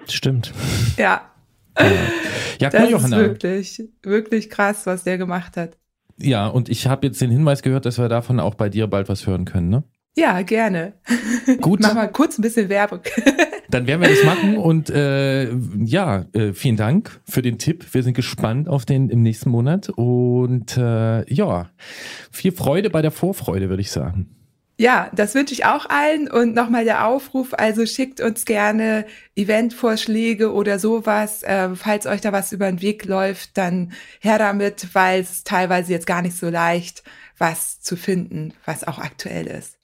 Stimmt. 0.07 0.53
Ja, 0.95 1.29
Ja, 1.77 2.69
das 2.69 2.73
cool, 2.73 2.85
ist 2.85 2.91
Johanna. 2.91 3.17
wirklich, 3.17 3.83
wirklich 4.01 4.49
krass, 4.49 4.85
was 4.85 5.03
der 5.03 5.17
gemacht 5.17 5.57
hat. 5.57 5.75
Ja, 6.17 6.47
und 6.47 6.69
ich 6.69 6.87
habe 6.87 7.05
jetzt 7.05 7.19
den 7.19 7.31
Hinweis 7.31 7.63
gehört, 7.63 7.85
dass 7.85 7.97
wir 7.97 8.07
davon 8.07 8.39
auch 8.39 8.55
bei 8.55 8.69
dir 8.69 8.87
bald 8.87 9.09
was 9.09 9.27
hören 9.27 9.43
können, 9.43 9.67
ne? 9.67 9.83
Ja, 10.17 10.41
gerne. 10.41 10.93
Gut. 11.61 11.79
Mach 11.79 11.93
mal 11.93 12.07
kurz 12.07 12.39
ein 12.39 12.41
bisschen 12.41 12.69
Werbung. 12.69 13.01
Dann 13.69 13.85
werden 13.85 14.01
wir 14.01 14.09
das 14.09 14.23
machen 14.23 14.57
und 14.57 14.89
äh, 14.89 15.53
ja, 15.53 16.25
äh, 16.33 16.53
vielen 16.53 16.75
Dank 16.75 17.19
für 17.29 17.43
den 17.43 17.59
Tipp. 17.59 17.85
Wir 17.93 18.01
sind 18.01 18.15
gespannt 18.15 18.67
auf 18.67 18.85
den 18.85 19.09
im 19.09 19.21
nächsten 19.21 19.51
Monat 19.51 19.89
und 19.89 20.75
äh, 20.75 21.31
ja, 21.31 21.69
viel 22.31 22.51
Freude 22.51 22.89
bei 22.89 23.03
der 23.03 23.11
Vorfreude, 23.11 23.69
würde 23.69 23.81
ich 23.81 23.91
sagen. 23.91 24.35
Ja, 24.79 25.11
das 25.13 25.35
wünsche 25.35 25.53
ich 25.53 25.65
auch 25.65 25.85
allen 25.87 26.31
und 26.31 26.55
nochmal 26.55 26.85
der 26.85 27.05
Aufruf, 27.05 27.53
also 27.53 27.85
schickt 27.85 28.19
uns 28.19 28.45
gerne 28.45 29.05
Eventvorschläge 29.35 30.51
oder 30.51 30.79
sowas. 30.79 31.43
Äh, 31.43 31.75
falls 31.75 32.07
euch 32.07 32.21
da 32.21 32.31
was 32.31 32.53
über 32.53 32.71
den 32.71 32.81
Weg 32.81 33.05
läuft, 33.05 33.55
dann 33.57 33.91
her 34.19 34.39
damit, 34.39 34.87
weil 34.93 35.21
es 35.21 35.43
teilweise 35.43 35.91
jetzt 35.91 36.07
gar 36.07 36.23
nicht 36.23 36.37
so 36.37 36.49
leicht, 36.49 37.03
was 37.37 37.81
zu 37.81 37.95
finden, 37.95 38.53
was 38.65 38.87
auch 38.87 38.97
aktuell 38.97 39.45
ist. 39.45 39.76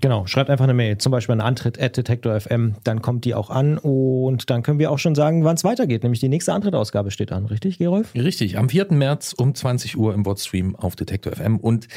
Genau, 0.00 0.26
schreibt 0.26 0.48
einfach 0.48 0.64
eine 0.64 0.74
Mail, 0.74 0.98
zum 0.98 1.12
Beispiel 1.12 1.34
an 1.34 1.40
Antritt 1.40 1.80
at 1.80 1.96
Detektor 1.96 2.38
FM, 2.40 2.76
dann 2.84 3.02
kommt 3.02 3.24
die 3.24 3.34
auch 3.34 3.50
an 3.50 3.76
und 3.76 4.48
dann 4.48 4.62
können 4.62 4.78
wir 4.78 4.90
auch 4.90 4.98
schon 4.98 5.14
sagen, 5.14 5.44
wann 5.44 5.56
es 5.56 5.64
weitergeht. 5.64 6.02
Nämlich 6.02 6.20
die 6.20 6.28
nächste 6.28 6.54
Antrittausgabe 6.54 7.10
steht 7.10 7.32
an, 7.32 7.46
richtig, 7.46 7.78
Gerolf? 7.78 8.14
Richtig, 8.14 8.56
am 8.56 8.68
4. 8.68 8.86
März 8.90 9.34
um 9.36 9.54
20 9.54 9.98
Uhr 9.98 10.14
im 10.14 10.24
Wordstream 10.24 10.74
auf 10.74 10.96
Detektor 10.96 11.34
FM 11.34 11.58
und 11.58 11.88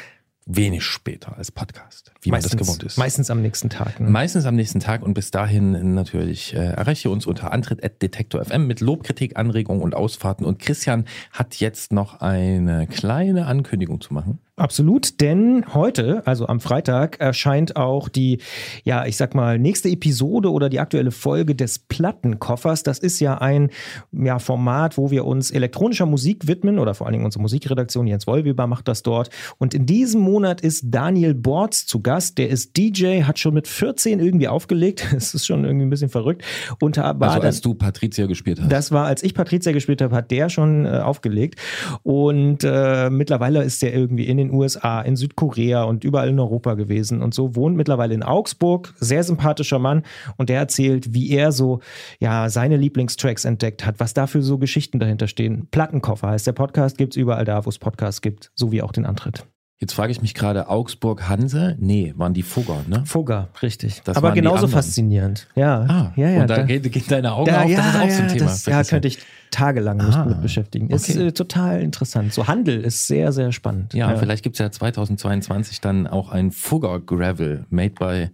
wenig 0.46 0.84
später 0.84 1.38
als 1.38 1.52
Podcast, 1.52 2.12
wie 2.22 2.32
man 2.32 2.42
das 2.42 2.58
gewohnt 2.58 2.84
ist. 2.84 2.98
Meistens 2.98 3.30
am 3.30 3.42
nächsten 3.42 3.70
Tag. 3.70 4.00
Ne? 4.00 4.10
Meistens 4.10 4.46
am 4.46 4.56
nächsten 4.56 4.80
Tag 4.80 5.02
und 5.02 5.14
bis 5.14 5.32
dahin 5.32 5.94
natürlich 5.94 6.54
äh, 6.54 6.58
erreiche 6.58 7.10
uns 7.10 7.26
unter 7.26 7.52
Antritt 7.52 7.82
FM 7.82 8.68
mit 8.68 8.82
Lob, 8.82 9.04
Kritik, 9.04 9.38
Anregungen 9.38 9.82
und 9.82 9.96
Ausfahrten. 9.96 10.46
Und 10.46 10.60
Christian 10.60 11.06
hat 11.32 11.56
jetzt 11.56 11.94
noch 11.94 12.22
eine 12.22 12.88
kleine 12.88 13.46
Ankündigung 13.46 14.02
zu 14.02 14.14
machen. 14.14 14.40
Absolut, 14.56 15.20
denn 15.20 15.66
heute, 15.74 16.22
also 16.28 16.46
am 16.46 16.60
Freitag, 16.60 17.20
erscheint 17.20 17.76
auch 17.76 18.08
die, 18.08 18.38
ja, 18.84 19.04
ich 19.08 19.18
sag 19.18 19.34
mal, 19.34 19.58
nächste 19.58 19.90
Episode 19.90 20.52
oder 20.52 20.70
die 20.70 20.80
aktuelle 20.80 21.10
Folge 21.10 21.56
des 21.56 21.80
Plattenkoffers. 21.80 22.84
Das 22.84 23.00
ist 23.00 23.20
ja 23.20 23.40
ein 23.40 23.72
ja, 24.12 24.38
Format, 24.38 24.96
wo 24.96 25.10
wir 25.10 25.26
uns 25.26 25.50
elektronischer 25.50 26.06
Musik 26.06 26.48
widmen 26.48 26.78
oder 26.78 26.94
vor 26.94 27.08
allen 27.08 27.14
Dingen 27.14 27.26
unsere 27.26 27.42
Musikredaktion, 27.42 28.06
Jens 28.06 28.28
Wollweber 28.28 28.68
macht 28.68 28.88
das 28.88 29.02
dort. 29.02 29.32
Und 29.58 29.74
in 29.74 29.88
diesem 29.88 30.22
Monat 30.22 30.62
ist 30.62 30.84
Daniel 30.86 31.34
Borz 31.34 31.88
zu 31.88 32.02
Gast. 32.02 32.38
Der 32.38 32.50
ist 32.50 32.78
DJ, 32.78 33.24
hat 33.24 33.40
schon 33.40 33.56
mit 33.56 33.68
14 33.68 34.20
irgendwie 34.20 34.48
aufgelegt. 34.48 35.08
Das 35.24 35.34
ist 35.34 35.46
schon 35.48 35.64
irgendwie 35.64 35.86
ein 35.86 35.90
bisschen 35.90 36.10
verrückt. 36.10 36.44
Und 36.80 36.98
war 36.98 37.20
Also 37.20 37.38
dann- 37.38 37.46
als 37.46 37.62
du 37.62 37.74
Patricia 37.74 38.26
gespielt 38.28 38.60
hast. 38.62 38.72
das 38.72 38.92
war, 38.92 39.06
als 39.06 39.24
ich 39.24 39.34
Patricia 39.34 39.72
gespielt 39.72 40.02
habe, 40.02 40.16
hat 40.16 40.30
der 40.32 40.50
schon 40.50 40.86
äh, 40.86 40.90
aufgelegt. 41.00 41.60
Und 42.04 42.64
äh, 42.64 43.10
mittlerweile 43.10 43.64
ist 43.64 43.82
der 43.82 43.94
irgendwie 43.96 44.26
in 44.26 44.38
den 44.38 44.43
USA, 44.52 45.02
in 45.02 45.16
Südkorea 45.16 45.84
und 45.84 46.04
überall 46.04 46.30
in 46.30 46.40
Europa 46.40 46.74
gewesen 46.74 47.22
und 47.22 47.34
so, 47.34 47.56
wohnt 47.56 47.76
mittlerweile 47.78 48.14
in 48.14 48.24
Augsburg. 48.24 48.94
Sehr 49.00 49.24
sympathischer 49.24 49.80
Mann. 49.80 50.04
Und 50.38 50.50
der 50.50 50.60
erzählt, 50.60 51.14
wie 51.14 51.32
er 51.32 51.52
so, 51.52 51.80
ja, 52.20 52.50
seine 52.50 52.78
Lieblingstracks 52.78 53.46
entdeckt 53.46 53.86
hat, 53.86 54.00
was 54.00 54.14
da 54.14 54.28
für 54.28 54.42
so 54.42 54.58
Geschichten 54.58 55.00
dahinter 55.00 55.28
stehen. 55.28 55.68
Plattenkoffer 55.72 56.30
heißt 56.30 56.48
der 56.48 56.54
Podcast, 56.54 56.98
gibt's 56.98 57.16
überall 57.16 57.46
da, 57.46 57.66
wo 57.66 57.70
es 57.70 57.78
Podcasts 57.80 58.22
gibt, 58.22 58.52
so 58.56 58.72
wie 58.72 58.82
auch 58.82 58.92
den 58.92 59.06
Antritt. 59.06 59.46
Jetzt 59.80 59.94
frage 59.94 60.12
ich 60.14 60.22
mich 60.22 60.34
gerade, 60.34 60.70
Augsburg 60.70 61.28
Hanse? 61.28 61.76
Nee, 61.78 62.14
waren 62.16 62.34
die 62.34 62.44
Fugger, 62.44 62.86
ne? 62.88 63.04
Fugger, 63.06 63.50
richtig. 63.62 64.02
Das 64.06 64.16
Aber 64.16 64.32
genauso 64.32 64.68
faszinierend. 64.70 65.48
Ja, 65.56 65.82
Ah, 65.82 66.14
ja, 66.16 66.30
ja. 66.30 66.42
und 66.44 66.50
da, 66.50 66.58
da- 66.58 66.64
gehen, 66.64 66.82
gehen 66.84 67.04
deine 67.10 67.34
Augen 67.34 67.50
Ja, 67.50 67.64
auf, 67.64 67.70
ja, 67.70 67.78
das 67.78 67.88
ist 67.88 67.96
auch 67.96 68.00
so 68.00 68.22
ein 68.22 68.28
ja, 68.30 68.34
Thema. 68.34 68.46
das, 68.46 68.66
ja, 68.66 68.84
könnte 68.84 69.08
ich 69.10 69.20
tagelang 69.54 70.02
Ah, 70.02 70.26
mit 70.26 70.42
beschäftigen. 70.42 70.90
Ist 70.90 71.10
okay. 71.10 71.28
äh, 71.28 71.32
total 71.32 71.82
interessant. 71.82 72.34
So 72.34 72.48
Handel 72.48 72.82
ist 72.84 73.08
sehr, 73.08 73.32
sehr 73.32 73.52
spannend. 73.52 73.94
Ja, 73.94 74.16
vielleicht 74.18 74.44
gibt's 74.44 74.60
ja 74.60 74.72
2022 74.72 75.80
dann 75.82 76.08
auch 76.08 76.32
ein 76.32 76.52
Fugger 76.52 77.00
Gravel, 77.00 77.66
made 77.70 77.92
by 77.92 78.30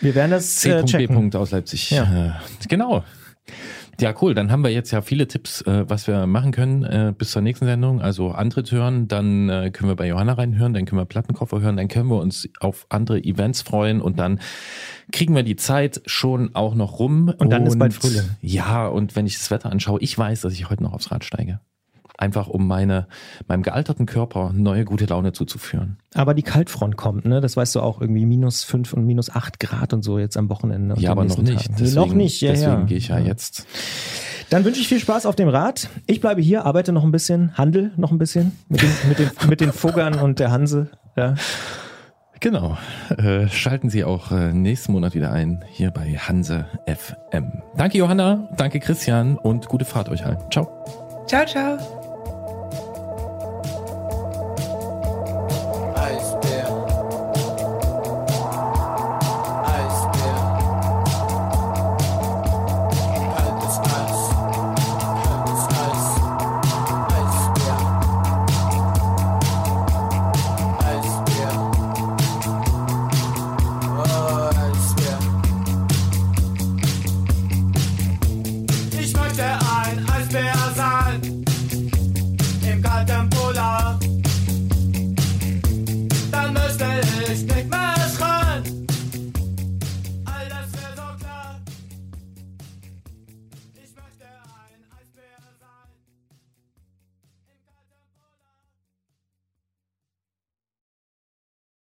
Wir 0.00 0.14
werden 0.14 0.30
das 0.30 0.64
äh. 0.64 0.84
C.B. 0.84 1.36
aus 1.36 1.50
Leipzig. 1.50 1.90
Ja. 1.90 2.04
Äh, 2.04 2.32
genau. 2.68 3.04
Ja, 4.00 4.14
cool. 4.22 4.34
Dann 4.34 4.52
haben 4.52 4.62
wir 4.62 4.70
jetzt 4.70 4.92
ja 4.92 5.02
viele 5.02 5.26
Tipps, 5.26 5.62
äh, 5.62 5.88
was 5.88 6.06
wir 6.06 6.26
machen 6.26 6.52
können 6.52 6.84
äh, 6.84 7.12
bis 7.16 7.32
zur 7.32 7.42
nächsten 7.42 7.66
Sendung. 7.66 8.00
Also 8.00 8.30
Antritt 8.30 8.70
hören, 8.70 9.08
dann 9.08 9.48
äh, 9.48 9.70
können 9.72 9.90
wir 9.90 9.96
bei 9.96 10.06
Johanna 10.06 10.34
reinhören, 10.34 10.72
dann 10.72 10.84
können 10.84 11.00
wir 11.00 11.04
Plattenkoffer 11.04 11.60
hören, 11.60 11.76
dann 11.76 11.88
können 11.88 12.08
wir 12.08 12.20
uns 12.20 12.48
auf 12.60 12.86
andere 12.90 13.18
Events 13.18 13.62
freuen 13.62 14.00
und 14.00 14.20
dann 14.20 14.40
kriegen 15.10 15.34
wir 15.34 15.42
die 15.42 15.56
Zeit 15.56 16.00
schon 16.06 16.54
auch 16.54 16.76
noch 16.76 17.00
rum. 17.00 17.32
Und 17.38 17.50
dann 17.50 17.66
ist 17.66 17.78
bald 17.78 17.92
Frühling. 17.92 18.22
Ja, 18.40 18.86
und 18.86 19.16
wenn 19.16 19.26
ich 19.26 19.36
das 19.36 19.50
Wetter 19.50 19.70
anschaue, 19.70 20.00
ich 20.00 20.16
weiß, 20.16 20.42
dass 20.42 20.52
ich 20.52 20.70
heute 20.70 20.84
noch 20.84 20.92
aufs 20.92 21.10
Rad 21.10 21.24
steige. 21.24 21.60
Einfach 22.18 22.48
um 22.48 22.66
meine, 22.66 23.06
meinem 23.46 23.62
gealterten 23.62 24.04
Körper 24.04 24.52
neue 24.52 24.84
gute 24.84 25.06
Laune 25.06 25.32
zuzuführen. 25.32 25.98
Aber 26.14 26.34
die 26.34 26.42
Kaltfront 26.42 26.96
kommt, 26.96 27.24
ne? 27.24 27.40
Das 27.40 27.56
weißt 27.56 27.76
du 27.76 27.80
auch, 27.80 28.00
irgendwie 28.00 28.26
minus 28.26 28.64
fünf 28.64 28.92
und 28.92 29.06
minus 29.06 29.30
acht 29.30 29.60
Grad 29.60 29.92
und 29.92 30.02
so 30.02 30.18
jetzt 30.18 30.36
am 30.36 30.50
Wochenende. 30.50 30.96
ja, 30.98 31.12
aber 31.12 31.24
noch 31.24 31.38
nicht. 31.38 31.70
Deswegen, 31.78 31.94
noch 31.94 32.12
nicht, 32.12 32.40
ja, 32.40 32.50
Deswegen 32.50 32.70
ja. 32.72 32.82
gehe 32.82 32.98
ich 32.98 33.08
ja, 33.08 33.18
jetzt. 33.20 33.66
Dann 34.50 34.64
wünsche 34.64 34.80
ich 34.80 34.88
viel 34.88 34.98
Spaß 34.98 35.26
auf 35.26 35.36
dem 35.36 35.48
Rad. 35.48 35.88
Ich 36.06 36.20
bleibe 36.20 36.40
hier, 36.40 36.64
arbeite 36.64 36.92
noch 36.92 37.04
ein 37.04 37.12
bisschen, 37.12 37.56
handel 37.56 37.92
noch 37.96 38.10
ein 38.10 38.18
bisschen 38.18 38.52
mit 38.68 38.82
den, 38.82 38.90
mit 39.08 39.18
den, 39.18 39.30
mit 39.48 39.60
den 39.60 39.72
Fuggern 39.72 40.18
und 40.18 40.40
der 40.40 40.50
Hanse. 40.50 40.90
Ja. 41.16 41.34
Genau. 42.40 42.78
Äh, 43.16 43.48
schalten 43.48 43.90
Sie 43.90 44.04
auch 44.04 44.30
äh, 44.32 44.52
nächsten 44.52 44.92
Monat 44.92 45.14
wieder 45.14 45.32
ein, 45.32 45.64
hier 45.70 45.90
bei 45.90 46.16
Hanse 46.16 46.66
FM. 46.86 47.62
Danke 47.76 47.98
Johanna, 47.98 48.48
danke 48.56 48.80
Christian 48.80 49.36
und 49.36 49.66
gute 49.68 49.84
Fahrt 49.84 50.08
euch 50.08 50.24
allen. 50.24 50.38
Ciao. 50.50 50.68
Ciao, 51.26 51.44
ciao. 51.44 52.07